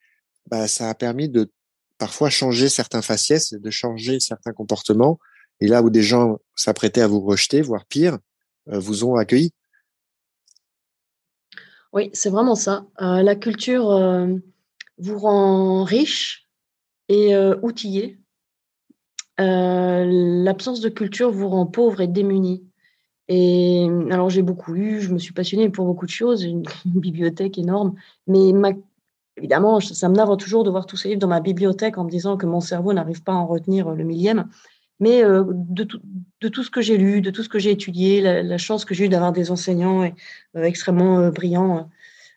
bah, 0.47 0.67
ça 0.67 0.89
a 0.89 0.95
permis 0.95 1.29
de 1.29 1.51
parfois 1.97 2.29
changer 2.29 2.69
certains 2.69 3.01
faciès, 3.01 3.53
de 3.53 3.69
changer 3.69 4.19
certains 4.19 4.53
comportements. 4.53 5.19
Et 5.59 5.67
là 5.67 5.83
où 5.83 5.89
des 5.89 6.01
gens 6.01 6.37
s'apprêtaient 6.55 7.01
à 7.01 7.07
vous 7.07 7.21
rejeter, 7.21 7.61
voire 7.61 7.85
pire, 7.85 8.17
euh, 8.69 8.79
vous 8.79 9.03
ont 9.03 9.15
accueilli. 9.15 9.51
Oui, 11.91 12.09
c'est 12.13 12.29
vraiment 12.29 12.55
ça. 12.55 12.85
Euh, 13.01 13.21
la 13.21 13.35
culture 13.35 13.89
euh, 13.91 14.27
vous 14.97 15.17
rend 15.17 15.83
riche 15.83 16.47
et 17.09 17.35
outillé. 17.63 18.18
L'absence 19.39 20.81
de 20.81 20.89
culture 20.89 21.31
vous 21.31 21.47
rend 21.47 21.65
pauvre 21.65 22.01
et 22.01 22.07
démuni. 22.07 22.63
Et 23.27 23.87
alors 24.09 24.29
j'ai 24.29 24.41
beaucoup 24.41 24.73
lu, 24.73 25.01
je 25.01 25.13
me 25.13 25.19
suis 25.19 25.33
passionnée 25.33 25.69
pour 25.69 25.85
beaucoup 25.85 26.05
de 26.05 26.11
choses, 26.11 26.43
une, 26.43 26.63
une 26.85 26.99
bibliothèque 26.99 27.57
énorme, 27.57 27.93
mais 28.27 28.53
ma 28.53 28.71
évidemment, 29.39 29.79
ça 29.79 30.09
me 30.09 30.15
navre 30.15 30.37
toujours 30.37 30.63
de 30.63 30.69
voir 30.69 30.85
tous 30.85 30.97
ces 30.97 31.09
livres 31.09 31.21
dans 31.21 31.27
ma 31.27 31.39
bibliothèque 31.39 31.97
en 31.97 32.03
me 32.03 32.09
disant 32.09 32.37
que 32.37 32.45
mon 32.45 32.59
cerveau 32.59 32.93
n'arrive 32.93 33.23
pas 33.23 33.31
à 33.31 33.35
en 33.35 33.47
retenir 33.47 33.89
le 33.89 34.03
millième. 34.03 34.49
Mais 34.99 35.23
euh, 35.23 35.45
de, 35.47 35.85
tout, 35.85 36.63
ce 36.63 36.69
que 36.69 36.81
j'ai 36.81 36.97
lu, 36.97 37.21
de 37.21 37.31
tout 37.31 37.41
ce 37.41 37.49
que 37.49 37.57
j'ai 37.57 37.71
étudié, 37.71 38.21
la, 38.21 38.57
chance 38.57 38.83
que 38.83 38.93
j'ai 38.93 39.05
eue 39.05 39.09
d'avoir 39.09 39.31
des 39.31 39.49
enseignants 39.49 40.03
euh, 40.03 40.63
extrêmement 40.63 41.19
euh, 41.19 41.31
brillants, 41.31 41.89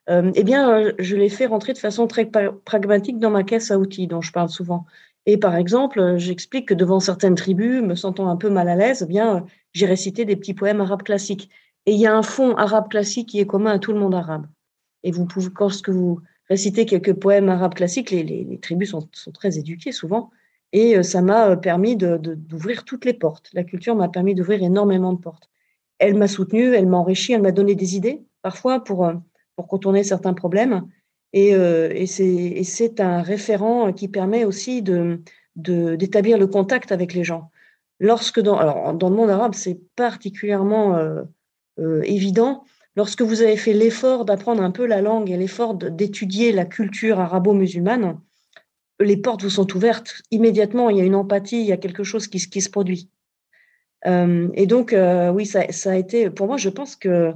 eh 0.09 0.45
bien, 0.45 0.93
je 0.99 1.17
les 1.17 1.29
fais 1.29 1.47
rentrer 1.47 1.73
de 1.73 1.79
façon 1.79 2.07
très 2.07 2.29
pragmatique 2.65 3.19
dans 3.19 3.31
ma 3.31 3.45
caisse 3.45 3.71
à 3.71 3.79
outils 3.79 4.09
dont 4.09 4.21
je 4.21 4.33
parle 4.33 4.49
souvent. 4.49 4.85
Et 5.27 5.37
par 5.37 5.57
exemple, 5.57 6.17
j'explique 6.17 6.69
que 6.69 6.75
devant 6.75 7.01
certaines 7.01 7.37
tribus, 7.37 7.83
me 7.83 7.95
sentant 7.95 8.29
un 8.29 8.37
peu 8.37 8.51
mal 8.51 8.69
à 8.69 8.77
l'aise, 8.77 9.03
eh 9.03 9.07
bien, 9.07 9.47
j'ai 9.73 9.87
récité 9.87 10.25
des 10.25 10.37
petits 10.37 10.55
poèmes 10.55 10.81
arabes 10.81 11.03
classiques. 11.03 11.49
Et 11.87 11.93
il 11.93 12.01
y 12.01 12.07
a 12.07 12.15
un 12.15 12.23
fond 12.23 12.55
arabe 12.57 12.89
classique 12.89 13.29
qui 13.29 13.41
est 13.41 13.47
commun 13.47 13.73
à 13.73 13.79
tout 13.79 13.93
le 13.93 13.99
monde 13.99 14.15
arabe. 14.15 14.47
Et 15.05 15.11
vous 15.11 15.27
pouvez, 15.27 15.49
lorsque 15.59 15.91
vous 15.91 16.21
réciter 16.53 16.87
quelques 16.87 17.15
poèmes 17.15 17.49
arabes 17.49 17.75
classiques. 17.75 18.11
Les, 18.11 18.59
tribus 18.61 18.91
sont, 18.91 19.09
très 19.33 19.59
éduquées 19.59 19.93
souvent. 19.93 20.31
Et 20.73 20.97
euh, 20.97 21.03
ça 21.03 21.23
m'a 21.23 21.51
euh, 21.51 21.57
permis 21.57 21.97
d'ouvrir 21.97 22.85
toutes 22.85 23.05
les 23.05 23.15
portes. 23.15 23.51
La 23.53 23.65
culture 23.65 23.97
m'a 23.97 24.09
permis 24.09 24.35
d'ouvrir 24.35 24.63
énormément 24.63 25.13
de 25.13 25.19
portes. 25.19 25.49
Elle 25.99 26.15
m'a 26.15 26.29
soutenue, 26.29 26.75
elle 26.75 26.87
m'a 26.87 26.99
enrichi, 26.99 27.33
elle 27.33 27.43
m'a 27.43 27.53
donné 27.53 27.75
des 27.75 27.97
idées, 27.97 28.23
parfois 28.43 28.83
euh, 28.91 29.15
pour 29.57 29.69
contourner 29.69 30.05
certains 30.05 30.35
problèmes. 30.35 30.83
Et, 31.35 31.51
et 31.51 32.07
c'est 32.65 33.01
un 33.01 33.23
référent 33.23 33.93
qui 33.93 34.09
permet 34.09 34.45
aussi 34.45 34.83
d'établir 34.83 35.19
de, 35.57 35.95
d'établir 35.97 36.37
le 36.37 36.47
contact 36.47 36.93
avec 36.93 37.15
les 37.15 37.25
gens. 37.25 37.51
Lorsque 38.01 38.41
dans, 38.41 38.59
alors 38.59 38.93
dans 38.93 39.09
le 39.09 39.17
monde 39.17 39.31
arabe, 39.31 39.55
c'est 39.55 39.81
particulièrement 39.97 40.99
évident, 42.05 42.65
lorsque 42.97 43.23
vous 43.23 43.43
avez 43.43 43.57
fait 43.57 43.73
l'effort 43.73 44.25
d'apprendre 44.25 44.63
un 44.63 44.71
peu 44.71 44.87
la 44.87 45.01
langue 45.01 45.31
et 45.31 45.37
l'effort 45.37 45.75
d'étudier 45.75 46.53
la 46.53 46.65
culture 46.65 47.21
arabo-musulmane, 47.21 48.19
les 49.01 49.17
portes 49.17 49.43
vous 49.43 49.51
sont 49.51 49.75
ouvertes 49.75 50.23
immédiatement. 50.31 50.91
Il 50.91 50.99
y 50.99 51.01
a 51.01 51.05
une 51.05 51.15
empathie, 51.15 51.61
il 51.61 51.67
y 51.67 51.73
a 51.73 51.77
quelque 51.77 52.05
chose 52.05 52.29
qui, 52.29 52.39
se 52.39 52.71
produit. 52.71 53.09
Euh, 54.07 54.49
et 54.55 54.67
donc, 54.67 54.93
euh, 54.93 55.31
oui, 55.31 55.47
ça, 55.47 55.61
a 55.61 55.97
été, 55.97 56.31
pour 56.31 56.47
moi, 56.47 56.57
je 56.57 56.69
pense 56.69 56.97
que 56.97 57.33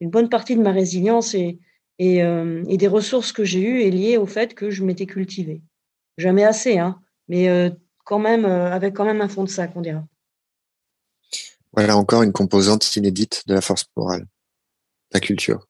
une 0.00 0.10
bonne 0.10 0.28
partie 0.28 0.56
de 0.56 0.62
ma 0.62 0.72
résilience 0.72 1.34
et, 1.34 1.58
et, 1.98 2.22
euh, 2.22 2.64
et 2.68 2.76
des 2.76 2.88
ressources 2.88 3.32
que 3.32 3.44
j'ai 3.44 3.60
eues 3.60 3.82
est 3.82 3.90
liée 3.90 4.16
au 4.16 4.26
fait 4.26 4.54
que 4.54 4.70
je 4.70 4.84
m'étais 4.84 5.06
cultivée. 5.06 5.62
Jamais 6.18 6.44
assez, 6.44 6.78
hein, 6.78 7.00
mais 7.28 7.48
quand 8.04 8.18
même, 8.18 8.46
avec 8.46 8.94
quand 8.94 9.04
même 9.04 9.20
un 9.20 9.28
fond 9.28 9.44
de 9.44 9.50
sac, 9.50 9.72
on 9.74 9.82
dira. 9.82 10.02
Voilà 11.72 11.96
encore 11.96 12.22
une 12.22 12.32
composante 12.32 12.96
inédite 12.96 13.42
de 13.46 13.52
la 13.52 13.60
force 13.60 13.84
morale 13.96 14.26
la 15.12 15.20
culture. 15.20 15.66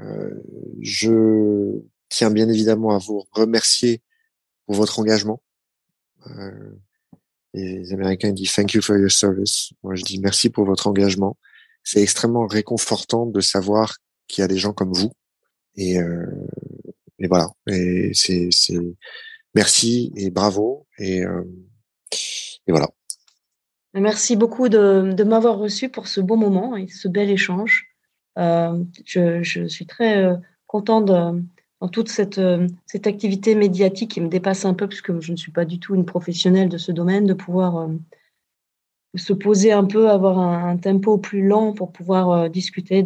Euh, 0.00 0.42
je 0.80 1.80
tiens 2.08 2.30
bien 2.30 2.48
évidemment 2.48 2.90
à 2.90 2.98
vous 2.98 3.24
remercier 3.32 4.02
pour 4.66 4.74
votre 4.74 4.98
engagement. 4.98 5.42
Euh, 6.26 6.72
les 7.52 7.92
Américains 7.92 8.32
disent 8.32 8.52
thank 8.52 8.72
you 8.72 8.82
for 8.82 8.96
your 8.96 9.10
service. 9.10 9.72
Moi, 9.82 9.94
je 9.94 10.02
dis 10.02 10.18
merci 10.18 10.50
pour 10.50 10.64
votre 10.64 10.86
engagement. 10.86 11.36
C'est 11.84 12.02
extrêmement 12.02 12.46
réconfortant 12.46 13.26
de 13.26 13.40
savoir 13.40 13.98
qu'il 14.28 14.42
y 14.42 14.44
a 14.44 14.48
des 14.48 14.58
gens 14.58 14.72
comme 14.72 14.92
vous. 14.92 15.12
Et, 15.76 15.98
euh, 15.98 16.26
et 17.18 17.28
voilà. 17.28 17.48
Et 17.68 18.10
c'est, 18.14 18.48
c'est 18.50 18.78
merci 19.54 20.12
et 20.16 20.30
bravo. 20.30 20.86
Et, 20.98 21.22
et 22.66 22.72
voilà. 22.72 22.88
Merci 23.94 24.34
beaucoup 24.34 24.68
de, 24.68 25.22
m'avoir 25.22 25.56
reçu 25.56 25.88
pour 25.88 26.08
ce 26.08 26.20
beau 26.20 26.34
moment 26.34 26.76
et 26.76 26.88
ce 26.88 27.06
bel 27.06 27.30
échange. 27.30 27.94
Euh, 28.38 28.82
je, 29.04 29.66
suis 29.68 29.86
très 29.86 30.16
euh, 30.16 30.34
contente 30.66 31.04
dans 31.06 31.88
toute 31.92 32.08
cette, 32.08 32.38
euh, 32.38 32.66
cette 32.86 33.06
activité 33.06 33.54
médiatique 33.54 34.10
qui 34.10 34.20
me 34.20 34.28
dépasse 34.28 34.64
un 34.64 34.74
peu, 34.74 34.88
puisque 34.88 35.20
je 35.20 35.30
ne 35.30 35.36
suis 35.36 35.52
pas 35.52 35.64
du 35.64 35.78
tout 35.78 35.94
une 35.94 36.06
professionnelle 36.06 36.68
de 36.68 36.78
ce 36.78 36.90
domaine, 36.90 37.26
de 37.26 37.34
pouvoir 37.34 37.88
se 39.14 39.32
poser 39.32 39.70
un 39.70 39.84
peu, 39.84 40.10
avoir 40.10 40.40
un, 40.40 40.76
tempo 40.76 41.16
plus 41.18 41.46
lent 41.46 41.72
pour 41.72 41.92
pouvoir 41.92 42.50
discuter 42.50 43.04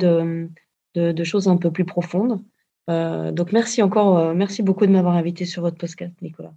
de, 0.98 1.24
choses 1.24 1.48
un 1.48 1.56
peu 1.56 1.70
plus 1.70 1.84
profondes. 1.84 2.42
donc 2.88 3.52
merci 3.52 3.82
encore, 3.82 4.34
merci 4.34 4.62
beaucoup 4.62 4.86
de 4.86 4.92
m'avoir 4.92 5.14
invité 5.14 5.44
sur 5.44 5.62
votre 5.62 5.78
podcast, 5.78 6.14
Nicolas. 6.22 6.54